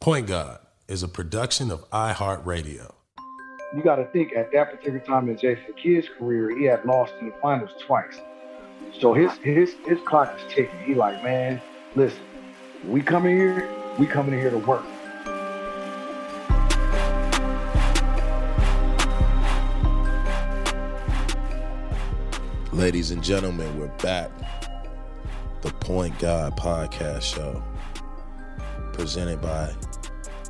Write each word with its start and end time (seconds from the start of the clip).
Point 0.00 0.28
God 0.28 0.60
is 0.88 1.02
a 1.02 1.08
production 1.08 1.70
of 1.70 1.88
iHeartRadio. 1.90 2.90
You 3.76 3.82
got 3.82 3.96
to 3.96 4.06
think 4.06 4.32
at 4.34 4.50
that 4.52 4.70
particular 4.70 4.98
time 5.00 5.28
in 5.28 5.36
Jason 5.36 5.74
Kidd's 5.76 6.08
career, 6.18 6.56
he 6.56 6.64
had 6.64 6.86
lost 6.86 7.12
in 7.20 7.26
the 7.26 7.34
finals 7.42 7.72
twice. 7.86 8.18
So 8.98 9.12
his 9.12 9.30
his 9.42 9.74
his 9.86 9.98
clock 10.06 10.34
is 10.38 10.54
ticking. 10.54 10.80
He 10.86 10.94
like, 10.94 11.22
man, 11.22 11.60
listen, 11.96 12.18
we 12.86 13.02
coming 13.02 13.36
here, 13.36 13.68
we 13.98 14.06
coming 14.06 14.32
in 14.32 14.40
here 14.40 14.48
to 14.48 14.56
work. 14.56 14.86
Ladies 22.72 23.10
and 23.10 23.22
gentlemen, 23.22 23.78
we're 23.78 23.88
back. 23.98 24.30
The 25.60 25.68
Point 25.72 26.18
God 26.18 26.56
Podcast 26.56 27.20
Show, 27.20 27.62
presented 28.94 29.42
by 29.42 29.74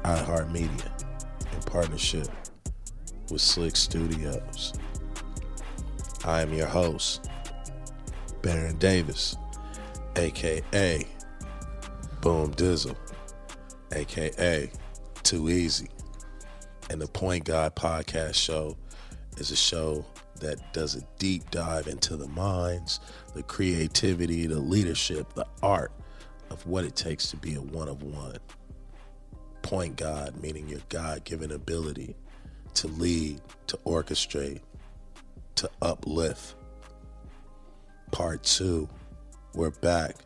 iHeartMedia 0.05 1.05
in 1.53 1.63
partnership 1.67 2.29
with 3.31 3.41
SLIC 3.41 3.77
Studios. 3.77 4.73
I 6.25 6.43
am 6.43 6.53
your 6.53 6.67
host, 6.67 7.31
Baron 8.43 8.77
Davis, 8.79 9.37
aka 10.17 11.07
Boom 12.21 12.53
Dizzle, 12.55 12.97
aka 13.93 14.71
Too 15.23 15.49
Easy. 15.49 15.89
And 16.91 17.01
the 17.01 17.07
Point 17.07 17.45
God 17.45 17.77
Podcast 17.77 18.35
Show 18.35 18.77
is 19.39 19.51
a 19.51 19.57
show 19.57 20.05
that 20.41 20.73
does 20.73 20.97
a 20.97 21.03
deep 21.19 21.51
dive 21.51 21.87
into 21.87 22.17
the 22.17 22.29
minds, 22.29 23.01
the 23.35 23.43
creativity, 23.43 24.47
the 24.47 24.59
leadership, 24.59 25.33
the 25.35 25.47
art 25.63 25.93
of 26.51 26.67
what 26.67 26.85
it 26.85 26.97
takes 26.97 27.31
to 27.31 27.37
be 27.37 27.55
a 27.55 27.61
one 27.61 27.89
of 27.89 28.03
one. 28.03 28.39
Point 29.63 29.97
God, 29.97 30.41
meaning 30.43 30.69
your 30.69 30.81
God 30.89 31.25
given 31.25 31.53
ability 31.53 32.17
to 32.75 32.89
lead, 32.89 33.41
to 33.69 33.77
orchestrate, 33.79 34.61
to 35.57 35.71
uplift. 35.83 36.55
Part 38.11 38.43
two, 38.43 38.89
we're 39.55 39.71
back 39.71 40.17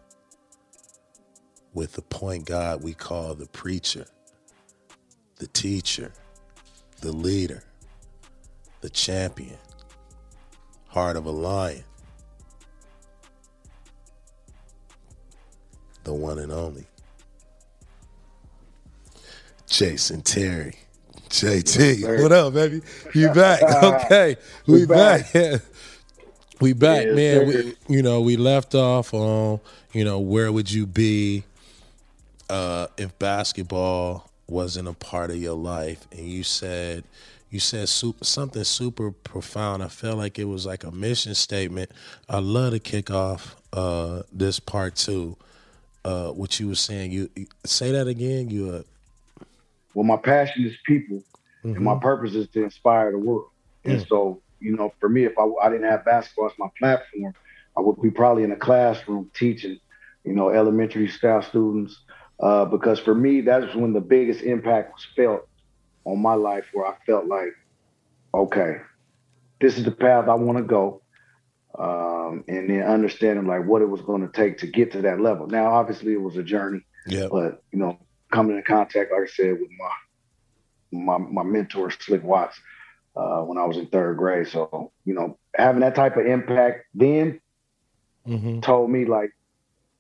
with 1.75 1.93
the 1.93 2.03
point 2.03 2.47
God 2.47 2.83
we 2.83 2.95
call 2.95 3.35
the 3.35 3.47
preacher, 3.47 4.07
the 5.37 5.49
teacher, 5.49 6.13
the 7.01 7.13
leader, 7.13 7.65
the 8.81 8.91
champion, 8.91 9.59
heart 10.89 11.17
of 11.17 11.27
a 11.27 11.31
lion, 11.31 11.85
the 16.05 16.15
one 16.15 16.39
and 16.39 16.53
only. 16.53 16.87
Jason 19.79 20.23
Terry. 20.23 20.77
JT, 21.31 21.99
Yes, 21.99 22.23
what 22.23 22.31
up, 22.31 22.55
baby? 22.55 22.81
You 23.13 23.29
back? 23.35 23.61
Okay, 23.83 24.37
we, 24.69 24.81
We 24.83 24.87
back. 24.87 25.33
back. 25.33 25.61
we 26.61 26.73
back, 26.75 27.07
Yes, 27.07 27.17
man. 27.17 27.47
We, 27.49 27.75
you 27.89 28.01
know, 28.03 28.21
we 28.21 28.37
left 28.37 28.77
off 28.77 29.13
on, 29.13 29.59
you 29.93 30.05
know, 30.05 30.21
where 30.21 30.53
would 30.53 30.71
you 30.71 30.87
be 30.87 31.43
uh, 32.49 32.87
if 32.97 33.19
basketball 33.19 34.31
wasn't 34.47 34.87
a 34.87 34.93
part 34.93 35.31
of 35.31 35.39
your 35.39 35.57
life? 35.57 36.07
And 36.13 36.21
you 36.21 36.45
said, 36.45 37.03
you 37.51 37.59
said 37.59 37.89
super, 37.89 38.25
something 38.25 38.63
super 38.63 39.11
profound. 39.11 39.83
I 39.83 39.89
felt 39.89 40.19
like 40.19 40.39
it 40.39 40.45
was 40.45 40.65
like 40.67 40.85
a 40.85 40.93
mission 40.93 41.35
statement. 41.35 41.91
I 42.29 42.39
love 42.39 42.75
to 42.75 42.79
kick 42.79 43.11
off 43.11 43.57
uh, 43.73 44.23
this 44.33 44.61
part 44.61 44.95
two. 44.95 45.37
Uh, 46.05 46.29
what 46.29 46.61
you 46.61 46.69
were 46.69 46.75
saying, 46.77 47.11
you 47.11 47.29
you- 47.35 47.47
say 47.65 47.91
that 47.91 48.07
again. 48.07 48.51
You 48.51 48.69
uh, 48.71 48.83
Well, 49.95 50.05
my 50.05 50.17
passion 50.17 50.67
is 50.67 50.77
people, 50.87 51.23
and 51.77 51.85
my 51.85 51.97
purpose 52.01 52.35
is 52.35 52.49
to 52.51 52.65
inspire 52.65 53.13
the 53.13 53.19
world. 53.19 53.49
And 53.85 54.01
Mm. 54.01 54.09
so, 54.09 54.43
you 54.61 54.77
know, 54.77 54.93
for 55.01 55.09
me, 55.09 55.25
if 55.25 55.39
I, 55.39 55.45
I 55.63 55.71
didn't 55.71 55.91
have 55.91 56.05
basketball 56.05 56.47
as 56.47 56.59
my 56.59 56.69
platform, 56.79 57.35
I 57.77 57.81
would 57.81 58.01
be 58.03 58.11
probably 58.11 58.45
in 58.45 58.53
a 58.53 58.57
classroom 58.57 59.31
teaching, 59.35 59.79
you 60.25 60.35
know, 60.35 60.51
elementary 60.51 61.09
staff 61.09 61.49
students. 61.49 62.01
Uh, 62.41 62.65
because 62.65 62.99
for 62.99 63.15
me, 63.15 63.41
that's 63.43 63.75
when 63.75 63.93
the 63.93 64.01
biggest 64.01 64.43
impact 64.43 64.93
was 64.93 65.07
felt 65.17 65.43
on 66.05 66.21
my 66.21 66.35
life, 66.35 66.67
where 66.73 66.87
I 66.87 66.95
felt 67.07 67.27
like, 67.27 67.53
okay, 68.35 68.77
this 69.61 69.79
is 69.79 69.85
the 69.85 69.93
path 69.93 70.29
I 70.29 70.35
want 70.35 70.59
to 70.59 70.65
go. 70.65 71.03
Um, 71.79 72.45
and 72.49 72.71
then 72.71 72.83
understanding 72.83 73.47
like 73.47 73.67
what 73.67 73.83
it 73.83 73.89
was 73.89 74.01
going 74.03 74.23
to 74.23 74.33
take 74.33 74.59
to 74.59 74.67
get 74.67 74.93
to 74.93 75.03
that 75.03 75.21
level. 75.21 75.47
Now, 75.49 75.73
obviously, 75.75 76.13
it 76.13 76.21
was 76.21 76.37
a 76.37 76.43
journey 76.43 76.81
yeah, 77.07 77.29
but 77.31 77.63
you 77.73 77.79
know, 77.79 77.99
coming 78.35 78.57
in 78.57 78.63
contact, 78.65 79.13
like 79.13 79.23
I 79.23 79.27
said, 79.27 79.53
with 79.61 79.71
my 79.79 79.91
my 80.93 81.19
my 81.19 81.43
mentor 81.43 81.91
Slick 81.91 82.23
Watts 82.23 82.59
uh, 83.17 83.43
when 83.43 83.59
I 83.59 83.65
was 83.65 83.77
in 83.77 83.87
third 83.87 84.17
grade. 84.17 84.49
So 84.49 84.93
you 85.05 85.15
know, 85.15 85.39
having 85.55 85.81
that 85.81 85.95
type 85.95 86.17
of 86.17 86.27
impact 86.27 86.87
then 86.95 87.41
hmm 88.27 88.61
told 88.61 88.91
me 88.91 89.05
like, 89.05 89.31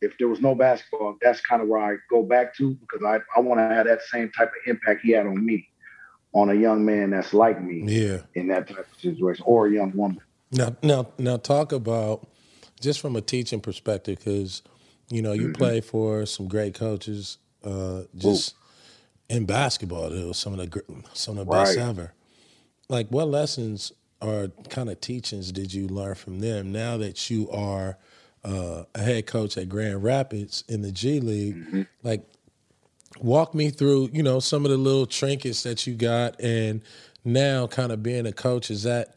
if 0.00 0.16
there 0.18 0.28
was 0.28 0.40
no 0.40 0.54
basketball, 0.54 1.16
that's 1.20 1.40
kind 1.40 1.62
of 1.62 1.68
where 1.68 1.82
I 1.82 1.96
go 2.10 2.22
back 2.22 2.56
to 2.56 2.74
because 2.74 3.02
I 3.04 3.20
I 3.36 3.40
want 3.40 3.60
to 3.60 3.74
have 3.74 3.86
that 3.86 4.02
same 4.02 4.30
type 4.30 4.48
of 4.48 4.70
impact 4.70 5.02
he 5.02 5.12
had 5.12 5.26
on 5.26 5.44
me, 5.44 5.68
on 6.32 6.50
a 6.50 6.54
young 6.54 6.84
man 6.84 7.10
that's 7.10 7.32
like 7.32 7.62
me 7.62 7.84
yeah. 7.88 8.18
in 8.34 8.48
that 8.48 8.68
type 8.68 8.78
of 8.78 9.00
situation, 9.00 9.44
or 9.46 9.66
a 9.66 9.72
young 9.72 9.92
woman. 9.96 10.20
Now, 10.52 10.76
now, 10.82 11.06
now, 11.18 11.36
talk 11.36 11.72
about 11.72 12.26
just 12.80 13.00
from 13.00 13.16
a 13.16 13.20
teaching 13.20 13.60
perspective, 13.60 14.18
because 14.18 14.62
you 15.10 15.22
know 15.22 15.32
you 15.32 15.48
Mhm. 15.48 15.54
play 15.54 15.80
for 15.80 16.26
some 16.26 16.48
great 16.48 16.74
coaches, 16.74 17.38
uh, 17.64 18.02
just 18.16 18.54
in 19.28 19.46
basketball. 19.46 20.12
It 20.12 20.26
was 20.26 20.38
some 20.38 20.52
of 20.52 20.58
the 20.58 20.66
gr- 20.66 20.92
some 21.12 21.38
of 21.38 21.46
the 21.46 21.52
best 21.52 21.78
ever. 21.78 22.12
Like, 22.88 23.08
what 23.08 23.28
lessons 23.28 23.92
or 24.20 24.48
kind 24.70 24.88
of 24.90 25.00
teachings 25.00 25.52
did 25.52 25.72
you 25.74 25.88
learn 25.88 26.14
from 26.14 26.40
them? 26.40 26.72
Now 26.72 26.96
that 26.98 27.30
you 27.30 27.50
are 27.50 27.98
uh, 28.44 28.84
a 28.94 29.00
head 29.00 29.26
coach 29.26 29.56
at 29.56 29.68
Grand 29.68 30.02
Rapids 30.04 30.64
in 30.68 30.82
the 30.82 30.92
G 30.92 31.20
League, 31.20 31.56
Mhm. 31.56 31.86
like 32.02 32.26
walk 33.20 33.54
me 33.54 33.70
through 33.70 34.10
you 34.12 34.22
know 34.22 34.40
some 34.40 34.64
of 34.64 34.70
the 34.70 34.76
little 34.76 35.06
trinkets 35.06 35.62
that 35.62 35.86
you 35.86 35.94
got 35.94 36.38
and 36.40 36.82
now 37.24 37.66
kind 37.66 37.92
of 37.92 38.02
being 38.02 38.26
a 38.26 38.32
coach 38.32 38.70
is 38.72 38.82
that 38.82 39.14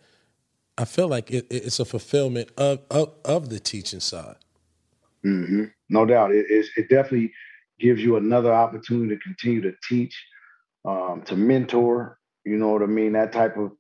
i 0.78 0.86
feel 0.86 1.08
like 1.08 1.32
it, 1.32 1.48
it's 1.50 1.80
a 1.80 1.86
fulfillment 1.86 2.48
of, 2.58 2.80
of 2.92 3.12
of 3.26 3.50
the 3.50 3.60
teaching 3.60 4.00
side 4.00 4.36
hmm 5.24 5.64
No 5.90 6.06
doubt, 6.06 6.32
it, 6.32 6.46
it 6.50 6.90
definitely 6.90 7.34
gives 7.80 8.02
you 8.02 8.16
another 8.18 8.54
opportunity 8.54 9.16
to 9.16 9.22
continue 9.22 9.62
to 9.62 9.74
teach, 9.88 10.16
um, 10.86 11.24
to 11.26 11.36
mentor. 11.36 12.18
You 12.46 12.58
know 12.58 12.70
what 12.70 12.82
I 12.82 12.88
mean? 12.88 13.14
That 13.14 13.32
type 13.32 13.58
of 13.58 13.72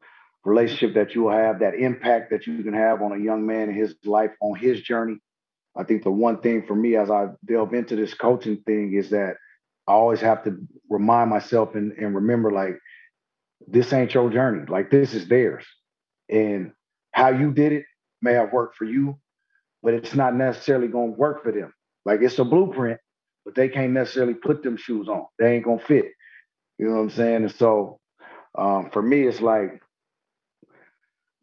relationship 0.43 0.95
that 0.95 1.15
you 1.15 1.23
will 1.23 1.31
have, 1.31 1.59
that 1.59 1.75
impact 1.75 2.31
that 2.31 2.47
you 2.47 2.63
can 2.63 2.73
have 2.73 3.01
on 3.01 3.11
a 3.11 3.23
young 3.23 3.45
man 3.45 3.69
in 3.69 3.75
his 3.75 3.95
life 4.05 4.31
on 4.41 4.57
his 4.57 4.81
journey. 4.81 5.17
I 5.75 5.83
think 5.83 6.03
the 6.03 6.11
one 6.11 6.41
thing 6.41 6.65
for 6.65 6.75
me 6.75 6.95
as 6.95 7.11
I 7.11 7.27
delve 7.45 7.73
into 7.73 7.95
this 7.95 8.13
coaching 8.13 8.57
thing 8.65 8.93
is 8.93 9.09
that 9.11 9.35
I 9.87 9.93
always 9.93 10.21
have 10.21 10.43
to 10.45 10.57
remind 10.89 11.29
myself 11.29 11.75
and, 11.75 11.91
and 11.93 12.15
remember 12.15 12.51
like 12.51 12.79
this 13.67 13.93
ain't 13.93 14.13
your 14.13 14.29
journey. 14.29 14.65
Like 14.67 14.89
this 14.89 15.13
is 15.13 15.27
theirs. 15.27 15.65
And 16.29 16.71
how 17.11 17.29
you 17.29 17.51
did 17.51 17.73
it 17.73 17.85
may 18.21 18.33
have 18.33 18.51
worked 18.51 18.75
for 18.75 18.85
you, 18.85 19.19
but 19.83 19.93
it's 19.93 20.13
not 20.15 20.35
necessarily 20.35 20.87
going 20.87 21.13
to 21.13 21.19
work 21.19 21.43
for 21.43 21.51
them. 21.51 21.73
Like 22.05 22.21
it's 22.21 22.39
a 22.39 22.45
blueprint, 22.45 22.99
but 23.47 23.55
they 23.55 23.69
can't 23.69 23.93
necessarily 23.93 24.33
put 24.33 24.61
them 24.61 24.75
shoes 24.75 25.07
on. 25.07 25.25
They 25.39 25.55
ain't 25.55 25.63
going 25.63 25.79
to 25.79 25.85
fit. 25.85 26.07
You 26.77 26.89
know 26.89 26.95
what 26.95 27.01
I'm 27.03 27.09
saying? 27.11 27.43
And 27.43 27.51
so 27.51 27.97
um, 28.57 28.89
for 28.91 29.01
me, 29.01 29.21
it's 29.21 29.39
like 29.39 29.81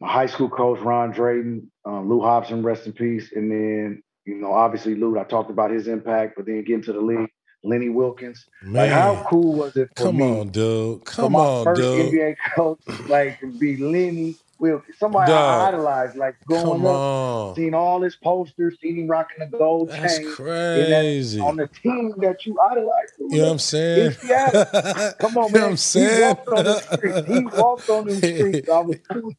my 0.00 0.12
high 0.12 0.26
school 0.26 0.50
coach, 0.50 0.80
Ron 0.80 1.12
Drayton, 1.12 1.72
um, 1.86 2.10
Lou 2.10 2.20
Hobson, 2.20 2.62
rest 2.62 2.84
in 2.84 2.92
peace. 2.92 3.32
And 3.34 3.50
then, 3.50 4.02
you 4.26 4.34
know, 4.34 4.52
obviously 4.52 4.94
Lou, 4.96 5.18
I 5.18 5.24
talked 5.24 5.48
about 5.48 5.70
his 5.70 5.88
impact, 5.88 6.34
but 6.36 6.44
then 6.44 6.62
getting 6.62 6.82
to 6.82 6.92
the 6.92 7.00
league, 7.00 7.30
Lenny 7.62 7.88
Wilkens. 7.88 8.44
man 8.60 8.90
Like, 8.90 8.90
how 8.90 9.26
cool 9.26 9.54
was 9.54 9.74
it 9.74 9.88
for 9.96 10.04
come 10.04 10.18
me 10.18 10.40
on 10.40 10.48
dude 10.50 11.06
come 11.06 11.32
my 11.32 11.38
on 11.38 11.64
first 11.64 11.80
dude 11.80 12.12
NBA 12.12 12.36
coach, 12.54 12.80
like 13.08 13.40
to 13.40 13.50
be 13.50 13.78
Lenny 13.78 14.36
Wilkens, 14.58 14.96
somebody 14.98 15.30
Dog. 15.32 15.60
I 15.62 15.68
idolized, 15.68 16.16
like 16.16 16.36
going 16.46 16.64
come 16.82 16.86
up, 16.86 16.92
on 16.92 17.56
seeing 17.56 17.74
all 17.74 18.00
his 18.02 18.16
posters, 18.16 18.76
seeing 18.80 18.98
him 18.98 19.08
rocking 19.08 19.38
the 19.50 19.56
gold 19.58 19.88
that's 19.90 20.18
chain 20.18 20.32
crazy 20.32 21.40
on 21.40 21.56
the 21.56 21.66
team 21.68 22.14
that 22.18 22.46
you 22.46 22.58
idolize. 22.70 23.08
you 23.18 23.28
know 23.38 23.44
what 23.44 23.52
i'm 23.52 23.58
saying 23.58 24.12
Come 25.20 25.36
on, 25.38 25.48
You 25.50 25.54
know 25.54 25.60
man. 25.60 25.62
what 25.62 25.62
i'm 25.70 25.76
saying? 25.76 26.16
He 26.16 26.22
walked 26.24 26.48
on 26.48 26.64
the 26.64 26.80
streets. 26.80 27.28
He 27.28 27.44
walked 27.60 27.88
on 27.90 28.06
them 28.06 28.16
streets. 28.16 28.68
I 28.68 28.80
was 28.80 28.96
cool. 29.12 29.32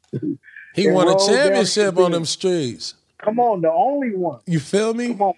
he 0.73 0.89
won 0.91 1.07
a 1.07 1.12
the 1.12 1.17
championship 1.27 1.97
on 1.97 2.12
them 2.12 2.25
streets 2.25 2.95
Come 3.23 3.39
on, 3.39 3.62
the 3.62 3.71
only 3.71 4.15
one. 4.15 4.39
you 4.45 4.59
feel 4.59 4.94
me 4.94 5.07
Come 5.09 5.21
on. 5.21 5.33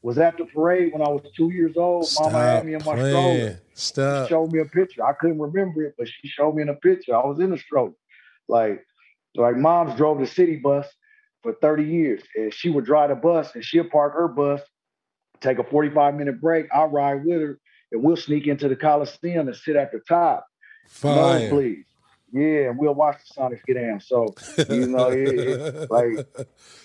Was 0.00 0.16
at 0.16 0.38
the 0.38 0.44
parade 0.44 0.92
when 0.92 1.02
I 1.02 1.08
was 1.08 1.22
two 1.36 1.50
years 1.50 1.76
old. 1.76 2.06
stop 2.06 2.30
Mama 2.32 2.44
had 2.44 2.64
me 2.64 2.74
in 2.74 2.84
my 2.84 2.94
playing 2.94 3.56
stroller. 3.74 4.24
She 4.24 4.28
showed 4.30 4.52
me 4.52 4.60
a 4.60 4.64
picture. 4.64 5.04
I 5.04 5.12
couldn't 5.12 5.40
remember 5.40 5.82
it, 5.82 5.96
but 5.98 6.08
she 6.08 6.28
showed 6.28 6.54
me 6.54 6.62
in 6.62 6.68
a 6.68 6.74
picture. 6.74 7.16
I 7.16 7.26
was 7.26 7.40
in 7.40 7.52
a 7.52 7.58
stroller. 7.58 7.92
Like, 8.46 8.86
like 9.42 9.56
mom's 9.56 9.94
drove 9.96 10.18
the 10.18 10.26
city 10.26 10.56
bus 10.56 10.86
for 11.42 11.54
30 11.54 11.84
years. 11.84 12.22
And 12.36 12.52
she 12.52 12.70
would 12.70 12.84
drive 12.84 13.10
the 13.10 13.16
bus 13.16 13.54
and 13.54 13.64
she'll 13.64 13.88
park 13.88 14.14
her 14.14 14.28
bus, 14.28 14.60
take 15.40 15.58
a 15.58 15.64
45 15.64 16.14
minute 16.14 16.40
break. 16.40 16.66
I'll 16.72 16.88
ride 16.88 17.24
with 17.24 17.40
her 17.40 17.58
and 17.92 18.02
we'll 18.02 18.16
sneak 18.16 18.46
into 18.46 18.68
the 18.68 18.76
Coliseum 18.76 19.48
and 19.48 19.56
sit 19.56 19.76
at 19.76 19.92
the 19.92 20.00
top. 20.00 20.46
Fire. 20.88 21.48
please. 21.48 21.84
Yeah, 22.30 22.68
and 22.68 22.78
we'll 22.78 22.94
watch 22.94 23.16
the 23.26 23.40
Sonics 23.40 23.64
get 23.64 23.74
down. 23.74 24.00
So 24.00 24.34
you 24.68 24.86
know, 24.86 25.08
it, 25.08 25.28
it, 25.28 25.90
like 25.90 26.26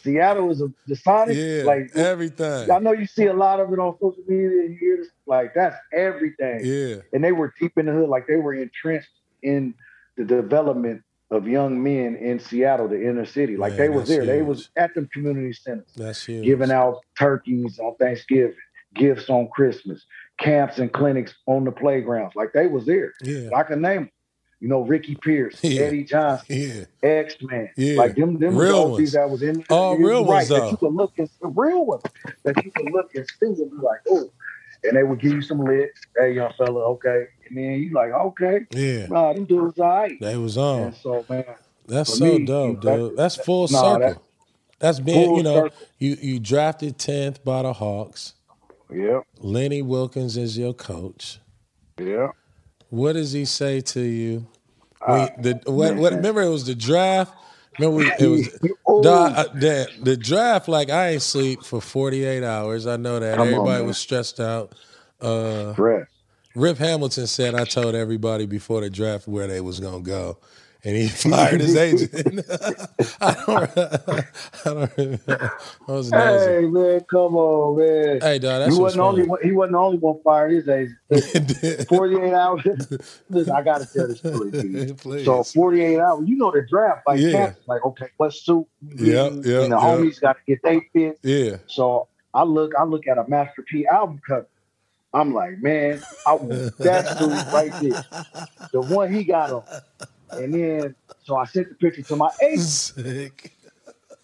Seattle 0.01 0.49
is 0.51 0.61
a 0.61 0.69
the 0.87 0.95
Sonics. 0.95 1.35
Yeah, 1.35 1.65
like 1.65 1.91
everything. 1.95 2.71
I 2.71 2.79
know 2.79 2.93
you 2.93 3.05
see 3.05 3.25
a 3.25 3.33
lot 3.33 3.59
of 3.59 3.71
it 3.73 3.79
on 3.79 3.97
social 3.99 4.23
media. 4.25 4.47
And 4.47 4.71
you 4.71 4.77
hear 4.79 4.97
this, 4.97 5.09
like 5.27 5.53
that's 5.53 5.75
everything. 5.91 6.61
Yeah, 6.63 6.95
and 7.11 7.21
they 7.21 7.33
were 7.33 7.53
deep 7.59 7.77
in 7.77 7.87
the 7.87 7.91
hood, 7.91 8.07
like 8.07 8.25
they 8.25 8.37
were 8.37 8.53
entrenched 8.53 9.09
in 9.41 9.73
the 10.15 10.23
development 10.23 11.03
of 11.33 11.47
young 11.47 11.81
men 11.83 12.15
in 12.15 12.39
Seattle, 12.39 12.87
the 12.87 13.01
inner 13.07 13.25
city. 13.25 13.57
Like 13.57 13.71
Man, 13.73 13.79
they 13.79 13.89
was 13.89 14.07
there. 14.07 14.25
They 14.25 14.41
was 14.41 14.69
at 14.77 14.93
them 14.93 15.09
community 15.13 15.53
centers, 15.53 15.87
that's 15.95 16.25
huge. 16.25 16.45
giving 16.45 16.71
out 16.71 16.99
turkeys 17.17 17.79
on 17.79 17.95
Thanksgiving, 17.95 18.55
gifts 18.95 19.29
on 19.29 19.49
Christmas, 19.53 20.05
camps 20.39 20.79
and 20.79 20.91
clinics 20.91 21.33
on 21.47 21.63
the 21.65 21.71
playgrounds. 21.71 22.35
Like 22.35 22.53
they 22.53 22.67
was 22.67 22.85
there. 22.85 23.13
Yeah, 23.23 23.49
I 23.55 23.63
can 23.63 23.81
name 23.81 23.95
them. 24.03 24.09
You 24.59 24.69
know, 24.69 24.79
Ricky 24.81 25.15
Pierce, 25.15 25.59
Yeah. 25.61 25.81
Eddie 25.81 26.05
Johnson, 26.05 26.45
yeah, 26.49 26.85
X 27.09 27.35
Man. 27.41 27.69
Yeah. 27.75 27.97
Like 27.97 28.15
them, 28.15 28.39
them 28.39 28.55
Real 28.55 28.91
ones. 28.91 29.11
that 29.11 29.29
was 29.29 29.43
in 29.43 29.61
All 29.69 29.97
real 29.97 30.21
right, 30.21 30.47
ones, 30.47 30.49
that 30.49 30.71
you 30.71 30.77
could 30.77 30.93
look 30.93 31.11
and 31.17 31.29
the 31.41 31.49
real 31.49 31.85
ones 31.85 32.03
that 32.43 32.63
you 32.63 32.71
could 32.71 32.89
look 32.93 33.13
and 33.13 33.25
see 33.27 33.47
and 33.61 33.71
be 33.71 33.77
like, 33.81 33.99
oh. 34.09 34.31
And 34.83 34.97
they 34.97 35.03
would 35.03 35.19
give 35.19 35.31
you 35.33 35.41
some 35.41 35.59
lit. 35.59 35.91
Hey, 36.17 36.33
young 36.33 36.51
fella, 36.57 36.79
okay. 36.91 37.25
And 37.47 37.57
then 37.57 37.63
you 37.81 37.91
like, 37.93 38.11
okay, 38.11 38.61
yeah. 38.71 39.07
nah, 39.07 39.33
them 39.33 39.45
dudes 39.45 39.79
all 39.79 39.87
right. 39.87 40.19
They 40.19 40.35
was 40.37 40.57
on. 40.57 40.81
And 40.81 40.95
so, 40.95 41.25
man, 41.29 41.45
That's 41.87 42.17
so 42.17 42.25
me, 42.25 42.45
dope, 42.45 42.81
dude. 42.81 43.15
That's 43.17 43.35
full 43.35 43.67
nah, 43.69 43.81
circle. 43.93 43.99
that- 43.99 44.17
That's 44.79 44.99
being, 44.99 45.35
you 45.37 45.43
know, 45.43 45.63
circle. 45.63 45.77
you 45.99 46.17
you 46.21 46.39
drafted 46.39 46.97
tenth 46.97 47.43
by 47.45 47.61
the 47.63 47.71
Hawks. 47.73 48.33
yeah, 48.91 49.21
Lenny 49.39 49.81
Wilkens 49.81 50.35
is 50.37 50.57
your 50.57 50.73
coach. 50.73 51.39
yeah. 51.97 52.29
What 52.89 53.13
does 53.13 53.31
he 53.31 53.45
say 53.45 53.81
to 53.81 54.01
you? 54.01 54.45
Uh, 55.01 55.27
We, 55.37 55.43
the 55.43 55.71
what, 55.71 55.95
what? 55.95 56.13
Remember, 56.13 56.41
it 56.43 56.49
was 56.49 56.65
the 56.65 56.75
draft. 56.75 57.33
Remember, 57.79 57.97
we, 57.97 58.11
it 58.19 58.27
was 58.27 58.47
uh, 59.07 59.43
the, 59.53 59.89
the 60.01 60.17
draft. 60.17 60.67
Like 60.67 60.89
I 60.89 61.09
ain't 61.09 61.21
sleep 61.21 61.63
for 61.63 61.81
forty 61.81 62.23
eight 62.23 62.43
hours. 62.43 62.87
I 62.87 62.97
know 62.97 63.19
that 63.19 63.37
Come 63.37 63.47
everybody 63.47 63.79
man. 63.79 63.87
was 63.87 63.97
stressed 63.97 64.39
out. 64.39 64.73
Uh. 65.21 65.73
Rip 66.55 66.77
Hamilton 66.77 67.27
said 67.27 67.55
I 67.55 67.65
told 67.65 67.95
everybody 67.95 68.45
before 68.45 68.81
the 68.81 68.89
draft 68.89 69.27
where 69.27 69.47
they 69.47 69.61
was 69.61 69.79
gonna 69.79 70.01
go, 70.01 70.37
and 70.85 70.95
he 70.97 71.07
fired 71.09 71.61
his 71.61 71.75
agent. 71.77 72.11
I 73.21 73.33
don't. 73.45 73.77
I 73.77 74.23
don't 74.65 74.97
remember. 74.97 75.53
I 75.87 75.91
was. 75.91 76.09
Hey 76.09 76.65
man, 76.65 77.01
come 77.01 77.35
on, 77.35 77.77
man. 77.77 78.21
Hey, 78.21 78.39
dog, 78.39 78.59
that's 78.61 78.75
he 78.75 78.81
wasn't 78.81 78.99
the 78.99 79.03
only 79.03 79.23
one. 79.23 79.39
He 79.43 79.51
wasn't 79.51 79.75
only 79.75 79.97
one 79.97 80.19
fired 80.23 80.51
his 80.51 80.67
agent. 80.69 81.87
Forty 81.87 82.17
eight 82.19 82.33
hours. 82.33 82.63
Listen, 83.29 83.53
I 83.55 83.61
gotta 83.61 83.85
tell 83.85 84.07
this 84.07 84.19
story 84.19 84.51
to 84.51 84.67
you. 84.67 84.93
Please. 84.95 85.25
So 85.25 85.43
48 85.43 85.99
hours, 85.99 86.27
you 86.27 86.35
know 86.37 86.51
the 86.51 86.65
draft, 86.69 87.01
like 87.07 87.19
Yeah. 87.19 87.53
like 87.67 87.83
okay, 87.85 88.07
what 88.17 88.33
suit? 88.33 88.65
yeah. 88.95 89.29
getting? 89.29 89.35
And 89.35 89.43
the 89.43 89.61
yep. 89.69 89.69
homies 89.79 90.19
got 90.21 90.33
to 90.37 90.41
get 90.47 90.61
they 90.63 90.81
fit. 90.93 91.19
yeah, 91.23 91.57
So 91.67 92.07
I 92.33 92.43
look, 92.43 92.71
I 92.77 92.83
look 92.83 93.07
at 93.07 93.17
a 93.17 93.27
Master 93.27 93.63
P 93.63 93.85
album 93.87 94.19
cover. 94.27 94.47
I'm 95.13 95.33
like, 95.33 95.59
man, 95.59 96.01
I 96.25 96.33
want 96.33 96.77
that 96.79 97.17
suit 97.17 97.53
right 97.53 97.71
there, 97.81 98.05
the 98.71 98.81
one 98.81 99.13
he 99.13 99.23
got 99.23 99.51
on. 99.51 99.63
And 100.31 100.53
then, 100.53 100.95
so 101.23 101.35
I 101.35 101.45
sent 101.45 101.69
the 101.69 101.75
picture 101.75 102.01
to 102.01 102.15
my 102.15 102.31
agent 102.41 102.61
sick. 102.61 103.55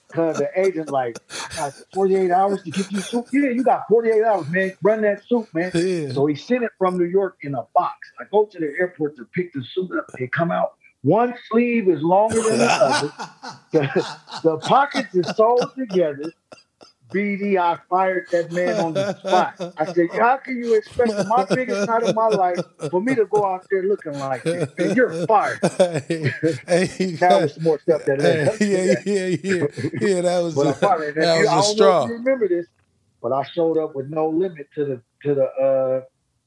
because 0.08 0.38
the 0.38 0.50
agent 0.60 0.90
like, 0.90 1.20
I 1.52 1.56
got 1.56 1.74
48 1.94 2.32
hours 2.32 2.64
to 2.64 2.72
get 2.72 2.92
you 2.92 3.02
suit. 3.02 3.26
Yeah, 3.32 3.50
you 3.50 3.64
got 3.64 3.88
48 3.88 4.24
hours, 4.24 4.50
man. 4.50 4.74
Run 4.82 5.02
that 5.04 5.24
suit, 5.28 5.48
man. 5.54 5.72
Yeah. 5.76 6.12
So 6.14 6.26
he 6.26 6.36
sent 6.36 6.64
it 6.64 6.72
from 6.80 6.98
New 6.98 7.06
York 7.06 7.38
in 7.44 7.54
a 7.54 7.64
box. 7.76 8.12
I 8.20 8.24
go 8.32 8.46
to 8.46 8.60
the 8.60 8.74
airport 8.80 9.16
to 9.18 9.26
pick 9.26 9.54
the 9.54 9.64
suit 9.74 9.92
up. 9.96 10.08
They 10.18 10.28
come 10.28 10.52
out. 10.52 10.74
One 11.02 11.34
sleeve 11.50 11.88
is 11.88 12.02
longer 12.02 12.42
than 12.42 12.58
the 12.58 12.72
other. 12.72 13.14
The, 13.72 14.08
the 14.44 14.58
pockets 14.58 15.14
is 15.14 15.28
sewed 15.36 15.70
together. 15.78 16.34
BD, 17.14 17.58
I 17.60 17.78
fired 17.90 18.28
that 18.32 18.52
man 18.52 18.80
on 18.80 18.94
the 18.94 19.14
spot. 19.20 19.56
I 19.78 19.86
said, 19.94 20.08
How 20.14 20.38
can 20.38 20.58
you 20.58 20.76
expect 20.76 21.14
my 21.28 21.46
biggest 21.54 21.86
night 21.86 22.04
of 22.04 22.14
my 22.14 22.28
life 22.28 22.60
for 22.92 23.02
me 23.02 23.16
to 23.16 23.26
go 23.26 23.46
out 23.46 23.66
there 23.72 23.84
looking 23.84 24.14
like 24.20 24.44
this? 24.44 24.66
Man, 24.78 24.94
you're 24.96 25.18
fired. 25.28 25.60
hey, 26.08 26.32
hey, 26.68 27.12
That 27.20 27.42
was 27.42 27.60
more 27.60 27.80
stuff 27.80 28.04
that 28.06 28.22
hey, 28.22 28.46
yeah, 28.62 28.96
yeah, 29.06 29.38
yeah, 29.44 29.68
yeah. 30.16 30.22
That 30.22 30.40
was 30.44 30.56
But 30.56 30.68
a, 30.68 30.74
fired. 30.74 31.18
And 31.18 31.24
that 31.24 31.36
you- 31.36 31.42
was 31.42 31.50
I 31.50 31.60
a 31.60 31.62
don't 31.62 31.78
know 31.78 32.04
if 32.04 32.10
you 32.10 32.14
remember 32.16 32.48
this, 32.48 32.68
but 33.22 33.32
I 33.32 33.44
showed 33.44 33.78
up 33.78 33.96
with 33.96 34.08
no 34.10 34.30
limit 34.30 34.68
to 34.76 34.86
the 34.86 35.02
to 35.24 35.36
the 35.36 35.46
uh 35.46 36.02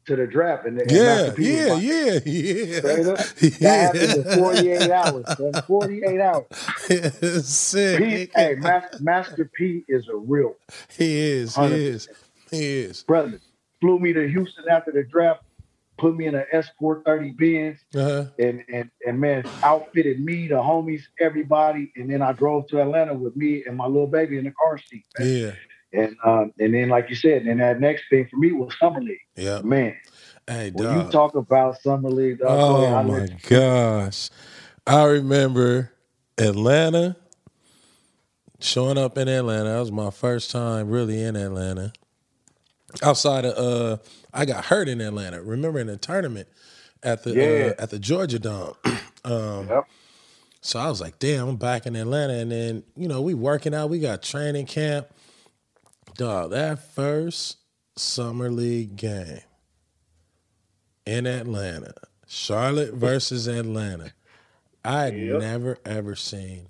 to 0.06 0.16
the 0.16 0.26
draft. 0.26 0.66
And, 0.66 0.78
and 0.80 0.90
Yeah, 0.90 1.02
Master 1.04 1.32
P 1.32 1.52
was 1.66 1.82
yeah, 1.82 2.18
yeah, 2.24 2.80
yeah. 2.80 2.80
That 3.60 3.94
happened 3.94 4.14
in 4.14 4.24
48 4.24 4.90
hours. 4.90 5.26
man. 5.38 5.62
48 5.66 6.20
hours. 6.20 6.46
P, 6.88 7.40
Sick. 7.42 8.30
hey, 8.34 8.54
Master, 8.56 8.90
Master 9.00 9.50
P 9.54 9.84
is 9.88 10.08
a 10.08 10.16
real 10.16 10.54
He 10.96 11.18
is, 11.18 11.54
he 11.54 11.60
100. 11.60 11.80
is, 11.80 12.08
he 12.50 12.64
is. 12.80 13.02
brother. 13.04 13.40
Flew 13.80 13.98
me 13.98 14.12
to 14.12 14.28
Houston 14.28 14.64
after 14.70 14.92
the 14.92 15.02
draft, 15.04 15.40
put 15.98 16.16
me 16.16 16.26
in 16.26 16.34
an 16.36 16.44
Escort 16.52 17.04
30 17.04 17.32
Benz, 17.32 17.78
Uh-huh. 17.94 18.26
and, 18.38 18.62
and, 18.72 18.90
and 19.06 19.18
man, 19.20 19.44
outfitted 19.64 20.20
me, 20.20 20.46
the 20.48 20.54
homies, 20.54 21.02
everybody. 21.20 21.92
And 21.96 22.08
then 22.10 22.22
I 22.22 22.32
drove 22.32 22.68
to 22.68 22.80
Atlanta 22.80 23.14
with 23.14 23.34
me 23.36 23.64
and 23.66 23.76
my 23.76 23.86
little 23.86 24.06
baby 24.06 24.38
in 24.38 24.44
the 24.44 24.52
car 24.52 24.78
seat. 24.78 25.04
man. 25.18 25.28
Yeah, 25.28 25.50
And 25.92 26.16
um, 26.24 26.52
and 26.60 26.74
then, 26.74 26.88
like 26.90 27.10
you 27.10 27.16
said, 27.16 27.42
and 27.44 27.60
that 27.60 27.80
next 27.80 28.04
thing 28.10 28.28
for 28.30 28.38
me 28.38 28.52
was 28.52 28.74
Summer 28.80 29.00
League. 29.02 29.18
yeah. 29.36 29.62
Man, 29.62 29.96
Hey, 30.48 30.70
when 30.72 30.88
dog. 30.88 30.90
you 30.90 31.04
talk 31.08 31.36
about 31.36 31.80
Summer 31.82 32.10
League, 32.10 32.40
dog, 32.40 32.60
Oh 32.60 32.96
I'll 32.96 33.04
my 33.04 33.28
gosh. 33.48 34.30
I 34.86 35.04
remember 35.04 35.92
Atlanta 36.38 37.16
showing 38.60 38.98
up 38.98 39.18
in 39.18 39.28
Atlanta. 39.28 39.70
That 39.70 39.80
was 39.80 39.92
my 39.92 40.10
first 40.10 40.50
time 40.50 40.90
really 40.90 41.22
in 41.22 41.36
Atlanta. 41.36 41.92
Outside 43.02 43.44
of 43.46 43.54
uh 43.58 43.98
I 44.34 44.44
got 44.46 44.66
hurt 44.66 44.88
in 44.88 45.00
Atlanta. 45.00 45.42
Remember 45.42 45.80
in 45.80 45.88
the 45.88 45.96
tournament 45.98 46.48
at 47.02 47.24
the 47.24 47.32
Yeah. 47.32 47.72
uh, 47.78 47.82
at 47.82 47.90
the 47.90 47.98
Georgia 48.00 48.38
Dome. 48.38 48.74
um 49.24 49.70
Yep. 49.70 49.84
so 50.62 50.78
I 50.80 50.88
was 50.88 51.00
like, 51.00 51.18
damn, 51.18 51.48
I'm 51.48 51.56
back 51.56 51.86
in 51.86 51.96
Atlanta. 51.96 52.34
And 52.34 52.52
then, 52.52 52.84
you 52.96 53.08
know, 53.08 53.22
we 53.22 53.34
working 53.34 53.74
out, 53.74 53.90
we 53.90 54.00
got 54.00 54.22
training 54.22 54.66
camp. 54.66 55.08
Dog, 56.16 56.50
that 56.50 56.78
first 56.94 57.58
summer 57.96 58.50
league 58.50 58.96
game 58.96 59.40
in 61.06 61.26
Atlanta, 61.26 61.94
Charlotte 62.26 62.94
versus 62.94 63.46
Atlanta. 63.46 64.12
I 64.84 65.04
had 65.04 65.16
Yep. 65.16 65.40
never 65.40 65.78
ever 65.84 66.14
seen, 66.16 66.66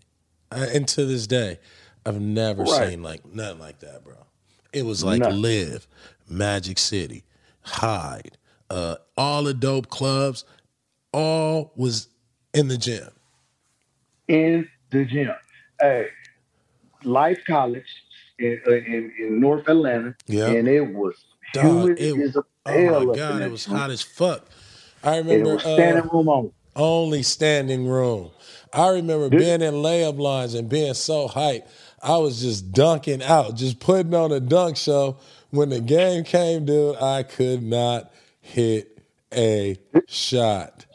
uh, 0.51 0.67
and 0.73 0.87
to 0.89 1.05
this 1.05 1.27
day, 1.27 1.59
I've 2.07 2.21
never 2.21 2.63
Right. 2.63 2.91
seen 2.91 3.03
like 3.03 3.25
nothing 3.27 3.59
like 3.59 3.81
that, 3.81 4.05
bro. 4.05 4.27
It 4.73 4.85
was 4.85 5.03
like 5.05 5.21
Nothing. 5.21 5.43
Live, 5.43 5.87
Magic 6.29 6.79
City, 6.79 7.25
Hyde, 7.63 8.39
uh, 8.71 8.97
all 9.17 9.43
the 9.45 9.55
dope 9.55 9.89
clubs, 9.89 10.45
all 11.13 11.73
was 11.77 12.09
in 12.55 12.69
the 12.69 12.79
gym. 12.79 13.11
in 14.29 14.67
the 14.91 15.05
gym. 15.05 15.35
Hey, 15.81 16.09
Life 17.05 17.43
College 17.47 17.85
in, 18.39 18.61
uh, 18.67 18.73
in, 18.73 19.13
in 19.19 19.41
North 19.41 19.69
Atlanta, 19.69 20.15
Yeah. 20.27 20.47
and 20.49 20.69
it 20.69 20.95
was 20.95 21.15
Dog, 21.53 21.65
humid 21.65 22.01
it- 22.01 22.21
as 22.21 22.37
a 22.37 22.45
Oh 22.65 23.07
my 23.07 23.17
god, 23.17 23.43
it 23.43 23.51
was 23.51 23.65
hot 23.65 23.91
as 23.91 24.03
fuck. 24.03 24.47
I 25.03 25.17
remember 25.19 25.55
was 25.57 25.65
uh, 25.67 25.75
standing 25.75 26.09
room 26.13 26.29
only. 26.29 26.51
only 26.77 27.23
standing 27.25 27.87
room. 27.89 28.31
I 28.73 28.89
remember 28.91 29.29
being 29.29 29.61
in 29.63 29.75
layup 29.75 30.19
lines 30.19 30.55
and 30.55 30.69
being 30.69 30.95
so 30.95 31.27
hyped. 31.29 31.67
I 32.03 32.19
was 32.19 32.41
just 32.41 32.71
dunking 32.73 33.23
out, 33.23 33.57
just 33.57 33.81
putting 33.81 34.15
on 34.15 34.31
a 34.33 34.39
dunk 34.41 34.77
show. 34.77 35.17
When 35.51 35.69
the 35.71 35.81
game 35.81 36.23
came, 36.25 36.65
dude, 36.65 36.97
I 36.97 37.25
could 37.25 37.63
not 37.65 38.13
hit 38.41 38.99
a 39.35 39.77
shot. 40.07 40.87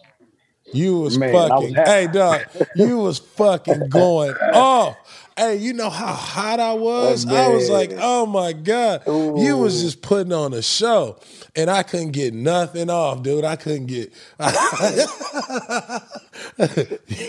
You 0.74 1.00
was 1.00 1.18
Man, 1.18 1.30
I 1.30 1.34
was 1.34 1.50
fucking, 1.52 1.76
hey 1.76 2.08
dog, 2.12 2.42
you 2.76 2.98
was 3.00 3.20
fucking 3.20 3.90
going 3.90 4.34
off. 4.54 4.96
Hey, 5.38 5.58
you 5.58 5.74
know 5.74 5.90
how 5.92 6.14
hot 6.14 6.60
I 6.60 6.74
was? 6.74 7.26
I 7.28 7.48
was 7.50 7.70
like, 7.70 7.92
oh 7.98 8.26
my 8.26 8.54
God. 8.54 9.04
You 9.06 9.58
was 9.58 9.82
just 9.84 10.02
putting 10.02 10.34
on 10.34 10.54
a 10.54 10.62
show. 10.64 11.20
And 11.56 11.70
I 11.70 11.84
couldn't 11.84 12.12
get 12.12 12.34
nothing 12.34 12.90
off, 12.90 13.22
dude. 13.24 13.44
I 13.46 13.56
couldn't 13.56 13.86
get 13.88 14.12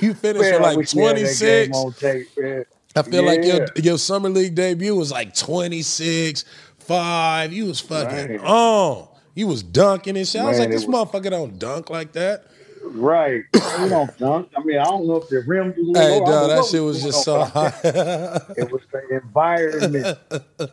you 0.03 0.15
finished 0.15 0.41
Man, 0.51 0.63
like 0.63 0.77
wish 0.77 0.95
we 0.95 1.03
had 1.03 1.17
that 1.17 1.69
26. 1.69 1.99
tape. 1.99 2.67
I 2.97 3.03
feel 3.03 3.25
like 3.25 3.45
your 3.45 3.57
Yeah. 3.63 3.67
your 3.77 3.99
summer 3.99 4.29
league 4.29 4.55
debut 4.55 4.95
was 4.95 5.11
like 5.13 5.35
26, 5.35 6.45
5. 6.79 7.53
You 7.53 7.67
was 7.67 7.81
fucking 7.81 8.31
Right. 8.39 8.41
on. 8.45 9.09
You 9.35 9.47
was 9.47 9.63
dunking 9.63 10.17
and 10.17 10.27
shit. 10.27 10.41
I 10.41 10.45
was 10.49 10.59
like, 10.59 10.71
this 10.71 10.85
was- 10.87 10.95
motherfucker 11.09 11.31
don't 11.31 11.59
dunk 11.59 11.91
like 11.91 12.13
that. 12.13 12.45
Right. 12.85 13.45
You 13.55 13.89
don't 13.89 14.17
dunk. 14.19 14.51
I 14.57 14.63
mean, 14.63 14.79
I 14.79 14.85
don't 14.85 15.07
know 15.07 15.17
if 15.17 15.29
the 15.29 15.41
rim 15.47 15.75
was 15.77 15.97
Hey, 15.97 16.19
low. 16.19 16.25
I 16.25 16.31
dog, 16.31 16.51
that 16.51 16.65
shit 16.67 16.83
was 16.83 17.03
just 17.03 17.23
so 17.25 17.45
high. 17.45 17.73
It 17.85 18.71
was 18.73 18.83
the 18.93 19.21
environment. 19.23 20.19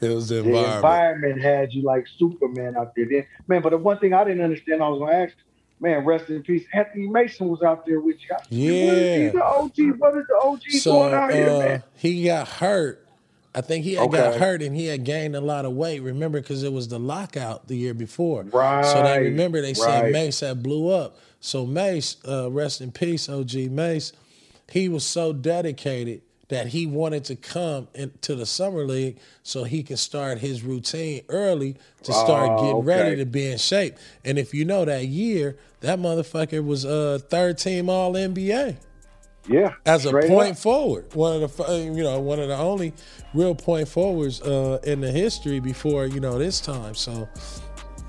it 0.00 0.08
was 0.08 0.28
the 0.28 0.38
environment. 0.38 0.44
The 0.44 0.74
environment. 0.76 1.40
had 1.42 1.72
you 1.72 1.82
like 1.82 2.06
Superman 2.18 2.76
out 2.76 2.94
there. 2.94 3.06
Then, 3.10 3.26
man, 3.48 3.62
but 3.62 3.70
the 3.70 3.78
one 3.78 3.98
thing 3.98 4.12
I 4.14 4.24
didn't 4.24 4.42
understand, 4.42 4.82
I 4.82 4.88
was 4.88 4.98
gonna 5.00 5.24
ask, 5.24 5.34
man, 5.80 6.04
rest 6.04 6.28
in 6.30 6.42
peace. 6.42 6.64
Anthony 6.72 7.08
Mason 7.08 7.48
was 7.48 7.62
out 7.62 7.86
there 7.86 8.00
with 8.00 8.16
you. 8.28 8.34
I 8.34 8.38
said, 8.38 8.48
What 8.50 8.58
is 8.94 9.22
Yeah. 9.22 9.30
the 9.32 9.44
OG? 9.44 9.98
What 9.98 10.16
is 10.18 10.26
the 10.26 10.40
OG 10.42 10.62
So 10.80 10.92
going 10.92 11.14
out 11.14 11.32
here, 11.32 11.50
uh, 11.50 11.58
man? 11.58 11.82
he 11.96 12.24
got 12.24 12.48
hurt. 12.48 13.06
I 13.52 13.62
think 13.62 13.84
he 13.84 13.94
had 13.94 14.12
got 14.12 14.36
hurt 14.36 14.62
and 14.62 14.76
he 14.76 14.86
had 14.86 15.02
gained 15.02 15.34
a 15.34 15.40
lot 15.40 15.64
of 15.64 15.72
weight. 15.72 16.00
Remember, 16.00 16.40
because 16.40 16.62
it 16.62 16.72
was 16.72 16.86
the 16.86 17.00
lockout 17.00 17.66
the 17.66 17.74
year 17.74 17.94
before. 17.94 18.44
Right. 18.44 18.84
So 18.84 19.02
they 19.02 19.24
remember 19.24 19.60
they 19.60 19.74
said 19.74 20.02
right. 20.04 20.12
Mace 20.12 20.38
had 20.38 20.62
blew 20.62 20.88
up. 20.88 21.16
So 21.40 21.66
Mace, 21.66 22.16
uh, 22.28 22.50
rest 22.50 22.80
in 22.80 22.92
peace, 22.92 23.28
OG 23.28 23.54
Mace, 23.70 24.12
he 24.70 24.88
was 24.88 25.04
so 25.04 25.32
dedicated 25.32 26.22
that 26.48 26.68
he 26.68 26.84
wanted 26.86 27.24
to 27.24 27.36
come 27.36 27.88
into 27.94 28.34
the 28.34 28.44
summer 28.44 28.84
league 28.84 29.18
so 29.42 29.64
he 29.64 29.82
can 29.84 29.96
start 29.96 30.38
his 30.38 30.62
routine 30.62 31.22
early 31.28 31.76
to 32.02 32.12
start 32.12 32.50
Oh, 32.50 32.56
getting 32.62 32.82
ready 32.84 33.16
to 33.16 33.24
be 33.24 33.46
in 33.50 33.58
shape. 33.58 33.96
And 34.24 34.38
if 34.38 34.52
you 34.52 34.64
know 34.64 34.84
that 34.84 35.06
year, 35.06 35.56
that 35.80 35.98
motherfucker 35.98 36.64
was 36.64 36.84
uh, 36.84 37.20
third 37.30 37.56
team 37.58 37.88
All 37.88 38.12
NBA 38.14 38.76
Yeah. 39.48 39.74
as 39.86 40.06
a 40.06 40.12
point 40.12 40.52
up. 40.52 40.58
forward. 40.58 41.14
One 41.14 41.42
of 41.42 41.56
the 41.56 41.78
you 41.94 42.02
know 42.02 42.20
one 42.20 42.40
of 42.40 42.48
the 42.48 42.56
only 42.56 42.94
real 43.32 43.54
point 43.54 43.88
forwards 43.88 44.42
uh, 44.42 44.80
in 44.84 45.00
the 45.00 45.12
history 45.12 45.60
before 45.60 46.06
you 46.06 46.20
know 46.20 46.38
this 46.38 46.60
time. 46.60 46.94
So 46.96 47.28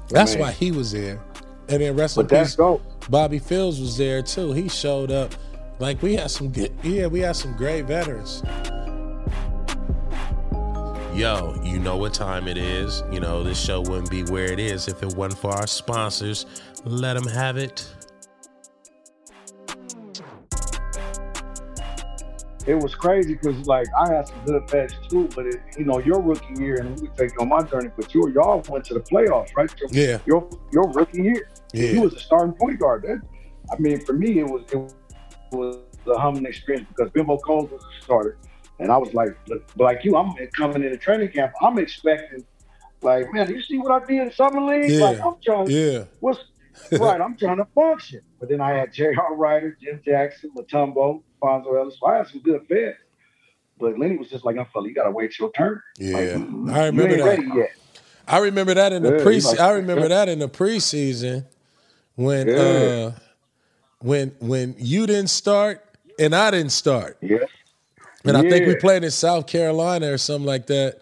that's 0.10 0.34
Man. 0.34 0.42
why 0.42 0.52
he 0.52 0.72
was 0.72 0.92
there. 0.92 1.22
And 1.70 1.82
then 1.82 1.96
rest 1.96 2.20
in 2.20 2.26
But 2.26 2.30
that's 2.30 2.52
peace, 2.52 2.56
dope. 2.56 2.84
Bobby 3.10 3.40
Fields 3.40 3.80
was 3.80 3.98
there 3.98 4.22
too. 4.22 4.54
He 4.54 4.70
showed 4.70 5.12
up. 5.12 5.34
Like 5.80 6.02
we 6.02 6.16
had 6.16 6.30
some 6.30 6.50
good, 6.50 6.72
yeah, 6.84 7.08
we 7.08 7.22
had 7.22 7.36
some 7.36 7.56
great 7.58 7.86
veterans. 7.86 8.44
Yo, 11.14 11.60
you 11.64 11.80
know 11.80 11.98
what 11.98 12.14
time 12.14 12.48
it 12.48 12.58
is. 12.58 13.04
You 13.12 13.20
know, 13.20 13.44
this 13.44 13.60
show 13.60 13.82
wouldn't 13.82 14.10
be 14.10 14.24
where 14.24 14.52
it 14.52 14.60
is 14.60 14.88
if 14.88 15.04
it 15.04 15.14
wasn't 15.16 15.42
for 15.42 15.52
our 15.52 15.68
sponsors. 15.68 16.46
Let 16.86 17.16
them 17.16 17.28
have 17.28 17.58
it. 17.58 17.86
It 22.68 22.76
was 22.76 22.94
crazy 22.94 23.34
because 23.34 23.68
like 23.68 23.88
I 23.98 24.14
had 24.14 24.28
some 24.28 24.46
good 24.46 24.68
bets 24.68 24.94
too, 25.10 25.28
but 25.36 25.48
it, 25.48 25.56
you 25.78 25.84
know 25.84 26.00
your 26.00 26.22
rookie 26.22 26.62
year, 26.62 26.80
and 26.80 27.00
we 27.02 27.08
take 27.10 27.32
you 27.32 27.40
on 27.40 27.50
my 27.50 27.64
journey. 27.64 27.90
But 27.96 28.14
you 28.14 28.30
y'all 28.30 28.64
went 28.70 28.86
to 28.86 28.94
the 28.94 29.00
playoffs, 29.00 29.56
right? 29.56 29.70
Your, 29.80 29.90
Yeah. 29.92 30.18
Your 30.26 30.48
your 30.72 30.88
rookie 30.92 31.24
year, 31.24 31.50
Yeah. 31.74 31.92
you 31.92 32.02
was 32.02 32.14
a 32.14 32.20
starting 32.20 32.54
point 32.54 32.80
guard. 32.80 33.04
That, 33.04 33.22
I 33.72 33.80
mean, 33.80 34.00
for 34.06 34.14
me, 34.14 34.40
it 34.40 34.46
was 34.48 34.64
it 34.72 34.94
was 35.56 35.78
a 36.08 36.20
humbling 36.20 36.46
experience 36.46 36.88
because 36.90 37.12
Bimbo 37.12 37.38
Coles 37.38 37.70
was 37.72 37.82
a 37.84 38.04
starter, 38.04 38.38
and 38.80 38.92
I 38.92 38.98
was 38.98 39.14
like, 39.14 39.30
look, 39.48 39.64
like 39.78 40.04
you, 40.04 40.16
I'm 40.18 40.34
coming 40.58 40.84
in 40.84 40.92
the 40.92 40.98
training 40.98 41.30
camp. 41.30 41.54
I'm 41.62 41.78
expecting, 41.78 42.44
like, 43.02 43.32
man, 43.34 43.50
you 43.50 43.62
see 43.62 43.78
what 43.78 43.92
I 44.04 44.06
did 44.06 44.22
in 44.22 44.32
summer 44.34 44.62
league? 44.62 44.90
Yeah. 44.92 45.06
Like, 45.06 45.22
I'm 45.22 45.36
trying. 45.44 45.70
Yeah. 45.70 46.06
What's 46.20 46.40
right? 46.94 47.20
I'm 47.22 47.38
trying 47.38 47.58
to 47.58 47.68
function. 47.76 48.22
But 48.40 48.50
then 48.50 48.62
I 48.62 48.72
had 48.72 48.94
J.R. 48.94 49.36
Rider, 49.36 49.78
Jim 49.82 50.02
Jackson, 50.06 50.52
Mutombo, 50.58 51.22
Fonzo 51.42 51.78
Ellis. 51.78 51.98
So 52.00 52.08
I 52.08 52.18
had 52.18 52.28
some 52.28 52.42
good 52.42 52.62
feds. 52.68 52.98
But 53.78 53.98
Lenny 54.00 54.16
was 54.18 54.30
just 54.30 54.46
like, 54.46 54.58
"I'm 54.58 54.66
fella, 54.74 54.88
you 54.88 54.94
gotta 54.94 55.12
wait 55.12 55.38
your 55.40 55.52
turn. 55.52 55.82
Yeah. 55.98 56.18
Like, 56.18 56.76
I 56.76 56.86
remember 56.88 57.18
that. 57.18 57.24
ready 57.26 57.48
yet." 57.56 57.72
I 58.28 58.38
remember 58.38 58.74
that 58.76 58.94
in 58.94 59.02
the 59.04 59.18
Yeah, 59.18 59.24
pre. 59.24 59.40
like- 59.42 59.60
I 59.60 59.72
remember 59.72 60.08
that 60.08 60.30
in 60.30 60.40
the 60.40 60.48
preseason 60.48 61.46
when 62.16 62.48
Yeah. 62.48 62.56
uh 62.56 63.12
when 64.00 64.36
when 64.40 64.76
you 64.78 65.06
didn't 65.08 65.30
start 65.30 65.84
and 66.20 66.36
I 66.36 66.52
didn't 66.52 66.72
start, 66.72 67.18
Yeah, 67.22 67.38
and 68.26 68.36
I 68.38 68.42
think 68.42 68.68
we 68.68 68.76
played 68.76 69.04
in 69.04 69.12
South 69.12 69.48
Carolina 69.48 70.12
or 70.12 70.18
something 70.18 70.46
like 70.46 70.68
that. 70.68 71.00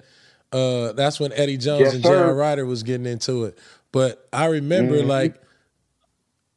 Uh, 0.52 0.94
that's 0.94 1.20
when 1.20 1.32
Eddie 1.34 1.58
Jones 1.58 1.82
Yes, 1.82 1.94
and. 1.96 2.04
J.R. 2.04 2.34
Rider 2.34 2.66
was 2.66 2.82
getting 2.84 3.06
into 3.06 3.46
it. 3.46 3.58
But 3.92 4.28
I 4.34 4.46
remember 4.48 5.02
Mhm. 5.02 5.08
like 5.08 5.36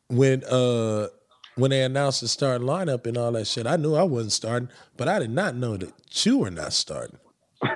when 0.09 0.43
uh 0.45 1.09
when 1.57 1.71
they 1.71 1.83
announced 1.83 2.23
the 2.23 2.29
starting 2.29 2.67
lineup 2.67 3.07
and 3.07 3.17
all 3.19 3.31
that 3.33 3.47
shit. 3.47 3.67
I 3.67 3.77
knew 3.77 3.95
I 3.95 4.03
wasn't 4.05 4.33
starting, 4.33 4.69
but 4.97 5.07
I 5.09 5.19
did 5.19 5.31
not 5.31 5.55
know 5.55 5.77
that 5.77 5.93
you 6.25 6.39
were 6.39 6.51
not 6.51 6.73
starting. 6.73 7.19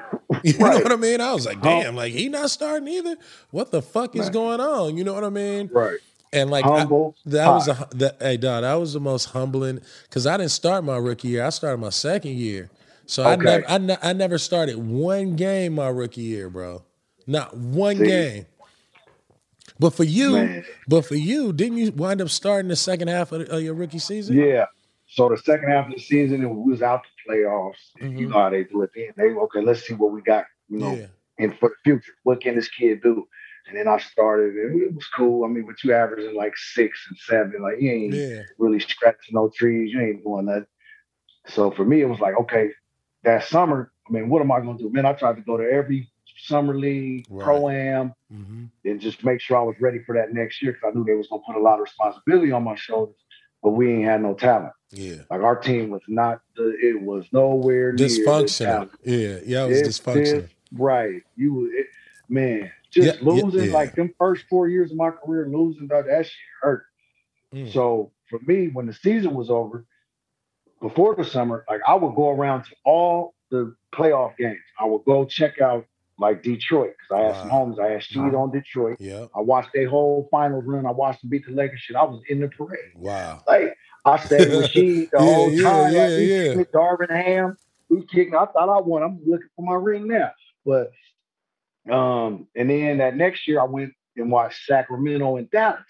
You 0.42 0.59
know 0.59 0.78
what 0.78 0.92
I 0.92 0.97
mean? 0.97 1.21
I 1.21 1.33
was 1.33 1.47
like, 1.47 1.61
damn, 1.62 1.95
like 1.97 2.12
he 2.12 2.28
not 2.28 2.50
starting 2.50 2.88
either. 2.88 3.16
What 3.50 3.71
the 3.71 3.80
fuck 3.83 4.14
is 4.16 4.23
Right. 4.26 4.33
going 4.33 4.61
on? 4.61 4.97
You 4.97 5.04
know 5.04 5.14
what 5.14 5.25
I 5.25 5.28
mean? 5.30 5.68
right. 5.73 5.99
And 6.33 6.50
like 6.50 6.64
I- 6.64 6.85
that 6.85 7.47
was 7.49 7.68
a 7.68 7.88
that, 7.92 8.16
hey 8.21 8.37
dog, 8.37 8.62
that 8.62 8.75
was 8.75 8.92
the 8.92 9.00
most 9.00 9.26
humbling 9.26 9.80
because 10.04 10.26
I 10.26 10.37
didn't 10.37 10.50
start 10.50 10.85
my 10.85 10.97
rookie 10.97 11.28
year. 11.28 11.45
I 11.45 11.50
started 11.50 11.78
my 11.78 11.90
second 11.90 12.33
year, 12.33 12.71
so 13.06 13.25
I 13.25 13.37
never 13.37 13.68
I, 13.68 13.99
I 14.02 14.12
never 14.12 14.38
started 14.38 14.76
one 14.76 15.37
game 15.37 15.75
my 15.75 15.88
rookie 15.88 16.23
year, 16.23 16.50
bro. 16.50 16.83
Not 17.26 17.56
one 17.56 17.97
See? 17.99 18.06
game. 18.06 18.47
But 19.78 19.90
for 19.90 20.04
you, 20.04 20.33
Man. 20.33 20.64
but 20.88 21.04
for 21.04 21.16
you, 21.16 21.52
didn't 21.52 21.78
you 21.78 21.92
wind 21.92 22.23
up 22.23 22.30
starting 22.30 22.68
the 22.68 22.76
second 22.76 23.09
half 23.09 23.33
of, 23.33 23.42
of 23.42 23.62
your 23.62 23.75
rookie 23.75 23.99
season? 23.99 24.37
Yeah. 24.37 24.66
So 25.06 25.28
the 25.28 25.37
second 25.37 25.71
half 25.71 25.87
of 25.87 25.92
the 25.92 26.00
season, 26.00 26.42
it 26.42 26.49
was 26.49 26.83
out 26.83 27.02
the 27.26 27.33
playoffs. 27.33 27.75
And 28.00 28.18
you 28.18 28.26
mm-hmm. 28.26 28.33
know 28.33 28.42
how 28.42 28.50
they 28.50 28.64
do 28.64 28.83
it. 28.83 28.90
Then 28.95 29.12
they 29.16 29.35
okay, 29.35 29.61
let's 29.61 29.87
see 29.87 29.95
what 29.95 30.12
we 30.12 30.23
got. 30.23 30.45
You 30.68 30.78
know, 30.78 30.95
yeah, 30.95 31.06
and 31.38 31.56
for 31.59 31.68
the 31.68 31.75
future, 31.85 32.12
what 32.23 32.40
can 32.40 32.56
this 32.56 32.68
kid 32.68 33.02
do? 33.02 33.26
And 33.69 33.77
then 33.77 33.89
I 33.89 33.99
started, 33.99 34.55
and 34.55 34.81
it 34.83 34.95
was 34.95 35.07
cool. 35.09 35.45
I 35.45 35.49
mean, 35.49 35.67
but 35.67 35.83
you 35.83 35.93
averaging 35.93 36.37
like 36.37 36.57
six 36.57 37.05
and 37.09 37.19
seven, 37.19 37.63
like 37.63 37.81
you 37.81 37.91
ain't 37.91 38.15
yeah, 38.15 38.43
really 38.59 38.79
scratching 38.81 39.35
no 39.35 39.51
trees. 39.55 39.93
You 39.93 40.01
ain't 40.01 40.23
doing 40.23 40.47
that. 40.47 40.67
So 41.49 41.71
for 41.73 41.85
me, 41.85 42.01
it 42.01 42.09
was 42.09 42.21
like, 42.21 42.35
okay, 42.43 42.71
that 43.25 43.45
summer, 43.45 43.93
I 44.09 44.13
mean, 44.13 44.29
what 44.29 44.41
am 44.43 44.53
I 44.53 44.61
going 44.61 44.79
to 44.79 44.85
do? 44.85 44.93
Man, 44.93 45.07
I 45.07 45.13
tried 45.15 45.37
to 45.37 45.43
go 45.43 45.57
to 45.57 45.65
every 45.65 46.09
summer 46.39 46.77
league, 46.79 47.27
Right. 47.29 47.45
pro 47.45 47.69
am, 47.71 48.15
hmm 48.31 48.65
and 48.85 49.01
just 49.01 49.25
make 49.25 49.41
sure 49.41 49.57
I 49.57 49.63
was 49.63 49.75
ready 49.81 49.99
for 50.07 50.15
that 50.15 50.33
next 50.33 50.63
year 50.63 50.71
because 50.73 50.93
I 50.93 50.97
knew 50.97 51.05
they 51.05 51.15
was 51.17 51.27
going 51.27 51.43
to 51.43 51.47
put 51.53 51.59
a 51.59 51.63
lot 51.63 51.75
of 51.75 51.81
responsibility 51.81 52.53
on 52.53 52.63
my 52.63 52.77
shoulders. 52.77 53.17
But 53.65 53.71
we 53.71 53.93
ain't 53.93 54.05
had 54.05 54.23
no 54.23 54.35
talent. 54.35 54.73
yeah. 54.93 55.23
Like 55.29 55.41
our 55.41 55.57
team 55.57 55.91
was 55.91 56.03
not, 56.07 56.41
the, 56.55 56.77
it 56.81 57.03
was 57.03 57.25
nowhere 57.33 57.93
near 57.93 58.07
Dysfunctional. 58.09 58.91
Yeah, 59.03 59.39
yeah, 59.45 59.65
it 59.65 59.69
was 59.69 59.81
It's 59.81 59.99
dysfunctional. 59.99 60.15
this- 60.43 60.51
right. 60.73 61.23
You, 61.35 61.69
it, 61.75 61.87
man, 62.29 62.71
just 62.93 63.21
Yeah, 63.21 63.25
yeah, 63.35 63.43
losing 63.43 63.66
yeah. 63.66 63.73
like 63.73 63.95
them 63.95 64.12
first 64.19 64.45
four 64.49 64.69
years 64.69 64.90
of 64.90 64.97
my 64.97 65.11
career, 65.11 65.49
losing 65.49 65.88
that, 65.88 66.07
that 66.07 66.26
shit 66.26 66.35
hurt. 66.62 66.85
Mm. 67.55 67.73
So 67.73 68.12
for 68.28 68.38
me, 68.47 68.69
when 68.69 68.87
the 68.87 68.93
season 68.95 69.35
was 69.35 69.50
over, 69.50 69.85
before 70.81 71.14
the 71.14 71.25
summer, 71.25 71.64
like 71.69 71.81
I 71.87 71.95
would 71.95 72.14
go 72.14 72.31
around 72.31 72.64
to 72.64 72.71
all 72.85 73.35
the 73.50 73.75
playoff 73.95 74.37
games. 74.37 74.59
I 74.78 74.85
would 74.85 75.05
go 75.05 75.25
check 75.25 75.61
out 75.61 75.87
like 76.19 76.43
Detroit 76.43 76.95
because 76.99 77.21
I 77.23 77.26
had 77.26 77.37
some 77.37 77.50
Wow. 77.50 77.66
homies. 77.66 77.81
I 77.81 77.90
had 77.93 78.00
Sheed 78.00 78.38
on 78.38 78.50
Detroit. 78.50 78.97
Yeah, 79.00 79.26
I 79.35 79.40
watched 79.40 79.71
their 79.75 79.88
whole 79.88 80.28
finals 80.31 80.64
run. 80.66 80.87
I 80.87 80.90
watched 80.90 81.23
them 81.23 81.31
beat 81.31 81.47
the 81.47 81.52
Lakers. 81.52 81.81
Shit, 81.81 81.97
I 81.97 82.05
was 82.05 82.23
in 82.28 82.40
the 82.40 82.49
parade. 82.49 82.93
Wow. 82.95 83.43
Like 83.47 83.76
I 84.05 84.19
stayed 84.19 84.49
with 84.55 84.66
Sheed 84.71 85.11
the 85.11 85.19
Yeah, 85.19 85.21
whole 85.21 85.50
yeah, 85.52 85.62
time. 85.62 85.93
yeah, 85.93 86.00
like, 86.00 86.16
we 86.16 86.25
yeah. 86.25 86.64
Darvin 86.75 87.11
Ham, 87.11 87.57
we 87.88 88.05
kicking. 88.07 88.35
I 88.35 88.47
thought 88.47 88.69
I 88.69 88.81
won. 88.81 89.02
I'm 89.02 89.21
looking 89.26 89.49
for 89.57 89.62
my 89.64 89.75
ring 89.75 90.09
now. 90.09 90.31
But 90.64 90.90
um, 91.90 92.49
and 92.57 92.69
then 92.71 92.99
that 92.99 93.16
next 93.16 93.47
year 93.47 93.61
I 93.61 93.64
went 93.64 93.93
and 94.16 94.31
watched 94.31 94.64
Sacramento 94.66 95.37
and 95.37 95.50
Dallas. 95.50 95.83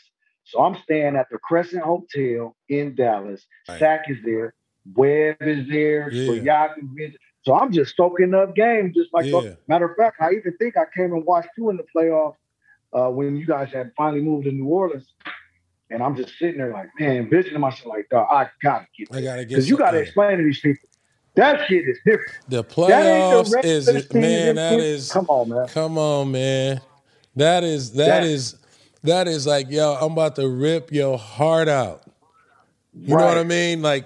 So 0.45 0.63
I'm 0.63 0.77
staying 0.83 1.17
at 1.17 1.27
the 1.31 1.39
Crescent 1.39 1.83
Hotel 1.83 2.55
in 2.69 2.95
Dallas. 2.95 3.45
Right. 3.69 3.79
Sack 3.81 4.05
is 4.09 4.19
there. 4.25 4.55
Webb 4.95 5.37
is 5.41 5.69
there. 5.69 6.11
Yeah. 6.13 6.29
Stoyakin 6.29 6.89
is- 6.99 7.17
So 7.45 7.55
I'm 7.55 7.73
just 7.73 7.97
soaking 7.97 8.35
up 8.35 8.55
games, 8.57 8.95
just 8.97 9.13
like 9.15 9.27
Yeah. 9.27 9.55
matter 9.69 9.87
of 9.87 9.97
fact, 9.97 10.17
I 10.21 10.33
even 10.33 10.57
think 10.59 10.77
I 10.77 10.85
came 10.97 11.13
and 11.13 11.25
watched 11.25 11.51
you 11.57 11.71
in 11.71 11.77
the 11.77 11.85
playoffs 11.97 12.35
uh, 12.93 13.09
when 13.11 13.37
you 13.37 13.47
guys 13.47 13.73
had 13.73 13.93
finally 13.97 14.23
moved 14.23 14.45
to 14.47 14.53
New 14.53 14.67
Orleans. 14.67 15.13
And 15.91 16.03
I'm 16.03 16.17
just 16.17 16.37
sitting 16.39 16.59
there 16.59 16.73
like, 16.73 16.89
man, 16.99 17.17
envisioning 17.19 17.61
myself 17.61 17.87
like, 17.87 18.09
dog, 18.09 18.27
I 18.31 18.49
gotta 18.63 18.87
get 18.99 19.09
I 19.13 19.21
gotta 19.23 19.43
get 19.43 19.51
because 19.51 19.69
you 19.71 19.77
gotta 19.77 19.99
explain 19.99 20.39
to 20.39 20.45
these 20.45 20.61
people 20.61 20.89
that 21.37 21.67
shit 21.69 21.89
is 21.89 21.99
different. 22.05 22.33
the 22.49 22.65
playoffs 22.65 23.51
the 23.51 23.67
is 23.69 24.13
man. 24.13 24.57
That 24.57 24.81
is 24.81 25.13
Come 25.13 25.27
on, 25.29 25.49
man. 25.49 25.69
Come 25.69 25.99
on, 25.99 26.31
man. 26.33 26.81
That 27.37 27.63
is 27.65 27.93
that 27.93 28.07
That- 28.07 28.25
is 28.25 28.57
that 29.03 29.29
is 29.29 29.47
like, 29.47 29.71
yo, 29.71 29.95
I'm 29.95 30.13
about 30.13 30.35
to 30.37 30.49
rip 30.49 30.91
your 30.93 31.17
heart 31.17 31.69
out. 31.69 32.03
You 32.99 33.17
know 33.17 33.25
what 33.25 33.39
I 33.39 33.45
mean? 33.45 33.81
Like 33.83 34.05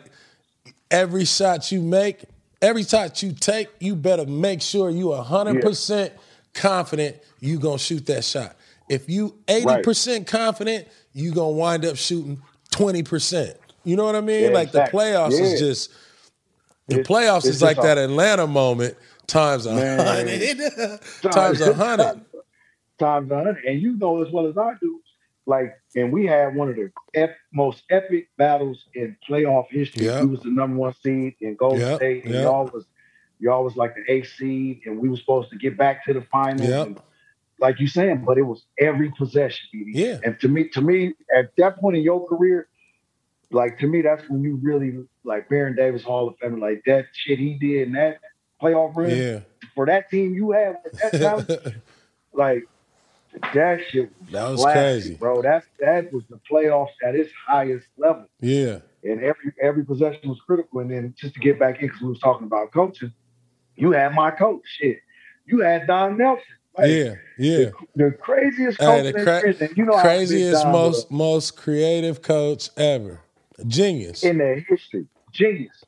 every 0.90 1.25
shot 1.25 1.72
you 1.72 1.80
make, 1.80 2.25
every 2.60 2.82
shot 2.84 3.22
you 3.22 3.32
take, 3.32 3.68
you 3.78 3.94
better 3.96 4.26
make 4.26 4.60
sure 4.60 4.90
you 4.90 5.06
100% 5.06 6.10
confident 6.52 7.16
you 7.38 7.58
going 7.58 7.78
to 7.78 7.82
shoot 7.84 8.04
that 8.06 8.25
shot. 8.25 8.56
If 8.90 9.08
you 9.08 9.37
80% 9.46 10.26
confident, 10.26 10.88
you 11.14 11.32
going 11.32 11.54
to 11.54 11.58
wind 11.58 11.84
up 11.87 11.96
shooting 11.96 12.42
20%. 12.72 13.54
You 13.84 13.96
know 13.96 14.04
what 14.04 14.16
I 14.16 14.20
mean? 14.20 14.44
Yeah, 14.44 14.50
like 14.50 14.72
the 14.72 14.80
playoffs 14.92 15.32
Yeah. 15.38 15.44
is 15.44 15.60
just 15.60 15.90
the 16.90 17.02
playoffs 17.02 17.38
it's 17.38 17.56
is 17.56 17.62
like 17.62 17.76
just 17.76 17.87
that 17.87 17.99
Atlanta 17.99 18.47
moment 18.47 18.97
times 19.26 19.66
a 19.66 19.75
Man. 19.75 19.99
hundred. 19.99 21.00
times 21.32 21.61
a 21.61 21.75
hundred. 21.75 22.20
Times 22.99 23.30
a 23.30 23.35
hundred. 23.35 23.64
And 23.64 23.80
you 23.80 23.97
know 23.97 24.23
as 24.25 24.32
well 24.32 24.47
as 24.47 24.59
I 24.59 24.75
do, 24.80 25.00
like, 25.47 25.75
and 25.97 26.12
we 26.12 26.26
had 26.26 26.54
one 26.54 26.68
of 26.68 26.76
the 26.76 26.90
ep- 27.14 27.37
most 27.52 27.82
epic 27.90 28.28
battles 28.37 28.87
in 28.94 29.16
playoff 29.28 29.66
history. 29.70 30.06
Yep. 30.06 30.23
We 30.23 30.28
was 30.28 30.40
the 30.40 30.50
number 30.50 30.76
one 30.76 30.94
seed 31.02 31.35
in 31.40 31.56
Golden 31.56 31.80
Yep, 31.80 31.97
State, 31.97 32.25
and 32.25 32.35
yep. 32.35 32.44
y'all 32.44 32.66
was 32.66 32.85
y'all 33.38 33.64
was 33.64 33.76
like 33.76 33.94
the 33.94 34.12
eighth 34.12 34.32
seed, 34.37 34.82
and 34.85 34.99
we 34.99 35.09
were 35.09 35.16
supposed 35.16 35.50
to 35.50 35.56
get 35.56 35.76
back 35.76 36.04
to 36.04 36.12
the 36.12 36.23
finals. 36.23 36.68
Yep. 36.68 36.87
And, 36.87 37.00
like 37.59 37.78
you 37.78 37.88
saying, 37.88 38.25
but 38.26 38.38
it 38.38 38.42
was 38.42 38.64
every 38.78 39.11
possession. 39.11 39.68
BD. 39.75 39.90
Yeah. 39.92 40.18
And 40.25 40.40
to 40.40 40.49
me, 40.49 40.68
to 40.70 40.80
me, 40.80 41.12
at 41.37 41.54
that 41.56 41.78
point 41.78 41.97
in 41.97 42.02
your 42.02 42.26
career, 42.26 42.68
like 43.50 43.78
to 43.80 43.87
me, 43.87 44.02
that's 44.02 44.23
when 44.28 44.42
you 44.42 44.59
really 44.62 45.04
like 45.25 45.49
Baron 45.49 45.75
Davis 45.76 46.02
Hall 46.02 46.28
of 46.28 46.37
Fame, 46.38 46.61
like 46.61 46.83
that 46.87 47.07
shit 47.12 47.38
he 47.38 47.54
did 47.54 47.88
in 47.88 47.92
that 47.95 48.19
playoff 48.62 48.95
run 48.97 49.11
Yeah. 49.11 49.40
for 49.75 49.87
that 49.87 50.11
team 50.11 50.35
you 50.35 50.52
had 50.52 50.76
at 51.02 51.12
that 51.12 51.47
time, 51.59 51.75
like 52.33 52.64
that 53.54 53.80
shit 53.90 54.11
was, 54.26 54.33
was 54.33 54.61
classic, 54.62 54.75
crazy. 55.02 55.14
bro. 55.14 55.42
That 55.42 55.64
that 55.80 56.12
was 56.12 56.25
the 56.28 56.40
playoffs 56.50 56.88
at 57.04 57.14
its 57.14 57.30
highest 57.47 57.87
level, 57.97 58.26
Yeah. 58.40 58.78
and 59.04 59.21
every 59.23 59.52
every 59.62 59.85
possession 59.85 60.28
was 60.28 60.40
critical. 60.47 60.80
And 60.80 60.90
then 60.90 61.14
just 61.19 61.35
to 61.35 61.40
get 61.40 61.59
back 61.59 61.80
in, 61.80 61.87
because 61.88 62.00
we 62.02 62.09
was 62.09 62.19
talking 62.21 62.47
about 62.47 62.73
coaching, 62.73 63.12
you 63.76 63.92
had 63.92 64.14
my 64.14 64.30
coach, 64.30 64.62
shit. 64.64 64.99
You 65.47 65.61
had 65.61 65.87
Don 65.88 66.16
Nelson, 66.19 66.45
like, 66.78 66.90
Yeah. 66.90 67.14
Yeah. 67.38 67.71
the 67.97 68.12
craziest 68.21 68.80
Hey, 68.80 68.87
coach 68.87 69.02
the 69.14 69.19
in 69.35 69.40
prison. 69.42 69.69
You 69.76 69.85
know 69.87 70.00
Craziest, 70.00 70.64
was 70.66 70.73
most 70.73 71.11
most 71.11 71.57
creative 71.57 72.23
coach 72.23 72.69
ever. 72.76 73.21
Genius. 73.67 74.23
in 74.25 74.38
their 74.38 74.61
history, 74.61 75.07
genius. 75.33 75.85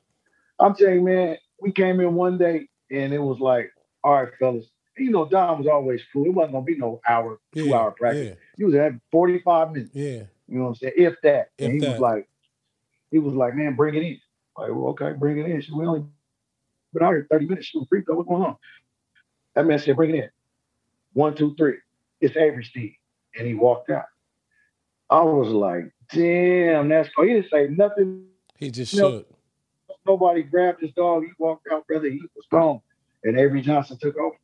I'm 0.58 0.74
telling 0.74 0.94
you, 0.96 1.00
man. 1.02 1.36
We 1.60 1.70
came 1.72 2.00
in 2.00 2.14
one 2.14 2.38
day, 2.38 2.68
and 2.90 3.12
it 3.12 3.20
was 3.20 3.38
like, 3.38 3.72
all 4.02 4.14
right, 4.14 4.32
fellas. 4.38 4.66
You 4.98 5.10
know, 5.10 5.26
Don 5.26 5.58
was 5.58 5.66
always 5.68 6.02
cool. 6.12 6.26
It 6.26 6.34
wasn't 6.34 6.52
gonna 6.52 6.64
be 6.64 6.76
no 6.76 7.00
hour, 7.08 7.38
two 7.54 7.66
Yeah, 7.66 7.76
hour 7.76 7.90
practice. 7.92 8.28
Yeah. 8.30 8.34
He 8.56 8.64
was 8.64 8.74
at 8.74 8.92
45 9.10 9.70
minutes. 9.72 9.90
Yeah. 9.94 10.24
You 10.48 10.58
know 10.58 10.64
what 10.64 10.68
I'm 10.70 10.74
saying? 10.74 10.92
If 10.96 11.14
that. 11.22 11.50
If 11.56 11.66
and 11.66 11.74
he 11.74 11.80
that. 11.80 11.92
was 11.92 12.00
like, 12.00 12.28
he 13.10 13.18
was 13.18 13.34
like, 13.34 13.54
man, 13.54 13.74
bring 13.74 13.94
it 13.94 14.02
in. 14.02 14.20
Like, 14.58 14.70
well, 14.70 14.88
okay, 14.88 15.12
bring 15.12 15.38
it 15.38 15.46
in. 15.46 15.62
We 15.78 15.86
only 15.86 16.04
been 16.92 17.02
out 17.02 17.12
here 17.12 17.26
30 17.30 17.46
minutes 17.46 17.68
shooting 17.68 17.86
free 17.88 18.02
throw. 18.02 18.16
What's 18.16 18.28
going 18.28 18.42
on? 18.42 18.56
That 19.54 19.66
man 19.66 19.78
said, 19.78 19.96
bring 19.96 20.10
it 20.10 20.24
in. 20.24 20.30
One, 21.14 21.34
two, 21.34 21.54
three. 21.56 21.76
It's 22.20 22.36
Avery 22.36 22.64
Steve. 22.64 22.94
And 23.38 23.46
he 23.46 23.54
walked 23.54 23.88
out. 23.90 24.04
I 25.08 25.22
was 25.22 25.48
like, 25.48 25.92
damn, 26.14 26.88
that's 26.88 27.08
cool. 27.14 27.26
He 27.26 27.34
didn't 27.34 27.50
say 27.50 27.68
nothing. 27.68 28.26
He 28.56 28.70
just 28.70 28.94
No. 28.94 29.10
shook. 29.10 29.28
Nobody 30.06 30.42
grabbed 30.42 30.80
his 30.80 30.92
dog. 30.92 31.24
He 31.24 31.30
walked 31.38 31.68
out, 31.70 31.86
brother. 31.86 32.08
He 32.08 32.20
was 32.34 32.46
gone. 32.50 32.80
And 33.24 33.38
Avery 33.38 33.60
Johnson 33.60 33.98
took 34.00 34.16
over. 34.16 34.36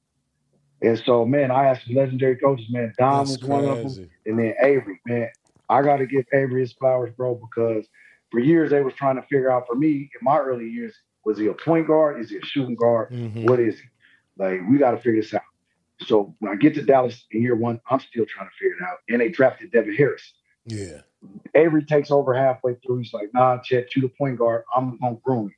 And 0.80 0.98
so, 0.98 1.24
man, 1.24 1.50
I 1.50 1.64
had 1.64 1.80
some 1.84 1.96
legendary 1.96 2.36
coaches, 2.36 2.66
man. 2.70 2.92
Don 2.96 3.26
That's 3.26 3.40
was 3.40 3.48
one 3.48 3.64
of 3.64 3.78
them. 3.78 4.08
And 4.26 4.38
then 4.38 4.54
Avery, 4.62 5.00
man, 5.06 5.28
I 5.68 5.82
got 5.82 5.96
to 5.96 6.06
give 6.06 6.24
Avery 6.32 6.60
his 6.60 6.72
flowers, 6.74 7.12
bro, 7.16 7.34
because 7.34 7.88
for 8.30 8.38
years 8.38 8.70
they 8.70 8.82
was 8.82 8.94
trying 8.94 9.16
to 9.16 9.22
figure 9.22 9.50
out 9.50 9.66
for 9.66 9.74
me 9.74 10.10
in 10.14 10.22
my 10.22 10.38
early 10.38 10.68
years, 10.68 10.94
was 11.24 11.38
he 11.38 11.46
a 11.46 11.54
point 11.54 11.88
guard? 11.88 12.20
Is 12.20 12.30
he 12.30 12.36
a 12.36 12.44
shooting 12.44 12.76
guard? 12.76 13.10
Mhm. 13.10 13.48
What 13.48 13.58
is 13.58 13.78
he? 13.80 13.86
Like, 14.36 14.60
we 14.70 14.78
got 14.78 14.92
to 14.92 14.98
figure 14.98 15.20
this 15.20 15.34
out. 15.34 15.42
So 16.02 16.36
when 16.38 16.52
I 16.52 16.54
get 16.54 16.74
to 16.74 16.82
Dallas 16.82 17.26
in 17.32 17.42
year 17.42 17.56
one, 17.56 17.80
I'm 17.90 17.98
still 17.98 18.24
trying 18.26 18.48
to 18.48 18.54
figure 18.56 18.76
it 18.76 18.82
out. 18.88 18.98
And 19.08 19.20
they 19.20 19.28
drafted 19.30 19.72
Devin 19.72 19.96
Harris. 19.96 20.32
Yeah. 20.64 21.00
Avery 21.54 21.84
takes 21.84 22.10
over 22.10 22.34
halfway 22.34 22.74
through. 22.76 22.98
He's 22.98 23.12
like, 23.12 23.30
nah, 23.34 23.58
Jet, 23.64 23.94
you 23.96 24.02
the 24.02 24.08
point 24.08 24.38
guard. 24.38 24.62
I'm 24.74 24.98
going 24.98 25.16
to 25.16 25.20
groom 25.24 25.44
you. 25.46 25.54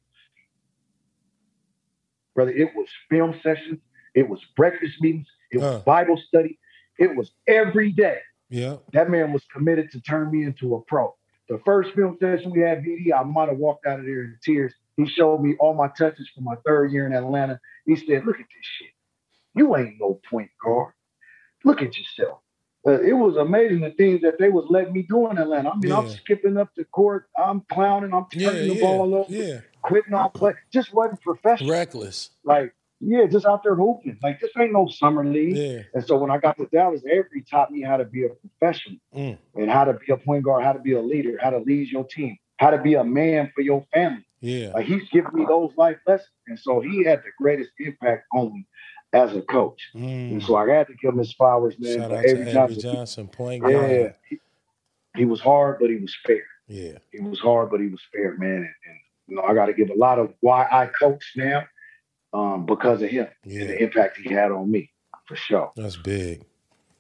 Brother, 2.35 2.53
it 2.53 2.71
was 2.75 2.89
film 3.09 3.39
sessions. 3.43 3.81
It 4.15 4.29
was 4.29 4.41
breakfast 4.57 4.95
meetings. 5.01 5.27
It 5.53 5.59
was 5.59 5.67
Huh. 5.67 5.83
Bible 5.85 6.17
study. 6.17 6.59
It 6.99 7.15
was 7.17 7.33
every 7.47 7.93
day 7.93 8.19
Yeah. 8.49 8.77
that 8.93 9.11
man 9.11 9.33
was 9.33 9.45
committed 9.47 9.91
to 9.93 10.01
turn 10.01 10.31
me 10.31 10.45
into 10.45 10.75
a 10.75 10.81
pro. 10.83 11.15
The 11.49 11.59
first 11.65 11.93
film 11.95 12.17
session 12.21 12.53
we 12.53 12.61
had, 12.61 12.83
BD, 12.85 13.13
I 13.13 13.25
might 13.25 13.49
have 13.49 13.59
walked 13.59 13.87
out 13.87 13.99
of 13.99 14.05
there 14.07 14.23
in 14.23 14.39
tears. 14.43 14.73
He 14.97 15.07
showed 15.07 15.43
me 15.43 15.57
all 15.59 15.75
my 15.75 15.89
touches 15.89 16.29
for 16.35 16.43
my 16.43 16.55
third 16.65 16.93
year 16.93 17.07
in 17.07 17.13
Atlanta. 17.13 17.59
He 17.87 17.97
said, 17.97 18.25
Look 18.25 18.37
at 18.39 18.47
this 18.47 18.67
shit. 18.79 18.91
You 19.55 19.77
ain't 19.77 19.97
no 19.99 20.21
point 20.31 20.51
guard. 20.63 20.93
Look 21.65 21.83
at 21.83 21.97
yourself. 21.99 22.41
Uh, 22.87 23.01
it 23.03 23.13
was 23.13 23.37
amazing 23.37 23.81
the 23.81 23.91
things 23.91 24.23
that 24.23 24.39
they 24.39 24.49
was 24.49 24.65
letting 24.71 24.93
me 24.95 25.03
do 25.03 25.29
in 25.31 25.37
Atlanta. 25.37 25.71
I 25.71 25.77
mean, 25.77 25.93
I'm 25.93 26.09
skipping 26.09 26.57
up 26.57 26.71
the 26.77 26.85
court, 26.85 27.27
I'm 27.37 27.61
clowning, 27.71 28.15
I'm 28.15 28.27
Yeah. 28.33 28.51
turning 28.51 28.69
the 28.69 28.75
Yeah. 28.75 28.81
ball 28.81 29.15
over, 29.15 29.33
Yeah. 29.33 29.61
quitting 29.83 30.15
on 30.15 30.31
play. 30.31 30.55
Just 30.73 30.95
wasn't 30.95 31.21
professional. 31.21 31.71
Reckless. 31.71 32.31
Like, 32.43 32.75
yeah, 33.01 33.27
just 33.27 33.45
out 33.45 33.63
there 33.63 33.75
hooping. 33.75 34.19
Like, 34.23 34.41
this 34.41 34.51
ain't 34.59 34.73
no 34.73 34.87
summer 34.89 35.25
league. 35.25 35.57
Yeah. 35.57 35.83
And 35.93 36.05
so 36.07 36.17
when 36.17 36.31
I 36.31 36.39
got 36.39 36.57
to 36.57 36.67
Dallas, 36.73 37.03
Avery 37.05 37.43
taught 37.51 37.71
me 37.71 37.83
how 37.83 37.99
to 37.99 38.05
be 38.05 38.25
a 38.25 38.31
professional 38.31 38.97
Mm. 39.15 39.37
and 39.57 39.71
how 39.71 39.85
to 39.85 39.95
be 39.95 40.13
a 40.13 40.17
point 40.17 40.45
guard, 40.45 40.65
how 40.65 40.73
to 40.73 40.79
be 40.81 40.93
a 40.93 41.03
leader, 41.03 41.39
how 41.41 41.51
to 41.51 41.59
lead 41.59 41.89
your 41.89 42.05
team, 42.05 42.39
how 42.57 42.71
to 42.71 42.79
be 42.79 42.95
a 42.95 43.05
man 43.05 43.53
for 43.55 43.61
your 43.61 43.83
family. 43.93 44.25
Yeah. 44.41 44.73
Like 44.75 44.87
he's 44.87 45.07
giving 45.11 45.33
me 45.35 45.45
those 45.47 45.71
life 45.77 45.99
lessons. 46.07 46.31
And 46.47 46.59
so 46.59 46.81
he 46.81 47.05
had 47.05 47.19
the 47.21 47.31
greatest 47.37 47.73
impact 47.79 48.25
on 48.33 48.55
me 48.55 48.67
as 49.13 49.35
a 49.35 49.43
coach. 49.43 49.81
And 49.95 50.41
Mm. 50.41 50.47
so 50.47 50.55
I 50.57 50.69
had 50.69 50.87
to 50.87 50.95
give 50.95 51.13
him 51.13 51.19
his 51.19 51.33
flowers, 51.33 51.75
man. 51.79 51.99
Shout 51.99 52.13
out 52.13 52.23
to 52.23 52.29
Avery 52.31 52.77
Johnson. 52.77 53.29
Point 53.29 53.63
guard. 53.63 53.91
Yeah. 53.91 54.13
He, 54.29 54.39
he 55.17 55.25
was 55.25 55.41
hard, 55.41 55.79
but 55.81 55.91
he 55.91 55.97
was 55.97 56.15
fair. 56.27 56.43
Yeah. 56.69 56.99
He 57.13 57.21
was 57.21 57.41
hard, 57.41 57.71
but 57.71 57.81
he 57.81 57.89
was 57.89 58.01
fair, 58.13 58.37
man. 58.39 58.49
And, 58.57 58.59
and 58.65 58.99
you 59.27 59.37
know, 59.37 59.43
I 59.43 59.55
got 59.55 59.67
to 59.67 59.73
give 59.73 59.91
a 59.91 59.95
lot 59.95 60.19
of 60.21 60.33
why 60.41 60.67
I 60.71 60.87
coach 60.87 61.33
now 61.37 61.65
um, 62.33 62.67
because 62.67 63.03
of 63.03 63.11
him 63.11 63.27
and 63.43 63.53
Yeah. 63.53 63.67
the 63.67 63.83
impact 63.83 64.19
he 64.19 64.33
had 64.33 64.53
on 64.53 64.71
me, 64.71 64.91
for 65.27 65.35
sure. 65.35 65.73
That's 65.77 65.97
big. 65.97 66.45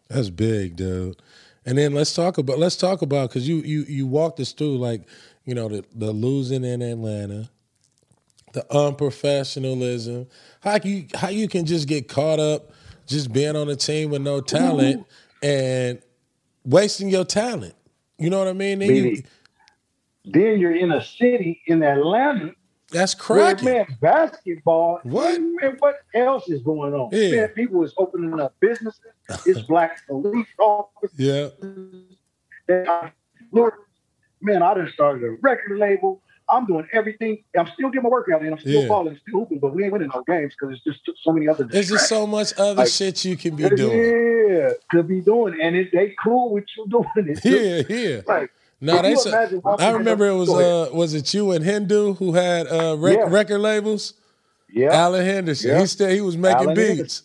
That's 0.09 0.31
big, 0.31 0.75
dude. 0.75 1.16
And 1.64 1.79
then 1.79 1.92
let's 1.92 2.12
talk 2.14 2.38
about 2.38 2.59
let's 2.59 2.75
talk 2.77 3.03
about 3.03 3.29
because 3.31 3.46
you 3.49 3.57
you 3.59 3.83
you 3.87 4.07
walked 4.07 4.40
us 4.40 4.51
through 4.53 4.79
like 4.79 5.03
you 5.44 5.55
know 5.55 5.68
the 5.68 5.85
the 5.94 6.11
losing 6.11 6.64
in 6.64 6.81
Atlanta, 6.83 7.51
the 8.53 8.63
unprofessionalism, 8.71 10.27
how 10.61 10.79
you 10.83 11.07
how 11.15 11.29
you 11.29 11.49
can 11.49 11.65
just 11.67 11.87
get 11.89 12.09
caught 12.09 12.41
up 12.41 12.73
just 13.07 13.33
being 13.33 13.57
on 13.57 13.69
a 13.69 13.77
team 13.77 14.11
with 14.11 14.23
no 14.23 14.41
talent 14.41 15.07
and 15.43 16.01
wasting 16.65 17.09
your 17.09 17.25
talent. 17.25 17.75
You 18.19 18.31
know 18.31 18.39
what 18.39 18.49
I 18.49 18.53
mean? 18.53 18.81
Then 18.81 18.95
you, 18.95 19.23
then 20.25 20.59
you're 20.61 20.75
in 20.77 20.93
a 20.93 21.03
city 21.03 21.63
in 21.67 21.83
Atlanta 21.83 22.53
that's 22.93 23.15
crazy. 23.15 23.65
man, 23.65 23.87
basketball. 24.01 24.99
What? 25.05 25.41
Man, 25.41 25.77
what 25.79 25.97
else 26.13 26.49
is 26.49 26.61
going 26.63 26.93
on? 26.93 27.11
Yeah. 27.13 27.37
Man, 27.43 27.49
people 27.51 27.85
is 27.85 27.95
opening 27.99 28.39
up 28.41 28.55
businesses. 28.59 29.01
It's 29.47 29.61
black 29.61 30.05
police 30.09 30.49
officers. 30.59 31.11
Yeah. 31.17 31.49
They 32.67 32.85
are- 32.87 33.13
Look, 33.53 33.75
man, 34.41 34.63
I 34.63 34.75
just 34.75 34.95
started 34.95 35.23
a 35.25 35.31
record 35.41 35.79
label. 35.79 36.21
I'm 36.51 36.67
doing 36.67 36.87
everything. 36.93 37.43
I'm 37.59 37.67
still 37.75 37.91
getting 37.91 38.03
my 38.03 38.09
workout 38.09 38.45
in. 38.45 38.53
I'm 38.53 38.59
still 38.59 38.83
Yeah. 38.83 38.89
balling, 38.89 39.17
still 39.27 39.41
hooping, 39.41 39.59
but 39.61 39.75
we 39.75 39.85
ain't 39.85 39.93
winning 39.93 40.11
no 40.15 40.23
games 40.27 40.55
because 40.59 40.75
it's 40.85 41.01
just 41.05 41.19
so 41.23 41.33
many 41.33 41.49
other. 41.49 41.65
There's 41.65 41.89
just 41.89 42.09
so 42.09 42.27
much 42.27 42.53
other 42.59 42.75
Like- 42.83 42.89
shit 42.89 43.25
you 43.25 43.37
can 43.37 43.57
be 43.57 43.69
doing. 43.69 43.99
Yeah, 44.51 44.71
could 44.91 45.07
be 45.09 45.21
doing, 45.21 45.59
and 45.63 45.77
it, 45.77 45.91
they 45.93 46.15
cool 46.23 46.53
with 46.53 46.65
you 46.77 46.87
doing 46.91 47.07
it. 47.37 47.45
Yeah, 47.45 47.97
yeah. 47.97 48.21
Like, 48.27 48.51
No, 48.81 49.01
they 49.03 49.13
imagine 49.13 49.61
I 49.79 49.91
remember 49.91 50.27
it 50.27 50.35
was 50.37 50.51
uh 50.51 50.89
was 50.93 51.15
it 51.15 51.33
you 51.35 51.53
and 51.53 51.65
Hindu 51.65 52.15
who 52.15 52.33
had 52.33 52.67
uh 52.67 52.97
rec- 52.99 53.17
Yeah. 53.19 53.27
record 53.29 53.59
labels? 53.59 54.15
yeah, 54.73 54.93
Alan 54.95 55.25
Henderson. 55.25 55.71
Yeah. 55.71 55.81
He 55.81 55.87
still 55.87 56.09
he 56.09 56.21
was 56.21 56.37
making 56.37 56.63
Alan 56.71 56.75
beats. 56.75 57.23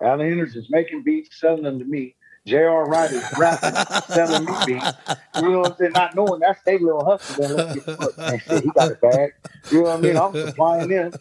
Alan 0.00 0.28
Henderson's 0.28 0.68
making 0.70 1.02
beats, 1.02 1.40
selling 1.40 1.64
them 1.64 1.78
to 1.80 1.84
me. 1.84 2.14
J.R. 2.48 2.86
Wright 2.88 3.12
is 3.12 3.28
rapping, 3.36 3.80
selling 4.14 4.46
me 4.46 4.58
beats. 4.64 4.96
You 5.36 5.52
know 5.52 5.60
what 5.60 5.72
I'm 5.72 5.76
saying? 5.78 5.92
Not 5.94 6.16
knowing 6.16 6.40
that's 6.40 6.62
their 6.64 6.80
little 6.80 7.04
hustle. 7.04 7.36
Man, 7.36 7.54
let's 7.54 7.68
get 7.72 7.84
man, 8.26 8.40
shit, 8.40 8.64
he 8.64 8.72
got 8.72 8.90
a 8.90 8.96
bag. 8.96 9.32
You 9.70 9.78
know 9.80 9.84
what 9.90 9.98
I 9.98 10.02
mean? 10.02 10.18
I'm 10.18 10.36
supplying 10.36 10.88
them. 10.88 11.16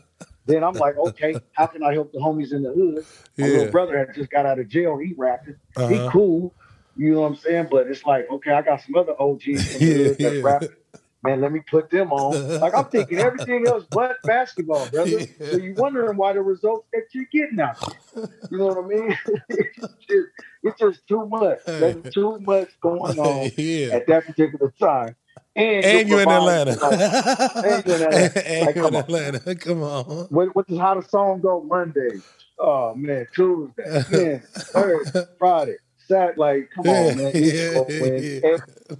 Then 0.47 0.63
I'm 0.63 0.77
like, 0.77 0.97
okay, 0.97 1.41
how 1.53 1.67
can 1.67 1.83
I 1.83 1.93
help 1.93 2.13
the 2.13 2.19
homies 2.19 2.53
in 2.53 2.63
the 2.63 2.73
hood? 2.73 3.05
My 3.39 3.47
Yeah. 3.47 3.53
little 3.53 3.67
brother 3.71 3.97
had 3.99 4.15
just 4.15 4.31
got 4.31 4.45
out 4.47 4.59
of 4.59 4.69
jail. 4.69 4.97
He 4.97 5.13
rapping. 5.17 5.57
Uh-huh. 5.77 5.87
He 5.89 6.01
cool. 6.11 6.55
You 6.95 7.13
know 7.13 7.21
what 7.21 7.27
I'm 7.29 7.35
saying? 7.37 7.69
But 7.71 7.87
it's 7.87 8.05
like, 8.05 8.27
okay, 8.31 8.51
I 8.51 8.63
got 8.63 8.81
some 8.81 8.95
other 8.95 9.13
OGs 9.21 9.47
in 9.47 9.83
the 9.83 9.91
hood 9.93 10.17
Yeah, 10.19 10.29
that's 10.29 10.35
yeah. 10.35 10.41
rapping. 10.43 10.75
Man, 11.23 11.41
let 11.41 11.51
me 11.51 11.61
put 11.61 11.89
them 11.89 12.11
on. 12.13 12.59
Like 12.59 12.73
I'm 12.75 12.85
thinking 12.85 13.17
everything 13.17 13.67
else 13.67 13.85
but 13.89 14.17
basketball, 14.23 14.87
brother. 14.89 15.19
Yeah. 15.39 15.51
So 15.51 15.57
you're 15.57 15.73
wondering 15.75 16.17
why 16.17 16.33
the 16.33 16.41
results 16.41 16.87
that 16.93 17.03
you're 17.13 17.25
getting 17.31 17.59
out 17.59 17.79
there. 18.15 18.29
You 18.51 18.57
know 18.59 18.67
what 18.67 18.85
I 18.85 18.87
mean? 18.87 19.17
it's, 19.49 19.79
just, 20.07 20.27
it's 20.63 20.79
just 20.79 21.07
too 21.07 21.25
much. 21.25 21.59
There's 21.65 22.13
too 22.13 22.39
much 22.39 22.69
going 22.81 23.19
on 23.19 23.51
yeah. 23.57 23.95
at 23.95 24.07
that 24.07 24.25
particular 24.25 24.73
time. 24.79 25.15
And, 25.55 25.83
And 25.85 26.07
you 26.07 26.15
you're 26.15 26.23
in 26.23 26.29
Atlanta. 26.29 26.77
And 26.83 27.85
you 27.85 27.93
in 27.95 28.01
Atlanta. 28.03 28.47
And 28.47 28.65
Like, 28.67 28.75
you 28.75 28.85
in 28.85 28.91
come 28.91 28.95
on. 28.95 29.03
Atlanta. 29.03 29.55
Come 29.55 29.83
on. 29.83 30.05
What, 30.29 30.55
what 30.55 30.67
does 30.67 30.79
how 30.79 30.99
the 30.99 31.07
song 31.07 31.41
go? 31.41 31.61
Monday. 31.63 32.21
Oh 32.59 32.95
man, 32.95 33.27
Tuesday, 33.35 33.83
man, 34.11 34.41
Thursday, 34.55 35.23
Friday, 35.37 35.75
Saturday. 36.07 36.39
Like, 36.39 36.69
come 36.73 36.87
on, 36.87 37.17
man. 37.17 37.31
Yeah, 37.35 37.83
yeah. 37.89 38.95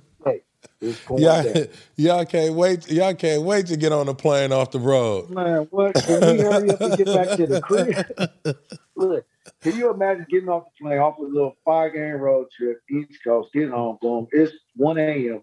It's 0.79 0.99
going 1.05 1.23
Y'all, 1.23 1.43
down. 1.43 1.67
y'all 1.95 2.25
can't 2.25 2.53
wait. 2.53 2.89
Y'all 2.89 3.15
can't 3.15 3.41
wait 3.43 3.67
to 3.67 3.77
get 3.77 3.91
on 3.91 4.05
the 4.05 4.13
plane 4.13 4.51
off 4.51 4.71
the 4.71 4.79
road. 4.79 5.29
Man, 5.29 5.67
what? 5.71 5.95
Can 5.95 6.37
we 6.37 6.43
hurry 6.43 6.69
up 6.69 6.81
and 6.81 6.97
get 6.97 7.07
back 7.07 7.35
to 7.37 7.47
the 7.47 7.61
crib? 7.61 8.55
Look, 8.95 9.25
can 9.61 9.75
you 9.75 9.91
imagine 9.91 10.25
getting 10.29 10.49
off 10.49 10.65
the 10.65 10.83
plane 10.83 10.99
off 10.99 11.17
a 11.17 11.21
little 11.23 11.55
five 11.65 11.93
game 11.93 12.13
road 12.13 12.47
trip, 12.55 12.79
East 12.89 13.23
Coast, 13.23 13.53
getting 13.53 13.71
home, 13.71 13.97
boom, 14.01 14.27
it's 14.31 14.53
1 14.75 14.97
a.m. 14.97 15.41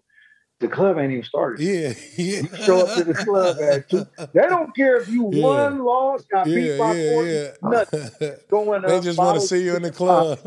The 0.61 0.69
club 0.69 0.97
ain't 0.97 1.11
even 1.11 1.23
started. 1.25 1.61
Yeah, 1.61 1.93
yeah. 2.17 2.41
You 2.41 2.49
show 2.63 2.87
up 2.87 2.95
to 2.95 3.03
the 3.03 3.13
club 3.13 3.57
at 3.59 3.89
two. 3.89 4.07
They 4.33 4.47
don't 4.47 4.73
care 4.73 5.01
if 5.01 5.09
you 5.09 5.29
Yeah. 5.33 5.43
won, 5.43 5.83
lost, 5.83 6.29
got 6.29 6.45
beat 6.45 6.77
by 6.77 6.95
yeah, 6.95 7.09
40, 7.09 7.29
yeah. 7.29 7.51
nothing. 7.61 8.37
Going 8.49 8.81
they 8.83 8.97
up, 8.97 9.03
just 9.03 9.19
want 9.19 9.39
to 9.39 9.45
see 9.45 9.63
you 9.63 9.75
in 9.75 9.81
the 9.81 9.91
club. 9.91 10.39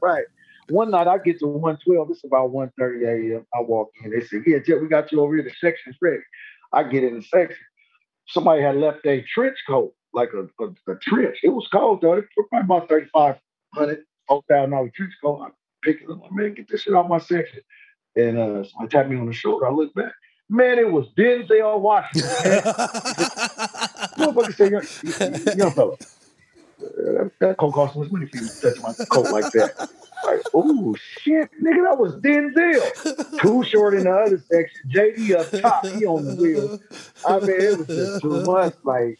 Right. 0.00 0.24
One 0.68 0.90
night 0.90 1.08
I 1.08 1.18
get 1.18 1.38
to 1.40 1.46
112. 1.46 2.10
It's 2.10 2.24
about 2.24 2.50
1.30 2.50 3.34
a.m. 3.34 3.46
I 3.54 3.60
walk 3.60 3.90
in. 4.02 4.10
They 4.10 4.20
say, 4.20 4.38
yeah, 4.46 4.58
Jet, 4.58 4.80
we 4.80 4.88
got 4.88 5.10
you 5.12 5.20
over 5.20 5.34
here. 5.34 5.44
The 5.44 5.50
section's 5.60 5.96
ready. 6.00 6.22
I 6.72 6.84
get 6.84 7.04
in 7.04 7.16
the 7.16 7.22
section. 7.22 7.58
Somebody 8.28 8.62
had 8.62 8.76
left 8.76 9.04
a 9.04 9.22
trench 9.22 9.58
coat, 9.66 9.92
like 10.14 10.30
a, 10.32 10.42
a, 10.62 10.92
a 10.92 10.96
trench. 10.96 11.38
It 11.42 11.50
was 11.50 11.68
cold, 11.72 12.00
though. 12.00 12.14
It 12.14 12.26
was 12.36 12.46
probably 12.50 12.76
about 12.76 12.88
3,500, 12.88 14.04
$4,000 14.30 14.94
trench 14.94 15.12
coat. 15.22 15.42
I 15.42 15.48
pick 15.82 16.02
it 16.02 16.10
up. 16.10 16.22
Like, 16.22 16.32
man, 16.32 16.54
get 16.54 16.68
this 16.68 16.82
shit 16.82 16.94
out 16.94 17.08
my 17.08 17.18
section. 17.18 17.60
And 18.14 18.38
uh, 18.38 18.64
somebody 18.64 18.88
tapped 18.90 19.08
me 19.10 19.18
on 19.18 19.26
the 19.26 19.32
shoulder. 19.32 19.66
I 19.66 19.70
look 19.72 19.92
back. 19.94 20.12
Man, 20.48 20.78
it 20.78 20.90
was 20.90 21.06
Denzel 21.16 21.80
Washington. 21.80 22.30
Motherfucker 24.18 24.54
say, 24.54 24.70
young, 24.70 25.56
young 25.56 25.70
fella, 25.72 25.96
that, 26.96 27.30
that 27.40 27.56
coat 27.58 27.72
cost 27.72 27.94
so 27.94 28.00
much 28.00 28.10
money 28.12 28.26
for 28.26 28.36
you 28.36 28.48
to 28.48 28.60
touch 28.60 28.82
my 28.82 28.92
coat 29.10 29.30
like 29.30 29.50
that. 29.52 29.70
Like, 30.24 30.40
oh 30.54 30.94
shit, 31.20 31.50
nigga, 31.62 31.84
that 31.90 31.98
was 31.98 32.14
Denzel. 32.16 33.40
Too 33.40 33.64
short 33.64 33.94
in 33.94 34.04
the 34.04 34.10
other 34.10 34.38
section. 34.50 34.90
JD 34.94 35.34
up 35.36 35.50
top, 35.60 35.86
he 35.86 36.06
on 36.06 36.24
the 36.24 36.34
wheel. 36.34 36.78
I 37.26 37.40
mean, 37.40 37.60
it 37.60 37.78
was 37.78 37.88
just 37.88 38.20
too 38.20 38.40
much. 38.42 38.74
Like, 38.84 39.18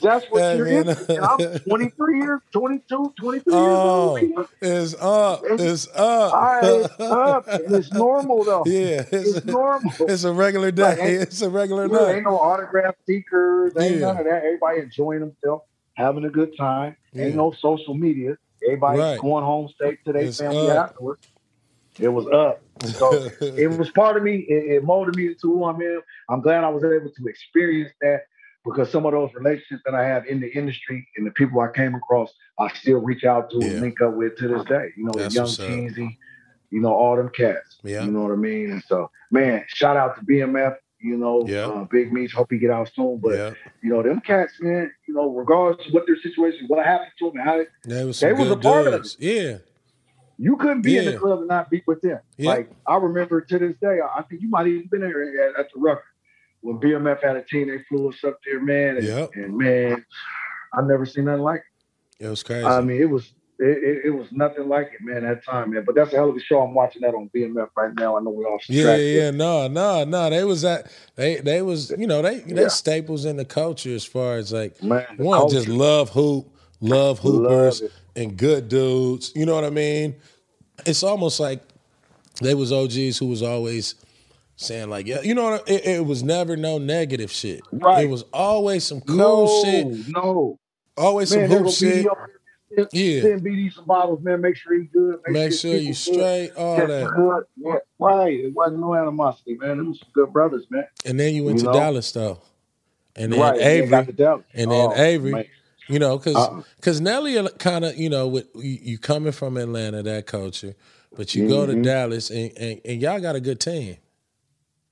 that's 0.00 0.24
what 0.30 0.56
you're 0.56 0.66
in. 0.68 0.88
And 0.88 1.18
I'm 1.18 1.38
23 1.68 2.18
years, 2.20 2.40
22, 2.52 3.14
23 3.18 3.54
oh, 3.54 4.16
years 4.16 4.34
old. 4.34 4.40
Oh, 4.40 4.48
it's 4.60 4.94
up. 4.94 5.40
It's 5.44 5.88
up. 5.94 6.34
I 6.34 6.60
it's 6.62 7.00
up. 7.00 7.48
And 7.48 7.74
it's 7.74 7.92
normal 7.92 8.44
though. 8.44 8.62
yeah, 8.66 9.04
it's, 9.10 9.36
It's 9.38 9.46
normal. 9.46 9.92
it's 10.00 10.24
a 10.24 10.32
regular 10.32 10.70
day. 10.70 10.82
Like, 10.82 10.98
It's 10.98 11.42
a 11.42 11.50
regular 11.50 11.88
Yeah, 11.88 11.98
night. 11.98 12.14
ain't 12.16 12.24
no 12.24 12.38
autograph 12.38 12.94
seekers, 13.06 13.72
ain't 13.78 13.96
Yeah. 13.96 14.06
none 14.06 14.18
of 14.18 14.24
that. 14.24 14.42
Everybody 14.44 14.80
enjoying 14.80 15.20
themselves, 15.20 15.64
having 15.96 16.24
a 16.24 16.30
good 16.30 16.56
time. 16.56 16.96
Ain't 17.14 17.34
no 17.34 17.52
social 17.52 17.94
media. 17.94 18.36
Everybody 18.64 18.98
Right. 18.98 19.20
going 19.20 19.44
home 19.44 19.68
straight 19.68 20.04
to 20.04 20.12
their 20.12 20.30
family 20.32 20.70
up. 20.70 20.90
afterwards. 20.90 21.26
It 21.98 22.08
was 22.08 22.26
up. 22.28 22.60
So 22.84 23.12
it 23.40 23.68
was 23.78 23.90
part 23.90 24.16
of 24.16 24.22
me. 24.22 24.36
It, 24.48 24.76
it 24.76 24.84
molded 24.84 25.16
me 25.16 25.28
into 25.28 25.42
who 25.52 25.64
I'm 25.64 25.80
in. 25.80 26.00
I'm 26.28 26.40
glad 26.42 26.62
I 26.64 26.68
was 26.68 26.84
able 26.84 27.10
to 27.10 27.26
experience 27.26 27.92
that 28.02 28.22
because 28.64 28.90
some 28.90 29.06
of 29.06 29.12
those 29.12 29.30
relationships 29.34 29.82
that 29.86 29.94
I 29.94 30.04
have 30.04 30.26
in 30.26 30.40
the 30.40 30.48
industry 30.52 31.06
and 31.16 31.26
the 31.26 31.30
people 31.30 31.60
I 31.60 31.68
came 31.74 31.94
across, 31.94 32.32
I 32.58 32.68
still 32.74 32.98
reach 32.98 33.24
out 33.24 33.48
to 33.50 33.58
Yeah. 33.60 33.66
and 33.68 33.80
link 33.80 34.00
up 34.02 34.14
with 34.14 34.36
to 34.38 34.48
this 34.48 34.64
day. 34.64 34.88
You 34.96 35.04
know, 35.04 35.12
That's 35.14 35.34
the 35.34 35.40
Young 35.40 35.48
Jeezy, 35.48 36.16
you 36.70 36.80
know, 36.80 36.92
all 36.92 37.16
them 37.16 37.30
cats. 37.30 37.78
Yeah. 37.82 38.04
You 38.04 38.10
know 38.10 38.22
what 38.22 38.32
I 38.32 38.36
mean? 38.36 38.72
And 38.72 38.82
so, 38.86 39.10
man, 39.30 39.64
shout 39.68 39.96
out 39.96 40.16
to 40.18 40.24
BMF. 40.26 40.76
You 40.98 41.16
know, 41.16 41.46
Yeah. 41.46 41.66
uh, 41.66 41.84
Big 41.84 42.12
Meech. 42.12 42.32
Hope 42.32 42.50
he 42.50 42.58
get 42.58 42.70
out 42.70 42.90
soon. 42.94 43.18
But 43.18 43.34
yeah, 43.34 43.52
you 43.82 43.90
know, 43.90 44.02
them 44.02 44.20
cats, 44.20 44.54
man. 44.60 44.90
You 45.06 45.14
know, 45.14 45.28
regardless 45.30 45.86
of 45.86 45.92
what 45.92 46.04
their 46.06 46.16
situation, 46.16 46.66
what 46.68 46.84
happened 46.84 47.10
to 47.18 47.30
them, 47.30 47.42
how 47.44 47.64
they, 47.84 48.04
was 48.04 48.20
They 48.20 48.32
was 48.32 48.50
a 48.50 48.56
part 48.56 48.86
of 48.86 48.94
it. 48.94 49.16
Yeah, 49.18 49.58
you 50.38 50.56
couldn't 50.56 50.82
be 50.82 50.96
in 50.98 51.04
the 51.04 51.18
club 51.18 51.40
and 51.40 51.48
not 51.48 51.70
be 51.70 51.82
with 51.86 52.00
them. 52.00 52.20
Yeah. 52.36 52.50
Like 52.50 52.70
I 52.86 52.96
remember 52.96 53.40
to 53.40 53.58
this 53.58 53.76
day, 53.80 53.98
I 54.02 54.22
think 54.22 54.42
you 54.42 54.48
might 54.48 54.66
even 54.66 54.88
been 54.88 55.00
there 55.00 55.48
at, 55.50 55.60
at 55.60 55.66
the 55.74 55.80
Rucker 55.80 56.04
when 56.62 56.78
BMF 56.78 57.22
had 57.22 57.36
a 57.36 57.42
team. 57.42 57.68
They 57.68 57.82
flew 57.88 58.08
us 58.08 58.22
up 58.24 58.38
there, 58.44 58.60
man. 58.60 58.96
And, 58.96 59.06
and 59.34 59.56
man, 59.56 60.04
I 60.72 60.82
never 60.82 61.06
seen 61.06 61.24
nothing 61.26 61.42
like 61.42 61.62
it 62.18 62.24
It 62.26 62.28
was 62.28 62.42
crazy. 62.42 62.64
I 62.66 62.80
mean, 62.80 63.00
it 63.00 63.10
was 63.10 63.32
it, 63.58 63.82
it, 63.82 64.04
it 64.06 64.10
was 64.10 64.28
nothing 64.32 64.68
like 64.68 64.88
it, 64.92 65.00
man. 65.02 65.22
That 65.22 65.44
time, 65.44 65.70
man. 65.70 65.84
But 65.84 65.94
that's 65.94 66.12
a 66.12 66.16
hell 66.16 66.30
of 66.30 66.36
a 66.36 66.40
show. 66.40 66.60
I'm 66.60 66.74
watching 66.74 67.02
that 67.02 67.14
on 67.14 67.30
BMF 67.34 67.68
right 67.76 67.94
now. 67.94 68.16
I 68.16 68.20
know 68.20 68.30
we're 68.30 68.46
off 68.46 68.68
yeah, 68.68 68.82
track. 68.84 68.98
yeah, 68.98 69.04
yeah. 69.04 69.30
No, 69.30 69.68
no, 69.68 70.04
no. 70.04 70.30
They 70.30 70.44
was 70.44 70.64
at 70.64 70.90
they 71.14 71.36
they 71.36 71.62
was 71.62 71.90
you 71.98 72.06
know 72.06 72.22
they 72.22 72.40
they 72.40 72.62
Yeah. 72.62 72.68
staples 72.68 73.24
in 73.24 73.36
the 73.36 73.44
culture 73.44 73.94
as 73.94 74.04
far 74.04 74.36
as 74.36 74.52
like 74.52 74.82
man. 74.82 75.06
one 75.16 75.48
just 75.48 75.68
love 75.68 76.10
hoop, 76.10 76.48
love 76.80 77.18
hoopers, 77.20 77.82
Love 77.82 77.90
and 78.14 78.36
good 78.36 78.68
dudes. 78.68 79.32
You 79.34 79.46
know 79.46 79.54
what 79.54 79.64
I 79.64 79.70
mean? 79.70 80.16
It's 80.84 81.02
almost 81.02 81.40
like 81.40 81.62
they 82.42 82.54
was 82.54 82.72
OGs 82.72 83.18
who 83.18 83.26
was 83.26 83.42
always 83.42 83.94
saying 84.56 84.90
like, 84.90 85.06
yeah, 85.06 85.20
you 85.22 85.34
know, 85.34 85.50
what 85.52 85.68
it, 85.68 85.86
it 85.86 86.04
was 86.06 86.22
never 86.22 86.56
no 86.56 86.78
negative 86.78 87.30
shit. 87.30 87.60
Right. 87.72 88.04
It 88.04 88.10
was 88.10 88.24
always 88.32 88.84
some 88.84 89.00
cool 89.00 89.16
no, 89.16 89.62
shit, 89.64 90.08
no, 90.08 90.58
always 90.96 91.34
man. 91.34 91.48
some 91.50 91.58
hoop 91.64 91.72
shit. 91.72 92.06
Yeah. 92.92 93.22
Send 93.22 93.42
BD 93.42 93.72
some 93.74 93.84
bottles, 93.86 94.22
man. 94.22 94.40
Make 94.40 94.56
sure 94.56 94.74
he's 94.78 94.90
good. 94.92 95.20
Make 95.28 95.52
sure 95.52 95.72
you 95.72 95.78
people 95.78 95.88
good. 95.88 95.96
straight, 95.96 96.52
all 96.56 96.76
Just 96.78 96.88
that. 96.88 97.10
good. 97.16 97.44
Yeah, 97.56 97.74
right. 97.98 98.32
It 98.40 98.54
wasn't 98.54 98.80
no 98.80 98.94
animosity, 98.94 99.56
man. 99.56 99.78
Them 99.78 99.88
was 99.90 100.00
some 100.00 100.08
good 100.14 100.32
brothers, 100.32 100.66
man. 100.70 100.86
And 101.04 101.18
then 101.20 101.34
you 101.34 101.44
went 101.44 101.58
You 101.58 101.64
to 101.66 101.72
know? 101.72 101.78
Dallas 101.78 102.12
though, 102.12 102.40
and 103.16 103.32
then 103.32 103.40
right. 103.40 103.60
Avery, 103.60 104.12
Dallas. 104.12 104.44
and 104.54 104.70
then 104.70 104.90
Oh, 104.90 104.94
Avery. 104.96 105.32
man. 105.32 105.44
You 105.88 105.98
know, 106.00 106.18
because 106.18 106.36
Uh-uh. 106.36 106.62
because 106.76 107.00
Nelly 107.00 107.36
kind 107.58 107.84
of 107.84 107.96
you 107.96 108.08
know 108.10 108.26
with 108.28 108.48
you, 108.56 108.78
you 108.82 108.98
coming 108.98 109.32
from 109.32 109.56
Atlanta 109.56 110.02
that 110.02 110.26
culture, 110.26 110.74
but 111.16 111.34
you 111.34 111.48
go 111.48 111.64
to 111.66 111.74
Mhm. 111.74 111.84
Dallas 111.84 112.30
and, 112.30 112.52
and 112.58 112.80
and 112.84 113.00
y'all 113.00 113.20
got 113.20 113.36
a 113.36 113.40
good 113.40 113.60
team. 113.60 113.96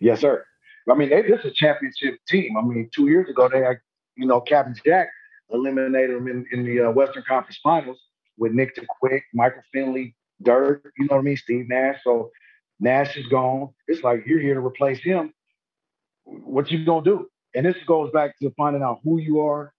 Yes, 0.01 0.20
sir. 0.20 0.44
I 0.90 0.94
mean, 0.94 1.11
they, 1.11 1.23
this 1.23 1.40
is 1.40 1.47
a 1.47 1.55
championship 1.55 2.14
team. 2.29 2.57
I 2.57 2.62
mean, 2.62 2.90
two 2.94 3.09
years 3.09 3.29
ago, 3.31 3.49
they 3.51 3.61
had, 3.61 3.79
you 4.16 4.27
know, 4.27 4.40
Captain 4.40 4.75
Jack 4.85 5.09
eliminated 5.50 6.16
them 6.16 6.28
in, 6.28 6.46
in 6.52 6.64
the 6.64 6.88
uh, 6.88 6.90
Western 6.90 7.22
Conference 7.26 7.59
Finals 7.62 8.00
with 8.38 8.52
Nick 8.52 8.74
the 8.74 8.85
Quick, 9.00 9.24
Michael 9.33 9.62
Finley, 9.72 10.14
Dirk, 10.42 10.92
you 10.98 11.07
know 11.07 11.16
what 11.16 11.20
I 11.20 11.22
mean, 11.22 11.37
Steve 11.37 11.68
Nash. 11.68 12.00
So 12.02 12.30
Nash 12.80 13.16
is 13.16 13.26
gone. 13.28 13.70
It's 13.87 14.02
like 14.02 14.24
you're 14.26 14.40
here 14.40 14.54
to 14.54 14.61
replace 14.61 15.00
him. 15.02 15.33
What 16.24 16.70
you 16.70 16.85
gonna 16.85 17.04
do? 17.04 17.28
And 17.54 17.64
this 17.64 17.76
goes 17.87 18.11
back 18.12 18.38
to 18.40 18.52
finding 18.57 18.83
out 18.83 19.00
who 19.04 19.18
you 19.18 19.40
are, 19.40 19.72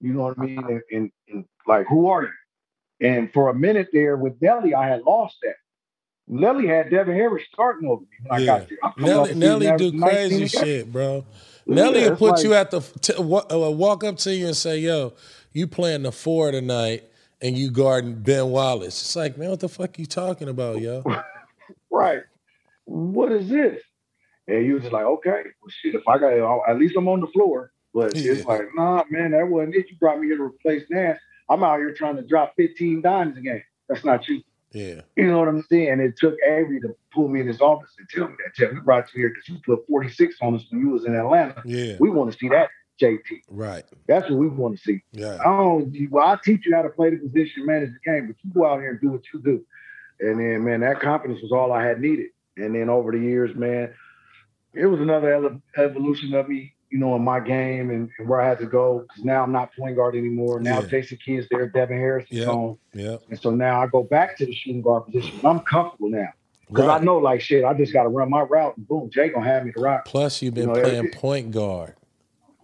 you 0.00 0.12
know 0.12 0.22
what 0.22 0.38
I 0.38 0.42
mean, 0.42 0.58
and, 0.58 0.82
and, 0.90 1.10
and 1.28 1.44
like 1.66 1.86
who 1.88 2.08
are 2.08 2.22
you? 2.22 2.30
And 3.00 3.32
for 3.32 3.48
a 3.48 3.54
minute 3.54 3.88
there 3.92 4.16
with 4.16 4.40
Nelly, 4.40 4.74
I 4.74 4.88
had 4.88 5.02
lost 5.02 5.36
that. 5.42 5.56
Nelly 6.28 6.66
had 6.66 6.90
Devin 6.90 7.14
Harris 7.14 7.44
starting 7.52 7.88
over 7.88 8.02
me 8.02 8.08
when 8.26 8.42
I 8.42 8.44
got 8.44 8.68
there. 8.68 8.78
I'm 8.82 8.92
coming 8.92 9.12
off 9.12 9.34
Nelly, 9.34 9.68
Nelly 9.68 9.90
do 9.90 10.00
crazy 10.00 10.46
shit, 10.48 10.92
bro. 10.92 11.24
Yeah, 11.66 11.74
Nelly 11.74 12.08
will 12.10 12.16
put 12.16 12.30
like- 12.36 12.44
you 12.44 12.54
at 12.54 12.70
the 12.70 12.80
t- 13.00 13.14
uh, 13.14 13.22
walk 13.22 14.04
up 14.04 14.16
to 14.18 14.34
you 14.34 14.46
and 14.46 14.56
say, 14.56 14.78
"Yo, 14.78 15.14
you 15.52 15.66
playing 15.66 16.02
the 16.02 16.12
four 16.12 16.50
tonight, 16.52 17.04
and 17.42 17.56
you 17.58 17.70
guarding 17.70 18.14
Ben 18.14 18.50
Wallace." 18.50 19.00
It's 19.02 19.16
like, 19.16 19.36
man, 19.36 19.50
what 19.50 19.60
the 19.60 19.68
fuck 19.68 19.98
you 19.98 20.06
talking 20.06 20.48
about, 20.48 20.80
yo? 20.80 21.02
Right. 21.90 22.22
What 22.84 23.32
is 23.32 23.48
this? 23.48 23.80
And 24.46 24.64
you 24.66 24.74
was 24.74 24.82
just 24.82 24.92
like, 24.92 25.04
okay, 25.04 25.30
well, 25.60 25.70
shit, 25.82 25.94
if 25.94 26.06
I 26.06 26.18
got 26.18 26.32
at 26.68 26.78
least 26.78 26.94
I'm 26.96 27.08
on 27.08 27.20
the 27.20 27.26
floor. 27.28 27.72
But 27.94 28.14
Yeah. 28.14 28.32
it's 28.32 28.44
like, 28.44 28.68
nah, 28.74 29.02
man, 29.10 29.30
that 29.32 29.48
wasn't 29.48 29.74
it. 29.76 29.86
You 29.90 29.96
brought 29.98 30.20
me 30.20 30.26
here 30.28 30.36
to 30.36 30.42
replace 30.44 30.84
Nash. 30.90 31.18
I'm 31.48 31.64
out 31.64 31.78
here 31.78 31.92
trying 31.94 32.16
to 32.16 32.22
drop 32.22 32.52
15 32.56 33.00
dimes 33.00 33.36
a 33.38 33.40
game. 33.40 33.62
That's 33.88 34.04
not 34.04 34.28
you. 34.28 34.42
Yeah, 34.72 35.00
You 35.16 35.26
know 35.28 35.38
what 35.38 35.48
I'm 35.48 35.62
saying? 35.70 36.00
It 36.00 36.16
took 36.18 36.34
Avery 36.46 36.80
to 36.80 36.94
pull 37.14 37.28
me 37.28 37.40
in 37.40 37.46
his 37.46 37.60
office 37.60 37.90
and 37.98 38.08
tell 38.08 38.28
me 38.28 38.34
that, 38.44 38.54
Jet, 38.54 38.74
we 38.74 38.80
brought 38.80 39.12
you 39.14 39.20
here 39.22 39.28
because 39.30 39.48
you 39.48 39.56
put 39.64 39.86
46 39.88 40.36
on 40.42 40.54
us 40.56 40.64
when 40.70 40.80
you 40.80 40.90
was 40.90 41.04
in 41.06 41.14
Atlanta. 41.14 41.62
yeah, 41.64 41.96
We 42.00 42.10
want 42.10 42.32
to 42.32 42.38
see 42.38 42.48
that, 42.48 42.68
JT. 43.00 43.20
right, 43.48 43.84
That's 44.08 44.28
what 44.28 44.38
we 44.38 44.48
want 44.48 44.76
to 44.76 44.82
see. 44.82 45.02
yeah, 45.12 45.38
I 45.40 45.44
don't. 45.44 45.92
Well, 46.10 46.26
I 46.26 46.36
teach 46.44 46.66
you 46.66 46.74
how 46.74 46.82
to 46.82 46.90
play 46.90 47.10
the 47.10 47.16
position, 47.18 47.64
manage 47.66 47.90
the 47.92 48.10
game, 48.10 48.26
but 48.26 48.36
you 48.42 48.50
go 48.52 48.66
out 48.66 48.80
here 48.80 48.90
and 48.90 49.00
do 49.00 49.10
what 49.10 49.22
you 49.32 49.40
do. 49.40 49.64
And 50.20 50.38
then, 50.40 50.64
man, 50.64 50.80
that 50.80 51.00
confidence 51.00 51.40
was 51.42 51.52
all 51.52 51.72
I 51.72 51.84
had 51.84 52.00
needed. 52.00 52.30
And 52.56 52.74
then 52.74 52.88
over 52.88 53.12
the 53.12 53.18
years, 53.18 53.54
man, 53.54 53.92
it 54.74 54.86
was 54.86 55.00
another 55.00 55.58
evolution 55.76 56.34
of 56.34 56.48
me, 56.48 56.74
you 56.90 56.98
know, 56.98 57.16
in 57.16 57.22
my 57.22 57.40
game 57.40 57.90
and, 57.90 58.08
and 58.18 58.28
where 58.28 58.40
I 58.40 58.48
had 58.48 58.58
to 58.60 58.66
go. 58.66 59.00
Because 59.00 59.24
now 59.24 59.42
I'm 59.42 59.52
not 59.52 59.74
point 59.76 59.96
guard 59.96 60.14
anymore. 60.14 60.60
Now 60.60 60.80
Yeah. 60.80 60.86
Jason 60.86 61.18
Kidd's 61.24 61.46
there, 61.50 61.66
Devin 61.68 61.98
Harris 61.98 62.26
is 62.30 62.38
Yeah. 62.38 62.44
gone, 62.46 62.78
yeah. 62.94 63.16
and 63.28 63.38
so 63.40 63.50
now 63.50 63.80
I 63.82 63.86
go 63.86 64.02
back 64.02 64.36
to 64.38 64.46
the 64.46 64.54
shooting 64.54 64.82
guard 64.82 65.06
position. 65.06 65.38
I'm 65.44 65.60
comfortable 65.60 66.10
now 66.10 66.28
because 66.68 66.86
Right. 66.86 67.00
I 67.00 67.04
know, 67.04 67.18
like 67.18 67.40
shit, 67.40 67.64
I 67.64 67.74
just 67.74 67.92
got 67.92 68.04
to 68.04 68.08
run 68.08 68.30
my 68.30 68.42
route 68.42 68.76
and 68.76 68.86
boom, 68.86 69.10
Jay 69.12 69.28
gonna 69.30 69.46
have 69.46 69.64
me 69.64 69.72
to 69.72 69.80
rock. 69.80 70.04
Plus, 70.04 70.40
you've 70.42 70.54
been 70.54 70.68
You 70.68 70.74
know, 70.74 70.80
playing 70.82 71.04
it- 71.06 71.14
point 71.14 71.50
guard. 71.50 71.94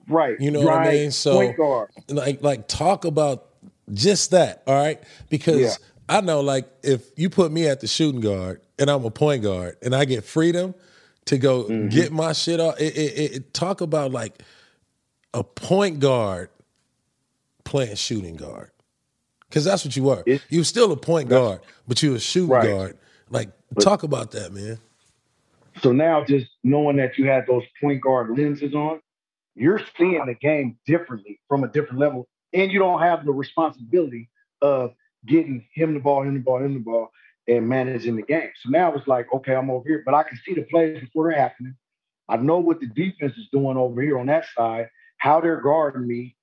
Right. 0.09 0.41
You 0.41 0.51
know 0.51 0.61
what 0.63 0.75
I 0.75 0.91
mean? 0.91 1.11
So- 1.11 1.35
point 1.35 1.57
guard. 1.57 1.91
like 2.09 2.43
like 2.43 2.69
talk 2.69 3.05
about 3.05 3.47
just 3.93 4.31
that 4.31 4.63
all 4.67 4.75
right 4.77 5.01
because 5.29 5.61
Yeah. 5.61 5.75
i 6.09 6.21
know 6.21 6.41
like 6.41 6.67
if 6.85 7.11
you 7.17 7.29
put 7.29 7.51
me 7.53 7.67
at 7.67 7.81
the 7.81 7.87
shooting 7.89 8.21
guard 8.21 8.61
and 8.79 8.89
i'm 8.89 9.05
a 9.05 9.11
point 9.11 9.43
guard 9.43 9.77
and 9.83 9.95
i 9.95 10.05
get 10.05 10.25
freedom 10.25 10.73
to 11.27 11.39
go 11.39 11.65
Mm-hmm. 11.65 11.89
get 11.89 12.13
my 12.13 12.33
shit 12.33 12.61
off 12.61 12.81
it, 12.81 12.97
it, 12.97 13.33
it- 13.37 13.55
talk 13.55 13.81
about 13.81 14.11
like 14.13 14.43
a 15.35 15.43
point 15.45 16.01
guard 16.01 16.51
playing 17.65 17.95
shooting 17.97 18.37
guard 18.37 18.71
because 19.49 19.65
that's 19.65 19.85
what 19.85 19.97
you 19.97 20.03
were 20.05 20.23
It's- 20.27 20.41
you 20.51 20.65
still 20.65 20.93
a 20.93 20.97
point 20.97 21.29
guard 21.29 21.61
but 21.87 22.03
you 22.03 22.15
a 22.15 22.21
shooting 22.21 22.51
Right. 22.51 22.69
guard 22.69 22.99
like 23.31 23.51
But- 23.73 23.83
talk 23.85 24.03
about 24.03 24.33
that 24.33 24.53
man 24.53 24.79
So 25.83 25.93
now 25.93 26.25
just 26.25 26.49
knowing 26.63 26.97
that 26.97 27.17
you 27.19 27.27
had 27.27 27.47
those 27.47 27.63
point 27.81 28.03
guard 28.03 28.37
lenses 28.37 28.75
on, 28.75 29.01
you're 29.55 29.81
seeing 29.97 30.23
the 30.27 30.35
game 30.35 30.77
differently 30.87 31.41
from 31.49 31.65
a 31.65 31.69
different 31.69 31.99
level. 31.99 32.29
And 32.53 32.71
you 32.71 32.79
don't 32.79 33.01
have 33.01 33.25
the 33.25 33.33
responsibility 33.33 34.29
of 34.61 34.93
getting 35.25 35.65
him 35.73 35.95
the 35.95 36.01
ball, 36.01 36.25
him 36.25 36.35
the 36.35 36.41
ball, 36.41 36.59
him 36.59 36.75
the 36.75 36.81
ball, 36.81 37.11
and 37.49 37.69
managing 37.69 38.17
the 38.17 38.23
game. 38.23 38.51
So 38.63 38.71
now 38.71 38.95
it's 38.95 39.07
like, 39.07 39.27
okay, 39.33 39.55
I'm 39.55 39.71
over 39.71 39.89
here, 39.89 40.03
but 40.05 40.15
I 40.15 40.23
can 40.23 40.39
see 40.45 40.55
the 40.55 40.63
plays 40.63 41.01
before 41.01 41.31
they're 41.31 41.41
happening. 41.41 41.77
I 42.29 42.37
know 42.37 42.59
what 42.59 42.81
the 42.81 42.87
defense 42.87 43.37
is 43.37 43.49
doing 43.53 43.77
over 43.77 44.01
here 44.01 44.19
on 44.19 44.27
that 44.27 44.45
side, 44.57 44.89
how 45.19 45.41
they're 45.41 45.61
guarding 45.61 46.07
me, 46.07 46.37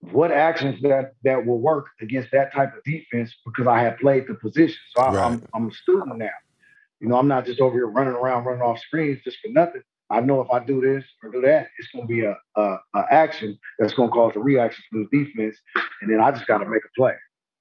what 0.00 0.32
actions 0.32 0.80
that 0.82 1.12
that 1.24 1.44
will 1.44 1.60
work 1.60 1.88
against 2.00 2.30
that 2.32 2.52
type 2.52 2.74
of 2.74 2.82
defense 2.84 3.34
because 3.44 3.66
I 3.66 3.80
have 3.80 3.98
played 3.98 4.26
the 4.26 4.34
position. 4.34 4.78
So 4.96 5.02
I, 5.02 5.12
right. 5.12 5.24
I'm 5.24 5.46
I'm 5.52 5.68
a 5.68 5.72
student 5.72 6.16
now. 6.16 6.30
You 7.00 7.08
know, 7.08 7.16
I'm 7.16 7.28
not 7.28 7.46
just 7.46 7.60
over 7.60 7.74
here 7.74 7.86
running 7.86 8.14
around, 8.14 8.44
running 8.44 8.62
off 8.62 8.78
screens 8.78 9.20
just 9.24 9.38
for 9.38 9.50
nothing. 9.50 9.82
I 10.10 10.20
know 10.20 10.40
if 10.40 10.50
I 10.50 10.58
do 10.58 10.80
this 10.80 11.04
or 11.22 11.30
do 11.30 11.40
that, 11.42 11.68
it's 11.78 11.88
going 11.94 12.06
to 12.06 12.12
be 12.12 12.24
a, 12.24 12.36
a, 12.56 12.78
a 12.94 13.04
action 13.10 13.58
that's 13.78 13.94
going 13.94 14.08
to 14.08 14.12
cause 14.12 14.32
a 14.34 14.40
reaction 14.40 14.84
to 14.92 15.06
the 15.10 15.24
defense, 15.24 15.56
and 16.02 16.10
then 16.10 16.20
I 16.20 16.32
just 16.32 16.46
got 16.46 16.58
to 16.58 16.66
make 16.66 16.84
a 16.84 16.88
play. 16.96 17.14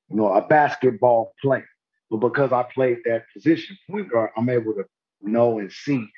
You 0.09 0.17
know, 0.17 0.33
a 0.33 0.41
basketball 0.41 1.33
play. 1.41 1.63
But 2.09 2.17
because 2.17 2.51
I 2.51 2.63
played 2.63 2.99
that 3.05 3.25
position 3.33 3.77
point 3.89 4.11
guard, 4.11 4.31
I'm 4.35 4.49
able 4.49 4.73
to 4.73 4.85
know 5.21 5.59
and 5.59 5.71
see 5.71 6.09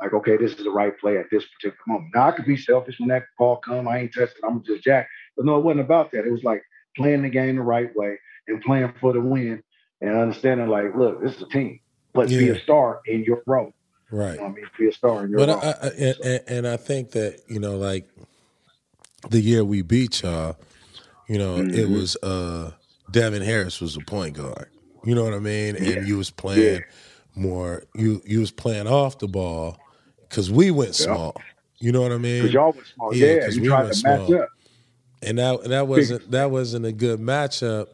like, 0.00 0.14
okay, 0.14 0.36
this 0.36 0.52
is 0.52 0.64
the 0.64 0.70
right 0.70 0.98
play 0.98 1.18
at 1.18 1.26
this 1.30 1.44
particular 1.44 1.76
moment. 1.86 2.12
Now 2.14 2.28
I 2.28 2.32
could 2.32 2.46
be 2.46 2.56
selfish 2.56 2.98
when 2.98 3.08
that 3.10 3.24
ball 3.38 3.56
come. 3.56 3.86
I 3.86 3.98
ain't 3.98 4.12
tested. 4.12 4.42
I'm 4.46 4.62
just 4.64 4.82
jack. 4.82 5.08
But 5.36 5.44
no, 5.44 5.58
it 5.58 5.64
wasn't 5.64 5.80
about 5.80 6.10
that. 6.12 6.24
It 6.24 6.32
was 6.32 6.44
like 6.44 6.62
playing 6.96 7.22
the 7.22 7.28
game 7.28 7.56
the 7.56 7.62
right 7.62 7.94
way 7.94 8.18
and 8.48 8.62
playing 8.62 8.92
for 9.00 9.12
the 9.12 9.20
win 9.20 9.62
and 10.00 10.16
understanding 10.16 10.68
like, 10.68 10.94
look, 10.96 11.22
this 11.22 11.36
is 11.36 11.42
a 11.42 11.48
team. 11.48 11.80
Let's 12.14 12.32
yeah. 12.32 12.38
be 12.38 12.48
a 12.50 12.60
star 12.60 13.00
in 13.06 13.24
your 13.24 13.42
role. 13.46 13.72
Right. 14.10 14.34
You 14.34 14.40
know 14.40 14.46
I 14.46 14.48
mean, 14.48 14.64
be 14.78 14.88
a 14.88 14.92
star 14.92 15.24
in 15.24 15.30
your 15.30 15.38
but 15.38 15.48
role. 15.48 15.60
I, 15.62 15.68
I, 15.68 15.88
and, 15.88 16.40
and, 16.48 16.68
I 16.68 16.76
think 16.76 17.12
that 17.12 17.42
you 17.46 17.60
know, 17.60 17.76
like 17.76 18.08
the 19.28 19.40
year 19.40 19.64
we 19.64 19.82
beat 19.82 20.22
y'all, 20.22 20.56
you 21.28 21.38
know, 21.38 21.58
mm-hmm. 21.58 21.78
it 21.78 21.88
was 21.88 22.16
uh 22.16 22.72
Devin 23.10 23.42
Harris 23.42 23.80
was 23.80 23.96
a 23.96 24.00
point 24.00 24.36
guard. 24.36 24.68
You 25.04 25.14
know 25.14 25.24
what 25.24 25.34
I 25.34 25.38
mean? 25.38 25.76
And 25.76 25.86
yeah. 25.86 26.00
you 26.02 26.18
was 26.18 26.30
playing 26.30 26.80
yeah. 26.80 26.86
more. 27.34 27.84
You 27.94 28.22
you 28.26 28.40
was 28.40 28.50
playing 28.50 28.86
off 28.86 29.18
the 29.18 29.28
ball 29.28 29.78
because 30.28 30.50
we 30.50 30.70
went 30.70 30.94
small. 30.94 31.40
You 31.78 31.92
know 31.92 32.02
what 32.02 32.12
I 32.12 32.18
mean? 32.18 32.42
Because 32.42 32.54
y'all 32.54 32.72
went 32.72 32.86
small. 32.86 33.14
Yeah, 33.14 33.34
because 33.36 33.56
yeah, 33.56 33.62
we 33.62 33.70
went 33.70 33.94
small. 33.94 34.34
Up. 34.34 34.48
And 35.22 35.38
that 35.38 35.64
that 35.64 35.88
wasn't 35.88 36.30
that 36.30 36.50
wasn't 36.50 36.86
a 36.86 36.92
good 36.92 37.20
matchup. 37.20 37.88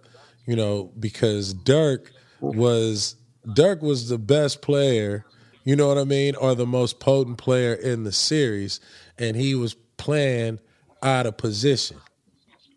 You 0.46 0.56
know, 0.56 0.92
because 0.98 1.54
Dirk 1.54 2.12
was 2.40 3.16
Dirk 3.54 3.82
was 3.82 4.08
the 4.08 4.18
best 4.18 4.62
player. 4.62 5.24
You 5.64 5.74
know 5.74 5.88
what 5.88 5.98
I 5.98 6.04
mean, 6.04 6.36
or 6.36 6.54
the 6.54 6.66
most 6.66 7.00
potent 7.00 7.38
player 7.38 7.74
in 7.74 8.04
the 8.04 8.12
series, 8.12 8.78
and 9.18 9.36
he 9.36 9.54
was 9.56 9.74
playing 9.96 10.60
out 11.02 11.26
of 11.26 11.36
position. 11.36 11.96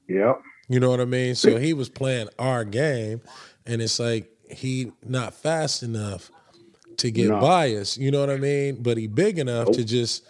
Yep. 0.07 0.41
You 0.69 0.79
know 0.79 0.89
what 0.89 0.99
I 1.01 1.05
mean? 1.05 1.35
So 1.35 1.57
he 1.57 1.73
was 1.73 1.89
playing 1.89 2.29
our 2.37 2.63
game, 2.63 3.21
and 3.69 3.81
it's 3.81 3.99
like 3.99 4.29
he 4.49 4.91
not 5.05 5.33
fast 5.33 5.83
enough 5.83 6.31
to 6.97 7.11
get 7.11 7.29
no. 7.29 7.37
us. 7.37 7.97
You 7.97 8.11
know 8.11 8.19
what 8.19 8.29
I 8.29 8.37
mean? 8.37 8.81
But 8.81 8.97
he 8.97 9.07
big 9.07 9.39
enough 9.39 9.67
nope. 9.67 9.75
to 9.77 9.85
just 9.85 10.25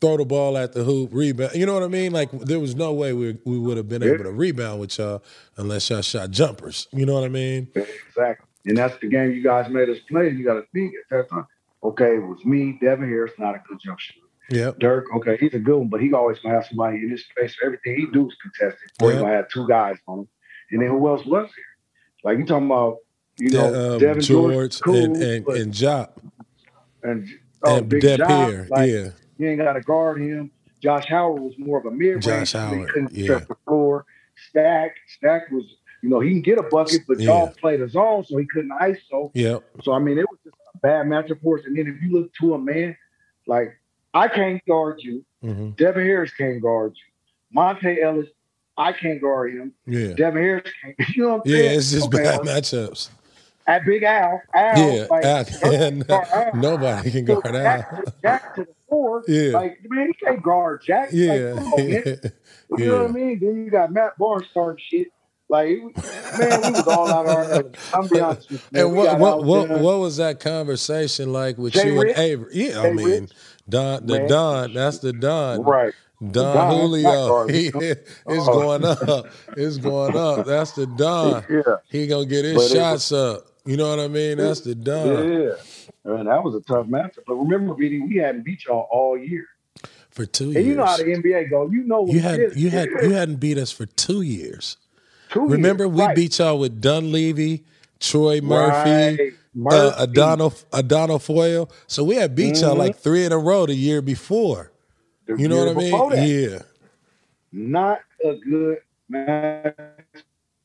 throw 0.00 0.16
the 0.16 0.24
ball 0.24 0.58
at 0.58 0.72
the 0.72 0.84
hoop, 0.84 1.10
rebound. 1.12 1.54
You 1.54 1.64
know 1.64 1.74
what 1.74 1.84
I 1.84 1.88
mean? 1.88 2.12
Like 2.12 2.30
there 2.32 2.60
was 2.60 2.74
no 2.74 2.92
way 2.92 3.12
we 3.12 3.38
we 3.44 3.58
would 3.58 3.76
have 3.76 3.88
been 3.88 4.02
yeah. 4.02 4.12
able 4.12 4.24
to 4.24 4.32
rebound 4.32 4.80
with 4.80 4.98
y'all 4.98 5.22
unless 5.56 5.88
y'all 5.88 6.02
shot 6.02 6.30
jumpers. 6.30 6.88
You 6.92 7.06
know 7.06 7.14
what 7.14 7.24
I 7.24 7.28
mean? 7.28 7.68
Exactly. 7.74 8.46
And 8.66 8.76
that's 8.76 8.98
the 9.00 9.08
game 9.08 9.32
you 9.32 9.42
guys 9.42 9.70
made 9.70 9.88
us 9.88 9.98
play. 10.08 10.30
You 10.30 10.44
got 10.44 10.54
to 10.54 10.64
think 10.72 10.94
at 10.94 11.16
that 11.16 11.30
time. 11.30 11.46
Okay, 11.82 12.16
it 12.16 12.26
was 12.26 12.42
me, 12.46 12.78
Devin 12.80 13.06
Harris, 13.06 13.32
not 13.38 13.54
a 13.54 13.62
good 13.68 13.78
jump 13.78 13.98
shooter. 13.98 14.20
Yeah. 14.50 14.70
Dirk, 14.78 15.04
okay, 15.16 15.36
he's 15.38 15.52
a 15.52 15.58
good 15.58 15.76
one, 15.76 15.88
but 15.88 16.00
he 16.00 16.12
always 16.14 16.38
gonna 16.38 16.54
have 16.54 16.66
somebody 16.66 16.96
in 16.96 17.10
his 17.10 17.24
face. 17.36 17.54
For 17.54 17.66
everything 17.66 17.96
he 17.96 18.06
do 18.12 18.26
is 18.26 18.36
contested. 18.40 18.90
Or 19.02 19.08
yep. 19.08 19.18
he 19.18 19.22
gonna 19.22 19.36
have 19.36 19.48
two 19.48 19.68
guys 19.68 19.96
on 20.08 20.20
him. 20.20 20.28
And 20.70 20.82
then 20.82 20.88
who 20.88 21.08
else 21.08 21.24
was 21.26 21.50
here? 21.54 21.64
Like 22.24 22.38
you 22.38 22.46
talking 22.46 22.66
about 22.66 22.98
you 23.38 23.50
know, 23.50 23.66
um, 23.66 24.00
Devean 24.00 24.22
George, 24.22 24.52
George 24.52 24.80
cool, 24.80 24.96
and 24.96 25.16
and, 25.16 25.46
and 25.46 25.72
Diop. 25.72 26.10
And, 27.02 27.28
oh, 27.64 27.76
and 27.78 27.88
Big 27.88 28.02
Diop, 28.02 28.70
like, 28.70 28.90
yeah. 28.90 29.10
You 29.36 29.48
ain't 29.48 29.60
got 29.60 29.74
to 29.74 29.80
guard 29.80 30.20
him. 30.20 30.50
Josh 30.80 31.06
Howard 31.06 31.42
was 31.42 31.54
more 31.58 31.78
of 31.78 31.86
a 31.86 31.90
mid 31.90 32.14
range. 32.14 32.24
Josh 32.24 32.52
Howard, 32.52 32.88
couldn't 32.90 33.12
yeah. 33.12 33.40
the 33.40 33.56
floor. 33.66 34.06
Stack, 34.48 34.96
Stack 35.16 35.50
was, 35.50 35.64
you 36.02 36.08
know, 36.08 36.20
he 36.20 36.30
can 36.30 36.42
get 36.42 36.58
a 36.58 36.62
bucket, 36.62 37.02
but 37.06 37.18
yeah. 37.18 37.26
y'all 37.26 37.48
played 37.48 37.80
a 37.80 37.88
zone, 37.88 38.24
so 38.24 38.36
he 38.36 38.46
couldn't 38.46 38.70
ISO. 38.70 39.30
Yeah. 39.34 39.58
So 39.82 39.92
I 39.92 39.98
mean, 39.98 40.18
it 40.18 40.26
was 40.30 40.38
just 40.44 40.56
a 40.74 40.78
bad 40.78 41.06
matchup 41.06 41.42
for 41.42 41.58
us. 41.58 41.64
And 41.66 41.76
then 41.76 41.86
if 41.86 42.02
you 42.02 42.12
look 42.12 42.32
to 42.40 42.54
a 42.54 42.58
man, 42.58 42.96
like 43.46 43.78
I 44.12 44.28
can't 44.28 44.64
guard 44.66 45.00
you. 45.02 45.24
Mm-hmm. 45.42 45.70
Devin 45.70 46.04
Harris 46.04 46.32
can't 46.32 46.62
guard 46.62 46.94
you. 46.94 47.58
Monta 47.58 48.02
Ellis, 48.02 48.28
I 48.76 48.92
can't 48.92 49.20
guard 49.20 49.54
him. 49.54 49.72
Yeah. 49.86 50.14
Devin 50.14 50.42
Harris 50.42 50.70
can't. 50.82 50.96
You 51.16 51.22
know 51.22 51.28
what 51.34 51.34
I'm 51.36 51.42
yeah, 51.44 51.56
saying? 51.56 51.70
Yeah, 51.70 51.78
it's 51.78 51.90
just 51.92 52.06
okay, 52.06 52.22
bad 52.22 52.40
matchups 52.40 53.10
at 53.66 53.84
Big 53.84 54.02
Al. 54.02 54.42
Al 54.54 54.78
yeah, 54.78 55.06
like, 55.10 55.24
Al, 55.24 55.44
Al. 56.34 56.56
nobody 56.56 57.10
can 57.10 57.24
guard 57.24 57.44
so 57.44 57.54
Al. 57.54 57.62
Jack, 57.62 58.04
Jack 58.22 58.54
to 58.56 58.64
the 58.64 58.74
floor. 58.88 59.22
Yeah, 59.28 59.52
like 59.52 59.78
man, 59.88 60.08
he 60.08 60.12
can't 60.24 60.42
guard 60.42 60.82
Jack. 60.84 61.08
Yeah, 61.12 61.54
like, 61.54 61.64
on, 61.64 61.88
yeah. 61.88 62.14
You 62.76 62.86
know 62.86 63.02
what 63.02 63.10
I 63.10 63.12
mean? 63.12 63.38
Then 63.40 63.64
you 63.64 63.70
got 63.70 63.92
Matt 63.92 64.16
Barnes 64.18 64.46
starting 64.50 64.82
shit. 64.88 65.08
Like 65.48 65.68
man, 65.68 66.60
we 66.62 66.70
was 66.70 66.86
all 66.86 67.08
out 67.08 67.26
of 67.26 67.54
our. 67.54 67.64
I'm 67.92 68.08
be 68.08 68.20
honest 68.20 68.50
with 68.50 68.68
you. 68.72 68.80
And 68.80 68.96
what 68.96 69.18
what 69.18 69.44
what, 69.44 69.70
what, 69.70 69.98
was 69.98 70.16
that 70.16 70.40
conversation 70.40 71.32
like 71.32 71.58
with 71.58 71.74
Jay 71.74 71.92
you 71.92 72.00
Rich? 72.00 72.16
and 72.16 72.18
Avery? 72.18 72.48
Yeah, 72.52 72.68
Jay 72.68 72.88
I 72.88 72.92
mean 72.92 73.06
Rich? 73.06 73.30
Don 73.68 74.06
the 74.06 74.18
man. 74.20 74.28
Don. 74.28 74.74
That's 74.74 74.98
the 74.98 75.12
Don. 75.12 75.62
Right. 75.62 75.92
Don, 76.30 76.56
Don 76.56 76.80
Julio, 76.80 77.46
he, 77.48 77.66
it's 77.68 78.22
oh. 78.26 78.52
going 78.52 78.84
up. 78.84 79.26
It's 79.56 79.78
going 79.78 80.16
up. 80.16 80.46
That's 80.46 80.72
the 80.72 80.86
Don. 80.86 81.44
Yeah. 81.50 81.76
He 81.88 82.06
gonna 82.06 82.26
get 82.26 82.44
his 82.44 82.54
but 82.54 82.68
shots 82.68 83.10
was, 83.10 83.12
up. 83.12 83.46
You 83.64 83.78
know 83.78 83.88
what 83.88 84.00
I 84.00 84.08
mean? 84.08 84.36
That's 84.38 84.60
the 84.60 84.74
done. 84.74 85.32
Yeah. 85.32 85.52
Man, 86.04 86.26
that 86.26 86.42
was 86.44 86.54
a 86.54 86.60
tough 86.60 86.86
matchup. 86.86 87.20
But 87.26 87.34
remember, 87.34 87.74
BD, 87.74 88.06
we 88.06 88.16
hadn't 88.16 88.44
beat 88.44 88.66
y'all 88.66 88.86
all 88.90 89.16
year. 89.16 89.46
For 90.10 90.26
two 90.26 90.46
years. 90.46 90.56
And 90.56 90.66
you 90.66 90.74
know 90.74 90.84
how 90.84 90.96
the 90.98 91.04
NBA 91.04 91.50
go. 91.50 91.70
You 91.70 91.82
know 91.84 92.02
what 92.02 92.12
you 92.12 92.20
had 92.20 92.40
you 92.54 92.70
had 92.70 92.88
you 93.02 93.12
hadn't 93.12 93.36
beat 93.36 93.58
us 93.58 93.72
for 93.72 93.86
two 93.86 94.22
years. 94.22 94.76
Two 95.30 95.48
remember, 95.48 95.84
years, 95.84 95.96
we 95.96 96.02
right. 96.02 96.14
beat 96.14 96.38
y'all 96.38 96.58
with 96.58 96.80
Dunleavy, 96.80 97.64
Troy 98.00 98.40
Murphy, 98.40 98.90
right. 98.90 99.32
Murphy. 99.54 99.76
Uh, 99.76 100.02
Adonal 100.04 100.54
Adonal 100.72 101.18
Foyle. 101.18 101.70
So 101.86 102.04
we 102.04 102.16
had 102.16 102.36
beat 102.36 102.54
mm-hmm. 102.54 102.64
y'all 102.66 102.76
like 102.76 102.96
three 102.96 103.24
in 103.24 103.32
a 103.32 103.38
row 103.38 103.66
the 103.66 103.74
year 103.74 104.02
before. 104.02 104.72
The 105.26 105.36
you 105.36 105.48
know 105.48 105.64
what 105.64 105.68
I 105.68 105.74
mean? 105.74 106.08
That. 106.10 106.28
Yeah. 106.28 106.58
Not 107.52 108.00
a 108.24 108.34
good 108.36 108.78
match. 109.08 109.74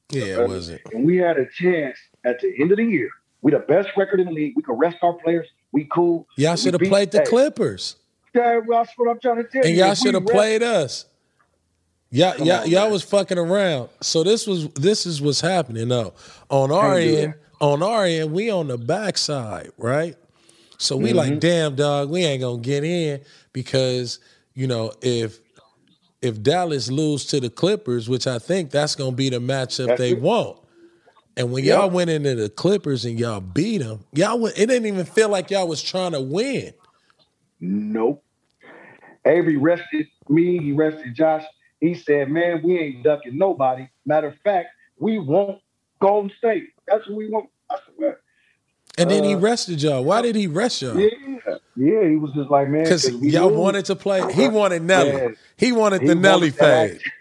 Yeah, 0.09 0.41
it 0.41 0.47
wasn't. 0.47 0.81
And 0.91 1.05
we 1.05 1.17
had 1.17 1.37
a 1.37 1.45
chance 1.45 1.97
at 2.23 2.39
the 2.39 2.53
end 2.59 2.71
of 2.71 2.77
the 2.77 2.83
year. 2.83 3.09
We 3.41 3.51
the 3.51 3.59
best 3.59 3.89
record 3.95 4.19
in 4.19 4.25
the 4.25 4.33
league. 4.33 4.53
We 4.55 4.63
can 4.63 4.75
rest 4.75 4.97
our 5.01 5.13
players. 5.13 5.47
We 5.71 5.85
cool. 5.85 6.27
Y'all 6.35 6.55
should 6.55 6.73
have 6.73 6.89
played 6.89 7.11
the 7.11 7.21
Clippers. 7.21 7.95
Yeah, 8.33 8.59
well, 8.65 8.83
that's 8.83 8.97
what 8.97 9.09
I'm 9.09 9.19
trying 9.19 9.37
to 9.37 9.43
tell 9.43 9.61
and 9.61 9.75
you. 9.75 9.81
And 9.83 9.87
y'all 9.87 9.95
should 9.95 10.13
have 10.13 10.25
played 10.25 10.63
us. 10.63 11.05
Yeah, 12.11 12.35
y'all, 12.37 12.65
y'all 12.65 12.89
was 12.89 13.03
fucking 13.03 13.37
around. 13.37 13.89
So 14.01 14.23
this 14.23 14.47
was 14.47 14.67
this 14.69 15.05
is 15.05 15.21
what's 15.21 15.41
happening. 15.41 15.87
No, 15.87 16.13
on 16.49 16.71
our 16.71 16.97
end, 16.97 17.35
on 17.61 17.83
our 17.83 18.05
end, 18.05 18.33
we 18.33 18.49
on 18.49 18.67
the 18.67 18.79
backside, 18.79 19.71
right? 19.77 20.15
So 20.79 20.97
we 20.97 21.09
mm-hmm. 21.09 21.17
like, 21.17 21.39
damn 21.39 21.75
dog, 21.75 22.09
we 22.09 22.23
ain't 22.23 22.41
gonna 22.41 22.61
get 22.61 22.83
in 22.83 23.21
because 23.53 24.19
you 24.59 24.67
know 24.67 24.91
if 25.01 25.39
if 26.21 26.43
Dallas 26.43 26.91
lose 26.91 27.25
to 27.27 27.39
the 27.39 27.49
Clippers, 27.49 28.09
which 28.09 28.27
I 28.27 28.39
think 28.39 28.71
that's 28.71 28.93
gonna 28.93 29.15
be 29.15 29.29
the 29.29 29.39
matchup 29.39 29.87
that's 29.87 29.99
they 29.99 30.11
it. 30.11 30.21
want. 30.21 30.57
And 31.37 31.53
when 31.53 31.63
y'all 31.63 31.89
went 31.89 32.09
into 32.09 32.35
the 32.35 32.49
Clippers 32.49 33.05
and 33.05 33.17
y'all 33.17 33.39
beat 33.39 33.77
them, 33.77 34.03
y'all 34.11 34.45
it 34.47 34.55
didn't 34.55 34.85
even 34.85 35.05
feel 35.05 35.29
like 35.29 35.49
y'all 35.49 35.67
was 35.67 35.81
trying 35.81 36.11
to 36.11 36.19
win. 36.19 36.73
Nope. 37.61 38.21
Avery 39.25 39.55
rested 39.55 40.07
me. 40.27 40.57
He 40.59 40.73
rested 40.73 41.15
Josh. 41.15 41.45
He 41.79 41.93
said, 41.93 42.29
"Man, 42.29 42.61
we 42.61 42.77
ain't 42.77 43.03
ducking 43.03 43.37
nobody. 43.37 43.87
Matter 44.05 44.27
of 44.27 44.37
fact, 44.39 44.67
we 44.97 45.19
want 45.19 45.61
Golden 46.01 46.31
State. 46.37 46.67
That's 46.85 47.07
what 47.07 47.15
we 47.15 47.29
want." 47.29 47.49
I 47.71 47.77
said, 47.97 48.15
and 48.99 49.09
then 49.09 49.23
he 49.23 49.35
uh, 49.35 49.39
rested 49.39 49.81
y'all. 49.81 50.03
Why 50.03 50.21
did 50.21 50.35
he 50.35 50.47
rest 50.47 50.81
y'all? 50.81 50.99
Yeah, 50.99 51.09
yeah. 51.75 52.07
He 52.07 52.15
was 52.15 52.31
just 52.33 52.49
like, 52.49 52.69
man, 52.69 52.83
because 52.83 53.09
y'all 53.21 53.49
wanted 53.49 53.85
to 53.85 53.95
play. 53.95 54.21
He 54.33 54.47
wanted 54.49 54.83
Nelly. 54.83 55.11
Man, 55.11 55.35
he 55.57 55.71
wanted 55.71 56.01
the 56.01 56.13
he 56.13 56.19
Nelly 56.19 56.51
fade. 56.51 56.99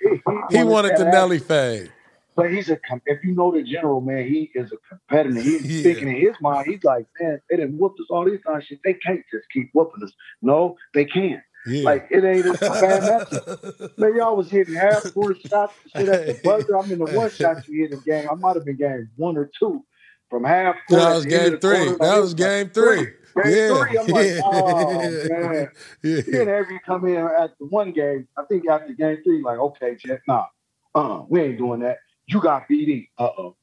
He, 0.50 0.58
he, 0.58 0.64
wanted, 0.64 0.96
the 0.96 1.04
Nelly 1.04 1.38
fade. 1.38 1.92
But 2.34 2.50
he's 2.52 2.70
a 2.70 2.78
if 3.04 3.22
you 3.22 3.34
know 3.34 3.50
the 3.50 3.62
general 3.62 4.00
man, 4.00 4.26
he 4.26 4.50
is 4.54 4.72
a 4.72 4.76
competitor. 4.88 5.40
He's 5.40 5.66
yeah. 5.76 5.82
thinking 5.82 6.08
in 6.08 6.16
his 6.16 6.36
mind, 6.40 6.66
he's 6.66 6.84
like, 6.84 7.06
man, 7.20 7.40
they 7.50 7.56
didn't 7.56 7.76
whoop 7.76 7.94
us 8.00 8.06
all 8.10 8.24
these 8.24 8.40
times. 8.46 8.64
Shit, 8.64 8.78
they 8.84 8.94
can't 8.94 9.22
just 9.30 9.44
keep 9.52 9.70
whooping 9.74 10.02
us. 10.04 10.12
No, 10.40 10.76
they 10.94 11.04
can't. 11.04 11.42
Yeah. 11.66 11.82
Like 11.82 12.06
it 12.10 12.24
ain't 12.24 12.46
a 12.46 12.52
bad 12.52 13.02
matchup. 13.02 13.98
Man, 13.98 14.16
y'all 14.16 14.36
was 14.36 14.50
hitting 14.50 14.74
half 14.74 15.12
court 15.12 15.36
shots 15.46 15.74
shit 15.94 16.08
at 16.08 16.26
the 16.26 16.40
buzzer. 16.42 16.78
I'm 16.78 16.90
in 16.90 17.00
the 17.00 17.06
one 17.06 17.30
shot 17.30 17.66
you 17.68 17.82
hit 17.82 17.92
in 17.92 17.98
the 17.98 18.04
game. 18.04 18.28
I 18.30 18.34
might 18.34 18.56
have 18.56 18.64
been 18.64 18.76
game 18.76 19.10
one 19.16 19.36
or 19.36 19.50
two 19.58 19.84
from 20.30 20.44
half. 20.44 20.76
That 20.88 21.14
was 21.14 21.26
game 21.26 21.58
three. 21.58 21.96
That 22.00 22.18
was 22.20 22.34
game 22.34 22.70
three. 22.70 22.96
Game 22.96 23.14
yeah. 23.44 23.84
three, 23.84 23.98
I'm 23.98 24.06
like, 24.06 24.26
yeah. 24.26 24.40
oh 24.44 25.28
man. 25.28 25.70
Yeah. 26.02 26.20
Then 26.26 26.48
every 26.48 26.80
come 26.84 27.06
in 27.06 27.16
at 27.16 27.56
the 27.58 27.66
one 27.66 27.92
game, 27.92 28.26
I 28.36 28.42
think 28.44 28.68
after 28.68 28.92
game 28.92 29.18
three, 29.22 29.42
like, 29.42 29.58
okay, 29.58 29.94
Jet, 29.96 30.20
nah, 30.26 30.46
uh, 30.94 31.22
we 31.28 31.42
ain't 31.42 31.58
doing 31.58 31.80
that 31.80 31.98
you 32.28 32.40
got 32.40 32.68
BD. 32.68 33.08
Uh 33.18 33.28
oh. 33.38 33.56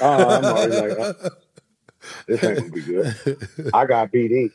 Uh, 0.00 0.04
I'm 0.06 0.44
already 0.44 0.88
like, 0.88 0.98
uh, 0.98 1.30
this 2.26 2.42
ain't 2.42 2.58
gonna 2.58 2.70
be 2.70 2.80
good. 2.80 3.14
I 3.74 3.84
got 3.84 4.10
BD. 4.10 4.50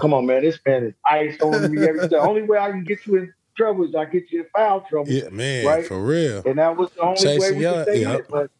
Come 0.00 0.12
on, 0.14 0.26
man. 0.26 0.42
This 0.42 0.58
man 0.66 0.84
is 0.84 0.94
ice 1.04 1.40
on 1.40 1.70
me 1.70 1.86
every 1.86 2.00
day. 2.00 2.08
The 2.08 2.20
only 2.20 2.42
way 2.42 2.58
I 2.58 2.70
can 2.70 2.82
get 2.82 3.06
you 3.06 3.16
in 3.18 3.32
trouble 3.56 3.84
is 3.84 3.94
I 3.94 4.06
get 4.06 4.30
you 4.32 4.40
in 4.40 4.46
foul 4.56 4.80
trouble. 4.88 5.10
Yeah, 5.10 5.28
man, 5.28 5.66
Right? 5.66 5.86
for 5.86 6.02
real. 6.02 6.42
And 6.44 6.58
that 6.58 6.76
was 6.76 6.90
the 6.92 7.02
only 7.02 7.38
way 7.38 7.52
we 7.52 7.62
could 7.62 7.82
stay 7.84 8.02
in 8.02 8.10
it, 8.10 8.26
but 8.28 8.50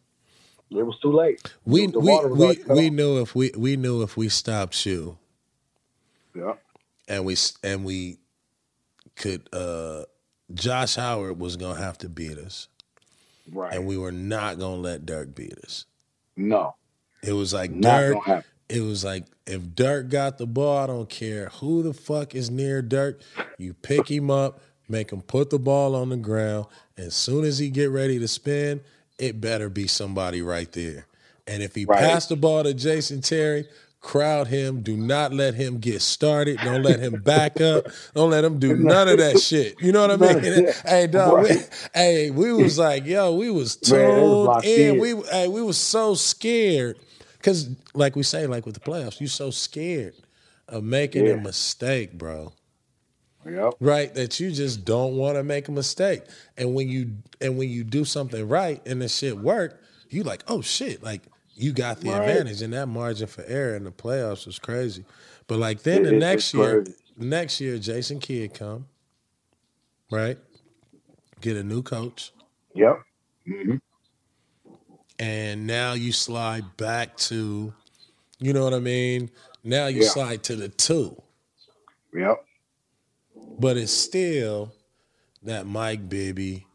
it 0.71 0.83
was 0.85 0.97
too 1.01 1.11
late. 1.11 1.41
We 1.65 1.87
The 1.87 1.99
we 1.99 2.19
we, 2.25 2.63
we 2.69 2.89
knew 2.89 3.21
if 3.21 3.35
we 3.35 3.51
we 3.57 3.75
knew 3.77 4.01
if 4.03 4.15
we 4.17 4.29
stopped 4.29 4.85
you 4.85 5.17
Yeah. 6.35 6.53
and 7.07 7.25
we 7.25 7.35
and 7.63 7.83
we 7.85 8.17
could 9.15 9.47
uh 9.53 10.03
Josh 10.53 10.95
Howard 10.95 11.39
was 11.39 11.57
gonna 11.57 11.79
have 11.79 11.97
to 11.99 12.09
beat 12.09 12.37
us 12.37 12.67
Right. 13.51 13.73
and 13.73 13.85
we 13.85 13.97
were 13.97 14.11
not 14.11 14.59
gonna 14.59 14.81
let 14.81 15.05
Dirk 15.05 15.35
beat 15.35 15.57
us. 15.59 15.85
no. 16.37 16.75
It 17.23 17.33
was 17.33 17.53
like 17.53 17.69
Not 17.71 17.99
Dirk 18.25 18.45
it 18.69 18.81
was 18.81 19.03
like 19.03 19.25
if 19.45 19.75
Dirk 19.75 20.07
got 20.09 20.37
the 20.37 20.47
ball, 20.47 20.77
I 20.77 20.87
don't 20.87 21.09
care 21.09 21.49
who 21.49 21.83
the 21.83 21.93
fuck 21.93 22.33
is 22.35 22.49
near 22.49 22.81
Dirk. 22.81 23.21
You 23.57 23.73
pick 23.73 24.09
him 24.09 24.31
up, 24.31 24.61
make 24.87 25.11
him 25.11 25.21
put 25.21 25.49
the 25.49 25.59
ball 25.59 25.93
on 25.93 26.09
the 26.09 26.15
ground. 26.17 26.67
As 26.97 27.13
soon 27.13 27.43
as 27.43 27.59
he 27.59 27.69
get 27.69 27.89
ready 27.89 28.17
to 28.17 28.27
spin, 28.29 28.79
it 29.21 29.39
better 29.39 29.69
be 29.69 29.87
somebody 29.87 30.41
right 30.41 30.71
there. 30.71 31.05
And 31.47 31.61
if 31.63 31.75
he 31.75 31.85
Right. 31.85 31.99
pass 31.99 32.27
the 32.27 32.35
ball 32.35 32.63
to 32.63 32.73
Jason 32.73 33.21
Terry, 33.21 33.67
crowd 33.99 34.47
him. 34.47 34.81
Do 34.81 34.97
not 34.97 35.31
let 35.33 35.53
him 35.53 35.77
get 35.79 36.01
started. 36.01 36.57
Don't 36.63 36.81
let 36.81 36.99
him 36.99 37.21
back 37.21 37.61
up. 37.61 37.85
Don't 38.15 38.31
let 38.31 38.43
him 38.43 38.57
do 38.59 38.75
none 38.93 39.07
of 39.07 39.17
that 39.19 39.39
shit. 39.39 39.75
You 39.81 39.91
know 39.91 40.07
what 40.07 40.11
I 40.23 40.33
mean? 40.41 40.67
Hey, 40.85 41.07
dog. 41.07 41.43
We, 41.43 41.57
hey, 41.93 42.31
we 42.31 42.51
was 42.53 42.77
like, 42.87 43.05
yo, 43.05 43.35
we 43.35 43.49
was 43.51 43.77
Man, 43.91 44.01
it 44.01 44.21
was 44.23 44.63
tuned 44.63 44.79
in. 44.79 44.99
We 44.99 45.23
hey, 45.29 45.47
we 45.47 45.61
was 45.61 45.77
so 45.77 46.15
scared 46.15 46.97
because, 47.37 47.69
like 47.93 48.15
we 48.15 48.23
say, 48.23 48.47
like 48.47 48.65
with 48.65 48.73
the 48.75 48.81
playoffs, 48.81 49.19
you 49.21 49.27
so 49.27 49.51
scared 49.51 50.15
of 50.67 50.83
making 50.83 51.25
Yeah. 51.27 51.33
a 51.33 51.37
mistake, 51.41 52.13
bro. 52.13 52.53
Yep. 53.45 53.73
Right? 53.79 54.13
That 54.13 54.39
you 54.39 54.51
just 54.51 54.85
don't 54.85 55.17
want 55.17 55.37
to 55.37 55.43
make 55.43 55.67
a 55.67 55.71
mistake. 55.71 56.23
And 56.57 56.75
when 56.75 56.89
you 56.89 57.17
and 57.41 57.57
when 57.57 57.69
you 57.69 57.83
do 57.83 58.05
something 58.05 58.47
right 58.47 58.81
and 58.87 59.01
the 59.01 59.09
shit 59.09 59.37
work, 59.37 59.81
you 60.09 60.23
like, 60.23 60.43
oh 60.47 60.61
shit, 60.61 61.03
like 61.03 61.23
you 61.55 61.73
got 61.73 62.01
the 62.01 62.09
Right. 62.11 62.19
advantage. 62.19 62.61
And 62.61 62.73
that 62.73 62.87
margin 62.87 63.27
for 63.27 63.43
error 63.47 63.75
in 63.75 63.83
the 63.83 63.91
playoffs 63.91 64.45
was 64.45 64.59
crazy. 64.59 65.05
But 65.47 65.59
like 65.59 65.83
then 65.83 66.05
It- 66.05 66.09
the 66.09 66.11
next 66.13 66.53
year, 66.53 66.83
crazy. 66.83 66.97
next 67.17 67.61
year, 67.61 67.77
Jason 67.79 68.19
Kidd 68.19 68.53
come, 68.53 68.87
right? 70.11 70.37
Get 71.41 71.57
a 71.57 71.63
new 71.63 71.81
coach. 71.83 72.31
Yep. 72.75 73.01
hmm 73.47 73.75
and 75.19 75.67
now 75.67 75.93
you 75.93 76.11
slide 76.11 76.77
back 76.77 77.15
to, 77.17 77.73
you 78.39 78.53
know 78.53 78.63
what 78.63 78.73
I 78.73 78.79
mean? 78.79 79.29
Now 79.63 79.87
you 79.87 80.01
Yeah. 80.01 80.09
slide 80.09 80.43
to 80.45 80.55
the 80.55 80.69
two, 80.69 81.21
Yep. 82.13 82.43
But 83.61 83.77
it's 83.77 83.91
still 83.93 84.73
that 85.43 85.65
Mike 85.65 86.09
Bibby, 86.09 86.65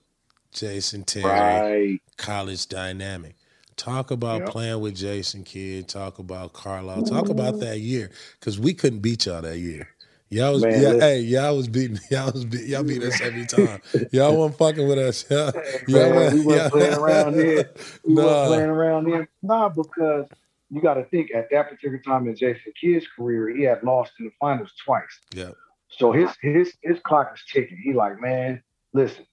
Jason 0.53 1.05
Terry, 1.05 1.25
Right. 1.29 2.01
college 2.17 2.69
dynamic. 2.69 3.35
Talk 3.77 4.11
about 4.11 4.41
Yep. 4.43 4.49
playing 4.49 4.81
with 4.81 4.95
Jason 4.97 5.45
Kidd. 5.45 5.87
Talk 5.89 6.19
about 6.19 6.53
Carlisle. 6.55 7.03
Talk 7.03 7.29
about 7.29 7.61
that 7.61 7.81
year 7.81 8.11
because 8.41 8.59
we 8.59 8.73
couldn't 8.73 9.01
beat 9.01 9.27
y'all 9.27 9.43
that 9.43 9.59
year. 9.59 9.89
Y'all 10.29 10.55
was 10.55 10.63
Man, 10.63 10.81
listen. 10.81 11.01
hey, 11.01 11.21
y'all 11.21 11.57
was 11.57 11.69
beating 11.69 12.01
y'all 12.11 12.33
was 12.33 12.45
beat, 12.45 12.67
y'all 12.67 12.83
beat 12.83 13.03
us 13.03 13.21
every 13.21 13.45
time. 13.47 13.81
Y'all 14.13 14.37
wasn't 14.37 14.59
fucking 14.59 14.89
with 14.89 14.99
us. 14.99 15.25
Y'all, 15.31 15.53
y'all 15.87 16.11
Man, 16.15 16.35
we 16.35 16.41
weren't 16.47 16.73
playing 16.73 16.95
around 16.95 17.35
here. 17.35 17.71
We 18.05 18.15
Nah. 18.15 18.23
weren't 18.25 18.47
playing 18.49 18.71
around 18.71 19.07
here. 19.07 19.29
Nah, 19.43 19.69
because 19.69 20.27
you 20.71 20.81
got 20.81 20.95
to 20.95 21.05
think 21.05 21.31
at 21.33 21.49
that 21.53 21.69
particular 21.69 21.99
time 21.99 22.27
in 22.27 22.35
Jason 22.35 22.73
Kidd's 22.81 23.07
career, 23.15 23.55
he 23.55 23.63
had 23.63 23.85
lost 23.85 24.13
in 24.19 24.25
the 24.25 24.33
finals 24.41 24.73
twice. 24.85 25.21
Yeah. 25.33 25.51
So 25.97 26.13
his 26.13 26.31
his 26.43 26.73
his 26.83 26.99
clock 27.05 27.33
is 27.35 27.43
ticking. 27.51 27.81
He 27.83 27.93
like, 27.93 28.21
man, 28.21 28.63
listen, 28.93 29.27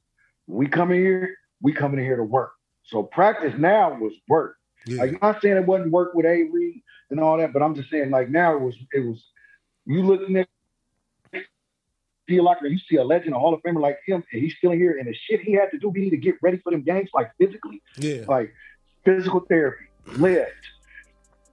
we 0.48 0.68
coming 0.68 1.00
here, 1.00 1.36
we 1.62 1.74
coming 1.74 2.00
in 2.00 2.06
here 2.06 2.18
to 2.18 2.24
work. 2.24 2.54
So 2.84 3.04
practice 3.04 3.54
now 3.58 3.98
was 4.00 4.14
work. 4.28 4.58
Yeah. 4.86 5.02
Like, 5.02 5.12
I'm 5.12 5.20
not 5.22 5.42
saying 5.42 5.58
it 5.58 5.66
wasn't 5.66 5.92
work 5.92 6.14
with 6.14 6.26
Avery 6.26 6.84
and 7.10 7.20
all 7.20 7.38
that, 7.38 7.54
but 7.54 7.62
I'm 7.62 7.76
just 7.76 7.90
saying 7.90 8.12
like 8.12 8.30
now 8.30 8.56
it 8.56 8.62
was 8.62 8.76
it 8.94 9.00
was 9.00 9.24
you 9.86 10.04
looking 10.04 10.38
at 10.38 10.48
feel 12.28 12.44
like 12.44 12.58
you 12.62 12.80
see 12.90 12.96
a 12.96 13.04
legend, 13.04 13.36
a 13.36 13.40
Hall 13.40 13.54
of 13.54 13.62
Famer 13.62 13.82
like 13.82 14.00
him, 14.06 14.24
and 14.32 14.42
he's 14.42 14.56
still 14.58 14.72
in 14.72 14.80
here, 14.80 14.98
and 14.98 15.08
the 15.08 15.14
shit 15.14 15.42
he 15.42 15.54
had 15.54 15.70
to 15.72 15.78
do, 15.78 15.92
he 15.92 16.04
need 16.04 16.10
to 16.12 16.18
get 16.18 16.36
ready 16.42 16.58
for 16.58 16.72
them 16.72 16.82
games, 16.82 17.10
like 17.14 17.32
physically, 17.38 17.82
yeah. 17.98 18.24
like 18.28 18.54
physical 19.04 19.42
therapy, 19.42 19.86
lift, 20.18 20.52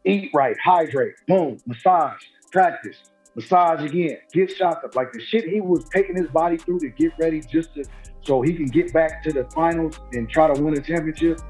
eat 0.04 0.30
right, 0.32 0.56
hydrate, 0.62 1.14
boom, 1.26 1.58
massage, 1.66 2.22
practice, 2.52 3.10
massage 3.34 3.82
again, 3.82 4.18
get 4.32 4.50
shots 4.50 4.84
up. 4.84 4.94
Like 4.94 5.12
the 5.12 5.20
shit 5.20 5.44
he 5.44 5.60
was 5.60 5.88
taking 5.88 6.16
his 6.16 6.28
body 6.28 6.56
through 6.56 6.80
to 6.80 6.88
get 6.88 7.12
ready 7.18 7.40
just 7.40 7.74
to 7.74 7.84
so 8.22 8.42
he 8.42 8.54
can 8.54 8.66
get 8.66 8.92
back 8.92 9.22
to 9.22 9.32
the 9.32 9.44
finals 9.54 9.98
and 10.12 10.28
try 10.28 10.52
to 10.52 10.62
win 10.62 10.76
a 10.76 10.80
championship 10.80 11.40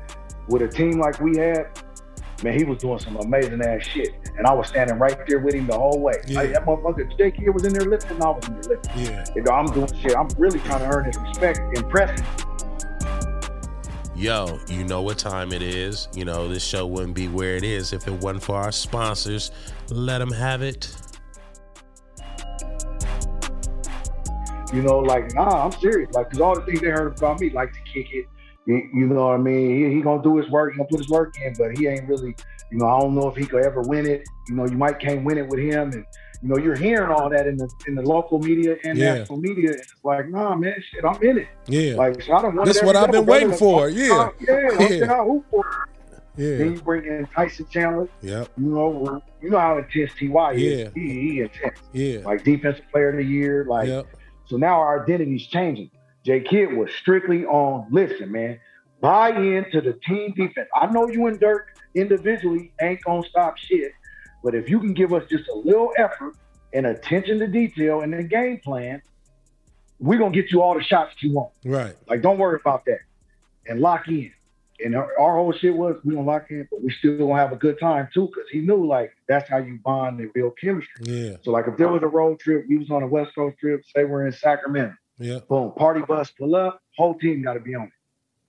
with 0.48 0.62
a 0.62 0.68
team 0.68 1.00
like 1.00 1.20
we 1.20 1.36
had. 1.36 1.66
Man, 2.42 2.56
he 2.56 2.64
was 2.64 2.78
doing 2.78 2.98
some 2.98 3.16
amazing 3.16 3.60
ass 3.60 3.82
shit. 3.82 4.14
And 4.38 4.46
I 4.46 4.54
was 4.54 4.68
standing 4.68 4.98
right 4.98 5.18
there 5.28 5.40
with 5.40 5.54
him 5.54 5.66
the 5.66 5.76
whole 5.76 6.00
way. 6.00 6.14
Yeah. 6.26 6.40
Like, 6.40 6.52
that 6.54 6.64
motherfucker 6.64 7.18
J 7.18 7.32
Kidd 7.32 7.52
was 7.52 7.66
in 7.66 7.74
there 7.74 7.86
lifting, 7.86 8.22
I 8.22 8.30
was 8.30 8.48
in 8.48 8.54
there 8.54 8.76
lifting. 8.76 9.04
Yeah. 9.04 9.24
You 9.34 9.42
know, 9.42 9.52
I'm 9.52 9.66
doing 9.66 9.94
shit. 10.00 10.16
I'm 10.16 10.28
really 10.38 10.58
trying 10.60 10.80
to 10.80 10.96
earn 10.96 11.04
his 11.04 11.18
respect, 11.18 11.58
and 11.58 11.76
impress 11.76 12.18
him. 12.18 12.26
Yo, 14.16 14.58
you 14.68 14.84
know 14.84 15.02
what 15.02 15.18
time 15.18 15.52
it 15.52 15.60
is. 15.60 16.08
You 16.14 16.24
know, 16.24 16.48
this 16.48 16.64
show 16.64 16.86
wouldn't 16.86 17.14
be 17.14 17.28
where 17.28 17.56
it 17.56 17.64
is 17.64 17.92
if 17.92 18.06
it 18.06 18.12
wasn't 18.12 18.42
for 18.42 18.56
our 18.56 18.72
sponsors. 18.72 19.50
Let 19.90 20.18
them 20.18 20.30
have 20.30 20.62
it. 20.62 20.90
You 24.72 24.82
know, 24.82 24.98
like, 24.98 25.34
nah, 25.34 25.64
I'm 25.64 25.72
serious. 25.72 26.12
Like, 26.12 26.30
cause 26.30 26.40
all 26.40 26.54
the 26.54 26.62
things 26.62 26.80
they 26.80 26.88
heard 26.88 27.18
about 27.18 27.40
me, 27.40 27.50
like 27.50 27.72
to 27.72 27.80
kick 27.92 28.06
it. 28.12 28.26
You, 28.66 29.06
know 29.06 29.26
what 29.26 29.34
I 29.34 29.38
mean? 29.38 29.90
He, 29.90 29.96
he 29.96 30.00
gonna 30.00 30.22
do 30.22 30.36
his 30.36 30.48
work. 30.48 30.72
He 30.72 30.76
gonna 30.76 30.88
put 30.88 31.00
his 31.00 31.08
work 31.08 31.34
in, 31.44 31.54
but 31.58 31.76
he 31.76 31.88
ain't 31.88 32.08
really. 32.08 32.36
You 32.70 32.78
know, 32.78 32.86
I 32.86 33.00
don't 33.00 33.16
know 33.16 33.26
if 33.28 33.34
he 33.34 33.44
could 33.44 33.64
ever 33.64 33.80
win 33.82 34.06
it. 34.06 34.22
You 34.48 34.54
know, 34.54 34.64
you 34.64 34.76
might 34.76 35.00
can't 35.00 35.24
win 35.24 35.38
it 35.38 35.48
with 35.48 35.58
him, 35.58 35.90
and 35.90 36.04
you 36.40 36.48
know, 36.48 36.56
you're 36.56 36.76
hearing 36.76 37.10
all 37.10 37.28
that 37.30 37.48
in 37.48 37.56
the 37.56 37.68
in 37.88 37.96
the 37.96 38.02
local 38.02 38.38
media 38.38 38.76
and 38.84 38.96
Yeah. 38.96 39.14
national 39.14 39.38
media. 39.38 39.70
It's 39.72 39.94
like, 40.04 40.28
nah, 40.28 40.54
man, 40.54 40.76
shit, 40.88 41.04
I'm 41.04 41.20
in 41.20 41.38
it. 41.38 41.48
Yeah. 41.66 41.96
Like, 41.96 42.22
so 42.22 42.32
I 42.32 42.42
don't 42.42 42.54
want 42.54 42.66
This 42.68 42.80
what 42.82 42.94
I've 42.94 43.10
been 43.10 43.26
waiting 43.26 43.52
for, 43.52 43.88
yeah. 43.88 44.28
yeah, 44.40 44.68
Yeah. 44.78 44.88
yeah. 44.88 45.20
I 45.20 45.24
hoop 45.24 45.44
for 45.50 45.64
yeah. 46.36 46.56
Then 46.58 46.74
you 46.74 46.80
bring 46.80 47.04
in 47.04 47.26
Tyson 47.34 47.66
Chandler. 47.70 48.08
Yep. 48.22 48.48
You 48.56 48.66
know, 48.66 49.22
you 49.42 49.50
know 49.50 49.58
how 49.58 49.78
intense 49.78 50.12
Ty 50.18 50.52
is. 50.52 50.62
Yeah. 50.62 50.88
He, 50.94 51.10
he 51.10 51.40
intense. 51.40 51.78
Yeah. 51.92 52.20
Like 52.20 52.44
defensive 52.44 52.84
player 52.92 53.10
of 53.10 53.16
the 53.16 53.24
year. 53.24 53.66
Like 53.68 53.88
Yep. 53.88 54.06
So 54.50 54.56
now 54.56 54.80
our 54.80 55.02
identity's 55.04 55.46
changing. 55.46 55.92
J 56.24 56.40
Kidd 56.40 56.72
was 56.72 56.90
strictly 56.98 57.46
on 57.46 57.86
listen, 57.90 58.32
man, 58.32 58.58
buy 59.00 59.30
into 59.30 59.80
the 59.80 59.92
team 60.04 60.34
defense. 60.36 60.68
I 60.74 60.86
know 60.86 61.08
you 61.08 61.28
and 61.28 61.38
Dirk 61.38 61.78
individually 61.94 62.72
ain't 62.82 63.00
gonna 63.04 63.22
stop 63.28 63.56
shit, 63.56 63.92
but 64.42 64.56
if 64.56 64.68
you 64.68 64.80
can 64.80 64.92
give 64.92 65.14
us 65.14 65.22
just 65.30 65.48
a 65.48 65.54
little 65.56 65.92
effort 65.96 66.34
and 66.74 66.84
attention 66.86 67.38
to 67.38 67.46
detail 67.46 68.00
in 68.00 68.10
the 68.10 68.24
game 68.24 68.58
plan, 68.58 69.00
we're 70.00 70.18
gonna 70.18 70.32
get 70.32 70.50
you 70.50 70.62
all 70.62 70.74
the 70.74 70.82
shots 70.82 71.14
you 71.20 71.32
want. 71.32 71.52
Right. 71.64 71.94
Like, 72.08 72.20
don't 72.20 72.38
worry 72.38 72.58
about 72.60 72.84
that. 72.86 73.00
And 73.68 73.80
lock 73.80 74.08
in. 74.08 74.32
And 74.84 74.94
our, 74.96 75.08
our 75.18 75.36
whole 75.36 75.52
shit 75.52 75.74
was 75.74 75.96
we 76.04 76.14
gonna 76.14 76.26
lock 76.26 76.46
in, 76.50 76.66
but 76.70 76.82
we 76.82 76.90
still 76.90 77.18
gonna 77.18 77.36
have 77.36 77.52
a 77.52 77.56
good 77.56 77.78
time 77.78 78.08
too, 78.12 78.26
because 78.26 78.48
he 78.50 78.60
knew 78.60 78.86
like 78.86 79.12
that's 79.28 79.48
how 79.48 79.58
you 79.58 79.78
bond 79.84 80.20
and 80.20 80.32
build 80.32 80.58
chemistry. 80.58 81.04
Yeah. 81.04 81.36
So 81.42 81.50
like 81.50 81.66
if 81.68 81.76
there 81.76 81.88
was 81.88 82.02
a 82.02 82.08
road 82.08 82.40
trip, 82.40 82.64
we 82.68 82.78
was 82.78 82.90
on 82.90 83.02
a 83.02 83.06
West 83.06 83.34
Coast 83.34 83.58
trip, 83.58 83.82
say 83.94 84.04
we're 84.04 84.26
in 84.26 84.32
Sacramento, 84.32 84.94
Yeah. 85.18 85.40
boom, 85.48 85.72
party 85.72 86.00
bus 86.00 86.30
pull 86.30 86.54
up, 86.54 86.82
whole 86.96 87.14
team 87.14 87.42
gotta 87.42 87.60
be 87.60 87.74
on 87.74 87.84
it. 87.84 87.92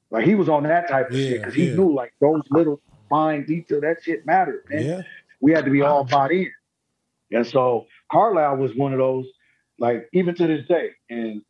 Like 0.09 0.25
he 0.25 0.35
was 0.35 0.49
on 0.49 0.63
that 0.63 0.89
type 0.89 1.09
of 1.09 1.15
shit 1.15 1.39
because 1.39 1.53
he 1.53 1.69
yeah. 1.69 1.75
knew 1.75 1.93
like 1.93 2.13
those 2.19 2.41
little 2.49 2.81
fine 3.09 3.45
detail, 3.45 3.81
that 3.81 4.03
shit 4.03 4.25
mattered, 4.25 4.63
man. 4.69 4.85
Yeah. 4.85 5.01
We 5.39 5.51
had 5.53 5.65
to 5.65 5.71
be 5.71 5.81
all 5.81 6.03
bought 6.03 6.31
in. 6.31 6.51
And 7.31 7.47
so 7.47 7.87
Carlisle 8.11 8.57
was 8.57 8.75
one 8.75 8.93
of 8.93 8.99
those, 8.99 9.25
like 9.79 10.09
even 10.13 10.35
to 10.35 10.47
this 10.47 10.67
day. 10.67 10.91
And 11.09 11.41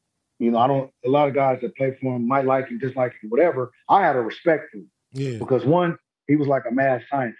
you 0.41 0.49
know, 0.49 0.57
I 0.57 0.67
don't 0.67 0.91
a 1.05 1.09
lot 1.09 1.27
of 1.27 1.35
guys 1.35 1.59
that 1.61 1.75
play 1.75 1.95
for 2.01 2.15
him 2.15 2.27
might 2.27 2.45
like 2.45 2.67
him, 2.67 2.79
dislike 2.79 3.13
him, 3.21 3.29
whatever. 3.29 3.71
I 3.87 4.01
had 4.01 4.15
a 4.15 4.21
respect 4.21 4.71
for 4.71 4.79
him 4.79 4.89
Yeah. 5.13 5.37
because 5.37 5.63
one, 5.65 5.97
he 6.27 6.35
was 6.35 6.47
like 6.47 6.63
a 6.69 6.73
mad 6.73 7.03
scientist. 7.11 7.37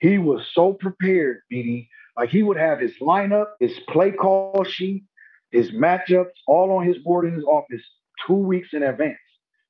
He 0.00 0.18
was 0.18 0.46
so 0.54 0.72
prepared, 0.72 1.40
BD. 1.52 1.88
Like 2.16 2.30
he 2.30 2.44
would 2.44 2.56
have 2.56 2.78
his 2.78 2.92
lineup, 3.00 3.48
his 3.58 3.72
play 3.88 4.12
call 4.12 4.64
sheet, 4.64 5.02
his 5.50 5.72
matchups, 5.72 6.30
all 6.46 6.70
on 6.76 6.86
his 6.86 6.98
board 6.98 7.24
in 7.26 7.34
his 7.34 7.44
office 7.44 7.82
two 8.26 8.34
weeks 8.34 8.68
in 8.72 8.84
advance. 8.84 9.18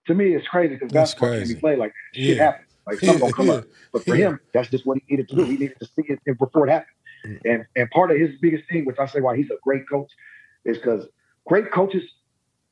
To 0.08 0.14
me, 0.14 0.34
it's 0.34 0.46
crazy 0.48 0.74
because 0.74 0.90
That's 0.92 1.12
basketball 1.12 1.30
can 1.30 1.38
crazy. 1.38 1.54
be 1.54 1.60
played 1.60 1.78
like 1.78 1.92
that. 1.92 2.20
Shit 2.20 2.36
Yeah. 2.36 2.42
happens. 2.44 2.68
Like 2.86 3.00
something 3.00 3.20
gonna 3.20 3.32
come 3.32 3.46
Yeah. 3.46 3.52
up. 3.54 3.64
But 3.92 4.04
for 4.04 4.14
Yeah. 4.14 4.28
him, 4.28 4.40
that's 4.52 4.68
just 4.68 4.84
what 4.86 4.98
he 4.98 5.04
needed 5.10 5.28
to 5.30 5.36
do. 5.36 5.44
He 5.44 5.56
needed 5.56 5.76
to 5.80 5.86
see 5.86 6.02
it 6.08 6.20
before 6.38 6.66
it 6.66 6.70
happened. 6.70 6.96
Mm. 7.26 7.40
And 7.50 7.66
and 7.76 7.90
part 7.90 8.10
of 8.10 8.18
his 8.18 8.36
biggest 8.40 8.68
thing, 8.68 8.84
which 8.84 8.98
I 8.98 9.06
say 9.06 9.20
why 9.22 9.36
he's 9.36 9.50
a 9.50 9.56
great 9.62 9.88
coach, 9.90 10.10
is 10.66 10.76
because 10.78 11.06
great 11.46 11.70
coaches 11.70 12.02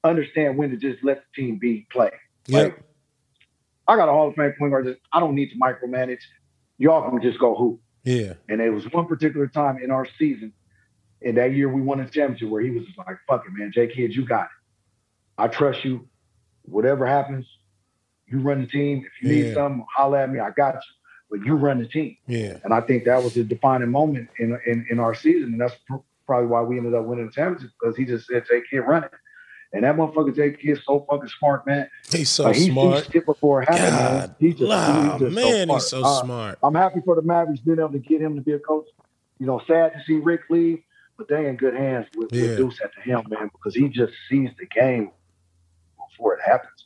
understand 0.08 0.56
when 0.56 0.70
to 0.70 0.76
just 0.76 1.02
let 1.04 1.22
the 1.22 1.42
team 1.42 1.58
be 1.58 1.86
play. 1.90 2.10
Yep. 2.48 2.64
Like, 2.64 2.82
I 3.88 3.96
got 3.96 4.08
a 4.08 4.12
Hall 4.12 4.28
of 4.28 4.34
Fame 4.34 4.52
point 4.58 4.72
guard 4.72 4.86
that 4.86 4.98
I 5.12 5.20
don't 5.20 5.34
need 5.34 5.50
to 5.50 5.56
micromanage. 5.58 6.20
Y'all 6.78 7.08
can 7.08 7.20
just 7.22 7.38
go 7.38 7.54
hoop. 7.54 7.80
Yeah. 8.04 8.34
And 8.48 8.60
it 8.60 8.70
was 8.70 8.90
one 8.92 9.06
particular 9.06 9.46
time 9.46 9.78
in 9.82 9.90
our 9.90 10.06
season, 10.18 10.52
in 11.20 11.34
that 11.36 11.52
year 11.54 11.68
we 11.68 11.80
won 11.80 12.00
a 12.00 12.08
championship 12.08 12.48
where 12.48 12.62
he 12.62 12.70
was 12.70 12.84
just 12.84 12.98
like, 12.98 13.16
fuck 13.28 13.44
it, 13.46 13.52
man. 13.52 13.72
J 13.72 13.86
Kidd, 13.88 14.14
you 14.14 14.24
got 14.24 14.44
it. 14.44 14.50
I 15.38 15.48
trust 15.48 15.84
you. 15.84 16.08
Whatever 16.62 17.06
happens, 17.06 17.46
you 18.26 18.40
run 18.40 18.60
the 18.60 18.66
team. 18.66 19.04
If 19.06 19.22
you 19.22 19.34
Yeah. 19.36 19.44
need 19.44 19.54
something, 19.54 19.86
holler 19.96 20.18
at 20.18 20.30
me. 20.30 20.40
I 20.40 20.50
got 20.50 20.74
you. 20.74 20.80
But 21.30 21.44
you 21.46 21.56
run 21.56 21.78
the 21.78 21.88
team. 21.88 22.16
Yeah. 22.26 22.58
And 22.64 22.72
I 22.72 22.80
think 22.80 23.04
that 23.04 23.22
was 23.22 23.36
a 23.36 23.44
defining 23.44 23.90
moment 23.90 24.28
in 24.38 24.58
in, 24.66 24.86
in 24.90 25.00
our 25.00 25.14
season. 25.14 25.52
And 25.52 25.60
that's 25.60 25.74
pr- 25.88 25.96
probably 26.26 26.48
why 26.48 26.62
we 26.62 26.76
ended 26.76 26.94
up 26.94 27.04
winning 27.04 27.26
the 27.26 27.32
championship 27.32 27.70
because 27.80 27.96
he 27.96 28.04
just 28.04 28.26
said, 28.26 28.44
J 28.48 28.62
Kidd, 28.70 28.80
run 28.86 29.04
it. 29.04 29.12
And 29.72 29.84
that 29.84 29.96
motherfucker 29.96 30.34
J 30.34 30.52
Kidd 30.52 30.78
so 30.86 31.04
fucking 31.10 31.28
smart, 31.38 31.66
man. 31.66 31.88
He's 32.10 32.30
so 32.30 32.44
Like, 32.44 32.56
he, 32.56 32.66
smart. 32.70 32.98
He 32.98 33.10
skip 33.10 33.26
before 33.26 33.62
it 33.62 33.68
happened, 33.68 33.96
man. 33.96 34.18
God, 34.18 34.28
just, 34.28 34.40
he's 34.40 34.54
just 34.58 35.34
man, 35.34 35.68
so 35.68 35.74
he's 35.74 35.86
so 35.88 35.98
smart. 36.00 36.04
Uh, 36.06 36.24
smart. 36.24 36.58
I'm 36.62 36.74
happy 36.74 37.00
for 37.04 37.14
the 37.16 37.22
Mavericks 37.22 37.60
being 37.60 37.78
able 37.78 37.90
to 37.92 37.98
get 37.98 38.20
him 38.20 38.36
to 38.36 38.40
be 38.40 38.52
a 38.52 38.58
coach. 38.58 38.86
You 39.38 39.46
know, 39.46 39.60
sad 39.66 39.92
to 39.92 40.02
see 40.06 40.14
Rick 40.14 40.42
leave, 40.48 40.78
but 41.18 41.28
they 41.28 41.46
in 41.48 41.56
good 41.56 41.74
hands 41.74 42.06
with, 42.16 42.32
Yeah. 42.32 42.42
with 42.48 42.56
Deuce 42.58 42.80
at 42.82 42.90
the 42.94 43.10
helm, 43.10 43.26
man, 43.28 43.50
because 43.52 43.74
he 43.74 43.88
just 43.88 44.12
sees 44.30 44.50
the 44.58 44.66
game 44.66 45.10
before 46.10 46.34
it 46.34 46.40
happens. 46.46 46.84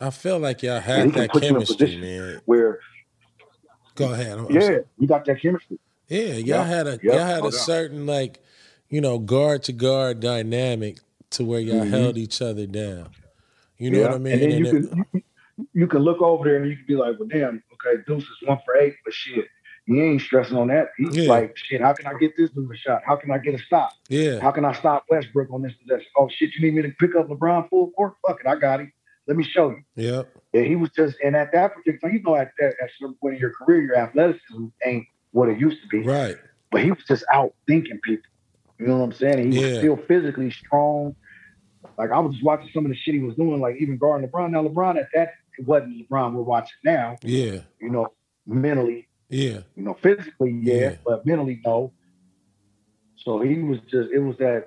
I 0.00 0.10
feel 0.10 0.38
like 0.38 0.62
y'all 0.62 0.80
had 0.80 1.12
that 1.14 1.30
put 1.30 1.42
in 1.44 1.50
a 1.50 1.52
chemistry, 1.64 1.96
man. 1.96 2.40
Where, 2.44 2.80
Go 3.94 4.12
ahead. 4.12 4.38
I'm- 4.38 4.46
I'm 4.46 4.54
yeah, 4.54 4.60
sorry. 4.60 4.84
we 4.98 5.06
got 5.06 5.24
that 5.24 5.40
chemistry. 5.40 5.78
Yeah, 6.08 6.20
y'all 6.34 6.46
Yeah, 6.46 6.64
had 6.64 6.86
a 6.86 6.98
yeah, 7.02 7.12
y'all 7.14 7.18
had 7.26 7.42
no 7.42 7.48
a 7.48 7.52
certain 7.52 8.06
like, 8.06 8.40
you 8.88 9.00
know, 9.00 9.18
guard 9.18 9.62
to 9.64 9.72
guard 9.72 10.20
dynamic 10.20 10.98
to 11.30 11.44
where 11.44 11.60
y'all 11.60 11.84
Mhm. 11.84 11.90
held 11.90 12.18
each 12.18 12.40
other 12.42 12.66
down. 12.66 13.10
You 13.78 13.90
know 13.90 13.98
yeah. 14.00 14.06
what 14.06 14.14
I 14.14 14.18
mean? 14.18 14.32
And 14.34 14.42
then 14.42 14.50
you 14.58 14.66
it- 14.66 14.70
can 14.70 15.04
you, 15.14 15.22
you 15.74 15.86
can 15.86 16.00
look 16.00 16.20
over 16.22 16.44
there 16.44 16.56
and 16.56 16.68
you 16.70 16.76
can 16.76 16.86
be 16.86 16.96
like, 16.96 17.18
well, 17.18 17.28
damn, 17.28 17.62
okay, 17.74 18.02
Deuce 18.06 18.22
is 18.24 18.36
one 18.44 18.58
for 18.64 18.76
eight, 18.76 18.94
but 19.04 19.12
shit, 19.14 19.46
he 19.86 20.00
ain't 20.00 20.20
stressing 20.20 20.56
on 20.56 20.68
that. 20.68 20.88
He's 20.96 21.16
Yeah. 21.16 21.28
like, 21.28 21.56
shit, 21.56 21.80
how 21.80 21.92
can 21.94 22.06
I 22.06 22.14
get 22.18 22.36
this 22.36 22.50
dude 22.50 22.70
a 22.70 22.76
shot? 22.76 23.02
How 23.04 23.16
can 23.16 23.30
I 23.30 23.38
get 23.38 23.54
a 23.54 23.58
stop? 23.58 23.92
yeah, 24.08 24.40
How 24.40 24.50
can 24.50 24.64
I 24.64 24.72
stop 24.72 25.04
Westbrook 25.10 25.52
on 25.52 25.62
this 25.62 25.72
possession? 25.74 26.06
Oh 26.16 26.28
shit, 26.28 26.50
you 26.54 26.62
need 26.62 26.74
me 26.74 26.82
to 26.82 26.90
pick 26.98 27.14
up 27.14 27.28
LeBron 27.28 27.68
full 27.68 27.90
court? 27.92 28.14
Fuck 28.26 28.40
it, 28.40 28.46
I 28.46 28.56
got 28.56 28.80
him. 28.80 28.92
Let 29.26 29.36
me 29.36 29.44
show 29.44 29.70
you. 29.70 29.82
yep, 29.96 30.28
Yeah, 30.54 30.62
he 30.62 30.74
was 30.76 30.90
just, 30.90 31.16
and 31.22 31.36
at 31.36 31.52
that 31.52 31.74
particular 31.74 31.98
time, 31.98 32.14
you 32.14 32.22
know, 32.22 32.34
at 32.36 32.52
that 32.58 32.74
at 32.82 32.90
some 33.00 33.14
point 33.20 33.34
in 33.34 33.40
your 33.40 33.50
career, 33.52 33.82
your 33.82 33.96
athleticism 33.96 34.66
ain't 34.84 35.06
what 35.32 35.48
it 35.50 35.58
used 35.60 35.82
to 35.82 35.88
be. 35.88 36.00
right, 36.02 36.36
But 36.70 36.82
he 36.82 36.90
was 36.90 37.04
just 37.06 37.24
out 37.32 37.52
thinking 37.66 38.00
people. 38.02 38.24
You 38.78 38.86
know 38.86 38.98
what 38.98 39.04
I'm 39.04 39.12
saying? 39.12 39.52
He 39.52 39.58
Yeah. 39.60 39.66
was 39.68 39.78
still 39.78 39.96
physically 39.96 40.50
strong. 40.50 41.16
Like 41.96 42.10
I 42.10 42.18
was 42.18 42.32
just 42.34 42.44
watching 42.44 42.70
some 42.72 42.84
of 42.84 42.90
the 42.90 42.96
shit 42.96 43.14
he 43.14 43.20
was 43.20 43.36
doing, 43.36 43.60
like 43.60 43.76
even 43.80 43.98
guarding 43.98 44.28
LeBron. 44.28 44.50
Now 44.50 44.62
LeBron 44.62 44.98
at 44.98 45.08
that 45.14 45.32
it 45.58 45.66
wasn't 45.66 46.08
LeBron 46.08 46.34
we're 46.34 46.42
watching 46.42 46.76
now. 46.84 47.16
yeah, 47.22 47.60
You 47.80 47.90
know, 47.90 48.12
mentally, 48.46 49.08
yeah, 49.28 49.60
you 49.74 49.82
know, 49.82 49.94
physically, 49.94 50.52
yeah, 50.62 50.74
Yeah. 50.74 50.94
but 51.04 51.26
mentally, 51.26 51.60
no. 51.64 51.92
So 53.16 53.40
he 53.40 53.58
was 53.58 53.80
just, 53.90 54.10
it 54.12 54.20
was 54.20 54.36
that 54.38 54.64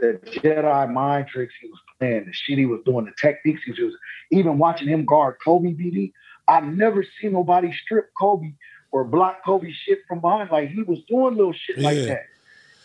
that 0.00 0.24
Jedi 0.24 0.92
mind 0.92 1.28
tricks 1.28 1.54
he 1.60 1.68
was 1.68 1.78
playing, 1.98 2.26
the 2.26 2.32
shit 2.32 2.58
he 2.58 2.66
was 2.66 2.80
doing, 2.84 3.04
the 3.04 3.12
techniques 3.20 3.62
he 3.64 3.70
was. 3.80 3.94
Even 4.32 4.58
watching 4.58 4.88
him 4.88 5.04
guard 5.04 5.36
Kobe 5.44 5.72
BD, 5.72 6.12
I've 6.48 6.64
never 6.64 7.04
seen 7.20 7.32
nobody 7.32 7.72
strip 7.72 8.10
Kobe 8.18 8.52
or 8.90 9.04
block 9.04 9.44
Kobe 9.44 9.70
shit 9.70 10.00
from 10.08 10.20
behind. 10.20 10.50
Like 10.50 10.70
he 10.70 10.82
was 10.82 10.98
doing 11.08 11.36
little 11.36 11.52
shit 11.52 11.78
like 11.78 11.96
that. 12.08 12.22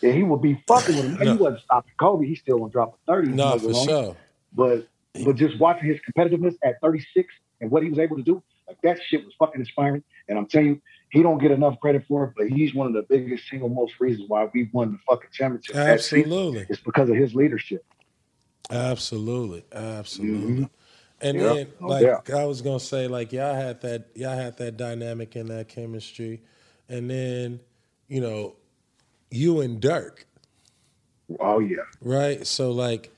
And 0.02 0.14
he 0.14 0.22
would 0.22 0.42
be 0.42 0.62
fucking 0.66 0.96
with 0.96 1.06
him. 1.06 1.14
And 1.16 1.24
No. 1.24 1.32
He 1.32 1.38
wasn't 1.38 1.62
stopping 1.62 1.92
Kobe. 1.98 2.26
He 2.26 2.34
still 2.34 2.58
gonna 2.58 2.70
drop 2.70 2.94
a 2.94 3.12
30. 3.12 3.28
no, 3.32 3.58
for 3.58 3.74
sure. 3.74 4.16
But 4.52 4.86
but 5.24 5.36
just 5.36 5.58
watching 5.58 5.88
his 5.88 5.98
competitiveness 6.08 6.56
at 6.64 6.80
36 6.80 7.32
and 7.60 7.70
what 7.70 7.82
he 7.82 7.90
was 7.90 7.98
able 7.98 8.16
to 8.16 8.22
do, 8.22 8.42
like 8.68 8.80
that 8.82 8.98
shit 9.02 9.24
was 9.24 9.34
fucking 9.38 9.60
inspiring. 9.60 10.02
And 10.28 10.38
I'm 10.38 10.46
telling 10.46 10.68
you, 10.68 10.82
he 11.10 11.22
don't 11.22 11.38
get 11.38 11.50
enough 11.50 11.78
credit 11.80 12.04
for 12.08 12.24
it, 12.24 12.32
but 12.36 12.48
he's 12.48 12.74
one 12.74 12.86
of 12.86 12.92
the 12.92 13.02
biggest 13.02 13.48
single 13.48 13.68
most 13.68 13.94
reasons 14.00 14.28
why 14.28 14.48
we 14.54 14.70
won 14.72 14.92
the 14.92 14.98
fucking 15.08 15.30
championship. 15.32 15.76
Absolutely, 15.76 16.66
It's 16.70 16.80
because 16.80 17.10
of 17.10 17.16
his 17.16 17.34
leadership. 17.34 17.84
absolutely, 18.70 19.64
absolutely. 19.72 20.64
Mhm. 20.64 20.70
And 21.22 21.38
Yeah, 21.38 21.42
then, 21.52 21.72
no 21.80 21.88
like 21.88 22.06
doubt. 22.06 22.30
I 22.30 22.44
was 22.44 22.62
gonna 22.62 22.80
say, 22.80 23.06
like 23.08 23.32
y'all 23.32 23.54
had 23.54 23.80
that, 23.82 24.08
y'all 24.14 24.36
had 24.36 24.56
that 24.58 24.76
dynamic 24.76 25.36
and 25.36 25.48
that 25.50 25.68
chemistry, 25.68 26.40
and 26.88 27.10
then, 27.10 27.60
you 28.08 28.20
know, 28.20 28.56
you 29.30 29.60
and 29.60 29.80
Dirk, 29.80 30.26
Oh 31.40 31.58
yeah. 31.60 31.78
right? 32.00 32.46
So 32.46 32.70
like, 32.72 33.12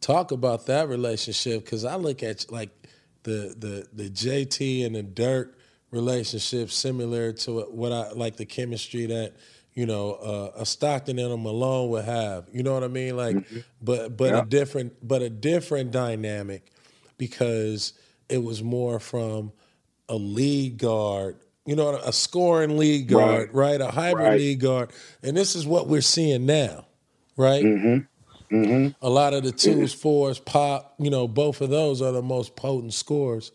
talk 0.00 0.32
about 0.32 0.66
that 0.66 0.88
relationship 0.88 1.64
because 1.64 1.84
I 1.84 1.96
look 1.96 2.22
at 2.22 2.50
like 2.50 2.70
the 3.24 3.54
the 3.58 3.88
the 3.92 4.10
JT 4.10 4.86
and 4.86 4.94
the 4.94 5.02
Dirk 5.02 5.58
relationship 5.90 6.70
similar 6.70 7.32
to 7.32 7.62
what 7.70 7.92
I 7.92 8.10
like 8.12 8.36
the 8.36 8.46
chemistry 8.46 9.06
that 9.06 9.34
you 9.74 9.86
know 9.86 10.12
uh, 10.14 10.52
a 10.62 10.66
Stockton 10.66 11.18
and 11.18 11.32
a 11.32 11.36
Malone 11.36 11.90
would 11.90 12.04
have. 12.04 12.48
You 12.52 12.62
know 12.62 12.74
what 12.74 12.84
I 12.84 12.88
mean? 12.88 13.16
Like, 13.16 13.44
but 13.82 14.16
but 14.16 14.34
Yeah. 14.34 14.38
a 14.40 14.42
different 14.42 15.06
but 15.06 15.22
a 15.22 15.30
different 15.30 15.90
dynamic 15.92 16.70
because 17.18 17.94
it 18.28 18.42
was 18.42 18.62
more 18.62 19.00
from 19.00 19.52
a 20.08 20.16
lead 20.16 20.78
guard. 20.78 21.36
You 21.66 21.76
know, 21.76 21.96
a 21.96 22.12
scoring 22.12 22.76
lead 22.76 23.08
guard, 23.08 23.50
right? 23.54 23.80
A 23.80 23.86
hybrid 23.90 24.24
Right. 24.28 24.38
lead 24.38 24.60
guard, 24.60 24.92
and 25.22 25.36
this 25.36 25.56
is 25.56 25.66
what 25.66 25.88
we're 25.88 26.02
seeing 26.02 26.44
now, 26.44 26.84
right? 27.38 27.64
Mm-hmm. 27.64 28.54
Mm-hmm. 28.54 28.88
A 29.00 29.08
lot 29.08 29.32
of 29.34 29.42
the 29.44 29.52
twos, 29.52 29.94
fours, 29.94 30.38
pop, 30.38 30.94
you 30.98 31.10
know, 31.10 31.26
both 31.26 31.60
of 31.62 31.70
those 31.70 32.02
are 32.02 32.12
the 32.12 32.22
most 32.22 32.54
potent 32.54 32.92
scores 32.92 33.50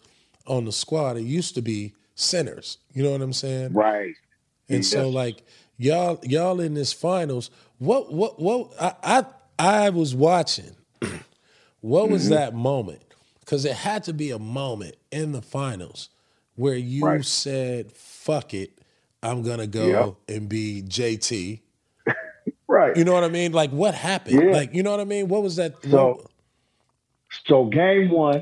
on 0.47 0.65
the 0.65 0.71
squad. 0.71 1.17
It 1.17 1.21
used 1.23 1.53
to 1.55 1.61
be 1.61 1.93
centers. 2.15 2.79
You 2.93 3.03
know 3.03 3.11
what 3.11 3.21
I'm 3.21 3.31
saying? 3.33 3.73
Right. 3.73 4.15
And 4.67 4.83
so 4.83 5.09
like 5.09 5.43
y'all 5.77 6.19
y'all 6.23 6.59
in 6.59 6.73
this 6.73 6.91
finals, 6.93 7.51
what 7.77 8.11
what 8.11 8.39
what 8.39 8.71
I 8.81 8.95
I, 9.03 9.25
I 9.85 9.89
was 9.91 10.15
watching. 10.15 10.75
what 11.81 12.09
was 12.09 12.23
Mm-hmm. 12.23 12.33
that 12.33 12.53
moment? 12.55 13.01
Because 13.39 13.65
it 13.65 13.73
had 13.75 14.03
to 14.05 14.13
be 14.13 14.31
a 14.31 14.39
moment 14.39 14.95
in 15.11 15.31
the 15.31 15.41
finals 15.41 16.09
where 16.59 16.75
you 16.75 17.05
Right. 17.05 17.23
said, 17.23 17.91
fuck 17.93 18.53
it, 18.53 18.71
I'm 19.23 19.43
gonna 19.43 19.65
go 19.67 19.87
Yep. 20.27 20.37
and 20.37 20.49
be 20.49 20.81
JT. 20.83 21.61
Right. 22.67 22.95
You 22.95 23.03
know 23.03 23.13
what 23.13 23.23
I 23.23 23.29
mean? 23.29 23.51
Like 23.51 23.71
what 23.71 23.95
happened? 23.95 24.41
Yeah. 24.43 24.51
Like, 24.51 24.75
you 24.75 24.83
know 24.83 24.91
what 24.91 24.99
I 24.99 25.03
mean? 25.05 25.27
What 25.27 25.41
was 25.41 25.55
that? 25.55 25.81
So- 25.83 26.07
what- 26.15 26.25
So 27.45 27.65
game 27.65 28.09
one, 28.11 28.41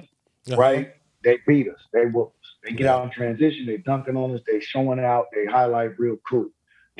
Uh-huh. 0.49 0.57
right? 0.57 0.93
They 1.24 1.38
beat 1.47 1.70
us. 1.70 1.80
They 1.93 2.05
whoop 2.07 2.34
us. 2.41 2.49
They 2.63 2.72
get 2.72 2.86
Yeah. 2.86 2.95
out 2.95 3.03
in 3.05 3.09
transition. 3.11 3.65
They 3.65 3.78
dunking 3.78 4.18
on 4.18 4.32
us. 4.36 4.41
They 4.45 4.59
showing 4.59 4.99
out. 4.99 5.28
They 5.34 5.45
highlight 5.45 5.97
real 5.99 6.18
cool. 6.30 6.49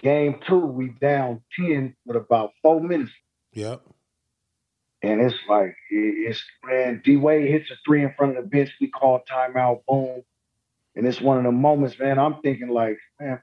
Game 0.02 0.40
two, 0.48 0.60
we 0.60 0.90
down 1.02 1.42
ten 1.60 1.96
with 2.06 2.16
about 2.18 2.54
four 2.62 2.80
minutes, 2.80 3.12
Yep. 3.54 3.82
and 5.02 5.22
it's 5.22 5.36
like 5.50 5.76
it's 5.90 6.42
man. 6.64 7.02
D 7.04 7.18
Wade 7.18 7.50
hits 7.50 7.70
a 7.72 7.76
three 7.86 8.04
in 8.04 8.14
front 8.18 8.38
of 8.38 8.44
the 8.44 8.50
bench. 8.50 8.72
We 8.80 8.88
call 8.88 9.22
timeout. 9.30 9.82
Boom, 9.88 10.24
and 10.98 11.06
it's 11.06 11.22
one 11.22 11.38
of 11.38 11.44
the 11.44 11.52
moments, 11.52 11.98
man. 12.00 12.18
I'm 12.18 12.42
thinking 12.42 12.70
like, 12.70 12.98
man, 13.20 13.40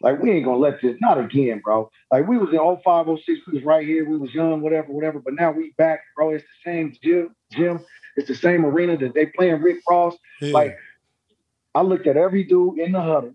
like 0.00 0.20
we 0.20 0.32
ain't 0.32 0.46
gonna 0.46 0.56
let 0.56 0.80
this. 0.80 0.96
Not 1.00 1.18
again, 1.18 1.60
bro. 1.62 1.90
Like 2.10 2.26
we 2.26 2.38
was 2.38 2.48
in 2.50 2.82
05, 2.82 3.06
06, 3.24 3.40
We 3.46 3.58
was 3.58 3.64
right 3.64 3.86
here. 3.86 4.08
We 4.08 4.16
was 4.16 4.32
young, 4.32 4.62
whatever, 4.62 4.92
whatever. 4.92 5.20
But 5.20 5.34
now 5.34 5.52
we 5.52 5.74
back, 5.76 6.00
bro. 6.16 6.30
It's 6.30 6.44
the 6.44 6.70
same 6.70 6.96
gym. 7.02 7.36
Gym. 7.52 7.80
It's 8.16 8.28
the 8.28 8.34
same 8.34 8.64
arena 8.64 8.96
that 8.96 9.14
they 9.14 9.26
playing 9.26 9.60
Rick 9.60 9.80
Ross. 9.88 10.16
Yeah. 10.40 10.54
Like, 10.54 10.78
I 11.74 11.82
looked 11.82 12.06
at 12.06 12.16
every 12.16 12.44
dude 12.44 12.78
in 12.78 12.92
the 12.92 13.02
huddle. 13.02 13.34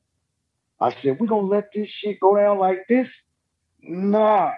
I 0.80 0.96
said, 1.04 1.20
we 1.20 1.28
gonna 1.28 1.48
let 1.48 1.70
this 1.74 1.88
shit 1.88 2.20
go 2.20 2.36
down 2.36 2.58
like 2.58 2.88
this? 2.90 3.08
Nah, 3.84 4.54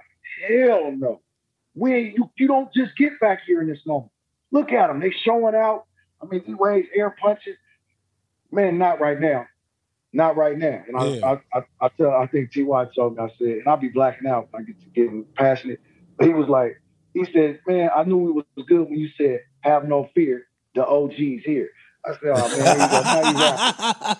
hell 0.47 0.93
no. 0.95 1.21
We 1.75 1.93
ain't, 1.93 2.15
you, 2.15 2.29
you 2.37 2.47
don't 2.47 2.73
just 2.73 2.95
get 2.95 3.19
back 3.19 3.41
here 3.45 3.59
in 3.59 3.67
this 3.67 3.85
moment. 3.85 4.11
Look 4.51 4.71
at 4.71 4.87
them. 4.87 5.01
They 5.01 5.11
showing 5.11 5.55
out. 5.55 5.85
I 6.21 6.25
mean, 6.25 6.43
he 6.45 6.53
waves 6.53 6.87
air 6.95 7.13
punches. 7.19 7.57
Man, 8.53 8.77
not 8.77 9.01
right 9.01 9.19
now. 9.19 9.47
Not 10.13 10.37
right 10.37 10.57
now. 10.57 10.83
And 10.87 10.95
I, 10.95 11.05
Yeah. 11.07 11.37
I, 11.53 11.57
I, 11.57 11.63
I 11.81 11.89
tell, 11.97 12.11
I 12.11 12.27
think 12.27 12.51
T.Y. 12.51 12.85
told 12.95 13.17
me, 13.17 13.23
I 13.23 13.29
said, 13.39 13.47
and 13.47 13.67
I'll 13.67 13.77
be 13.77 13.89
blacking 13.89 14.27
out 14.27 14.47
when 14.51 14.61
I 14.61 14.65
get 14.65 14.79
to 14.79 14.87
getting 14.89 15.25
passionate. 15.35 15.81
But 16.17 16.27
he 16.27 16.33
was 16.33 16.47
like, 16.47 16.79
he 17.15 17.25
said, 17.33 17.59
man, 17.67 17.89
I 17.95 18.03
knew 18.03 18.29
it 18.29 18.45
was 18.55 18.65
good 18.67 18.89
when 18.89 18.99
you 18.99 19.09
said, 19.17 19.41
have 19.61 19.87
no 19.87 20.09
fear. 20.13 20.47
The 20.75 20.85
OG's 20.85 21.43
here. 21.43 21.69
I 22.05 22.11
said, 22.11 22.29
oh, 22.29 22.49
man, 22.49 22.81
you 22.81 22.89
go. 22.89 23.03
Now 23.03 23.21
you 23.21 23.37
rap. 23.37 23.59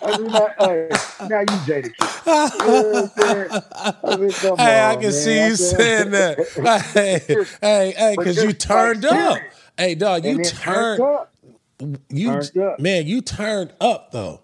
I 0.02 0.14
said, 0.16 0.32
now, 0.32 0.48
hey, 0.58 0.90
now 1.28 1.40
you 1.40 1.58
Jada 1.60 1.92
You 2.26 2.66
know 2.66 2.82
what 2.82 3.04
I'm 3.04 3.10
saying? 3.16 3.50
I 4.04 4.16
mean, 4.16 4.32
come 4.34 4.58
hey, 4.58 4.80
I 4.82 4.94
on, 4.94 5.00
can 5.00 5.02
man. 5.02 5.12
see 5.12 5.44
you 5.44 5.56
saying 5.56 6.10
that. 6.10 6.38
hey, 6.94 7.20
hey, 7.60 7.94
hey, 7.96 8.16
because 8.16 8.42
you 8.42 8.52
turned 8.52 9.04
up. 9.04 9.38
Hey, 9.76 9.94
dog, 9.94 10.24
you 10.24 10.38
turned, 10.44 11.02
up. 11.02 11.33
You 12.10 12.30
man, 12.78 13.06
you 13.06 13.20
turned 13.20 13.72
up 13.80 14.10
though. 14.12 14.42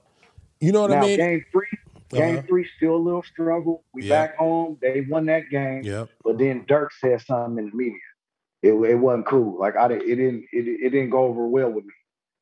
You 0.60 0.72
know 0.72 0.82
what 0.82 0.92
I 0.92 1.00
mean? 1.00 1.16
game 1.16 1.44
three, 1.52 1.66
game 2.10 2.38
Uh-huh. 2.38 2.46
three, 2.46 2.68
still 2.76 2.96
a 2.96 2.98
little 2.98 3.22
struggle. 3.22 3.84
We 3.94 4.02
Yeah. 4.04 4.26
back 4.26 4.36
home. 4.36 4.78
They 4.82 5.02
won 5.02 5.26
that 5.26 5.48
game. 5.50 5.82
But 6.24 6.38
then 6.38 6.64
Dirk 6.68 6.92
said 7.00 7.20
something 7.22 7.64
in 7.64 7.70
the 7.70 7.76
media. 7.76 7.98
It, 8.62 8.72
it 8.72 8.94
wasn't 8.96 9.26
cool. 9.26 9.58
Like 9.58 9.76
I 9.76 9.88
didn't, 9.88 10.02
it 10.08 10.16
didn't, 10.16 10.44
it, 10.52 10.68
it 10.68 10.90
didn't 10.90 11.10
go 11.10 11.24
over 11.24 11.46
well 11.46 11.70
with 11.70 11.84
me. 11.84 11.94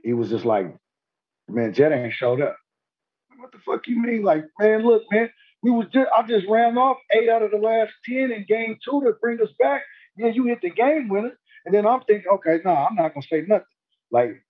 He 0.02 0.12
was 0.14 0.30
just 0.30 0.44
like, 0.44 0.74
Man, 1.48 1.72
Jet 1.72 1.92
ain't 1.92 2.12
showed 2.12 2.40
up. 2.42 2.56
What 3.38 3.52
the 3.52 3.58
fuck 3.64 3.86
you 3.86 4.00
mean? 4.02 4.22
Like, 4.22 4.44
man, 4.58 4.84
look, 4.84 5.04
man, 5.10 5.30
we 5.62 5.70
was 5.70 5.86
just 5.92 6.10
I 6.16 6.22
just 6.26 6.46
ran 6.48 6.76
off 6.76 6.98
eight 7.12 7.28
out 7.28 7.42
of 7.42 7.50
the 7.52 7.56
last 7.56 7.92
ten 8.04 8.30
in 8.32 8.44
game 8.48 8.78
two 8.84 9.00
to 9.02 9.12
bring 9.20 9.40
us 9.40 9.48
back. 9.58 9.82
Yeah, 10.16 10.28
you 10.28 10.44
hit 10.44 10.60
the 10.60 10.70
game 10.70 11.08
winner. 11.08 11.38
And 11.64 11.74
then 11.74 11.86
I'm 11.86 12.00
thinking, 12.02 12.30
okay, 12.34 12.58
no, 12.64 12.74
nah, 12.74 12.86
I'm 12.86 12.96
not 12.96 13.14
gonna 13.14 13.26
say 13.30 13.42
nothing. 13.46 13.64
Like 14.10 14.42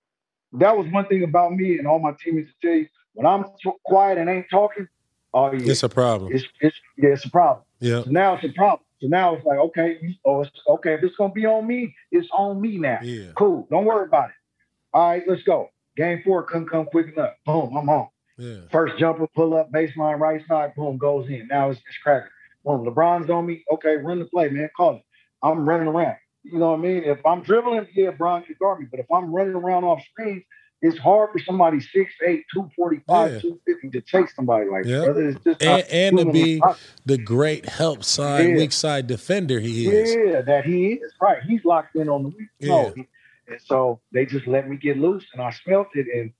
that 0.53 0.77
was 0.77 0.87
one 0.91 1.07
thing 1.07 1.23
about 1.25 1.53
me 1.53 1.79
and 1.79 1.87
all 1.87 1.99
my 1.99 2.13
teammates 2.23 2.51
to 2.61 2.67
tell 2.67 2.77
you 2.77 2.87
when 3.15 3.27
I'm 3.27 3.45
quiet 3.85 4.19
and 4.19 4.29
ain't 4.29 4.47
talking. 4.51 4.89
Oh 5.35 5.53
yeah, 5.53 5.71
it's 5.71 5.83
a 5.83 5.89
problem. 5.89 6.33
It's, 6.33 6.45
it's 6.61 6.77
yeah, 6.97 7.11
it's 7.11 7.25
a 7.25 7.31
problem. 7.31 7.65
Yeah. 7.81 8.03
So 8.03 8.11
now 8.11 8.35
it's 8.35 8.45
a 8.45 8.53
problem. 8.53 8.81
So 9.01 9.09
now 9.09 9.35
it's 9.35 9.45
like, 9.45 9.59
okay, 9.59 10.17
oh, 10.25 10.43
it's, 10.43 10.51
okay, 10.67 10.95
if 10.95 11.03
it's 11.03 11.17
gonna 11.17 11.33
be 11.33 11.47
on 11.47 11.67
me, 11.67 11.95
it's 12.11 12.29
on 12.33 12.61
me 12.61 12.79
now. 12.79 12.99
Yeah. 13.03 13.33
Cool. 13.37 13.67
Don't 13.71 13.85
worry 13.85 14.07
about 14.07 14.31
it. 14.31 14.37
All 14.93 15.11
right, 15.11 15.23
let's 15.29 15.43
go. 15.43 15.71
Game 15.97 16.23
four 16.25 16.45
couldn't 16.45 16.71
come 16.71 16.87
quick 16.87 17.09
enough. 17.15 17.35
Boom, 17.45 17.77
I'm 17.77 17.89
on. 17.89 18.09
Yeah. 18.39 18.61
First 18.71 18.99
jumper, 18.99 19.27
pull 19.35 19.57
up, 19.57 19.71
baseline, 19.71 20.19
right 20.19 20.41
side, 20.49 20.75
boom, 20.77 20.97
goes 20.97 21.29
in. 21.29 21.49
Now 21.49 21.71
it's, 21.71 21.81
it's 21.81 21.99
cracking. 22.03 22.31
Boom, 22.65 22.85
LeBron's 22.85 23.31
on 23.31 23.47
me. 23.47 23.65
Okay, 23.73 23.97
run 23.97 24.19
the 24.19 24.25
play, 24.25 24.49
man. 24.49 24.71
Call 24.77 24.97
it. 24.97 25.03
I'm 25.43 25.69
running 25.69 25.89
around. 25.89 26.17
You 26.51 26.59
know 26.59 26.71
what 26.71 26.81
I 26.81 26.83
mean? 26.83 27.05
If 27.05 27.25
I'm 27.27 27.43
dribbling, 27.43 27.87
yeah, 27.95 28.11
Bron 28.11 28.43
can 28.43 28.57
guard 28.61 28.81
me. 28.81 28.87
But 28.91 29.01
if 29.01 29.07
I'm 29.13 29.35
running 29.35 29.55
around 29.55 29.85
off 29.85 30.03
screens, 30.11 30.45
it's 30.81 30.99
hard 30.99 31.31
for 31.33 31.41
somebody 31.41 31.79
6'8, 31.79 31.85
245, 32.21 33.33
yeah. 33.33 33.41
250 33.41 33.91
to 33.91 34.01
chase 34.03 34.31
somebody 34.35 34.67
like 34.71 34.85
yeah. 34.85 35.01
that. 35.01 35.17
It's 35.17 35.45
just 35.45 35.63
and, 35.63 35.85
and 35.91 36.19
to 36.19 36.33
be 36.33 36.63
the 37.05 37.19
great 37.19 37.67
help 37.67 38.05
side, 38.05 38.51
yeah. 38.51 38.57
weak 38.57 38.73
side 38.73 39.07
defender 39.07 39.59
he 39.59 39.89
is. 39.89 40.15
Yeah, 40.15 40.41
that 40.43 40.65
he 40.65 40.95
is. 40.95 41.13
Right. 41.21 41.43
He's 41.43 41.65
locked 41.65 41.97
in 41.97 42.09
on 42.09 42.23
the 42.23 42.29
weak. 42.29 42.49
Yeah. 42.61 42.69
No, 42.69 42.93
he, 42.95 43.09
and 43.49 43.61
so 43.65 44.01
they 44.13 44.25
just 44.25 44.47
let 44.47 44.69
me 44.69 44.77
get 44.77 44.97
loose 44.99 45.25
and 45.33 45.43
I 45.43 45.51
smelt 45.51 45.89
it. 45.95 46.07
And, 46.15 46.33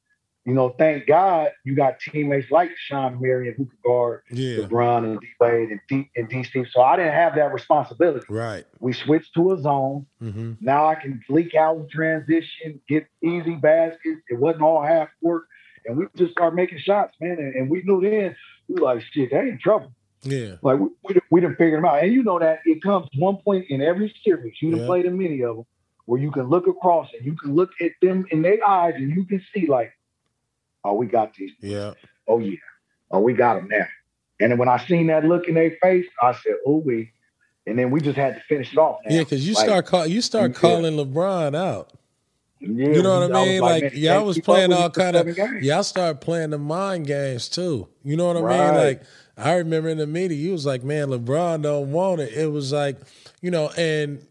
you 0.49 0.55
know, 0.55 0.71
thank 0.79 1.07
God 1.07 1.51
you 1.67 1.77
got 1.77 2.01
teammates 2.01 2.51
like 2.51 2.71
Shawn 2.87 3.21
Marion 3.21 3.55
who 3.55 3.67
could 3.67 3.83
guard 3.85 4.23
yeah. 4.31 4.61
LeBron 4.61 5.05
and 5.05 5.21
D 5.21 5.27
Wade 5.39 5.69
and 5.69 5.81
D 5.91 6.11
and 6.17 6.27
D 6.27 6.43
Steve. 6.43 6.69
So 6.73 6.81
I 6.81 6.97
didn't 6.97 7.13
have 7.13 7.35
that 7.35 7.53
responsibility. 7.53 8.25
Right. 8.31 8.65
We 8.81 8.95
switched 8.95 9.35
to 9.35 9.53
a 9.53 9.61
zone. 9.61 10.07
Mm-hmm. 10.23 10.55
Now 10.63 10.87
I 10.87 10.95
can 10.95 11.23
leak 11.29 11.55
out 11.55 11.77
in 11.77 11.89
transition, 11.91 12.81
get 12.89 13.07
easy 13.23 13.57
baskets. 13.57 14.23
It 14.31 14.39
wasn't 14.39 14.63
all 14.63 14.83
half 14.83 15.11
work. 15.21 15.45
And 15.85 15.99
we 15.99 16.07
just 16.17 16.33
started 16.33 16.57
making 16.57 16.79
shots, 16.79 17.15
man. 17.21 17.37
And, 17.39 17.55
and 17.55 17.71
we 17.71 17.83
knew 17.83 18.01
then, 18.01 18.35
we 18.69 18.81
were 18.81 18.95
like, 18.95 19.03
shit, 19.13 19.31
they 19.31 19.41
in 19.41 19.59
trouble. 19.63 19.93
Yeah. 20.23 20.55
Like 20.63 20.79
we, 20.79 20.89
we, 21.05 21.21
we 21.31 21.41
didn't 21.43 21.57
figure 21.57 21.77
them 21.77 21.85
out. 21.85 22.03
And 22.03 22.11
you 22.11 22.23
know 22.23 22.39
that 22.39 22.61
it 22.65 22.83
comes 22.83 23.07
one 23.19 23.37
point 23.37 23.67
in 23.69 23.83
every 23.83 24.15
series. 24.25 24.55
You 24.63 24.71
done 24.71 24.81
Yeah. 24.81 24.87
played 24.87 25.05
in 25.05 25.19
many 25.19 25.43
of 25.43 25.57
them 25.57 25.67
where 26.07 26.19
you 26.19 26.31
can 26.31 26.45
look 26.49 26.67
across 26.67 27.09
and 27.13 27.27
you 27.27 27.37
can 27.37 27.55
look 27.55 27.71
at 27.83 27.91
them 28.01 28.25
in 28.31 28.41
their 28.41 28.67
eyes 28.67 28.95
and 28.97 29.15
you 29.15 29.27
can 29.27 29.43
see 29.55 29.67
like, 29.67 29.93
oh, 30.85 30.95
we 30.95 31.07
got 31.07 31.35
these. 31.35 31.53
Yeah. 31.61 31.93
Oh 32.27 32.39
yeah. 32.39 32.57
Oh, 33.11 33.21
we 33.21 33.33
got 33.35 33.55
them 33.55 33.69
now. 33.69 33.87
And 34.41 34.53
then 34.53 34.59
when 34.59 34.69
I 34.69 34.79
seen 34.85 35.09
that 35.09 35.25
look 35.25 35.49
in 35.49 35.55
their 35.55 35.73
face, 35.83 36.07
I 36.23 36.33
said, 36.33 36.55
oh 36.67 36.77
we. 36.85 37.13
And 37.67 37.79
then 37.79 37.91
we 37.91 38.01
just 38.01 38.17
had 38.17 38.35
to 38.35 38.41
finish 38.49 38.73
it 38.73 38.79
off. 38.79 38.99
now. 39.07 39.15
Yeah, 39.15 39.23
because 39.25 39.47
you 39.47 39.55
Like, 39.55 39.65
start 39.67 39.87
call, 39.87 40.07
you 40.07 40.21
start 40.23 40.53
Yeah. 40.53 40.59
calling 40.59 40.95
LeBron 40.95 41.55
out. 41.57 41.93
yeah, 42.61 42.69
You 42.95 43.03
know 43.03 43.21
what 43.27 43.35
I 43.37 43.45
mean? 43.45 43.61
Like, 43.61 43.83
man, 43.85 43.93
y'all 43.95 44.25
was 44.25 44.39
playing 44.39 44.73
all 44.73 44.91
kind 44.91 45.17
of 45.17 45.35
games. 45.35 45.65
y'all 45.65 45.83
started 45.83 46.21
playing 46.21 46.51
the 46.51 46.59
mind 46.59 47.07
games 47.07 47.49
too. 47.49 47.89
You 48.05 48.17
know 48.17 48.27
what 48.33 48.37
I 48.37 48.41
mean? 48.41 48.75
Like 48.75 49.03
I 49.37 49.55
remember 49.55 49.89
in 49.89 49.99
the 49.99 50.07
meeting, 50.07 50.39
you 50.39 50.53
was 50.53 50.67
like, 50.67 50.83
"Man, 50.83 51.09
LeBron 51.09 51.63
don't 51.63 51.93
want 51.93 52.21
it." 52.21 52.33
It 52.33 52.51
was 52.51 52.73
like, 52.73 52.97
you 53.41 53.51
know, 53.53 53.71
and 53.77 54.27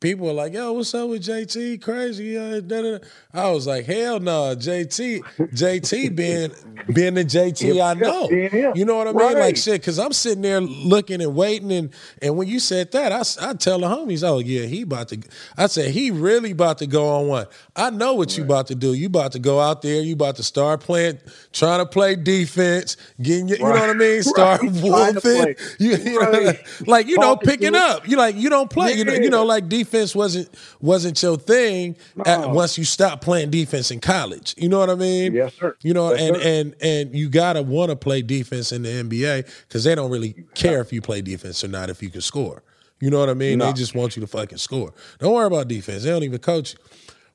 people 0.00 0.26
were 0.26 0.32
like, 0.32 0.52
"Yo, 0.52 0.72
what's 0.72 0.94
up 0.94 1.08
with 1.08 1.22
JT? 1.22 1.80
Crazy?" 1.82 2.36
Uh, 2.36 2.60
da, 2.60 2.82
da, 2.82 2.98
da. 2.98 3.04
I 3.34 3.50
was 3.50 3.66
like, 3.66 3.84
"Hell 3.86 4.20
no, 4.20 4.54
JT, 4.56 5.22
JT 5.52 6.14
being 6.14 6.52
being 6.92 7.14
the 7.14 7.24
JT 7.24 7.80
I 7.80 7.94
know." 7.94 8.28
You 8.74 8.84
know 8.84 8.96
what 8.96 9.08
I 9.08 9.12
mean? 9.12 9.26
Like 9.26 9.36
Right. 9.36 9.58
shit, 9.58 9.80
because 9.80 9.98
I'm 9.98 10.12
sitting 10.12 10.42
there 10.42 10.60
looking 10.60 11.20
and 11.20 11.34
waiting, 11.34 11.72
and 11.72 11.90
and 12.22 12.36
when 12.36 12.48
you 12.48 12.60
said 12.60 12.92
that, 12.92 13.12
I 13.12 13.52
tell 13.54 13.78
the 13.80 13.86
homies, 13.88 14.22
oh 14.26 14.38
yeah, 14.38 14.66
he 14.66 14.82
about 14.82 15.08
to. 15.08 15.18
I 15.56 15.66
said 15.66 15.90
he 15.90 16.10
really 16.10 16.52
about 16.52 16.78
to 16.78 16.86
go 16.86 17.08
on 17.08 17.28
one. 17.28 17.46
I 17.76 17.90
know 17.90 18.14
what 18.14 18.36
you 18.36 18.44
about 18.44 18.68
to 18.68 18.74
do. 18.74 18.94
You 18.94 19.06
about 19.06 19.32
to 19.32 19.38
go 19.38 19.60
out 19.60 19.82
there. 19.82 20.00
You 20.00 20.14
about 20.14 20.36
to 20.36 20.42
start 20.42 20.80
playing, 20.80 21.18
trying 21.52 21.80
to 21.80 21.86
play 21.86 22.14
defense, 22.16 22.96
getting 23.20 23.48
your, 23.48 23.58
you 23.58 23.64
know 23.64 23.70
what 23.70 23.90
I 23.90 23.94
mean? 23.94 24.22
Start 24.28 24.60
Right. 24.62 24.72
Wolfing. 25.14 25.56
You, 25.78 25.96
you 25.96 26.20
know, 26.20 26.52
like 26.86 27.06
you 27.06 27.18
know, 27.18 27.36
picking 27.36 27.74
up. 27.74 28.08
You 28.08 28.16
like 28.16 28.36
you 28.36 28.48
don't 28.50 28.70
play. 28.70 28.92
You 28.94 29.04
know, 29.04 29.14
you 29.14 29.30
know, 29.30 29.44
like 29.44 29.68
defense 29.68 29.87
wasn't 30.14 30.48
wasn't 30.80 31.22
your 31.22 31.36
thing 31.36 31.96
at, 32.26 32.50
once 32.50 32.78
you 32.78 32.84
stopped 32.84 33.22
playing 33.22 33.50
defense 33.50 33.90
in 33.90 34.00
college. 34.00 34.54
You 34.56 34.68
know 34.68 34.78
what 34.78 34.90
I 34.90 34.94
mean? 34.94 35.34
Yes, 35.34 35.54
sir. 35.54 35.76
You 35.82 35.94
know, 35.94 36.12
Yes, 36.12 36.20
and 36.20 36.36
sir. 36.36 36.42
and 36.48 36.74
and 36.80 37.14
you 37.14 37.28
gotta 37.28 37.62
want 37.62 37.90
to 37.90 37.96
play 37.96 38.22
defense 38.22 38.72
in 38.72 38.82
the 38.82 38.88
NBA 38.90 39.46
because 39.68 39.84
they 39.84 39.94
don't 39.94 40.10
really 40.10 40.34
care 40.54 40.80
if 40.80 40.92
you 40.92 41.00
play 41.00 41.20
defense 41.20 41.62
or 41.64 41.68
not 41.68 41.90
if 41.90 42.02
you 42.02 42.10
can 42.10 42.20
score. 42.20 42.62
You 43.00 43.10
know 43.10 43.20
what 43.20 43.28
I 43.30 43.34
mean? 43.34 43.60
They 43.60 43.72
just 43.74 43.94
want 43.94 44.16
you 44.16 44.20
to 44.22 44.26
fucking 44.26 44.58
score. 44.58 44.92
Don't 45.20 45.32
worry 45.32 45.46
about 45.46 45.68
defense. 45.68 46.02
They 46.02 46.10
don't 46.10 46.24
even 46.24 46.40
coach 46.40 46.74
you. 46.74 46.78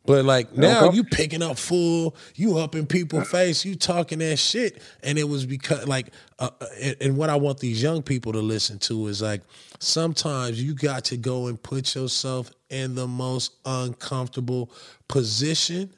But 0.06 0.26
like 0.26 0.58
now 0.58 0.92
you 0.92 1.06
picking 1.06 1.42
up 1.42 1.58
full, 1.58 2.16
you 2.36 2.58
up 2.58 2.76
in 2.76 2.86
people's 2.86 3.30
face, 3.30 3.64
you 3.64 3.76
talking 3.76 4.20
that 4.20 4.38
shit, 4.38 4.82
and 5.02 5.18
it 5.18 5.24
was 5.24 5.46
because 5.46 5.88
like, 5.88 6.08
uh, 6.40 6.50
uh, 6.60 6.66
and, 6.82 6.96
and 7.00 7.18
what 7.18 7.30
I 7.30 7.38
want 7.38 7.60
these 7.60 7.82
young 7.82 8.02
people 8.04 8.34
to 8.34 8.40
listen 8.40 8.80
to 8.80 9.08
is 9.08 9.22
like, 9.22 9.42
sometimes 9.80 10.62
you 10.62 10.74
got 10.76 11.06
to 11.06 11.18
go 11.18 11.48
and 11.48 11.62
put 11.62 11.96
yourself 11.96 12.52
in 12.70 12.96
the 12.96 13.08
most 13.08 13.54
uncomfortable 13.66 14.72
position 15.08 15.94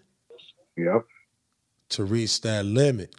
Yep. 0.77 1.05
to 1.89 2.03
reach 2.03 2.41
that 2.41 2.65
limit. 2.65 3.15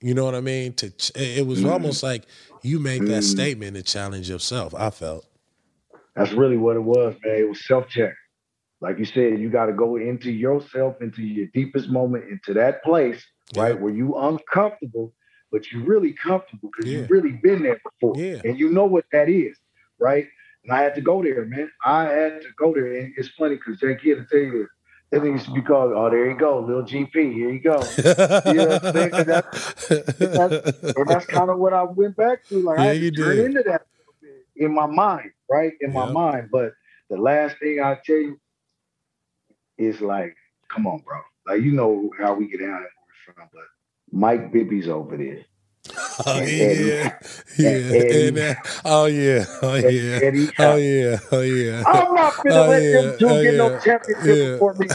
You 0.00 0.14
know 0.14 0.24
what 0.24 0.34
I 0.34 0.40
mean? 0.40 0.72
To 0.74 0.90
ch- 0.90 1.12
it 1.16 1.46
was 1.46 1.62
almost 1.64 2.02
like 2.02 2.24
you 2.62 2.78
made 2.78 3.06
that 3.08 3.24
statement 3.24 3.76
to 3.76 3.82
challenge 3.82 4.30
yourself. 4.30 4.74
I 4.74 4.88
felt. 4.88 5.26
That's 6.16 6.32
really 6.32 6.56
what 6.56 6.76
it 6.76 6.82
was, 6.82 7.14
man. 7.22 7.36
It 7.36 7.48
was 7.48 7.66
self 7.66 7.88
check. 7.90 8.14
Like 8.80 8.98
you 8.98 9.04
said, 9.06 9.40
you 9.40 9.50
got 9.50 9.66
to 9.66 9.72
go 9.74 9.96
into 9.96 10.30
yourself, 10.32 10.96
into 11.02 11.22
your 11.22 11.48
deepest 11.54 11.90
moment, 11.90 12.30
into 12.30 12.54
that 12.54 12.82
place, 12.84 13.22
right, 13.54 13.78
where 13.80 13.92
you 13.94 14.16
uncomfortable, 14.16 15.14
but 15.52 15.70
you 15.72 15.84
really 15.84 16.14
comfortable 16.14 16.70
because 16.76 16.90
Yeah. 16.90 17.00
you've 17.00 17.10
really 17.10 17.32
been 17.42 17.62
there 17.64 17.80
before, 17.84 18.16
Yeah. 18.18 18.42
and 18.44 18.58
you 18.58 18.70
know 18.70 18.86
what 18.86 19.06
that 19.12 19.28
is, 19.28 19.58
right? 20.00 20.26
And 20.64 20.72
I 20.72 20.82
had 20.82 20.94
to 20.96 21.02
go 21.02 21.22
there, 21.22 21.44
man. 21.46 21.70
I 21.84 22.04
had 22.04 22.42
to 22.42 22.48
go 22.58 22.74
there, 22.74 22.94
and 22.94 23.14
it's 23.16 23.30
funny 23.30 23.56
because 23.56 23.80
Jake 23.80 24.00
here 24.00 24.16
to 24.16 24.26
tell 24.26 24.40
you 24.40 24.52
this. 24.60 24.68
That 25.12 25.26
used 25.26 25.46
to 25.46 25.52
be 25.52 25.62
called, 25.62 25.92
oh, 25.94 26.10
there 26.10 26.30
you 26.30 26.38
go, 26.38 26.60
little 26.60 26.84
GP, 26.84 27.34
here 27.34 27.50
you 27.50 27.60
go. 27.60 27.96
You 28.46 28.54
know 28.62 28.68
what 28.68 28.80
I'm 28.84 28.92
saying? 28.92 29.12
'Cause 29.14 29.26
that's, 29.26 30.56
and 30.96 31.10
that's 31.10 31.26
kind 31.26 31.50
of 31.50 31.58
what 31.58 31.72
I 31.74 31.84
went 31.84 32.16
back 32.16 32.46
to. 32.48 32.62
Like 32.62 32.78
Yeah, 32.78 32.84
I 32.84 32.88
had 32.88 32.98
to 33.00 33.10
turn 33.22 33.38
did. 33.38 33.46
into 33.46 33.62
that 33.64 33.82
a 33.82 33.86
little 33.98 34.14
bit 34.22 34.46
in 34.56 34.74
my 34.74 34.86
mind, 34.86 35.30
right? 35.50 35.72
In 35.80 35.92
my 35.92 36.06
mind. 36.06 36.50
But 36.52 36.72
the 37.10 37.16
last 37.18 37.56
thing 37.58 37.80
I 37.80 37.98
tell 38.04 38.16
you 38.16 38.38
is 39.80 40.00
like, 40.02 40.36
come 40.70 40.86
on, 40.88 41.00
bro. 41.00 41.20
Like 41.46 41.62
you 41.64 41.72
know 41.72 42.10
how 42.18 42.34
we 42.34 42.48
get 42.48 42.60
down 42.60 42.86
from, 43.26 43.36
but 43.52 43.64
Mike 44.12 44.52
Bibby's 44.52 44.88
over 44.88 45.16
there. 45.18 45.44
Oh 46.26 46.42
And 46.60 46.80
yeah, 46.80 47.10
Eddie- 47.64 47.84
yeah. 47.90 47.94
And, 48.10 48.38
oh 48.84 49.06
yeah, 49.06 49.44
oh 49.62 49.76
yeah, 49.76 50.22
oh 50.58 50.76
yeah, 50.76 51.18
oh 51.32 51.40
yeah. 51.42 51.84
I'm 51.84 52.14
not 52.14 52.34
gonna 52.44 52.62
Oh, 52.62 52.68
let 52.68 52.90
yeah, 52.90 52.92
them 52.92 53.14
two 53.18 53.28
oh, 53.28 53.40
get 53.40 53.56
no 53.56 53.70
yeah, 53.72 53.80
championship 53.84 54.42
yeah. 54.42 54.58
before 54.58 54.74
me. 54.74 54.90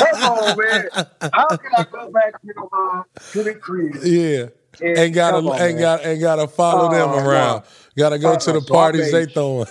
Come 0.00 0.24
on, 0.24 0.56
man. 0.58 0.90
How 1.32 1.56
can 1.62 1.72
I 1.76 1.84
go 1.92 2.10
back 2.12 2.34
to 2.42 2.54
the 2.54 2.68
uh, 2.76 3.02
to 3.34 3.44
the 3.44 3.54
crib? 3.60 4.02
Yeah, 4.02 4.46
and 4.80 5.02
ain't 5.02 5.14
gotta, 5.14 5.38
on, 5.46 5.60
ain't 5.60 5.78
man? 5.78 5.80
got, 5.80 6.04
ain't 6.06 6.20
gotta 6.20 6.48
follow 6.48 6.88
them 6.88 7.14
Oh, 7.14 7.24
no. 7.28 7.28
around. 7.28 7.64
Gotta 7.96 8.18
go 8.18 8.36
to 8.36 8.52
the 8.52 8.62
so 8.62 8.62
parties 8.62 9.10
they 9.10 9.26
throwing. 9.26 9.68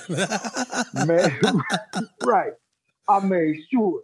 man. 0.94 1.32
right. 2.22 2.54
I 3.10 3.20
made 3.22 3.58
sure 3.72 4.02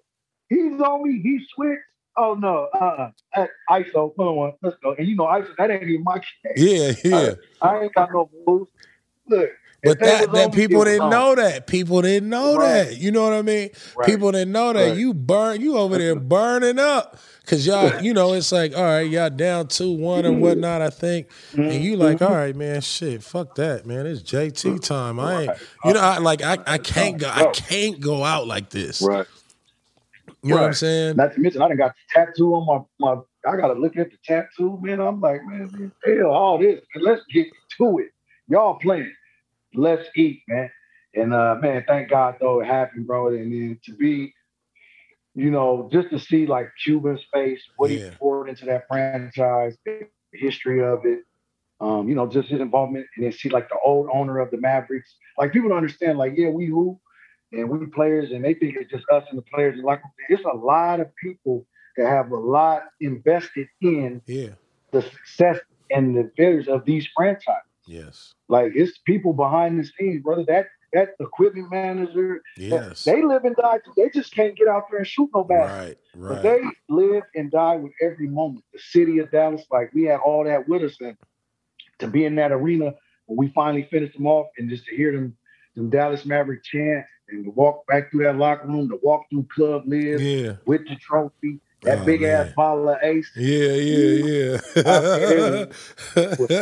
he's 0.50 0.80
on 0.82 1.04
me. 1.04 1.22
He 1.22 1.40
switched. 1.54 1.82
Oh 2.18 2.34
no, 2.34 2.70
uh, 2.74 3.10
uh 3.36 3.48
ISO. 3.70 4.16
Come 4.16 4.26
on, 4.28 4.54
let's 4.62 4.78
go. 4.82 4.96
And 4.98 5.08
you 5.08 5.16
know, 5.16 5.26
ISO. 5.26 5.54
That 5.58 5.70
ain't 5.72 5.84
even 5.84 6.04
my 6.04 6.20
case. 6.20 6.56
yeah, 6.56 6.92
yeah. 7.04 7.34
I 7.62 7.84
ain't 7.84 7.94
got 7.94 8.12
no 8.14 8.30
moves. 8.48 8.72
Look, 9.28 9.50
But 9.84 10.00
that, 10.00 10.32
that 10.32 10.54
people 10.54 10.84
didn't 10.86 11.10
know 11.10 11.36
that. 11.36 11.68
People 11.68 12.02
didn't 12.04 12.30
know 12.30 12.56
Right. 12.58 12.86
that. 12.86 12.98
You 12.98 13.12
know 13.12 13.24
what 13.24 13.34
I 13.34 13.42
mean? 13.42 13.70
Right. 13.98 14.08
People 14.08 14.32
didn't 14.32 14.52
know 14.52 14.72
that. 14.72 14.90
Right. 14.90 14.98
You 14.98 15.14
burn. 15.14 15.60
You 15.62 15.78
over 15.78 15.98
there 15.98 16.16
burning 16.20 16.80
up. 16.80 17.18
Cause 17.46 17.68
y'all, 17.68 18.02
you 18.02 18.14
know, 18.14 18.34
it's 18.34 18.52
like, 18.52 18.76
all 18.76 18.84
right, 18.84 19.08
y'all 19.08 19.30
down 19.30 19.68
two 19.68 19.92
one 19.92 20.26
or 20.26 20.32
whatnot. 20.34 20.82
I 20.82 20.90
think, 20.90 21.28
and 21.54 21.74
you 21.76 21.96
like, 21.96 22.20
all 22.20 22.32
right, 22.32 22.56
man, 22.56 22.82
shit, 22.82 23.22
fuck 23.22 23.54
that, 23.56 23.86
man. 23.86 24.08
It's 24.08 24.24
JT 24.24 24.82
time. 24.82 25.20
I 25.20 25.44
ain't, 25.44 25.52
you 25.84 25.94
know, 25.94 26.00
I 26.00 26.18
like, 26.18 26.42
I, 26.42 26.58
I 26.66 26.80
can't 26.80 27.20
go, 27.20 27.30
I 27.32 27.52
can't 27.54 28.00
go 28.00 28.24
out 28.24 28.48
like 28.48 28.72
this. 28.72 29.00
Right. 29.00 29.28
You 30.46 30.56
know 30.56 30.62
what 30.62 30.68
I'm 30.68 30.74
saying? 30.74 31.16
Not 31.16 31.34
to 31.34 31.40
mention, 31.40 31.62
I 31.62 31.68
done 31.68 31.78
got 31.78 31.94
the 31.96 32.26
tattoo 32.26 32.54
on 32.54 32.88
my 33.00 33.16
my. 33.16 33.22
I 33.52 33.58
gotta 33.58 33.74
look 33.74 33.98
at 33.98 34.12
the 34.12 34.18
tattoo, 34.24 34.78
man. 34.82 35.00
I'm 35.00 35.20
like, 35.20 35.42
man, 35.46 35.70
man, 35.72 35.92
hell, 36.06 36.32
all 36.32 36.58
this. 36.60 36.82
Let's 36.96 37.24
get 37.32 37.48
to 37.78 38.00
it. 38.00 38.10
Y'all 38.48 38.76
playing. 38.80 39.12
Let's 39.74 40.08
eat, 40.16 40.42
man. 40.48 40.70
And 41.16 41.34
uh, 41.34 41.56
man, 41.62 41.84
thank 41.88 42.10
God 42.10 42.36
though 42.40 42.62
it 42.62 42.66
happened, 42.68 43.08
bro. 43.08 43.30
And 43.30 43.52
then 43.52 43.80
to 43.86 43.94
be 43.96 44.34
you 45.36 45.52
know, 45.52 45.90
just 45.92 46.10
to 46.12 46.20
see 46.20 46.48
like 46.48 46.70
Cuban's 46.84 47.24
face, 47.34 47.62
what 47.76 47.92
Yeah. 47.92 48.10
he 48.10 48.16
poured 48.16 48.48
into 48.50 48.66
that 48.66 48.88
franchise, 48.88 49.78
the 49.86 50.08
history 50.34 50.82
of 50.82 51.06
it, 51.06 51.24
um, 51.82 52.08
you 52.08 52.16
know, 52.16 52.26
just 52.26 52.48
his 52.48 52.62
involvement, 52.62 53.06
and 53.16 53.26
then 53.26 53.34
see 53.34 53.50
like 53.50 53.68
the 53.68 53.78
old 53.86 54.08
owner 54.14 54.40
of 54.40 54.50
the 54.52 54.58
Mavericks. 54.58 55.14
Like 55.38 55.52
people 55.52 55.70
don't 55.70 55.78
understand, 55.78 56.18
like, 56.18 56.34
yeah, 56.38 56.50
we 56.50 56.68
who 56.68 56.98
and 57.52 57.70
we 57.70 57.86
players, 57.88 58.32
and 58.32 58.44
they 58.44 58.54
think 58.54 58.76
it's 58.76 58.92
just 58.92 59.06
us 59.12 59.24
and 59.30 59.38
the 59.38 59.44
players. 59.44 59.76
And 59.76 59.84
like, 59.84 60.02
it's 60.30 60.44
a 60.46 60.56
lot 60.56 61.00
of 61.00 61.16
people 61.16 61.66
that 61.98 62.08
have 62.08 62.32
a 62.32 62.36
lot 62.38 62.84
invested 63.00 63.68
in 63.82 64.22
Yeah. 64.26 64.50
the 64.92 65.02
success 65.02 65.60
and 65.92 66.16
the 66.16 66.32
failures 66.36 66.68
of 66.68 66.86
these 66.86 67.08
franchises. 67.16 67.62
Yes. 67.88 68.34
Like 68.48 68.74
it's 68.76 68.98
people 69.00 69.34
behind 69.34 69.80
the 69.80 69.86
scenes, 69.86 70.24
brother. 70.24 70.44
That 70.48 70.68
that 70.94 71.10
equipment 71.20 71.70
manager, 71.70 72.42
Yes. 72.58 73.04
they 73.04 73.22
live 73.22 73.44
and 73.44 73.56
die. 73.56 73.80
They 73.98 74.10
just 74.10 74.34
can't 74.34 74.56
get 74.56 74.68
out 74.68 74.84
there 74.90 75.00
and 75.00 75.08
shoot 75.08 75.30
no 75.36 75.44
basket. 75.44 76.00
Right. 76.16 76.36
But 76.36 76.42
they 76.42 76.62
live 76.88 77.24
and 77.36 77.52
die 77.52 77.76
with 77.76 77.92
every 78.02 78.28
moment. 78.28 78.64
The 78.74 78.80
city 78.80 79.20
of 79.20 79.30
Dallas, 79.30 79.66
like 79.70 79.94
we 79.94 80.04
had 80.04 80.20
all 80.22 80.46
that 80.46 80.68
with 80.70 80.84
us, 80.84 80.96
and 81.02 81.18
to 82.00 82.08
be 82.08 82.24
in 82.26 82.36
that 82.36 82.52
arena 82.52 82.94
when 83.26 83.38
we 83.38 83.50
finally 83.50 83.84
finished 83.92 84.14
them 84.14 84.26
off, 84.28 84.48
and 84.58 84.70
just 84.70 84.86
to 84.86 84.96
hear 84.96 85.12
them, 85.12 85.36
them 85.76 85.90
Dallas 85.90 86.26
Maverick 86.26 86.64
chant, 86.64 87.06
and 87.30 87.46
to 87.46 87.52
walk 87.52 87.86
back 87.88 88.12
through 88.12 88.24
that 88.26 88.38
locker 88.38 88.68
room, 88.68 88.90
to 88.90 89.00
walk 89.04 89.24
through 89.30 89.48
Club 89.54 89.84
LIV 89.88 90.22
yeah. 90.22 90.56
with 90.66 90.88
the 90.88 90.96
trophy, 90.98 91.60
that 91.84 92.00
Oh, 92.00 92.06
big 92.06 92.24
ass 92.24 92.46
man. 92.48 92.54
bottle 92.56 92.90
of 92.90 92.98
Ace. 93.04 93.30
Yeah. 93.36 93.74
Yeah. 93.74 94.60
Yeah. 94.76 95.66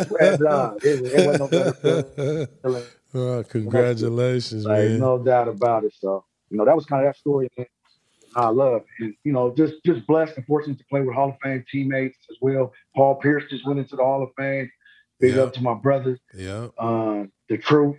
sweat 0.04 0.40
dog. 0.40 0.80
It, 0.84 1.02
was- 1.02 1.14
it 1.14 1.26
wasn't 1.28 1.40
no 1.40 1.48
better 1.48 2.48
feeling. 2.62 2.84
oh, 3.16 3.44
congratulations, 3.44 4.66
Like 4.66 4.78
man. 4.90 5.00
no 5.00 5.18
doubt 5.24 5.48
about 5.48 5.84
it. 5.84 5.94
So 6.00 6.26
you 6.50 6.58
know 6.58 6.66
that 6.66 6.76
was 6.76 6.86
kind 6.86 7.06
of 7.06 7.10
that 7.14 7.18
story 7.20 7.50
that 7.58 7.68
I 8.36 8.48
love, 8.50 8.84
and 9.00 9.14
you 9.24 9.32
know 9.34 9.54
just 9.56 9.76
just 9.86 10.06
blessed 10.08 10.38
and 10.38 10.46
fortunate 10.46 10.78
to 10.80 10.86
play 10.86 11.02
with 11.02 11.14
Hall 11.16 11.30
of 11.30 11.36
Fame 11.44 11.64
teammates 11.72 12.18
as 12.32 12.38
well. 12.42 12.74
Paul 12.96 13.16
Pierce 13.16 13.44
just 13.50 13.66
went 13.68 13.80
into 13.80 13.96
the 13.96 14.04
Hall 14.04 14.24
of 14.24 14.30
Fame. 14.38 14.70
Big 15.20 15.36
Yeah. 15.36 15.44
up 15.44 15.54
to 15.54 15.62
my 15.62 15.76
brothers, 15.76 16.20
Yeah. 16.36 16.68
um, 16.80 17.32
the 17.48 17.58
Truth, 17.58 17.98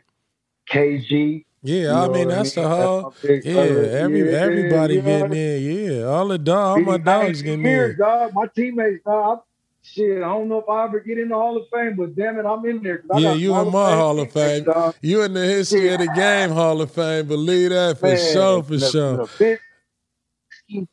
KG. 0.70 1.44
Yeah. 1.64 1.94
you 1.94 2.04
I 2.04 2.08
mean, 2.08 2.28
that's 2.28 2.54
the 2.54 2.68
whole. 2.68 3.12
big 3.22 3.44
Yeah, 3.44 3.54
every 4.02 4.30
Yeah, 4.34 4.34
everybody 4.34 5.00
what 5.00 5.02
getting 5.02 5.34
in. 5.34 5.62
Yeah, 6.00 6.04
all 6.06 6.28
the 6.28 6.38
dog, 6.38 6.72
all 6.76 6.80
my 6.82 6.98
dogs 6.98 7.42
19 7.42 7.42
getting 7.42 7.66
in. 7.66 7.98
dog. 7.98 8.32
My 8.34 8.46
teammates, 8.56 9.04
dog. 9.04 9.40
I, 9.40 9.42
shit, 9.82 10.18
I 10.18 10.28
don't 10.28 10.48
know 10.48 10.60
if 10.60 10.68
I 10.68 10.84
ever 10.84 11.00
get 11.00 11.18
in 11.18 11.30
the 11.30 11.36
Hall 11.36 11.56
of 11.56 11.64
Fame, 11.72 11.96
but 11.96 12.16
damn 12.16 12.38
it, 12.38 12.46
I'm 12.46 12.64
in 12.66 12.82
there. 12.82 13.04
I 13.12 13.18
Yeah, 13.18 13.30
you 13.32 13.54
Hall 13.54 13.62
in 13.62 13.70
my 13.70 13.92
Hall 13.94 14.20
of 14.20 14.32
Fame. 14.32 14.66
dog. 14.66 14.94
You 15.02 15.22
in 15.22 15.34
the 15.34 15.46
history 15.46 15.92
of 15.94 16.00
the 16.00 16.08
game 16.08 16.50
Hall 16.50 16.80
of 16.82 16.92
Fame. 16.92 17.28
Believe 17.28 17.70
that 17.70 17.98
for 17.98 18.08
Man, 18.08 18.18
sure, 18.18 18.62
for 18.64 18.78
the, 18.78 18.80
sure. 18.80 19.22
The 19.40 19.58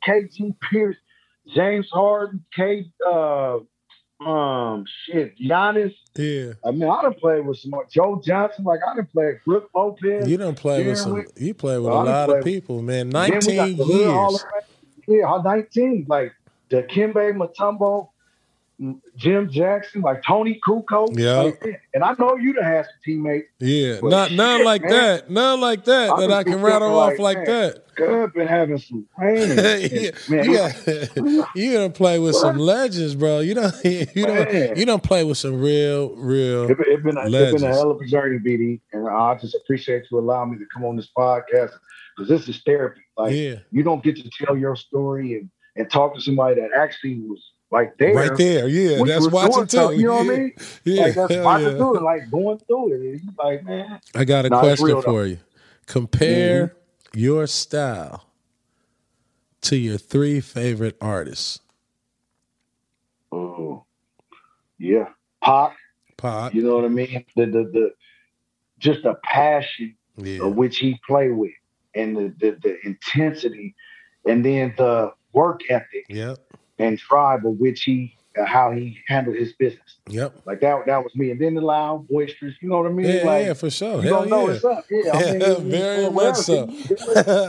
KG 0.07 0.55
Pierce, 0.71 0.97
James 1.55 1.89
Harden, 1.91 2.45
K, 2.55 2.85
uh, 3.07 3.59
um, 4.81 4.85
shit, 5.05 5.37
Giannis. 5.39 5.93
Yeah, 6.15 6.53
I 6.65 6.71
mean, 6.71 6.89
I 6.89 7.01
done 7.03 7.13
played 7.13 7.45
with 7.45 7.57
some 7.57 7.71
Joe 7.89 8.21
Johnson. 8.23 8.65
Like 8.65 8.79
I 8.87 8.95
done 8.95 9.07
played 9.13 9.35
Brooke 9.45 9.69
Lopez. 9.73 10.27
you 10.29 10.37
don't 10.37 10.57
play 10.57 10.85
with 10.85 10.97
some. 10.97 11.13
Wick- 11.13 11.29
You 11.37 11.53
play 11.53 11.77
with 11.77 11.87
Well, 11.87 12.03
a 12.03 12.05
lot 12.05 12.29
of 12.29 12.41
played- 12.41 12.43
people, 12.43 12.81
man. 12.81 13.09
Then 13.09 13.23
we 13.23 13.31
got 13.31 13.43
Nineteen 13.47 13.77
the 13.77 13.83
Hood 13.85 14.31
years. 14.31 14.45
Yeah, 15.07 15.41
19. 15.43 16.05
Like 16.07 16.33
the 16.69 16.83
Kimbe 16.83 17.33
Mutombo, 17.35 18.09
Jim 19.15 19.49
Jackson, 19.51 20.01
like 20.01 20.23
Toni 20.23 20.59
Kukoc. 20.65 21.17
Yeah. 21.17 21.41
Like, 21.41 21.81
and 21.93 22.03
I 22.03 22.15
know 22.17 22.35
you 22.35 22.53
done 22.53 22.63
had 22.63 22.85
some 22.85 22.93
teammates. 23.05 23.47
Yeah, 23.59 23.99
not 24.01 24.31
none 24.31 24.63
like 24.63 24.81
man. 24.81 24.91
that. 24.91 25.29
None 25.29 25.61
like 25.61 25.85
that 25.85 26.09
I 26.09 26.21
that 26.21 26.31
I 26.31 26.43
can 26.43 26.61
rattle 26.61 26.97
off 26.97 27.19
like, 27.19 27.37
like 27.37 27.45
that. 27.45 27.95
Good 27.95 28.33
been 28.33 28.47
having 28.47 28.79
some 28.79 29.07
pain. 29.19 29.49
yeah, 29.49 30.11
man, 30.29 30.45
you, 30.45 30.57
got, 30.57 31.55
you 31.55 31.73
don't 31.73 31.93
play 31.93 32.17
with 32.17 32.35
some 32.35 32.57
legends, 32.57 33.13
bro. 33.13 33.39
You 33.39 33.55
don't. 33.55 33.73
You 34.15 34.25
don't. 34.25 34.77
You 34.77 34.85
don't 34.85 35.03
play 35.03 35.23
with 35.23 35.37
some 35.37 35.59
real, 35.59 36.15
real. 36.15 36.69
It's 36.69 36.81
been, 36.81 36.93
it 36.93 37.03
been, 37.03 37.17
a, 37.17 37.25
it's 37.25 37.61
been 37.61 37.69
a 37.69 37.73
hell 37.73 37.91
of 37.91 37.99
a 38.01 38.05
journey, 38.05 38.39
BD, 38.39 38.79
and 38.93 39.07
I 39.07 39.35
just 39.35 39.55
appreciate 39.55 40.05
you 40.09 40.19
allowing 40.19 40.51
me 40.51 40.57
to 40.57 40.65
come 40.73 40.85
on 40.85 40.95
this 40.95 41.09
podcast 41.15 41.71
because 42.15 42.29
this 42.29 42.47
is 42.49 42.61
therapy. 42.65 43.01
Like 43.17 43.33
Yeah, 43.33 43.55
you 43.71 43.83
don't 43.83 44.03
get 44.03 44.15
to 44.17 44.29
tell 44.29 44.57
your 44.57 44.75
story 44.75 45.35
and, 45.35 45.49
and 45.75 45.89
talk 45.89 46.15
to 46.15 46.21
somebody 46.21 46.55
that 46.55 46.69
actually 46.75 47.19
was 47.19 47.50
like 47.71 47.97
there, 47.99 48.13
right 48.13 48.35
there. 48.35 48.67
Yeah, 48.67 49.03
that's 49.03 49.27
watching 49.29 49.67
too. 49.67 49.91
You 49.95 50.07
know 50.07 50.17
what 50.17 50.27
I 50.27 50.37
mean? 50.37 50.53
Yeah, 50.85 50.95
like 50.97 51.15
that's 51.15 51.37
watching 51.37 51.73
yeah. 51.73 51.77
through 51.77 51.97
it, 51.97 52.03
like 52.03 52.31
going 52.31 52.59
through 52.67 52.93
it. 52.95 53.01
You 53.23 53.31
like, 53.39 53.63
man, 53.65 53.99
I 54.15 54.25
got 54.25 54.45
a 54.45 54.51
Nah, 54.51 54.59
question 54.59 54.97
for 54.97 55.25
you. 55.25 55.39
Compare 55.87 56.63
Mm-hmm. 56.63 56.75
your 57.13 57.47
style 57.47 58.25
to 59.63 59.77
your 59.77 59.97
three 59.97 60.41
favorite 60.41 60.97
artists. 61.01 61.61
oh, 63.37 63.85
yeah, 64.79 65.09
Pop, 65.43 65.73
Pop. 66.17 66.53
You 66.53 66.63
know 66.63 66.75
what 66.77 66.85
I 66.85 66.89
mean? 66.89 67.25
The 67.35 67.45
the 67.47 67.63
the 67.73 67.91
just 68.79 69.03
the 69.03 69.15
passion 69.23 69.95
Yeah. 70.17 70.47
of 70.47 70.55
which 70.55 70.79
he 70.79 70.99
played 71.07 71.31
with, 71.33 71.51
and 71.95 72.17
the, 72.17 72.35
the 72.39 72.57
the 72.63 72.77
intensity, 72.85 73.75
and 74.27 74.45
then 74.45 74.73
the 74.77 75.13
work 75.33 75.61
ethic 75.69 76.07
Yep. 76.09 76.39
And 76.81 76.99
of 77.11 77.59
which 77.59 77.83
he 77.83 78.15
uh, 78.39 78.45
how 78.45 78.71
he 78.71 78.97
handled 79.07 79.35
his 79.37 79.53
business. 79.53 79.97
Yep. 80.07 80.41
Like 80.45 80.61
that 80.61 80.85
that 80.87 81.03
was 81.03 81.13
me. 81.15 81.31
And 81.31 81.39
then 81.41 81.55
the 81.55 81.61
loud, 81.61 82.07
boisterous. 82.07 82.55
You 82.61 82.69
know 82.69 82.77
what 82.81 82.87
I 82.91 82.93
mean? 82.93 83.05
Yeah, 83.07 83.23
like 83.25 83.45
yeah, 83.47 83.53
for 83.53 83.69
sure. 83.69 83.95
you 83.97 84.01
Hell 84.03 84.21
don't 84.21 84.29
know 84.29 84.47
yeah. 84.47 84.53
what's 84.53 84.65
up. 84.65 84.85
Yeah, 84.89 85.11
I 85.13 85.31
mean, 85.31 85.41
Yeah, 85.41 85.57
we- 85.59 85.69
very 85.69 86.09
much 86.11 86.35
so. 86.37 86.65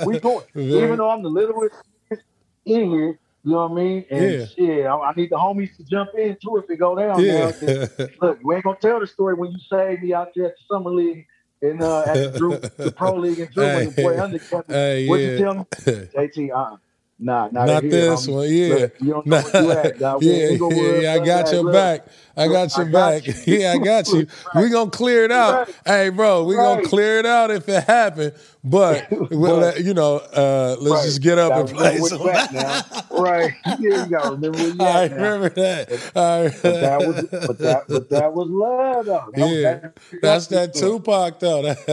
We 0.07 0.18
going. 0.20 0.45
Very- 0.55 0.85
Even 0.85 0.97
though 0.99 1.11
I'm 1.11 1.22
the 1.22 1.28
littlest 1.28 1.74
in 2.11 2.91
here, 2.91 3.18
you 3.45 3.51
know 3.51 3.66
what 3.66 3.72
I 3.72 3.74
mean? 3.74 4.05
And 4.11 4.33
Yeah. 4.33 4.47
shit, 4.47 4.87
I, 4.87 4.95
I 4.97 5.12
need 5.16 5.30
the 5.30 5.37
homies 5.37 5.76
to 5.76 5.85
jump 5.85 6.11
in 6.16 6.37
too 6.43 6.57
if 6.59 6.70
it 6.70 6.76
go 6.78 6.97
down. 6.97 7.24
Now. 7.26 7.53
Look, 8.20 8.39
you 8.43 8.53
ain't 8.53 8.64
gonna 8.64 8.76
tell 8.80 9.01
the 9.01 9.07
story 9.07 9.35
when 9.35 9.53
you 9.53 9.59
saved 9.70 10.03
me 10.03 10.14
out 10.14 10.30
there 10.35 10.47
at 10.47 10.55
the 10.57 10.74
summer 10.74 10.91
league 10.91 11.26
and 11.61 11.83
uh, 11.83 12.03
at 12.03 12.33
the, 12.33 12.39
Drew, 12.39 12.59
the 12.59 12.93
pro 12.97 13.16
league 13.16 13.39
and 13.41 13.51
Drew 13.51 13.64
when 13.64 13.87
the 13.87 14.03
boy 14.03 14.14
Hey. 14.14 14.18
undercut 14.20 14.64
hey, 14.68 15.07
What'd 15.09 15.26
you 15.30 15.39
tell 15.39 15.55
me? 15.55 15.64
JT, 15.87 16.51
uh, 16.55 16.76
nah, 17.22 17.48
nah, 17.52 17.64
Not 17.64 17.82
this 17.82 18.26
homie. 18.26 18.32
one, 18.32 18.48
yeah. 18.48 18.86
You 19.00 19.12
don't 19.12 19.26
know 19.26 19.40
Nah, 19.40 19.60
you 19.60 19.70
at, 19.72 20.00
yeah, 20.22 20.48
yeah, 20.50 21.00
yeah, 21.00 21.12
I 21.14 21.18
got 21.24 21.46
that. 21.46 21.52
your 21.54 21.62
Look, 21.64 21.72
back. 21.72 22.06
I 22.36 22.48
got 22.48 22.76
I 22.78 22.82
your 22.82 22.90
got 22.90 23.10
back. 23.24 23.26
you. 23.26 23.34
Yeah, 23.58 23.72
I 23.72 23.78
got 23.78 24.08
you. 24.08 24.26
We 24.56 24.68
gonna 24.70 24.90
clear 24.90 25.24
it 25.24 25.32
out. 25.32 25.66
Right. 25.68 25.76
Hey, 25.86 26.08
bro, 26.08 26.44
we 26.44 26.54
gonna 26.56 26.82
clear 26.84 27.18
it 27.18 27.26
out 27.26 27.50
if 27.50 27.68
it 27.68 27.84
happened. 27.84 28.32
But 28.64 29.08
we'll 29.10 29.56
let, 29.56 29.82
you 29.84 29.92
know, 29.92 30.18
uh, 30.18 30.76
let's 30.78 30.90
Right. 30.94 31.04
just 31.04 31.20
get 31.20 31.36
up 31.38 31.52
and 31.52 31.68
play 31.68 31.98
some. 31.98 32.20
you 32.20 32.26
now. 32.52 32.82
Right. 33.10 33.52
Yeah, 33.66 34.04
you 34.04 34.06
gotta 34.06 34.30
remember 34.30 34.58
where 34.58 34.68
you 34.68 34.76
I 34.80 35.04
at 35.04 35.10
now. 35.10 35.16
remember 35.16 35.48
that. 35.50 35.92
I 36.16 36.48
But 36.62 36.80
that 36.80 36.98
was 37.00 37.46
but 37.46 37.58
that 37.58 37.82
but 37.88 38.08
that 38.10 38.32
was 38.32 38.48
love 38.48 39.06
though. 39.06 39.30
That 39.34 39.48
Yeah, 39.48 39.62
that- 39.80 39.98
That's 40.22 40.46
that 40.48 40.74
Man, 40.74 40.82
Tupac 40.82 41.38
though. 41.40 41.62
That- 41.62 41.86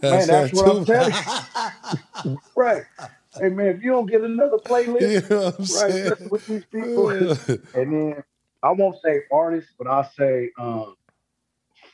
that's 0.00 0.26
that's 0.26 0.26
that 0.26 0.54
what 0.54 0.76
I'm 0.76 0.84
Tupac. 0.84 1.44
telling 2.14 2.38
Right. 2.56 2.82
Hey 3.36 3.48
man, 3.50 3.68
if 3.68 3.82
you 3.82 3.90
don't 3.90 4.06
get 4.06 4.22
another 4.22 4.58
playlist, 4.58 5.00
you 5.22 5.28
know 5.28 5.44
what 5.44 5.58
right, 5.60 5.68
saying? 5.92 6.04
listen 6.10 6.28
with 6.30 6.46
these 6.46 6.64
people. 6.66 7.10
and 7.74 7.92
then 7.92 8.24
I 8.62 8.72
won't 8.72 8.96
say 9.02 9.20
artist, 9.32 9.68
but 9.78 9.86
I'll 9.86 10.10
say 10.16 10.50
um, 10.58 10.96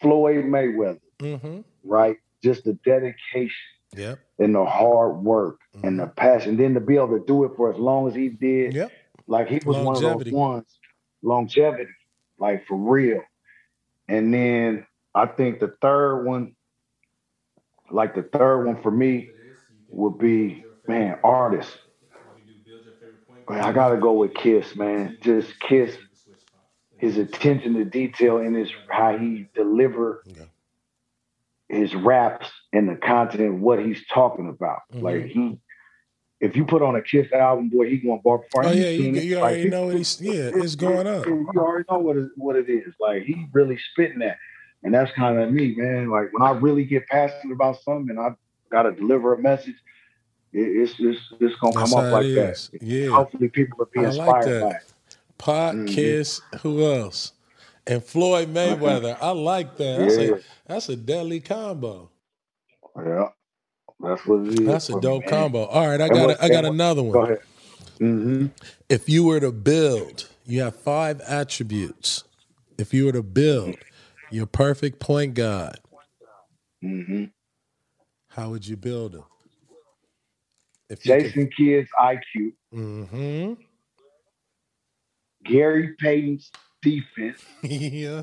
Floyd 0.00 0.44
Mayweather, 0.44 1.00
hmm 1.20 1.60
right? 1.82 2.16
Just 2.42 2.64
the 2.64 2.74
dedication 2.84 3.50
Yep. 3.96 4.18
and 4.38 4.54
the 4.54 4.64
hard 4.64 5.22
work 5.22 5.60
and 5.82 5.98
the 6.00 6.06
passion. 6.06 6.56
Then 6.56 6.74
to 6.74 6.80
be 6.80 6.96
able 6.96 7.18
to 7.18 7.24
do 7.26 7.44
it 7.44 7.52
for 7.56 7.72
as 7.72 7.78
long 7.78 8.08
as 8.08 8.14
he 8.14 8.28
did, 8.28 8.74
Yep. 8.74 8.92
like 9.26 9.48
he 9.48 9.60
was 9.64 9.76
one 9.78 9.96
of 9.96 10.02
those 10.02 10.32
ones, 10.32 10.78
longevity, 11.22 11.90
like 12.38 12.66
for 12.66 12.76
real. 12.76 13.22
And 14.08 14.32
then 14.34 14.86
I 15.14 15.26
think 15.26 15.60
the 15.60 15.74
third 15.80 16.24
one, 16.24 16.56
like 17.90 18.14
the 18.14 18.22
third 18.22 18.64
one 18.64 18.82
for 18.82 18.90
me, 18.90 19.30
would 19.88 20.18
be 20.18 20.64
man, 20.86 21.18
artist. 21.24 21.70
Man, 23.48 23.60
I 23.60 23.72
gotta 23.72 23.96
go 23.98 24.12
with 24.14 24.34
Kiss, 24.34 24.74
man. 24.76 25.18
Just 25.22 25.58
Kiss, 25.60 25.96
his 26.98 27.18
attention 27.18 27.74
to 27.74 27.84
detail 27.84 28.38
and 28.38 28.56
his 28.56 28.70
how 28.88 29.16
he 29.18 29.48
deliver 29.54 30.22
Yeah. 30.26 30.44
his 31.68 31.94
raps 31.94 32.50
and 32.72 32.88
the 32.88 32.96
content, 32.96 33.60
what 33.60 33.84
he's 33.84 34.04
talking 34.06 34.48
about. 34.48 34.80
Mhm. 34.94 35.02
Like 35.02 35.24
he, 35.26 35.58
if 36.40 36.56
you 36.56 36.64
put 36.64 36.82
on 36.82 36.96
a 36.96 37.02
Kiss 37.02 37.30
album, 37.32 37.68
boy, 37.68 37.88
he 37.90 37.98
going 37.98 38.20
bar 38.24 38.42
for 38.50 38.64
Oh 38.66 38.70
yeah, 38.70 38.88
you, 38.90 39.12
you 39.12 39.36
already 39.38 39.62
he- 39.64 39.68
know 39.68 39.86
what 39.86 39.96
he's 39.96 40.20
yeah, 40.20 40.50
it's 40.54 40.74
going 40.74 41.06
on. 41.06 41.24
You 41.24 41.48
already 41.60 41.84
know 41.90 41.98
what 41.98 42.16
it, 42.16 42.28
what 42.36 42.56
it 42.56 42.68
is. 42.70 42.94
Like 42.98 43.24
he 43.24 43.46
really 43.52 43.76
spitting 43.92 44.20
that, 44.20 44.38
and 44.82 44.94
that's 44.94 45.12
kind 45.12 45.38
of 45.38 45.52
me, 45.52 45.74
man. 45.76 46.08
Like 46.08 46.32
when 46.32 46.42
I 46.42 46.52
really 46.52 46.84
get 46.84 47.06
passionate 47.08 47.52
about 47.52 47.80
something 47.82 48.10
and 48.10 48.18
I 48.20 48.30
got 48.72 48.82
to 48.84 48.92
deliver 48.92 49.34
a 49.34 49.38
message, 49.38 49.74
it's 50.54 50.94
it's 50.98 51.20
it's 51.40 51.56
gonna 51.56 51.74
That's 51.74 51.92
come 51.92 52.04
up 52.06 52.12
like 52.12 52.26
it 52.26 52.34
that. 52.36 52.50
is. 52.52 52.70
Yeah. 52.80 53.08
Hopefully, 53.10 53.48
people 53.48 53.78
will 53.78 53.88
be 53.92 54.00
I 54.00 54.10
like 54.10 54.36
inspired 54.36 54.44
that. 54.46 54.62
by 54.62 54.70
it. 54.76 54.82
Pac, 55.38 55.74
Mhm. 55.74 55.88
Kiss, 55.88 56.40
who 56.62 56.84
else? 56.92 57.32
And 57.86 58.02
Floyd 58.02 58.54
Mayweather. 58.54 59.18
I 59.20 59.30
like 59.32 59.76
that. 59.76 59.98
That's 59.98 60.16
Yeah. 60.16 60.36
a 60.36 60.40
that's 60.66 60.88
a 60.88 60.96
deadly 60.96 61.40
combo. 61.40 62.10
Yeah, 62.96 63.28
that's 64.00 64.24
what 64.26 64.46
it 64.46 64.60
is. 64.60 64.66
That's 64.66 64.88
a 64.88 64.92
for 64.92 64.98
me, 64.98 65.02
dope 65.02 65.26
combo. 65.26 65.64
All 65.66 65.86
right, 65.88 66.00
I 66.00 66.08
got 66.08 66.30
a, 66.30 66.44
I 66.44 66.48
got 66.48 66.64
another 66.64 67.02
Go 67.02 67.08
one. 67.20 67.24
ahead. 67.32 67.38
Mm-hmm. 68.00 68.46
If 68.88 69.08
you 69.08 69.24
were 69.24 69.40
to 69.40 69.52
build, 69.52 70.28
you 70.46 70.62
have 70.62 70.76
five 70.76 71.20
attributes. 71.22 72.24
If 72.78 72.92
you 72.94 73.06
were 73.06 73.12
to 73.12 73.22
build 73.22 73.76
your 74.30 74.46
perfect 74.46 75.00
point 75.00 75.34
guard, 75.34 75.78
Mm-hmm. 76.82 77.24
how 78.28 78.50
would 78.50 78.66
you 78.66 78.76
build 78.76 79.14
him? 79.14 79.24
If 80.90 81.02
Jason 81.02 81.50
Kidd's 81.56 81.88
IQ, 82.00 82.52
hmm 82.72 83.54
Gary 85.44 85.94
Payton's 85.98 86.50
defense, 86.82 87.42
yeah. 87.62 88.22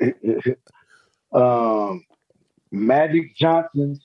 um, 1.32 2.04
Magic 2.70 3.36
Johnson's 3.36 4.00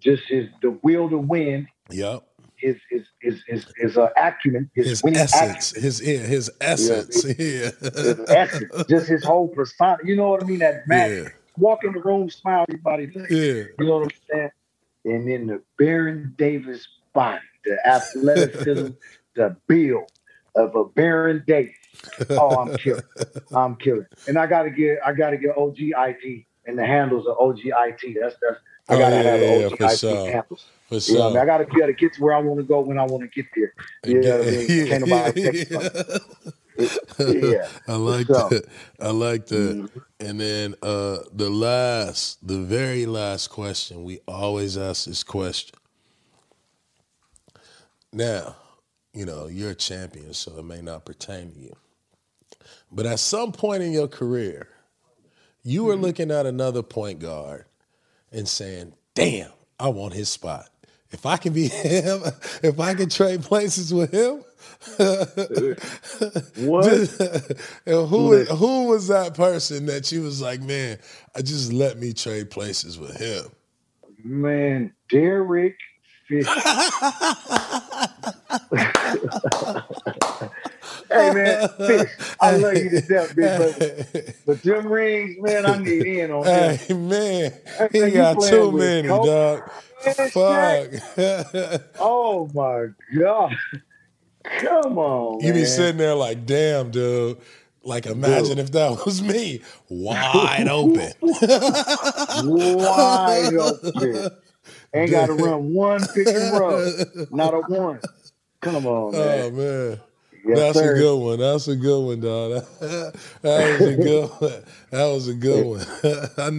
just 0.00 0.22
his 0.28 0.48
the 0.62 0.78
will 0.82 1.08
to 1.10 1.18
win, 1.18 1.66
Yep. 1.90 2.22
his 2.56 2.76
his 2.90 3.02
his 3.20 3.42
his, 3.46 3.66
his 3.76 3.98
uh, 3.98 4.08
acumen, 4.16 4.70
his, 4.74 4.86
His 4.88 5.02
winning 5.02 5.20
essence. 5.20 5.70
acumen, 5.72 5.84
His 5.84 6.00
yeah, 6.06 6.18
his 6.18 6.50
essence. 6.60 7.24
Yeah. 7.24 7.32
his 7.80 8.20
essence, 8.28 8.72
just 8.88 9.08
his 9.08 9.24
whole 9.24 9.48
persona. 9.48 9.98
You 10.04 10.16
know 10.16 10.28
what 10.30 10.42
I 10.42 10.46
mean? 10.46 10.58
That 10.60 10.86
magic. 10.86 11.24
Yeah. 11.24 11.30
Walk 11.56 11.82
in 11.84 11.92
the 11.92 12.00
room, 12.00 12.30
smile, 12.30 12.64
everybody. 12.68 13.10
Yeah. 13.14 13.26
You 13.30 13.74
know 13.80 13.98
what 13.98 14.04
I'm 14.04 14.10
saying? 14.30 14.50
And 15.04 15.28
then 15.28 15.46
the 15.46 15.62
Baron 15.78 16.34
Davis 16.36 16.86
body, 17.14 17.40
the 17.64 17.78
athleticism, 17.86 18.90
the 19.36 19.56
build 19.66 20.10
of 20.54 20.74
a 20.74 20.84
Baron 20.84 21.44
Davis. 21.46 21.74
Oh, 22.30 22.56
I'm 22.56 22.76
killing. 22.76 23.02
I'm 23.54 23.76
killing. 23.76 24.06
And 24.26 24.38
I 24.38 24.46
gotta 24.46 24.70
get 24.70 24.98
I 25.04 25.12
gotta 25.12 25.36
get 25.36 25.56
OG 25.56 25.76
IT 25.78 26.44
and 26.66 26.78
the 26.78 26.84
handles 26.86 27.26
of 27.26 27.36
OG 27.38 27.60
IT. 27.64 28.16
That's 28.20 28.36
that's 28.42 28.60
I 28.88 28.94
Oh, 28.94 28.98
gotta 28.98 29.16
yeah, 29.16 29.22
have 29.22 29.40
yeah, 29.40 29.56
yeah, 29.58 29.68
for 29.68 29.84
IT 29.84 29.98
sure. 29.98 30.30
handles. 30.30 30.66
For 30.88 30.94
You 30.96 31.18
know 31.18 31.22
I 31.22 31.26
mean? 31.26 31.32
sure. 31.34 31.40
I 31.42 31.46
gotta 31.46 31.66
be 31.66 31.76
able 31.78 31.86
to 31.88 31.92
get 31.92 32.14
to 32.14 32.22
where 32.22 32.34
I 32.34 32.40
want 32.40 32.58
to 32.60 32.64
go 32.64 32.80
when 32.80 32.98
I 32.98 33.04
want 33.04 33.22
to 33.22 33.28
get 33.28 33.46
there. 33.54 33.72
You 34.04 34.20
know 34.22 34.38
what 34.38 34.46
I 34.46 34.50
mean? 34.50 34.66
Can't 34.88 35.06
nobody 35.06 35.64
take 36.78 36.92
it 36.96 37.10
from 37.10 37.40
me. 37.40 37.52
Yeah. 37.52 37.68
I 37.88 37.96
like 37.96 38.26
So- 38.26 38.48
that. 38.50 38.64
I 39.00 39.10
like 39.10 39.46
that. 39.46 39.76
Mhm. 39.76 40.02
And 40.20 40.40
then 40.40 40.74
uh 40.82 41.18
the 41.32 41.50
last, 41.50 42.46
the 42.46 42.58
very 42.58 43.06
last 43.06 43.48
question, 43.48 44.04
we 44.04 44.20
always 44.28 44.76
ask 44.78 45.06
this 45.06 45.22
question. 45.24 45.76
Now, 48.12 48.56
you 49.12 49.26
know, 49.26 49.46
you're 49.48 49.70
a 49.70 49.74
champion, 49.74 50.32
so 50.34 50.56
it 50.58 50.64
may 50.64 50.80
not 50.80 51.04
pertain 51.04 51.52
to 51.52 51.58
you. 51.58 51.76
But 52.90 53.06
at 53.06 53.20
some 53.20 53.52
point 53.52 53.82
in 53.82 53.92
your 53.92 54.08
career, 54.08 54.68
you 55.62 55.84
were 55.84 55.96
looking 55.96 56.30
at 56.30 56.46
another 56.46 56.82
point 56.82 57.18
guard 57.18 57.66
and 58.32 58.48
saying, 58.48 58.94
damn, 59.14 59.50
I 59.78 59.88
want 59.88 60.14
his 60.14 60.28
spot. 60.28 60.68
If 61.10 61.26
I 61.26 61.36
can 61.36 61.52
be 61.52 61.68
him, 61.68 62.22
if 62.62 62.80
I 62.80 62.94
can 62.94 63.08
trade 63.10 63.42
places 63.42 63.92
with 63.92 64.12
him, 64.12 64.42
What? 66.56 67.00
and 67.86 68.08
who 68.08 68.44
who 68.44 68.88
was 68.88 69.08
that 69.08 69.34
person 69.34 69.86
that 69.86 70.12
you 70.12 70.22
was 70.22 70.40
like, 70.42 70.60
man, 70.60 70.98
I 71.36 71.42
just 71.42 71.72
let 71.72 71.98
me 71.98 72.12
trade 72.12 72.50
places 72.50 72.98
with 72.98 73.16
him? 73.16 73.44
Man, 74.24 74.92
Derek 75.10 75.76
Fisher. 76.28 76.50
hey 81.12 81.30
man, 81.30 81.58
Fish, 81.86 82.10
I 82.40 82.52
love 82.52 82.78
you 82.78 82.90
to 82.90 83.00
death, 83.00 83.34
big 83.34 83.56
brother. 83.56 83.76
But 84.46 84.62
them 84.62 84.86
rings, 84.88 85.36
man, 85.40 85.66
I 85.66 85.78
need 85.78 86.06
in 86.06 86.30
on 86.32 86.52
that. 86.52 86.78
Hey 86.78 86.94
man, 86.94 87.52
he 87.92 88.00
man, 88.00 88.12
got 88.12 88.40
too 88.40 88.72
many, 88.72 89.08
dog. 89.08 89.62
Fuck. 90.32 90.88
Oh 91.98 92.50
my 92.54 92.86
God. 93.18 93.54
Come 94.60 94.98
on. 94.98 95.40
you 95.40 95.52
be 95.52 95.64
sitting 95.64 95.96
there 95.98 96.14
like, 96.14 96.46
damn, 96.46 96.90
dude. 96.90 97.38
Like, 97.82 98.06
imagine 98.06 98.58
if 98.58 98.72
that 98.72 98.90
was 99.06 99.22
me, 99.22 99.62
wide 99.88 100.68
open. 100.68 101.12
wide 101.22 101.38
open. 103.54 104.30
Ain't 104.94 105.10
got 105.10 105.26
to 105.26 105.34
run 105.34 105.72
one 105.72 106.00
pick 106.14 106.26
and 106.28 106.58
roll. 106.58 106.92
Not 107.30 107.54
a 107.54 107.60
one. 107.60 108.00
Come 108.60 108.86
on, 108.86 109.14
Oh 109.14 109.50
man. 109.50 109.56
man. 109.56 110.00
Yes, 110.46 110.58
That's 110.58 110.78
sir. 110.78 110.94
a 110.94 110.98
good 110.98 111.16
one. 111.16 111.38
That's 111.40 111.68
a 111.68 111.76
good 111.76 112.00
one, 112.04 112.20
dog. 112.20 112.64
That 113.42 113.80
was 113.80 113.88
a 113.88 113.96
good 113.96 114.30
one. 114.30 114.62
That 114.90 115.06
was 115.06 115.28
a 115.28 115.34
good 115.34 115.66
one. 115.66 115.80
I 116.38 116.50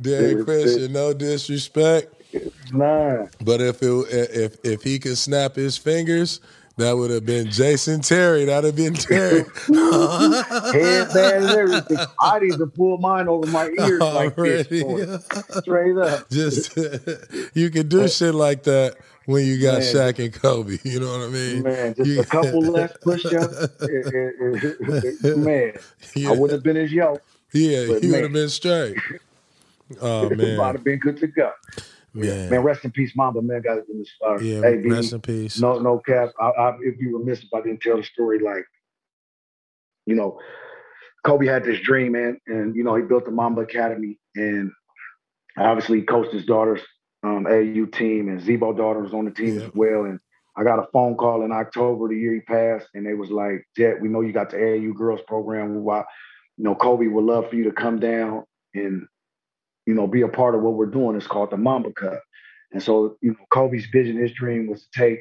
Derek 0.00 0.46
Fisher, 0.46 0.88
no 0.88 1.12
disrespect, 1.12 2.17
Nah. 2.72 3.26
but 3.44 3.60
if 3.60 3.82
it 3.82 3.88
if 4.10 4.56
if 4.64 4.82
he 4.82 4.98
could 4.98 5.16
snap 5.16 5.56
his 5.56 5.76
fingers, 5.78 6.40
that 6.76 6.92
would 6.92 7.10
have 7.10 7.24
been 7.26 7.50
Jason 7.50 8.00
Terry. 8.02 8.44
That'd 8.44 8.66
have 8.66 8.76
been 8.76 8.94
Terry. 8.94 9.44
Headband 9.68 11.44
and 11.44 11.58
everything. 11.58 11.98
I 12.20 12.38
need 12.40 12.58
to 12.58 12.66
pull 12.66 12.98
mine 12.98 13.28
over 13.28 13.46
my 13.50 13.68
ears 13.68 14.00
like 14.00 14.36
this. 14.36 14.66
Boy. 14.68 15.18
Straight 15.60 15.96
up. 15.96 16.28
Just 16.30 16.76
you 17.54 17.70
can 17.70 17.88
do 17.88 18.06
shit 18.08 18.34
like 18.34 18.62
that 18.64 18.96
when 19.26 19.44
you 19.46 19.60
got 19.60 19.78
Man. 19.80 19.94
Shaq 19.94 20.18
and 20.24 20.32
Kobe. 20.32 20.78
You 20.84 21.00
know 21.00 21.18
what 21.18 21.28
I 21.28 21.30
mean? 21.30 21.62
Man, 21.62 21.94
just 21.94 22.08
You- 22.08 22.20
a 22.20 22.24
couple 22.24 22.60
left 22.60 23.00
push-ups. 23.02 23.82
Eh, 23.82 23.86
eh, 23.86 24.30
eh, 25.24 25.34
man, 25.36 25.72
Yeah. 26.14 26.28
I 26.30 26.32
wouldn't 26.32 26.52
have 26.52 26.62
been 26.62 26.76
as 26.76 26.92
yo. 26.92 27.18
Yeah, 27.52 27.98
he 28.00 28.10
would 28.10 28.22
have 28.22 28.32
been 28.32 28.48
straight. 28.50 28.96
Oh 30.02 30.30
I'd 30.30 30.38
have 30.40 30.84
been 30.84 30.98
good 30.98 31.16
to 31.18 31.26
go. 31.26 31.50
Man, 32.26 32.50
Man, 32.50 32.60
rest 32.62 32.84
in 32.84 32.90
peace, 32.90 33.12
Mamba. 33.16 33.42
Man, 33.42 33.62
got 33.62 33.78
in 33.88 33.98
this. 33.98 34.10
Uh, 34.26 34.38
yeah. 34.38 34.60
hey, 34.62 34.76
B, 34.78 34.90
rest 34.90 35.12
in 35.12 35.20
peace. 35.20 35.58
no, 35.60 35.78
no 35.78 35.98
cap. 35.98 36.30
I, 36.40 36.48
I, 36.48 36.76
it'd 36.82 36.98
be 36.98 37.12
remiss 37.12 37.40
if 37.42 37.48
I 37.54 37.60
didn't 37.60 37.80
tell 37.80 37.96
the 37.96 38.02
story. 38.04 38.38
Like, 38.38 38.64
you 40.06 40.14
know, 40.14 40.38
Kobe 41.24 41.46
had 41.46 41.64
this 41.64 41.80
dream, 41.80 42.12
man, 42.12 42.38
and 42.46 42.74
you 42.76 42.84
know 42.84 42.94
he 42.94 43.02
built 43.02 43.24
the 43.24 43.30
Mamba 43.30 43.62
Academy, 43.62 44.18
and 44.36 44.70
obviously 45.56 46.02
coached 46.02 46.32
his 46.32 46.46
daughter's 46.46 46.80
um, 47.22 47.44
AAU 47.44 47.92
team, 47.92 48.28
and 48.28 48.40
Zebo 48.40 48.76
daughter 48.76 49.00
was 49.00 49.12
on 49.12 49.24
the 49.24 49.30
team 49.30 49.58
Yeah. 49.58 49.64
as 49.66 49.70
well. 49.74 50.04
And 50.04 50.20
I 50.56 50.64
got 50.64 50.78
a 50.78 50.86
phone 50.92 51.16
call 51.16 51.44
in 51.44 51.52
October 51.52 52.08
the 52.08 52.16
year 52.16 52.34
he 52.34 52.40
passed, 52.40 52.88
and 52.94 53.04
they 53.06 53.14
was 53.14 53.30
like, 53.30 53.66
"Jet, 53.76 54.00
we 54.00 54.08
know 54.08 54.20
you 54.20 54.32
got 54.32 54.50
the 54.50 54.56
AAU 54.56 54.94
girls 54.94 55.20
program. 55.26 55.82
Why, 55.82 56.04
you 56.56 56.64
know, 56.64 56.74
Kobe 56.74 57.06
would 57.06 57.24
love 57.24 57.48
for 57.50 57.56
you 57.56 57.64
to 57.64 57.72
come 57.72 57.98
down 58.00 58.44
and 58.74 59.06
you 59.88 59.94
know 59.94 60.06
be 60.06 60.22
a 60.22 60.28
part 60.28 60.54
of 60.54 60.60
what 60.60 60.74
we're 60.74 60.86
doing. 60.86 61.16
It's 61.16 61.26
called 61.26 61.50
the 61.50 61.56
Mamba 61.56 61.92
Cup." 61.92 62.22
And 62.72 62.82
so, 62.82 63.16
you 63.22 63.30
know, 63.30 63.46
Kobe's 63.50 63.86
vision, 63.86 64.18
his 64.18 64.32
dream 64.32 64.68
was 64.68 64.82
to 64.82 64.98
take, 64.98 65.18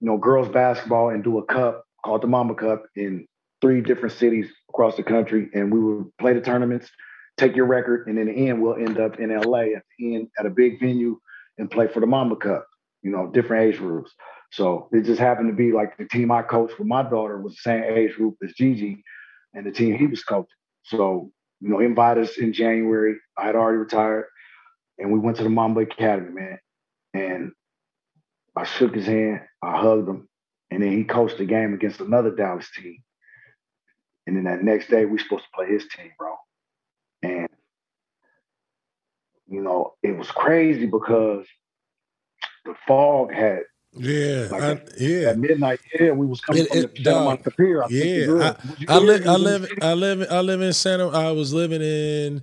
you 0.00 0.08
know, 0.08 0.18
girls 0.18 0.48
basketball 0.48 1.10
and 1.10 1.24
do 1.24 1.38
a 1.38 1.44
cup 1.44 1.84
called 2.04 2.22
the 2.22 2.26
Mamba 2.26 2.54
Cup 2.54 2.84
in 2.96 3.26
three 3.60 3.80
different 3.80 4.14
cities 4.14 4.46
across 4.68 4.96
the 4.96 5.02
country. 5.02 5.48
And 5.54 5.72
we 5.72 5.80
would 5.80 6.16
play 6.18 6.34
the 6.34 6.40
tournaments, 6.40 6.90
take 7.38 7.56
your 7.56 7.66
record, 7.66 8.08
and 8.08 8.18
in 8.18 8.26
the 8.26 8.48
end, 8.48 8.60
we'll 8.60 8.74
end 8.74 8.98
up 8.98 9.18
in 9.18 9.30
LA 9.30 9.74
at 9.76 9.84
the 9.98 10.16
end 10.16 10.28
at 10.38 10.46
a 10.46 10.50
big 10.50 10.80
venue 10.80 11.18
and 11.58 11.70
play 11.70 11.86
for 11.88 12.00
the 12.00 12.06
Mamba 12.06 12.36
Cup, 12.36 12.66
you 13.02 13.10
know, 13.10 13.30
different 13.32 13.64
age 13.64 13.78
groups. 13.78 14.12
So 14.50 14.88
it 14.92 15.02
just 15.02 15.20
happened 15.20 15.48
to 15.48 15.56
be 15.56 15.72
like 15.72 15.96
the 15.96 16.06
team 16.06 16.30
I 16.30 16.42
coached 16.42 16.78
with 16.78 16.88
my 16.88 17.02
daughter 17.02 17.40
was 17.40 17.54
the 17.54 17.70
same 17.70 17.84
age 17.84 18.16
group 18.16 18.36
as 18.44 18.52
Gigi 18.52 19.02
and 19.54 19.64
the 19.64 19.70
team 19.70 19.96
he 19.96 20.06
was 20.06 20.22
coaching. 20.22 20.48
So, 20.84 21.30
you 21.62 21.68
know, 21.68 21.80
invited 21.80 22.24
us 22.24 22.36
in 22.36 22.52
January. 22.52 23.16
I 23.38 23.46
had 23.46 23.56
already 23.56 23.78
retired. 23.78 24.26
And 24.98 25.12
we 25.12 25.18
went 25.18 25.38
to 25.38 25.44
the 25.44 25.48
Mamba 25.48 25.80
Academy, 25.80 26.30
man 26.30 26.58
and 27.14 27.52
I 28.56 28.64
shook 28.64 28.94
his 28.94 29.06
hand, 29.06 29.40
I 29.62 29.78
hugged 29.78 30.08
him, 30.08 30.28
and 30.70 30.82
then 30.82 30.92
he 30.92 31.04
coached 31.04 31.38
the 31.38 31.44
game 31.44 31.74
against 31.74 32.00
another 32.00 32.30
Dallas 32.30 32.70
team. 32.76 32.98
And 34.26 34.36
then 34.36 34.44
that 34.44 34.62
next 34.62 34.88
day, 34.88 35.04
we 35.04 35.18
supposed 35.18 35.44
to 35.44 35.50
play 35.54 35.66
his 35.66 35.86
team, 35.88 36.10
bro. 36.18 36.34
And 37.22 37.48
you 39.48 39.60
know, 39.60 39.94
it 40.02 40.16
was 40.16 40.30
crazy 40.30 40.86
because 40.86 41.46
the 42.64 42.74
fog 42.86 43.32
had 43.32 43.62
Yeah, 43.94 44.48
Like 44.50 44.62
I, 44.62 44.70
a- 44.70 44.80
yeah, 44.98 45.28
at 45.30 45.38
midnight. 45.38 45.80
Yeah, 45.98 46.12
we 46.12 46.26
was 46.26 46.40
coming 46.40 46.62
It- 46.62 46.68
from 46.70 46.78
it- 46.78 46.94
the 46.96 47.04
Santa 47.04 47.24
Monica 47.24 47.50
Pier. 47.50 47.82
I 47.82 47.86
yeah. 47.90 48.04
you 48.04 48.40
I. 48.40 48.54
I 48.88 48.98
live, 48.98 49.26
I 49.26 49.36
live. 49.36 49.68
I 49.82 49.92
live, 49.92 50.26
I 50.30 50.40
live 50.40 50.60
in 50.62 50.72
Santa. 50.72 51.08
I 51.08 51.30
was 51.32 51.52
living 51.52 51.82
in 51.82 52.40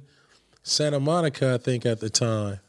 Santa 0.62 1.00
Monica, 1.00 1.56
I 1.56 1.58
think, 1.58 1.86
at 1.88 2.00
the 2.00 2.10
time. 2.10 2.60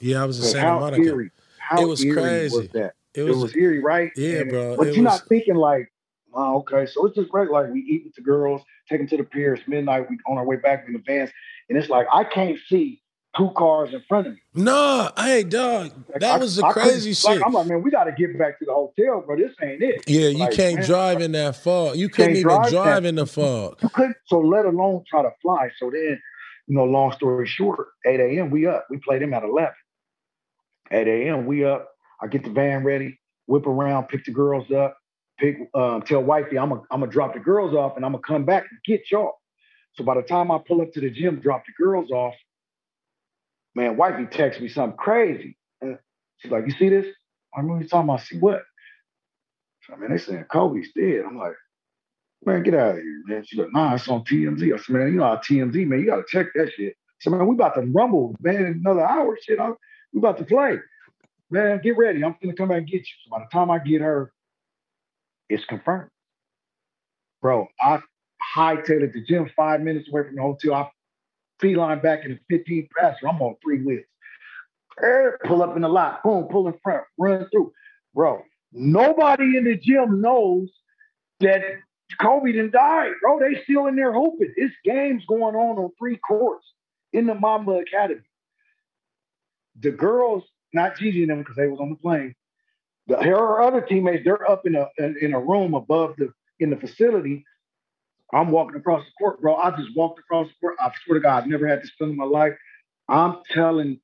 Yeah, 0.00 0.22
I 0.22 0.24
was 0.26 0.38
in 0.40 0.46
Santa 0.46 0.66
How 0.68 0.80
Monica. 0.80 1.02
eerie? 1.04 1.30
How 1.58 1.80
It 1.82 1.86
was 1.88 2.04
eerie 2.04 2.20
crazy. 2.20 2.56
was 2.56 2.68
that? 2.70 2.94
It 3.14 3.20
It 3.20 3.22
was, 3.22 3.36
was, 3.36 3.56
eerie, 3.56 3.78
right? 3.78 4.10
yeah, 4.16 4.40
And- 4.40 4.50
bro, 4.50 4.76
But 4.76 4.86
you're 4.94 5.04
was- 5.04 5.20
not 5.20 5.28
thinking 5.28 5.54
like, 5.54 5.92
oh, 6.34 6.56
okay, 6.58 6.86
so 6.86 7.06
it's 7.06 7.14
just 7.14 7.30
great. 7.30 7.50
Like 7.50 7.70
we 7.72 7.80
eat 7.80 8.02
with 8.04 8.14
the 8.16 8.20
girls, 8.22 8.62
take 8.88 8.98
them 8.98 9.06
to 9.08 9.16
the 9.18 9.22
pier. 9.24 9.54
It's 9.54 9.68
midnight. 9.68 10.10
We 10.10 10.18
on 10.26 10.38
our 10.38 10.44
way 10.44 10.56
back 10.56 10.84
in 10.88 10.92
the 10.94 10.98
vans, 11.06 11.30
and 11.68 11.78
it's 11.78 11.88
like 11.88 12.08
I 12.12 12.24
can't 12.24 12.58
see 12.68 13.00
two 13.36 13.50
cars 13.56 13.92
in 13.92 14.02
front 14.08 14.26
of 14.28 14.32
me. 14.34 14.40
no, 14.54 15.10
hey, 15.16 15.42
dog, 15.42 15.92
Like, 16.10 16.20
that 16.20 16.34
I- 16.34 16.38
was 16.38 16.56
the 16.56 16.64
I 16.66 16.72
crazy 16.72 17.10
like, 17.10 17.36
shit. 17.38 17.46
I'm 17.46 17.52
like, 17.52 17.66
man, 17.66 17.82
we 17.82 17.90
got 17.90 18.04
to 18.04 18.12
get 18.12 18.38
back 18.38 18.58
to 18.60 18.64
the 18.64 18.72
hotel, 18.72 19.22
bro. 19.26 19.36
This 19.36 19.52
ain't 19.62 19.82
it. 19.82 20.04
Yeah, 20.06 20.28
you 20.28 20.38
like, 20.38 20.52
can't 20.52 20.76
man, 20.76 20.86
drive 20.86 21.20
in 21.20 21.32
that 21.32 21.56
fog. 21.56 21.96
You 21.96 22.08
couldn't 22.08 22.34
can't 22.34 22.38
even 22.38 22.42
drive 22.42 22.70
drive 22.70 23.04
in 23.04 23.14
the 23.16 23.26
fog. 23.26 23.78
You 23.82 23.88
couldn't. 23.90 24.16
So 24.26 24.38
let 24.40 24.64
alone 24.66 25.04
try 25.08 25.22
to 25.22 25.30
fly. 25.42 25.70
So 25.78 25.90
then, 25.90 26.20
you 26.66 26.76
know, 26.76 26.84
long 26.84 27.12
story 27.12 27.46
short, 27.46 27.88
8 28.06 28.20
a.m. 28.20 28.50
we 28.50 28.66
up. 28.66 28.86
We 28.90 28.98
played 28.98 29.22
them 29.22 29.34
at 29.34 29.42
11. 29.42 29.72
8 30.90 31.08
a.m. 31.08 31.46
we 31.46 31.64
up. 31.64 31.88
I 32.20 32.26
get 32.26 32.44
the 32.44 32.50
van 32.50 32.84
ready. 32.84 33.18
whip 33.46 33.66
around, 33.66 34.08
pick 34.08 34.24
the 34.24 34.30
girls 34.32 34.70
up, 34.70 34.96
pick 35.38 35.58
uh, 35.74 36.00
tell 36.00 36.22
wifey 36.22 36.58
I'm 36.58 36.70
gonna 36.70 36.82
I'm 36.90 37.00
gonna 37.00 37.12
drop 37.12 37.34
the 37.34 37.40
girls 37.40 37.74
off 37.74 37.96
and 37.96 38.04
I'm 38.04 38.12
gonna 38.12 38.22
come 38.22 38.44
back 38.44 38.62
and 38.70 38.78
get 38.86 39.10
y'all. 39.10 39.32
So 39.94 40.04
by 40.04 40.14
the 40.14 40.22
time 40.22 40.50
I 40.50 40.58
pull 40.66 40.80
up 40.80 40.92
to 40.92 41.00
the 41.00 41.10
gym, 41.10 41.40
drop 41.40 41.64
the 41.66 41.72
girls 41.82 42.10
off, 42.10 42.34
man, 43.74 43.96
wifey 43.96 44.26
texts 44.26 44.62
me 44.62 44.68
something 44.68 44.96
crazy. 44.96 45.56
And 45.80 45.98
she's 46.38 46.52
like, 46.52 46.64
"You 46.66 46.72
see 46.72 46.88
this?" 46.88 47.06
I 47.54 47.60
remember 47.60 47.82
you 47.82 47.88
talking 47.88 48.08
about. 48.08 48.22
See 48.22 48.38
what? 48.38 48.62
So, 49.86 49.94
I 49.94 49.96
mean, 49.98 50.10
they 50.10 50.18
saying 50.18 50.46
Kobe's 50.50 50.92
dead. 50.94 51.24
I'm 51.26 51.36
like, 51.36 51.54
man, 52.46 52.62
get 52.62 52.74
out 52.74 52.90
of 52.90 52.96
here, 52.96 53.22
man. 53.26 53.44
She's 53.44 53.58
like, 53.58 53.72
nah, 53.72 53.94
it's 53.94 54.08
on 54.08 54.24
TMZ. 54.24 54.72
I 54.72 54.76
said, 54.76 54.94
man, 54.94 55.08
you 55.08 55.18
know 55.18 55.24
how 55.24 55.36
TMZ, 55.36 55.86
man, 55.86 56.00
you 56.00 56.06
gotta 56.06 56.24
check 56.26 56.46
that 56.54 56.70
shit. 56.76 56.94
So 57.20 57.30
man, 57.30 57.46
we 57.46 57.54
about 57.54 57.74
to 57.74 57.82
rumble, 57.82 58.34
man, 58.40 58.82
another 58.84 59.06
hour, 59.06 59.38
shit. 59.42 59.60
I'm, 59.60 59.76
we 60.12 60.18
about 60.18 60.38
to 60.38 60.44
play. 60.44 60.78
Man, 61.50 61.80
get 61.82 61.96
ready. 61.96 62.24
I'm 62.24 62.36
gonna 62.42 62.54
come 62.54 62.68
back 62.68 62.78
and 62.78 62.86
get 62.86 63.00
you. 63.00 63.14
So 63.24 63.30
by 63.30 63.40
the 63.40 63.48
time 63.52 63.70
I 63.70 63.78
get 63.78 64.00
her, 64.00 64.32
it's 65.48 65.64
confirmed. 65.64 66.10
Bro, 67.40 67.68
I 67.80 68.00
hightailed 68.56 69.12
the 69.12 69.24
gym 69.26 69.50
five 69.56 69.80
minutes 69.80 70.08
away 70.08 70.24
from 70.24 70.36
the 70.36 70.42
hotel. 70.42 70.74
I 70.74 70.88
feline 71.64 72.00
back 72.00 72.24
in 72.24 72.32
the 72.32 72.56
15 72.56 72.88
passer. 72.96 73.28
I'm 73.28 73.40
on 73.40 73.56
three 73.62 73.82
wheels. 73.82 74.04
Pull 75.44 75.62
up 75.62 75.74
in 75.76 75.82
the 75.82 75.88
lot, 75.88 76.22
boom, 76.22 76.44
pull 76.44 76.68
in 76.68 76.74
front, 76.82 77.04
run 77.18 77.48
through. 77.50 77.72
Bro, 78.14 78.42
nobody 78.72 79.56
in 79.56 79.64
the 79.64 79.76
gym 79.76 80.20
knows 80.20 80.68
that 81.40 81.62
Kobe 82.20 82.52
didn't 82.52 82.72
die, 82.72 83.08
bro. 83.20 83.40
They 83.40 83.62
still 83.64 83.86
in 83.86 83.96
there 83.96 84.12
hooping. 84.12 84.52
It's 84.56 84.74
games 84.84 85.24
going 85.26 85.56
on 85.56 85.78
on 85.78 85.90
three 85.98 86.16
courts 86.18 86.66
in 87.12 87.26
the 87.26 87.34
Mamba 87.34 87.72
Academy. 87.72 88.20
The 89.80 89.90
girls, 89.90 90.44
not 90.72 90.96
Gigi 90.96 91.22
and 91.22 91.30
them 91.30 91.38
because 91.40 91.56
they 91.56 91.66
was 91.66 91.80
on 91.80 91.90
the 91.90 91.96
plane. 91.96 92.34
The, 93.08 93.16
her 93.16 93.62
other 93.62 93.80
teammates, 93.80 94.24
they're 94.24 94.48
up 94.48 94.66
in 94.66 94.76
a 94.76 94.88
in 94.98 95.34
a 95.34 95.40
room 95.40 95.74
above 95.74 96.14
the 96.16 96.32
in 96.60 96.70
the 96.70 96.76
facility. 96.76 97.44
I'm 98.32 98.50
walking 98.50 98.76
across 98.76 99.04
the 99.04 99.12
court, 99.18 99.40
bro. 99.40 99.56
I 99.56 99.70
just 99.76 99.96
walked 99.96 100.18
across 100.18 100.48
the 100.48 100.54
court. 100.60 100.76
I 100.80 100.90
swear 101.04 101.18
to 101.18 101.22
God, 101.22 101.42
I've 101.42 101.48
never 101.48 101.66
had 101.66 101.82
this 101.82 101.90
feeling 101.98 102.12
in 102.14 102.18
my 102.18 102.24
life. 102.24 102.54
I'm 103.08 103.38
telling 103.50 104.00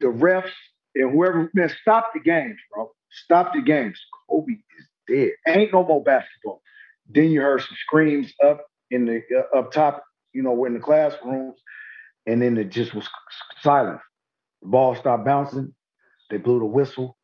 the 0.00 0.08
refs 0.08 0.50
and 0.94 1.12
whoever, 1.12 1.50
man, 1.54 1.70
stop 1.82 2.10
the 2.14 2.20
games, 2.20 2.56
bro. 2.74 2.90
Stop 3.10 3.54
the 3.54 3.62
games. 3.62 4.00
Kobe 4.28 4.52
is 4.52 4.88
dead. 5.08 5.30
Ain't 5.48 5.72
no 5.72 5.84
more 5.84 6.02
basketball. 6.02 6.62
Then 7.08 7.30
you 7.30 7.40
heard 7.40 7.60
some 7.62 7.76
screams 7.86 8.32
up 8.44 8.66
in 8.90 9.06
the 9.06 9.22
uh, 9.54 9.58
up 9.58 9.72
top, 9.72 10.04
you 10.32 10.42
know, 10.42 10.52
we're 10.52 10.68
in 10.68 10.74
the 10.74 10.80
classrooms, 10.80 11.60
and 12.26 12.42
then 12.42 12.56
it 12.58 12.70
just 12.70 12.94
was 12.94 13.08
silent. 13.62 14.00
The 14.62 14.68
ball 14.68 14.94
stopped 14.96 15.24
bouncing. 15.24 15.74
They 16.30 16.38
blew 16.38 16.58
the 16.58 16.66
whistle. 16.66 17.16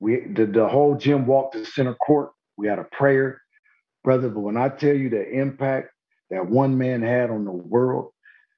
We 0.00 0.26
the, 0.34 0.46
the 0.46 0.68
whole 0.68 0.96
gym 0.96 1.26
walked 1.26 1.54
to 1.54 1.64
center 1.64 1.94
court. 1.94 2.30
We 2.56 2.68
had 2.68 2.78
a 2.78 2.84
prayer, 2.84 3.40
brother. 4.08 4.30
But 4.30 4.40
when 4.40 4.56
I 4.56 4.70
tell 4.70 4.94
you 4.94 5.10
the 5.10 5.28
impact 5.28 5.90
that 6.30 6.48
one 6.48 6.78
man 6.78 7.02
had 7.02 7.30
on 7.30 7.44
the 7.44 7.52
world, 7.52 8.12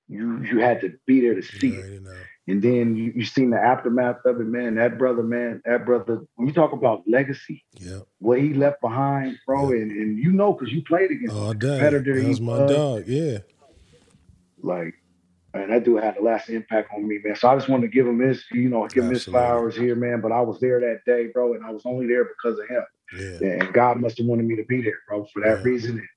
you 0.07 0.45
you 0.45 0.61
had 0.61 0.81
to 0.83 0.93
be 1.07 1.21
there 1.21 1.35
to 1.35 1.43
see 1.43 1.71
it. 1.71 2.03
And 2.47 2.63
then 2.63 2.97
you, 2.97 3.13
you 3.15 3.25
seen 3.25 3.51
the 3.51 3.59
aftermath 3.59 4.25
of 4.25 4.41
it, 4.41 4.47
man. 4.47 4.77
That 4.77 4.97
brother, 4.97 5.23
man, 5.25 5.61
that 5.65 5.85
brother, 5.85 6.21
when 6.37 6.47
you 6.49 6.55
talk 6.55 6.73
about 6.73 7.03
legacy, 7.07 7.65
yeah, 7.75 8.01
what 8.19 8.41
he 8.41 8.55
left 8.55 8.81
behind, 8.81 9.39
bro, 9.45 9.71
and, 9.71 9.91
and 9.91 10.19
you 10.19 10.33
know, 10.33 10.53
because 10.53 10.73
you 10.73 10.83
played 10.85 11.11
against 11.11 11.35
oh, 11.35 11.51
competitor. 11.51 12.21
That 12.21 12.29
was 12.29 12.41
my 12.41 12.59
was, 12.61 12.71
dog, 12.71 13.05
yeah. 13.07 13.39
Like, 14.63 14.95
man, 15.53 15.71
that 15.71 15.85
dude 15.85 16.03
had 16.03 16.17
a 16.17 16.23
lasting 16.23 16.55
impact 16.57 16.91
on 16.95 17.07
me, 17.07 17.19
man. 17.25 17.35
So 17.37 17.49
I 17.49 17.57
just 17.57 17.69
wanted 17.69 17.89
to 17.89 17.93
give 17.93 18.07
him 18.07 18.21
his, 18.21 18.45
you 18.53 18.69
know, 18.69 18.87
give 18.87 19.05
him 19.05 19.11
his 19.11 19.25
flowers 19.25 19.77
here, 19.77 19.97
man. 19.97 20.21
But 20.21 20.33
I 20.33 20.41
was 20.41 20.61
there 20.61 20.81
that 20.81 21.01
day, 21.07 21.29
bro, 21.33 21.55
and 21.55 21.65
I 21.65 21.71
was 21.71 21.83
only 21.85 22.07
there 22.07 22.25
because 22.25 22.59
of 22.59 22.69
him. 22.69 22.85
Yeah. 23.17 23.39
And 23.43 23.73
God 23.73 24.01
must 24.01 24.19
have 24.19 24.27
wanted 24.27 24.47
me 24.47 24.57
to 24.57 24.65
be 24.65 24.83
there, 24.83 24.99
bro, 25.09 25.25
for 25.33 25.41
that 25.41 25.59
yeah. 25.59 25.65
reason. 25.65 26.09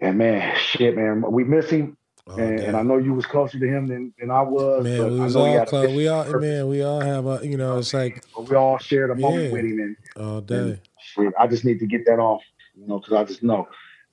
And 0.00 0.18
man, 0.18 0.56
shit, 0.58 0.96
man, 0.96 1.22
we 1.22 1.44
miss 1.44 1.70
him. 1.70 1.96
Oh, 2.26 2.38
and, 2.38 2.58
and, 2.58 2.76
I 2.76 2.82
know 2.82 2.96
you 2.96 3.12
was 3.12 3.26
closer 3.26 3.58
to 3.58 3.66
him 3.66 3.86
than, 3.86 4.14
than 4.18 4.30
I 4.30 4.40
was. 4.40 4.82
Man, 4.82 5.12
we 5.12 5.20
was 5.20 5.36
all 5.36 5.66
close. 5.66 5.94
We 5.94 6.08
all 6.08 6.24
man, 6.40 6.68
we 6.68 6.82
all 6.82 7.00
have 7.00 7.26
a 7.26 7.40
you 7.46 7.58
know, 7.58 7.76
it's 7.76 7.92
like 7.92 8.24
we 8.48 8.56
all 8.56 8.78
shared 8.78 9.10
a 9.10 9.14
moment 9.14 9.44
yeah, 9.44 9.50
with 9.50 9.64
him 9.64 9.78
and 9.78 9.96
all 10.16 10.40
day. 10.40 10.80
And 11.18 11.34
I 11.38 11.46
just 11.46 11.66
need 11.66 11.80
to 11.80 11.86
get 11.86 12.06
that 12.06 12.18
off, 12.18 12.42
you 12.74 12.86
know, 12.86 12.98
because 12.98 13.12
I 13.12 13.24
just 13.24 13.42
know, 13.42 13.68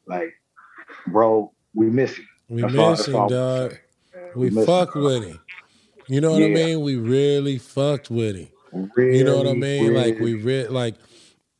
like, 0.07 0.33
bro, 1.07 1.53
we 1.73 1.89
miss 1.89 2.17
him. 2.17 2.27
We 2.49 2.61
that's 2.63 2.73
miss 2.73 3.09
all, 3.09 3.23
him, 3.23 3.29
dog. 3.29 3.77
We, 4.35 4.49
we 4.49 4.65
fuck 4.65 4.93
him. 4.93 5.03
with 5.03 5.23
him. 5.23 5.39
You 6.07 6.19
know 6.19 6.31
what 6.31 6.41
yeah. 6.41 6.47
I 6.47 6.53
mean? 6.53 6.81
We 6.81 6.97
really 6.97 7.57
fucked 7.59 8.09
with 8.09 8.35
him. 8.35 8.49
Really, 8.95 9.19
you 9.19 9.23
know 9.23 9.37
what 9.37 9.47
I 9.47 9.53
mean? 9.53 9.87
Really. 9.87 10.11
Like 10.11 10.19
we 10.19 10.33
re- 10.33 10.67
like, 10.67 10.95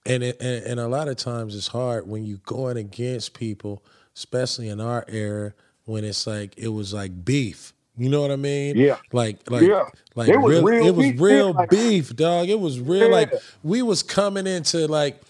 and, 0.06 0.24
it, 0.24 0.42
and 0.42 0.66
and 0.66 0.80
a 0.80 0.88
lot 0.88 1.08
of 1.08 1.16
times 1.18 1.56
it's 1.56 1.68
hard 1.68 2.08
when 2.08 2.26
you're 2.26 2.40
going 2.46 2.78
against 2.78 3.34
people, 3.34 3.84
especially 4.16 4.70
in 4.70 4.82
our 4.82 5.06
era 5.08 5.54
when 5.86 6.04
it's 6.04 6.26
like 6.26 6.58
it 6.58 6.70
was 6.70 6.94
like 6.94 7.24
beef. 7.24 7.74
You 7.98 8.10
know 8.10 8.22
what 8.22 8.32
I 8.32 8.36
mean? 8.36 8.78
Yeah. 8.78 8.98
Like 9.12 9.50
like 9.52 9.64
yeah. 9.64 9.86
like 10.16 10.30
it 10.30 10.38
was 10.38 10.62
real, 10.62 10.64
real 10.64 10.88
it 10.88 10.96
was 10.96 11.06
beef, 11.08 11.22
real 11.22 11.54
like, 11.54 11.70
beef, 11.70 12.16
dog. 12.16 12.50
It 12.50 12.60
was 12.60 12.80
real 12.80 13.08
yeah. 13.08 13.14
like 13.14 13.34
we 13.64 13.82
was 13.82 14.02
coming 14.02 14.48
into 14.48 14.88
like 14.88 15.22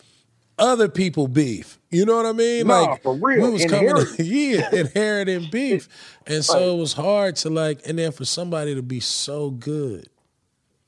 other 0.57 0.87
people 0.87 1.27
beef. 1.27 1.79
You 1.89 2.05
know 2.05 2.15
what 2.15 2.25
I 2.25 2.31
mean? 2.31 2.67
Nah, 2.67 2.81
like 2.81 3.03
for 3.03 3.15
real. 3.15 3.47
we 3.47 3.53
was 3.53 3.65
coming 3.65 3.97
in, 3.97 4.05
yeah, 4.19 4.73
inheriting 4.73 5.49
beef. 5.51 5.89
And 6.27 6.45
so 6.45 6.75
it 6.75 6.79
was 6.79 6.93
hard 6.93 7.35
to 7.37 7.49
like 7.49 7.81
and 7.85 7.97
then 7.99 8.11
for 8.11 8.25
somebody 8.25 8.75
to 8.75 8.81
be 8.81 8.99
so 8.99 9.49
good. 9.49 10.07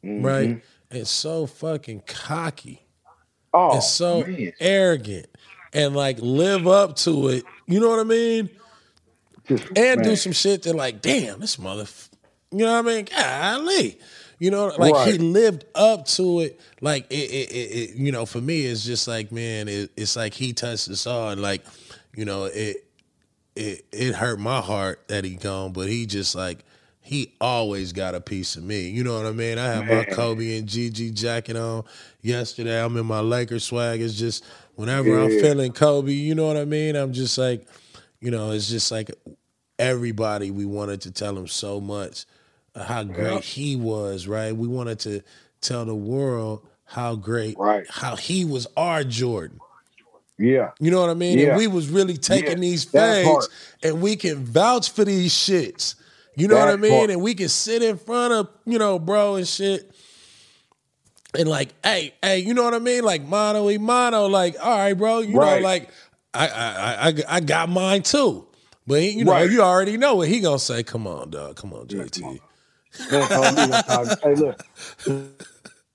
Mm-hmm. 0.03 0.25
Right? 0.25 0.63
And 0.91 1.07
so 1.07 1.47
fucking 1.47 2.03
cocky. 2.05 2.85
Oh, 3.53 3.73
and 3.73 3.83
so 3.83 4.23
man. 4.23 4.51
arrogant 4.59 5.27
and 5.73 5.95
like 5.95 6.17
live 6.19 6.67
up 6.67 6.95
to 6.97 7.29
it. 7.29 7.45
You 7.67 7.79
know 7.79 7.89
what 7.89 7.99
I 7.99 8.03
mean? 8.03 8.49
Just, 9.47 9.65
and 9.67 9.75
man. 9.75 10.03
do 10.03 10.15
some 10.15 10.31
shit 10.31 10.63
that 10.63 10.75
like, 10.75 11.01
damn, 11.01 11.39
this 11.39 11.59
mother, 11.59 11.85
you 12.51 12.59
know 12.59 12.81
what 12.81 12.91
I 12.91 12.95
mean? 12.95 13.05
Golly. 13.05 13.99
You 14.39 14.51
know, 14.51 14.73
like 14.77 14.93
right. 14.93 15.13
he 15.13 15.17
lived 15.19 15.65
up 15.73 16.05
to 16.07 16.41
it. 16.41 16.59
Like 16.81 17.05
it, 17.09 17.15
it, 17.15 17.51
it, 17.51 17.55
it, 17.55 17.95
you 17.95 18.11
know, 18.11 18.25
for 18.25 18.41
me, 18.41 18.65
it's 18.65 18.83
just 18.83 19.07
like, 19.07 19.31
man, 19.31 19.67
it's 19.69 20.15
like 20.15 20.33
he 20.33 20.51
touched 20.51 20.89
us 20.89 21.07
all, 21.07 21.29
and 21.29 21.41
like, 21.41 21.63
you 22.15 22.25
know, 22.25 22.45
it, 22.45 22.83
it, 23.55 23.85
it 23.91 24.15
hurt 24.15 24.39
my 24.39 24.59
heart 24.59 25.07
that 25.07 25.23
he 25.23 25.35
gone, 25.35 25.71
but 25.71 25.87
he 25.87 26.05
just 26.05 26.35
like, 26.35 26.65
he 27.03 27.33
always 27.41 27.91
got 27.91 28.15
a 28.15 28.21
piece 28.21 28.55
of 28.55 28.63
me. 28.63 28.87
You 28.87 29.03
know 29.03 29.15
what 29.17 29.25
I 29.25 29.33
mean? 29.33 29.57
I 29.57 29.65
have 29.65 29.85
my 29.85 30.05
Kobe 30.05 30.57
and 30.57 30.67
Gigi 30.67 31.11
jacket 31.11 31.57
on 31.57 31.83
yesterday. 32.21 32.81
I'm 32.81 32.95
in 32.95 33.05
my 33.05 33.19
Lakers 33.19 33.65
swag. 33.65 34.01
It's 34.01 34.17
just 34.17 34.45
whenever 34.75 35.09
yeah. 35.09 35.23
I'm 35.23 35.29
feeling 35.29 35.73
Kobe, 35.73 36.13
you 36.13 36.33
know 36.33 36.47
what 36.47 36.55
I 36.55 36.63
mean? 36.63 36.95
I'm 36.95 37.11
just 37.11 37.37
like, 37.37 37.67
you 38.21 38.31
know, 38.31 38.51
it's 38.51 38.69
just 38.69 38.89
like 38.89 39.11
everybody 39.77 40.49
we 40.49 40.63
wanted 40.63 41.01
to 41.01 41.11
tell 41.11 41.37
him 41.37 41.45
so 41.45 41.81
much 41.81 42.25
uh, 42.73 42.85
how 42.85 43.03
great 43.03 43.33
yeah. 43.33 43.39
he 43.39 43.75
was, 43.75 44.25
right? 44.25 44.55
We 44.55 44.69
wanted 44.69 44.99
to 45.01 45.21
tell 45.59 45.83
the 45.83 45.93
world 45.93 46.65
how 46.85 47.15
great, 47.15 47.57
right. 47.57 47.85
how 47.89 48.15
he 48.15 48.45
was 48.45 48.65
our 48.77 49.03
Jordan. 49.03 49.59
Yeah. 50.37 50.71
You 50.79 50.89
know 50.89 51.01
what 51.01 51.09
I 51.09 51.15
mean? 51.15 51.37
Yeah. 51.37 51.49
And 51.49 51.57
we 51.57 51.67
was 51.67 51.89
really 51.89 52.17
taking 52.17 52.61
these 52.61 52.85
fades 52.85 53.49
and 53.83 54.01
we 54.01 54.15
can 54.15 54.43
vouch 54.45 54.89
for 54.89 55.03
these 55.03 55.33
shits. 55.33 55.95
You 56.35 56.47
know 56.47 56.55
that 56.55 56.65
what 56.65 56.73
I 56.73 56.77
mean? 56.77 56.91
Part. 56.91 57.09
And 57.11 57.21
we 57.21 57.35
can 57.35 57.49
sit 57.49 57.83
in 57.83 57.97
front 57.97 58.33
of, 58.33 58.49
you 58.65 58.79
know, 58.79 58.99
bro 58.99 59.35
and 59.35 59.47
shit. 59.47 59.93
And 61.37 61.49
like, 61.49 61.73
hey, 61.83 62.13
hey, 62.21 62.39
you 62.39 62.53
know 62.53 62.63
what 62.63 62.73
I 62.73 62.79
mean? 62.79 63.03
Like 63.03 63.23
mano 63.23 63.65
y 63.65 63.77
mano, 63.77 64.27
like, 64.27 64.55
all 64.61 64.77
right, 64.77 64.93
bro, 64.93 65.19
you 65.19 65.37
right. 65.37 65.61
know, 65.61 65.67
like 65.67 65.89
I, 66.33 66.47
I 66.47 67.09
I 67.09 67.13
I 67.27 67.39
got 67.39 67.69
mine 67.69 68.03
too. 68.03 68.47
But 68.85 69.01
he, 69.01 69.11
you 69.11 69.25
know, 69.25 69.31
right. 69.31 69.49
you 69.49 69.61
already 69.61 69.97
know 69.97 70.15
what 70.15 70.27
he 70.27 70.41
gonna 70.41 70.59
say. 70.59 70.83
Come 70.83 71.07
on, 71.07 71.31
dog. 71.31 71.55
Come 71.55 71.73
on, 71.73 71.87
JT. 71.87 72.39
hey, 74.23 74.35
look. 74.35 74.63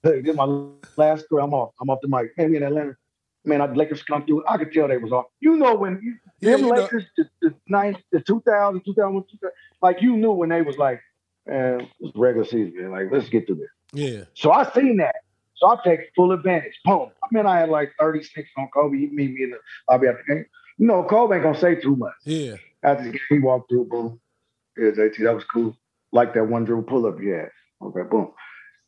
Hey, 0.02 0.20
this 0.20 0.30
is 0.30 0.36
my 0.36 0.68
last 0.96 1.26
story. 1.26 1.42
I'm 1.42 1.54
off. 1.54 1.72
I'm 1.80 1.90
off 1.90 1.98
the 2.02 2.08
mic. 2.08 2.36
Man, 2.36 2.50
we 2.50 2.56
in 2.56 2.62
Atlanta. 2.62 2.96
Man, 3.44 3.60
I 3.60 3.66
Lakers 3.66 4.02
come 4.02 4.24
through. 4.26 4.44
I 4.48 4.56
could 4.56 4.72
tell 4.72 4.88
they 4.88 4.96
was 4.96 5.12
off. 5.12 5.26
You 5.40 5.56
know 5.56 5.74
when 5.74 6.00
you, 6.02 6.16
yeah, 6.40 6.56
them 6.56 6.68
Lakers, 6.68 7.04
the, 7.16 7.28
the, 7.42 7.54
nine, 7.68 7.96
the 8.12 8.20
2000, 8.20 8.82
2001, 8.84 9.24
2000, 9.30 9.50
like 9.82 10.02
you 10.02 10.16
knew 10.16 10.32
when 10.32 10.48
they 10.48 10.62
was 10.62 10.76
like, 10.76 11.00
man, 11.46 11.88
it's 12.00 12.16
regular 12.16 12.46
season, 12.46 12.74
man. 12.76 12.90
Like, 12.90 13.08
let's 13.10 13.28
get 13.28 13.46
to 13.48 13.54
this. 13.54 13.68
Yeah. 13.92 14.24
So 14.34 14.52
I 14.52 14.70
seen 14.72 14.98
that. 14.98 15.16
So 15.56 15.68
I 15.68 15.76
take 15.84 16.00
full 16.14 16.32
advantage. 16.32 16.74
Boom. 16.84 17.10
I 17.22 17.26
mean, 17.32 17.46
I 17.46 17.58
had 17.60 17.68
like 17.68 17.92
36 17.98 18.48
on 18.56 18.68
Kobe. 18.72 18.96
He 18.96 19.06
meet 19.06 19.32
me 19.32 19.44
in 19.44 19.50
the 19.50 19.58
lobby 19.90 20.06
after 20.06 20.22
the 20.26 20.34
game. 20.34 20.46
You 20.78 20.86
know, 20.86 21.02
Kobe 21.02 21.34
ain't 21.34 21.42
gonna 21.42 21.58
say 21.58 21.74
too 21.74 21.96
much. 21.96 22.14
Yeah. 22.24 22.54
After 22.82 23.04
the 23.04 23.10
game, 23.10 23.20
he 23.28 23.38
walked 23.40 23.70
through, 23.70 23.86
boom. 23.86 24.20
Yeah, 24.76 24.90
JT, 24.90 25.24
that 25.24 25.34
was 25.34 25.44
cool. 25.44 25.76
Like 26.12 26.34
that 26.34 26.44
one 26.44 26.64
dribble 26.64 26.84
pull 26.84 27.06
up 27.06 27.20
you 27.20 27.32
had. 27.32 27.50
Okay, 27.82 28.08
boom. 28.08 28.30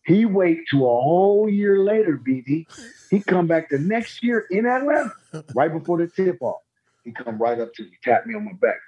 He 0.05 0.25
wait 0.25 0.61
to 0.71 0.77
a 0.79 1.01
whole 1.01 1.49
year 1.49 1.81
later, 1.81 2.17
BD. 2.17 2.67
He 3.11 3.21
come 3.21 3.47
back 3.47 3.69
the 3.69 3.79
next 3.79 4.23
year 4.23 4.47
in 4.51 4.67
Atlanta, 4.67 5.13
right 5.55 5.73
before 5.73 5.99
the 5.99 6.07
tip 6.07 6.39
off. 6.41 6.63
He 7.05 7.13
come 7.13 7.39
right 7.39 7.61
up 7.61 7.75
to 7.75 7.85
me, 7.85 7.91
tap 8.05 8.27
me 8.27 8.35
on 8.35 8.45
my 8.47 8.53
back. 8.61 8.79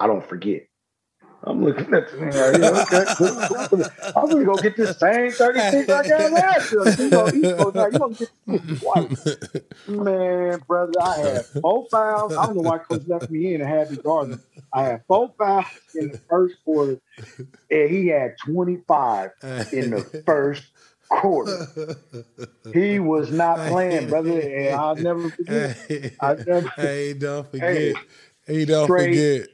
I 0.00 0.06
don't 0.06 0.26
forget. 0.26 0.62
I'm 1.44 1.64
looking 1.64 1.92
at 1.94 2.10
the 2.10 2.18
man 2.18 2.36
like, 2.36 2.56
yeah, 2.56 2.70
okay. 2.70 3.06
I'm 4.16 4.30
gonna 4.30 4.44
go 4.44 4.58
get 4.58 4.76
this 4.76 4.98
same 4.98 5.36
36 5.36 5.92
I 5.92 6.04
got 6.04 6.32
last 6.32 6.72
year. 6.72 6.94
You 6.98 7.10
know, 7.10 7.30
you 7.32 7.48
go 7.56 7.70
now, 7.70 7.86
you 7.86 7.98
gonna 7.98 8.14
get 8.14 8.30
this 8.50 8.62
twice. 8.80 9.10
Man, 9.86 10.62
brother, 10.68 11.00
I 11.00 11.18
had 11.18 11.46
four 11.62 11.88
fouls. 11.90 12.34
I 12.38 12.46
don't 12.46 12.56
know 12.56 12.62
why 12.62 12.78
coach 12.78 13.02
left 13.06 13.30
me 13.30 13.54
in 13.54 13.62
a 13.62 13.66
happy 13.66 13.96
garden. 13.98 14.40
I 14.72 14.84
had 14.84 15.02
four 15.08 15.34
fouls 15.38 15.66
in 15.94 16.08
the 16.10 16.20
first 16.30 16.56
quarter, 16.64 17.00
and 17.70 17.90
he 17.90 18.08
had 18.08 18.36
25 18.46 19.30
in 19.72 19.90
the 19.90 20.06
first 20.26 20.64
quarter. 21.08 21.96
He 22.72 22.98
was 22.98 23.30
not 23.30 23.58
playing, 23.68 24.08
brother, 24.08 24.40
and 24.40 24.74
I'll 24.74 24.96
never 24.96 25.30
forget. 25.30 26.12
I 26.20 26.34
never. 26.34 26.72
Hey, 26.76 27.14
don't 27.14 27.50
forget. 27.50 27.72
Hey, 27.72 27.94
hey 28.46 28.64
don't 28.64 28.86
forget 28.86 29.48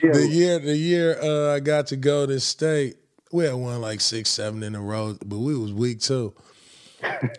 the 0.00 0.28
year 0.28 0.58
the 0.58 0.76
year 0.76 1.20
uh, 1.20 1.54
I 1.54 1.60
got 1.60 1.88
to 1.88 1.96
Golden 1.96 2.40
State, 2.40 2.96
we 3.32 3.44
had 3.44 3.54
won 3.54 3.80
like 3.80 4.00
six, 4.00 4.30
seven 4.30 4.62
in 4.62 4.74
a 4.74 4.80
row, 4.80 5.16
but 5.24 5.38
we 5.38 5.56
was 5.56 5.72
weak 5.72 6.00
too. 6.00 6.34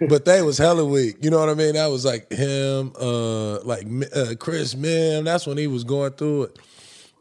but 0.10 0.26
they 0.26 0.42
was 0.42 0.58
hella 0.58 0.86
weak. 0.86 1.18
You 1.22 1.30
know 1.30 1.40
what 1.40 1.50
I 1.50 1.54
mean? 1.54 1.74
That 1.74 1.88
was 1.88 2.04
like 2.04 2.32
him, 2.32 2.94
uh, 3.00 3.62
like 3.62 3.86
uh, 4.16 4.34
Chris 4.40 4.74
Mihm. 4.74 5.26
That's 5.26 5.46
when 5.46 5.58
he 5.58 5.68
was 5.68 5.84
going 5.84 6.14
through 6.14 6.44
it. 6.44 6.60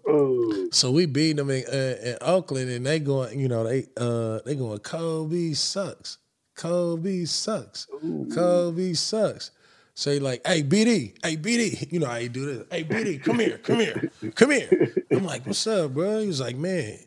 Ooh. 0.09 0.69
So 0.73 0.91
we 0.91 1.05
beat 1.05 1.37
them 1.37 1.51
in, 1.51 1.65
uh, 1.67 1.97
in, 2.03 2.17
Oakland, 2.23 2.71
and 2.71 2.87
they 2.87 2.99
going, 2.99 3.39
you 3.39 3.49
know, 3.49 3.65
they 3.65 3.87
uh, 3.97 4.41
they 4.47 4.55
going. 4.55 4.79
Kobe 4.79 5.53
sucks. 5.53 6.19
Kobe 6.61 7.25
sucks. 7.25 7.87
Ooh. 8.05 8.29
Kobe 8.33 8.93
sucks 8.93 9.51
say 9.95 10.19
like, 10.19 10.47
"Hey 10.47 10.63
BD, 10.63 11.15
hey 11.25 11.37
BD," 11.37 11.91
you 11.93 12.01
know 12.01 12.07
how 12.07 12.17
you 12.17 12.29
do 12.29 12.47
this. 12.47 12.67
"Hey 12.71 12.85
BD, 12.85 13.23
come 13.23 13.39
here, 13.39 13.59
come 13.59 13.81
here, 13.81 14.11
come 14.35 14.51
here." 14.51 14.95
I'm 15.11 15.25
like, 15.25 15.47
"What's 15.47 15.67
up, 15.67 15.95
bro?" 15.95 16.21
He 16.21 16.27
was 16.27 16.41
like, 16.41 16.57
"Man." 16.57 16.99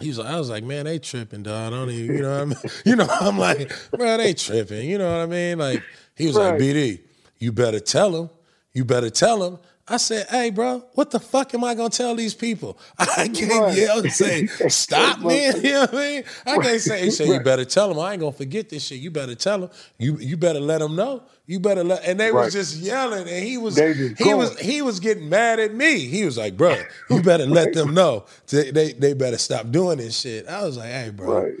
He 0.00 0.08
was 0.08 0.18
like, 0.18 0.28
I 0.28 0.38
was 0.38 0.50
like, 0.50 0.62
man, 0.62 0.84
they 0.84 0.98
tripping, 0.98 1.42
dog. 1.42 1.72
I 1.72 1.74
don't 1.74 1.88
even, 1.88 2.16
you 2.16 2.22
know 2.22 2.30
what 2.30 2.42
I 2.42 2.44
mean? 2.44 2.56
You 2.84 2.96
know, 2.96 3.06
I'm 3.08 3.38
like, 3.38 3.72
bro, 3.92 4.18
they 4.18 4.34
tripping. 4.34 4.90
You 4.90 4.98
know 4.98 5.10
what 5.10 5.22
I 5.22 5.26
mean? 5.26 5.58
Like, 5.58 5.82
he 6.14 6.26
was 6.26 6.36
right. 6.36 6.50
like, 6.50 6.60
BD, 6.60 7.00
you 7.38 7.50
better 7.50 7.80
tell 7.80 8.14
him. 8.14 8.28
You 8.74 8.84
better 8.84 9.08
tell 9.08 9.42
him 9.42 9.58
I 9.88 9.98
said, 9.98 10.26
hey, 10.28 10.50
bro, 10.50 10.84
what 10.94 11.12
the 11.12 11.20
fuck 11.20 11.54
am 11.54 11.62
I 11.62 11.74
gonna 11.74 11.90
tell 11.90 12.16
these 12.16 12.34
people? 12.34 12.76
I 12.98 13.28
can't 13.28 13.52
right. 13.52 13.76
yell 13.76 14.00
and 14.00 14.12
say, 14.12 14.46
stop, 14.68 15.20
man. 15.20 15.54
You 15.66 15.72
know 15.72 15.80
what 15.82 15.94
I 15.94 15.96
mean? 15.96 16.24
I 16.44 16.58
can't 16.58 16.80
say, 16.80 17.04
he 17.04 17.10
said, 17.10 17.28
you 17.28 17.40
better 17.40 17.64
tell 17.64 17.88
them. 17.88 17.98
I 18.00 18.12
ain't 18.12 18.20
gonna 18.20 18.32
forget 18.32 18.68
this 18.68 18.84
shit. 18.84 18.98
You 18.98 19.10
better 19.10 19.34
tell 19.34 19.60
them. 19.60 19.70
You 19.98 20.16
you 20.18 20.36
better 20.36 20.60
let 20.60 20.78
them 20.78 20.96
know. 20.96 21.22
You 21.46 21.60
better 21.60 21.84
let. 21.84 22.04
And 22.04 22.18
they 22.18 22.32
was 22.32 22.52
just 22.52 22.76
yelling, 22.76 23.28
and 23.28 23.44
he 23.44 23.58
was 23.58 23.76
he 23.76 24.12
going. 24.14 24.38
was 24.38 24.58
he 24.58 24.82
was 24.82 24.98
getting 24.98 25.28
mad 25.28 25.60
at 25.60 25.74
me. 25.74 26.00
He 26.00 26.24
was 26.24 26.36
like, 26.36 26.56
bro, 26.56 26.76
you 27.10 27.22
better 27.22 27.46
let 27.46 27.72
them 27.72 27.94
know. 27.94 28.26
They, 28.48 28.70
they 28.70 28.92
they 28.92 29.14
better 29.14 29.38
stop 29.38 29.70
doing 29.70 29.98
this 29.98 30.18
shit. 30.20 30.48
I 30.48 30.64
was 30.64 30.76
like, 30.76 30.90
hey, 30.90 31.10
bro. 31.10 31.52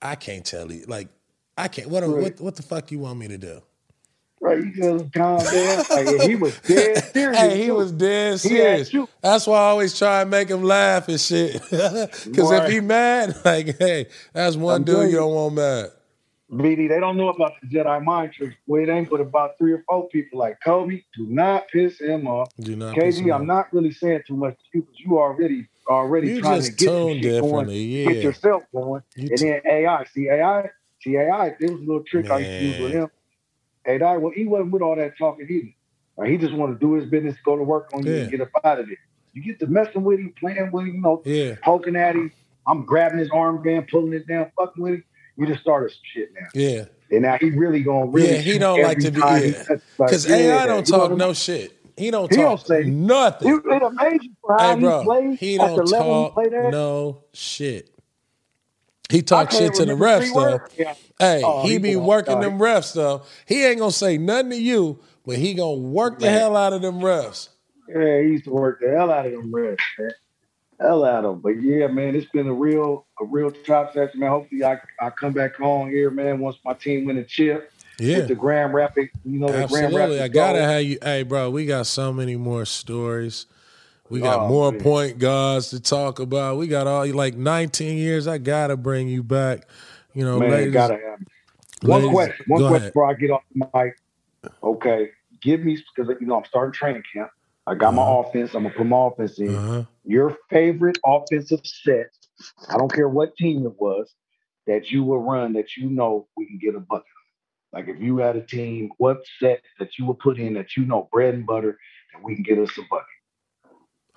I 0.00 0.14
can't 0.14 0.44
tell 0.44 0.70
you. 0.70 0.84
Like, 0.86 1.08
I 1.56 1.68
can't. 1.68 1.88
What 1.88 2.06
what 2.08 2.40
what 2.40 2.56
the 2.56 2.62
fuck 2.62 2.90
you 2.90 3.00
want 3.00 3.18
me 3.18 3.28
to 3.28 3.38
do? 3.38 3.62
Right, 4.40 4.58
you 4.58 4.72
just 4.72 5.12
calm 5.12 5.38
down. 5.38 5.84
Like, 5.90 6.22
he 6.22 6.36
was 6.36 6.58
dead 6.60 7.04
serious. 7.12 7.38
Hey, 7.38 7.62
he 7.64 7.70
was 7.70 7.90
dead 7.92 8.38
serious. 8.38 8.92
That's 9.20 9.46
why 9.46 9.58
I 9.58 9.62
always 9.62 9.98
try 9.98 10.22
and 10.22 10.30
make 10.30 10.48
him 10.48 10.62
laugh 10.62 11.08
and 11.08 11.20
shit. 11.20 11.60
Because 11.70 12.50
if 12.52 12.70
he 12.70 12.80
mad, 12.80 13.36
like, 13.44 13.78
hey, 13.78 14.06
that's 14.32 14.56
one 14.56 14.76
I'm 14.76 14.84
dude 14.84 15.10
you 15.10 15.16
don't 15.16 15.34
want 15.34 15.54
mad. 15.54 15.90
BD, 16.50 16.88
they 16.88 17.00
don't 17.00 17.16
know 17.16 17.28
about 17.28 17.52
the 17.60 17.68
Jedi 17.68 18.02
mind 18.02 18.32
trick. 18.32 18.56
Boy, 18.66 18.84
it 18.84 18.88
ain't 18.88 19.10
but 19.10 19.20
about 19.20 19.58
three 19.58 19.72
or 19.72 19.84
four 19.88 20.08
people 20.08 20.38
like 20.38 20.58
Kobe. 20.64 21.02
Do 21.16 21.26
not 21.26 21.68
piss 21.68 22.00
him 22.00 22.26
off. 22.26 22.48
Do 22.58 22.74
not 22.74 22.96
KG, 22.96 23.34
I'm 23.34 23.42
off. 23.42 23.46
not 23.46 23.72
really 23.72 23.92
saying 23.92 24.22
too 24.26 24.36
much 24.36 24.54
to 24.54 24.78
you 24.78 24.82
because 24.82 25.00
you 25.00 25.18
already 25.18 25.68
already 25.88 26.28
you 26.28 26.40
trying 26.40 26.62
to 26.62 26.70
get 26.70 26.78
shit 26.78 27.40
going, 27.40 27.68
yeah. 27.68 28.12
get 28.12 28.22
yourself 28.22 28.62
going, 28.72 29.02
you 29.16 29.28
and 29.30 29.38
then 29.38 29.60
AI. 29.66 30.04
See 30.14 30.28
AI, 30.30 30.70
see 31.02 31.16
AI. 31.16 31.48
It 31.60 31.70
was 31.70 31.80
a 31.80 31.84
little 31.84 32.04
trick 32.04 32.28
Man. 32.28 32.32
I 32.32 32.38
used 32.38 32.50
to 32.52 32.64
use 32.64 32.78
with 32.78 32.92
him 32.92 33.10
Hey, 33.88 34.02
I, 34.02 34.18
well, 34.18 34.32
he 34.34 34.44
wasn't 34.44 34.72
with 34.72 34.82
all 34.82 34.96
that 34.96 35.16
talking 35.16 35.46
either. 35.48 35.72
Like, 36.18 36.28
he 36.28 36.36
just 36.36 36.52
wanted 36.52 36.74
to 36.74 36.78
do 36.78 36.92
his 36.92 37.08
business, 37.08 37.36
go 37.42 37.56
to 37.56 37.62
work 37.62 37.88
on 37.94 38.04
you, 38.04 38.16
and 38.16 38.30
get 38.30 38.42
up 38.42 38.50
out 38.62 38.80
of 38.80 38.86
there. 38.86 38.98
You 39.32 39.42
get 39.42 39.58
to 39.60 39.66
messing 39.66 40.04
with 40.04 40.18
him, 40.18 40.34
playing 40.38 40.70
with 40.70 40.84
him, 40.84 40.96
you 40.96 41.00
know, 41.00 41.22
yeah. 41.24 41.54
poking 41.64 41.96
at 41.96 42.14
him. 42.14 42.30
I'm 42.66 42.84
grabbing 42.84 43.18
his 43.18 43.30
armband, 43.30 43.88
pulling 43.90 44.12
it 44.12 44.26
down, 44.26 44.52
fucking 44.58 44.82
with 44.82 44.94
him. 44.94 45.04
You 45.38 45.46
just 45.46 45.62
started 45.62 45.90
some 45.90 46.00
shit 46.12 46.34
now. 46.34 46.48
Yeah. 46.52 46.84
And 47.10 47.22
now 47.22 47.38
he 47.40 47.48
really 47.48 47.82
gonna 47.82 48.10
really. 48.10 48.34
Yeah, 48.34 48.40
he 48.40 48.58
don't 48.58 48.82
like 48.82 48.98
to 48.98 49.10
be. 49.10 49.20
Yeah. 49.20 49.62
Because 49.96 50.28
like, 50.28 50.38
AI 50.38 50.66
don't 50.66 50.86
talk 50.86 51.12
no 51.12 51.32
shit. 51.32 51.72
He 51.96 52.10
don't 52.10 52.30
he 52.30 52.36
talk 52.36 52.44
don't 52.44 52.66
say 52.66 52.82
nothing. 52.82 53.48
It, 53.48 53.62
it 53.64 53.82
amazing 53.82 54.36
for 54.42 54.58
how 54.58 54.74
hey, 54.74 54.80
bro, 54.80 54.98
he 54.98 55.04
plays. 55.04 55.40
He 55.40 55.56
don't 55.56 55.86
talk 55.86 56.36
no 56.70 57.24
shit. 57.32 57.97
He 59.08 59.22
talk 59.22 59.50
shit 59.50 59.74
to 59.74 59.86
the 59.86 59.92
refs 59.92 60.32
though. 60.34 60.60
Yeah. 60.76 60.94
Hey, 61.18 61.42
oh, 61.44 61.62
he, 61.62 61.72
he 61.72 61.78
be 61.78 61.96
working 61.96 62.40
them 62.40 62.58
refs 62.58 62.92
though. 62.92 63.22
He 63.46 63.64
ain't 63.64 63.78
gonna 63.78 63.90
say 63.90 64.18
nothing 64.18 64.50
to 64.50 64.60
you, 64.60 64.98
but 65.24 65.36
he 65.36 65.54
gonna 65.54 65.78
work 65.78 66.20
man. 66.20 66.32
the 66.32 66.38
hell 66.38 66.56
out 66.56 66.74
of 66.74 66.82
them 66.82 67.00
refs. 67.00 67.48
Yeah, 67.88 68.20
he 68.20 68.28
used 68.28 68.44
to 68.44 68.50
work 68.50 68.80
the 68.80 68.90
hell 68.90 69.10
out 69.10 69.24
of 69.24 69.32
them 69.32 69.50
refs, 69.50 69.78
man. 69.98 70.10
Hell 70.78 71.04
out 71.04 71.24
of 71.24 71.32
them. 71.32 71.40
But 71.40 71.62
yeah, 71.62 71.86
man, 71.86 72.14
it's 72.14 72.30
been 72.30 72.46
a 72.46 72.52
real, 72.52 73.06
a 73.20 73.24
real 73.24 73.50
top 73.50 73.94
session, 73.94 74.20
man. 74.20 74.28
Hopefully, 74.28 74.62
I 74.62 74.78
I 75.00 75.08
come 75.08 75.32
back 75.32 75.58
on 75.58 75.88
here, 75.88 76.10
man. 76.10 76.38
Once 76.38 76.58
my 76.64 76.74
team 76.74 77.06
win 77.06 77.16
a 77.16 77.24
chip. 77.24 77.72
Yeah. 77.98 78.18
With 78.18 78.28
the 78.28 78.36
Grand 78.36 78.72
Rapids, 78.74 79.10
you 79.24 79.40
know, 79.40 79.48
Absolutely. 79.48 79.80
the 79.80 79.92
Grand 79.92 79.94
Rapids. 79.96 80.20
I 80.20 80.28
gotta 80.28 80.62
have 80.62 80.82
you. 80.84 80.98
Hey, 81.02 81.24
bro, 81.24 81.50
we 81.50 81.66
got 81.66 81.86
so 81.88 82.12
many 82.12 82.36
more 82.36 82.64
stories. 82.64 83.46
We 84.10 84.20
got 84.20 84.40
oh, 84.40 84.48
more 84.48 84.72
man. 84.72 84.80
point 84.80 85.18
guards 85.18 85.70
to 85.70 85.80
talk 85.80 86.18
about. 86.18 86.56
We 86.56 86.66
got 86.66 86.86
all 86.86 87.06
like 87.06 87.36
19 87.36 87.98
years. 87.98 88.26
I 88.26 88.38
gotta 88.38 88.76
bring 88.76 89.08
you 89.08 89.22
back. 89.22 89.68
You 90.14 90.24
know, 90.24 90.38
man, 90.38 90.50
ladies, 90.50 90.72
gotta 90.72 90.94
have. 90.94 91.20
One 91.82 92.00
ladies, 92.00 92.14
question. 92.14 92.44
One 92.48 92.60
question 92.60 92.76
ahead. 92.76 92.92
before 92.92 93.10
I 93.10 93.14
get 93.14 93.30
off 93.30 93.42
the 93.54 93.66
mic. 93.74 94.52
Okay, 94.62 95.10
give 95.42 95.60
me 95.60 95.78
because 95.94 96.14
you 96.20 96.26
know 96.26 96.36
I'm 96.38 96.44
starting 96.44 96.72
training 96.72 97.02
camp. 97.12 97.30
I 97.66 97.74
got 97.74 97.94
uh-huh. 97.94 98.22
my 98.22 98.28
offense. 98.28 98.54
I'm 98.54 98.62
gonna 98.62 98.74
put 98.74 98.86
my 98.86 99.06
offense 99.06 99.38
in. 99.38 99.54
Uh-huh. 99.54 99.84
Your 100.04 100.36
favorite 100.50 100.98
offensive 101.04 101.60
set. 101.64 102.10
I 102.68 102.78
don't 102.78 102.92
care 102.92 103.08
what 103.08 103.36
team 103.36 103.66
it 103.66 103.78
was 103.78 104.14
that 104.66 104.90
you 104.90 105.02
will 105.02 105.20
run 105.20 105.52
that 105.54 105.76
you 105.76 105.90
know 105.90 106.28
we 106.36 106.46
can 106.46 106.58
get 106.58 106.74
a 106.74 106.80
bucket. 106.80 107.06
Like 107.72 107.88
if 107.88 108.00
you 108.00 108.18
had 108.18 108.36
a 108.36 108.42
team, 108.42 108.90
what 108.96 109.18
set 109.38 109.62
that 109.78 109.98
you 109.98 110.06
would 110.06 110.18
put 110.18 110.38
in 110.38 110.54
that 110.54 110.76
you 110.76 110.86
know 110.86 111.08
bread 111.12 111.34
and 111.34 111.46
butter 111.46 111.78
that 112.12 112.22
we 112.22 112.34
can 112.34 112.42
get 112.42 112.58
us 112.58 112.70
a 112.78 112.82
bucket. 112.90 113.06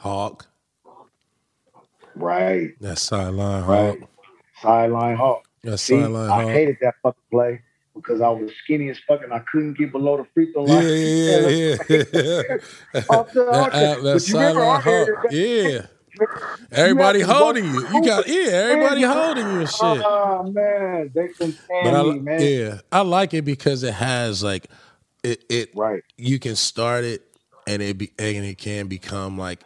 Hawk. 0.02 0.48
Right. 2.16 2.72
That 2.82 2.98
sideline 2.98 3.64
Hawk. 3.64 3.98
Sideline 4.60 5.16
Hawk. 5.16 5.48
That's 5.64 5.84
sideline 5.84 6.28
Hawk. 6.28 6.40
I 6.40 6.52
hated 6.52 6.78
that 6.82 6.96
fucking 7.04 7.22
play 7.30 7.62
because 7.94 8.20
I 8.20 8.30
was 8.30 8.52
skinny 8.64 8.90
as 8.90 8.98
fuck 9.08 9.22
and 9.24 9.32
I 9.32 9.40
couldn't 9.52 9.78
get 9.78 9.92
below 9.92 10.18
the 10.18 10.26
free 10.34 10.52
throw 10.54 10.64
line. 10.64 10.84
Yeah, 10.84 10.90
yeah, 10.90 11.50
yeah. 11.50 11.78
yeah. 12.14 12.58
that, 12.94 14.00
that 14.02 14.20
sideline 14.22 14.82
Hawk. 14.82 15.08
Yeah. 15.30 15.86
Everybody 16.72 17.22
holding 17.22 17.66
you. 17.66 17.88
You 17.94 18.04
got 18.04 18.28
yeah. 18.28 18.52
Everybody 18.54 19.04
holding 19.04 19.46
you 19.46 19.60
and 19.60 19.70
shit. 19.70 19.82
Oh 19.82 20.52
man, 20.52 21.12
they 21.14 21.28
can 21.28 21.54
stand 21.54 22.10
me, 22.10 22.20
man. 22.20 22.42
Yeah, 22.42 22.80
I 22.92 23.02
like 23.02 23.36
it 23.36 23.44
because 23.44 23.84
it 23.84 23.94
has 23.94 24.44
like 24.44 24.68
it. 25.24 25.44
It 25.48 25.70
right. 25.76 26.04
You 26.18 26.40
can 26.40 26.56
start 26.56 27.06
it 27.06 27.24
and 27.68 27.82
it 27.82 27.98
be 27.98 28.12
and 28.20 28.46
it 28.46 28.58
can 28.58 28.88
become 28.88 29.38
like 29.38 29.64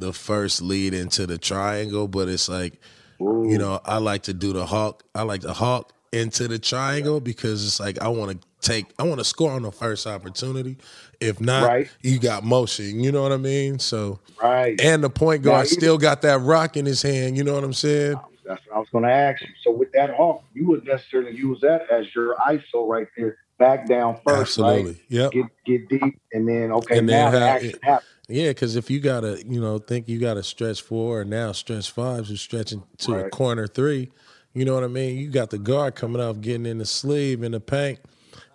the 0.00 0.12
first 0.12 0.62
lead 0.62 0.94
into 0.94 1.26
the 1.26 1.38
triangle, 1.38 2.08
but 2.08 2.28
it's 2.28 2.48
like, 2.48 2.80
Ooh. 3.20 3.46
you 3.48 3.58
know, 3.58 3.80
I 3.84 3.98
like 3.98 4.22
to 4.22 4.34
do 4.34 4.52
the 4.52 4.66
hawk. 4.66 5.04
I 5.14 5.22
like 5.22 5.42
the 5.42 5.52
hawk 5.52 5.92
into 6.12 6.48
the 6.48 6.58
triangle 6.58 7.20
because 7.20 7.64
it's 7.64 7.78
like 7.78 8.00
I 8.00 8.08
want 8.08 8.40
to 8.40 8.48
take, 8.60 8.86
I 8.98 9.04
want 9.04 9.20
to 9.20 9.24
score 9.24 9.52
on 9.52 9.62
the 9.62 9.70
first 9.70 10.06
opportunity. 10.06 10.76
If 11.20 11.40
not, 11.40 11.68
right. 11.68 11.90
you 12.02 12.18
got 12.18 12.44
motion. 12.44 13.00
You 13.00 13.12
know 13.12 13.22
what 13.22 13.32
I 13.32 13.36
mean? 13.36 13.78
So, 13.78 14.18
right. 14.42 14.80
And 14.80 15.04
the 15.04 15.10
point 15.10 15.42
guard 15.42 15.66
now, 15.66 15.70
still 15.70 15.98
got 15.98 16.22
that 16.22 16.40
rock 16.40 16.76
in 16.76 16.86
his 16.86 17.02
hand. 17.02 17.36
You 17.36 17.44
know 17.44 17.54
what 17.54 17.64
I'm 17.64 17.74
saying? 17.74 18.18
That's 18.44 18.66
what 18.66 18.76
I 18.76 18.78
was 18.78 18.88
going 18.90 19.04
to 19.04 19.12
ask 19.12 19.42
you. 19.42 19.48
So 19.62 19.70
with 19.70 19.92
that 19.92 20.14
hawk, 20.14 20.42
you 20.54 20.66
would 20.68 20.84
necessarily 20.84 21.36
use 21.36 21.60
that 21.60 21.90
as 21.90 22.12
your 22.14 22.36
ISO 22.36 22.88
right 22.88 23.06
there 23.16 23.36
back 23.60 23.86
down 23.86 24.18
first, 24.26 24.58
Absolutely. 24.58 24.92
right? 24.92 25.00
Yep. 25.08 25.32
Get 25.32 25.44
get 25.64 25.88
deep, 25.88 26.20
and 26.32 26.48
then 26.48 26.72
okay, 26.72 26.98
and 26.98 27.06
now 27.06 27.30
then 27.30 27.42
action 27.42 27.78
happens. 27.82 28.08
Yeah, 28.28 28.48
because 28.48 28.74
if 28.74 28.90
you 28.90 29.00
gotta, 29.00 29.44
you 29.46 29.60
know, 29.60 29.78
think 29.78 30.08
you 30.08 30.18
gotta 30.18 30.42
stretch 30.42 30.82
four, 30.82 31.20
or 31.20 31.24
now 31.24 31.52
stretch 31.52 31.90
fives, 31.90 32.30
you're 32.30 32.38
stretching 32.38 32.82
to 32.98 33.12
right. 33.12 33.26
a 33.26 33.30
corner 33.30 33.68
three. 33.68 34.10
You 34.52 34.64
know 34.64 34.74
what 34.74 34.82
I 34.82 34.88
mean? 34.88 35.18
You 35.18 35.30
got 35.30 35.50
the 35.50 35.58
guard 35.58 35.94
coming 35.94 36.20
off, 36.20 36.40
getting 36.40 36.66
in 36.66 36.78
the 36.78 36.86
sleeve 36.86 37.44
in 37.44 37.52
the 37.52 37.60
paint, 37.60 38.00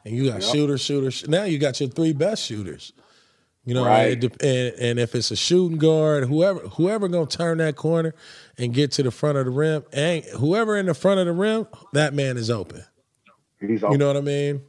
and 0.03 0.15
you 0.15 0.29
got 0.29 0.41
yep. 0.41 0.51
shooter, 0.51 0.77
shooter. 0.77 1.29
Now 1.29 1.43
you 1.43 1.57
got 1.57 1.79
your 1.79 1.89
three 1.89 2.11
best 2.11 2.43
shooters. 2.43 2.91
You 3.67 3.73
know, 3.73 3.85
right. 3.85 4.23
and, 4.23 4.73
and 4.79 4.99
if 4.99 5.15
it's 5.15 5.31
a 5.31 5.35
shooting 5.35 5.79
guard, 5.79 6.25
whoever 6.25 6.59
whoever 6.59 7.07
gonna 7.07 7.25
turn 7.25 7.57
that 7.59 7.75
corner 7.75 8.13
and 8.57 8.73
get 8.73 8.91
to 8.93 9.03
the 9.03 9.11
front 9.11 9.37
of 9.37 9.45
the 9.45 9.51
rim, 9.51 9.83
and 9.91 10.23
whoever 10.37 10.77
in 10.77 10.85
the 10.85 10.93
front 10.93 11.19
of 11.19 11.25
the 11.25 11.33
rim, 11.33 11.67
that 11.93 12.13
man 12.13 12.37
is 12.37 12.49
open. 12.49 12.83
He's 13.59 13.83
open. 13.83 13.93
You 13.93 13.97
know 13.97 14.07
what 14.07 14.17
I 14.17 14.21
mean? 14.21 14.61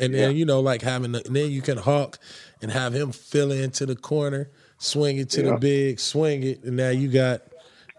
And 0.00 0.14
then 0.14 0.30
yeah. 0.30 0.38
you 0.38 0.44
know, 0.44 0.60
like 0.60 0.82
having 0.82 1.12
the, 1.12 1.22
then 1.24 1.50
you 1.50 1.62
can 1.62 1.76
hawk 1.76 2.18
and 2.62 2.70
have 2.70 2.94
him 2.94 3.12
fill 3.12 3.52
into 3.52 3.86
the 3.86 3.96
corner, 3.96 4.50
swing 4.78 5.18
it 5.18 5.30
to 5.30 5.42
yeah. 5.42 5.50
the 5.50 5.56
big, 5.58 6.00
swing 6.00 6.42
it, 6.42 6.64
and 6.64 6.76
now 6.76 6.90
you 6.90 7.08
got 7.08 7.42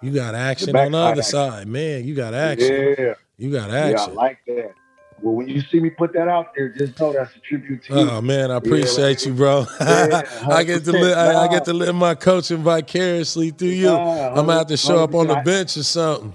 You 0.02 0.12
got 0.12 0.34
action 0.34 0.76
on 0.76 0.92
the 0.92 0.98
other 0.98 1.22
side, 1.22 1.68
man. 1.68 2.06
You 2.06 2.16
got 2.16 2.34
action. 2.34 2.96
Yeah. 2.98 3.14
You 3.38 3.52
got 3.52 3.70
action. 3.70 4.14
Yeah, 4.14 4.20
I 4.20 4.24
like 4.24 4.40
that. 4.48 4.74
Well, 5.22 5.36
when 5.36 5.48
you 5.48 5.62
see 5.62 5.80
me 5.80 5.92
put 5.92 6.14
that 6.14 6.28
out 6.28 6.56
there, 6.56 6.70
just 6.70 7.00
know 7.00 7.14
that's 7.14 7.36
a 7.36 7.40
tribute 7.40 7.84
to 7.84 7.94
you. 7.94 8.10
Oh 8.10 8.22
man, 8.22 8.50
I 8.50 8.56
appreciate 8.56 9.22
yeah, 9.22 9.30
you, 9.30 9.36
bro. 9.36 9.68
Yeah, 9.80 10.24
I 10.50 10.64
get 10.64 10.84
to 10.86 10.92
live. 10.92 11.16
I, 11.16 11.44
I, 11.44 11.48
get 11.48 11.66
to 11.66 11.74
live 11.74 11.94
my 11.94 12.16
coaching 12.16 12.64
vicariously 12.64 13.52
through 13.52 13.68
you. 13.70 13.88
Nah, 13.88 14.30
I'm 14.30 14.48
gonna 14.48 14.58
have 14.58 14.68
to 14.68 14.78
show 14.78 15.04
up 15.04 15.14
on 15.14 15.28
the 15.28 15.36
bench 15.46 15.78
or 15.78 15.84
something. 15.84 16.34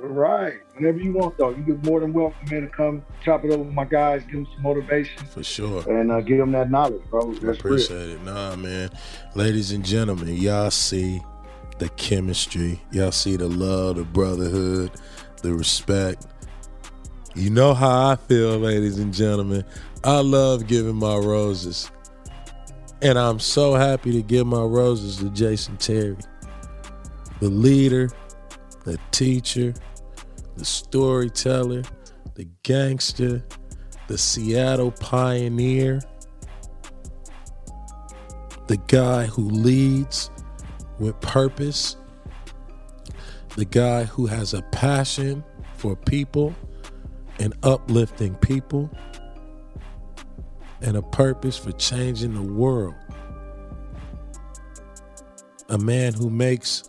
Right. 0.00 0.54
Whenever 0.76 0.98
you 0.98 1.12
want, 1.12 1.38
though, 1.38 1.50
you 1.50 1.62
get 1.62 1.84
more 1.84 2.00
than 2.00 2.12
welcome 2.12 2.50
man 2.50 2.62
to 2.62 2.68
come 2.68 3.04
chop 3.24 3.44
it 3.44 3.52
over 3.52 3.62
with 3.62 3.72
my 3.72 3.84
guys, 3.84 4.22
give 4.24 4.32
them 4.32 4.48
some 4.54 4.62
motivation. 4.62 5.24
For 5.26 5.44
sure. 5.44 5.88
And 5.88 6.10
uh, 6.10 6.20
give 6.20 6.38
them 6.38 6.50
that 6.52 6.68
knowledge, 6.70 7.02
bro. 7.10 7.32
That's 7.34 7.44
I 7.44 7.50
appreciate 7.52 8.06
real. 8.06 8.16
it. 8.16 8.22
Nah, 8.24 8.56
man. 8.56 8.90
Ladies 9.36 9.70
and 9.70 9.84
gentlemen, 9.84 10.36
y'all 10.36 10.72
see 10.72 11.22
the 11.78 11.88
chemistry. 11.90 12.80
Y'all 12.90 13.12
see 13.12 13.36
the 13.36 13.48
love, 13.48 13.96
the 13.96 14.04
brotherhood, 14.04 14.90
the 15.42 15.54
respect. 15.54 16.26
You 17.36 17.50
know 17.50 17.72
how 17.72 18.10
I 18.10 18.16
feel, 18.16 18.58
ladies 18.58 18.98
and 18.98 19.14
gentlemen. 19.14 19.64
I 20.02 20.20
love 20.20 20.66
giving 20.66 20.96
my 20.96 21.16
roses. 21.16 21.90
And 23.00 23.16
I'm 23.16 23.38
so 23.38 23.74
happy 23.74 24.10
to 24.12 24.22
give 24.22 24.46
my 24.46 24.62
roses 24.62 25.18
to 25.18 25.30
Jason 25.30 25.76
Terry, 25.76 26.16
the 27.40 27.48
leader, 27.48 28.08
the 28.84 28.98
teacher, 29.10 29.74
the 30.56 30.64
storyteller, 30.64 31.82
the 32.34 32.46
gangster, 32.62 33.44
the 34.08 34.18
Seattle 34.18 34.92
pioneer, 34.92 36.00
the 38.66 38.76
guy 38.88 39.26
who 39.26 39.42
leads 39.42 40.30
with 40.98 41.20
purpose, 41.20 41.96
the 43.56 43.64
guy 43.64 44.04
who 44.04 44.26
has 44.26 44.54
a 44.54 44.62
passion 44.62 45.44
for 45.74 45.96
people 45.96 46.54
and 47.38 47.52
uplifting 47.62 48.34
people, 48.36 48.90
and 50.82 50.96
a 50.96 51.02
purpose 51.02 51.56
for 51.56 51.72
changing 51.72 52.34
the 52.34 52.42
world. 52.42 52.94
A 55.70 55.78
man 55.78 56.12
who 56.12 56.30
makes 56.30 56.84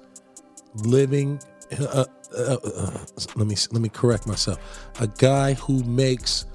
living 0.76 1.40
uh, 1.80 2.06
uh, 2.36 2.58
uh, 2.64 2.70
uh, 2.78 3.00
let 3.36 3.48
me 3.48 3.56
let 3.72 3.82
me 3.82 3.90
correct 3.90 4.28
myself. 4.28 4.60
A 5.00 5.08
guy 5.08 5.54
who 5.54 5.84
makes 5.84 6.46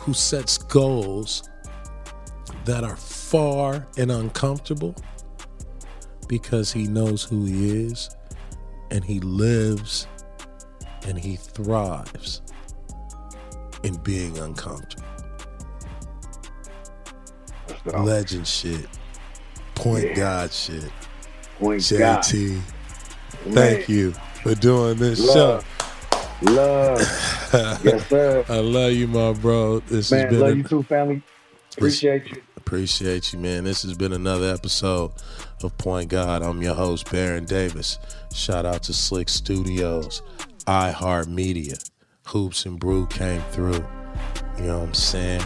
who 0.00 0.14
sets 0.14 0.58
goals 0.58 1.48
that 2.64 2.84
are 2.84 2.96
far 2.96 3.86
and 3.96 4.10
uncomfortable 4.10 4.94
because 6.28 6.72
he 6.72 6.86
knows 6.86 7.24
who 7.24 7.44
he 7.44 7.86
is 7.86 8.10
and 8.90 9.04
he 9.04 9.20
lives 9.20 10.06
and 11.06 11.18
he 11.18 11.36
thrives 11.36 12.42
in 13.82 13.96
being 14.02 14.38
uncomfortable. 14.38 15.04
Legend 17.86 18.46
shit. 18.46 18.86
Point 19.74 20.04
yeah. 20.04 20.14
God 20.14 20.52
shit. 20.52 20.90
Point 21.58 21.80
JT. 21.80 22.60
God. 23.44 23.54
Thank 23.54 23.88
you 23.88 24.14
for 24.46 24.54
doing 24.54 24.96
this 24.96 25.20
love. 25.34 25.64
show. 26.42 26.52
Love. 26.52 27.00
yes, 27.84 28.08
sir. 28.08 28.44
I 28.48 28.58
love 28.60 28.92
you, 28.92 29.08
my 29.08 29.32
bro. 29.32 29.80
This 29.80 30.10
man, 30.12 30.20
has 30.22 30.30
been 30.30 30.40
love 30.40 30.50
a, 30.50 30.56
you 30.56 30.62
too, 30.62 30.82
family. 30.84 31.22
Appreciate 31.72 32.30
you. 32.30 32.42
Appreciate 32.56 33.32
you, 33.32 33.38
man. 33.38 33.64
This 33.64 33.82
has 33.82 33.94
been 33.94 34.12
another 34.12 34.52
episode 34.52 35.12
of 35.62 35.76
Point 35.78 36.10
God. 36.10 36.42
I'm 36.42 36.62
your 36.62 36.74
host, 36.74 37.10
Baron 37.10 37.44
Davis. 37.44 37.98
Shout 38.34 38.66
out 38.66 38.82
to 38.84 38.92
SLIC 38.92 39.28
Studios, 39.28 40.22
iHeartMedia, 40.66 41.90
Hoops 42.26 42.66
and 42.66 42.78
Brew 42.78 43.06
came 43.06 43.40
through. 43.52 43.84
You 44.58 44.64
know 44.64 44.78
what 44.78 44.88
I'm 44.88 44.94
saying? 44.94 45.42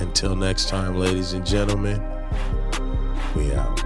Until 0.00 0.36
next 0.36 0.68
time, 0.68 0.98
ladies 0.98 1.32
and 1.32 1.46
gentlemen, 1.46 2.02
we 3.34 3.52
out. 3.54 3.85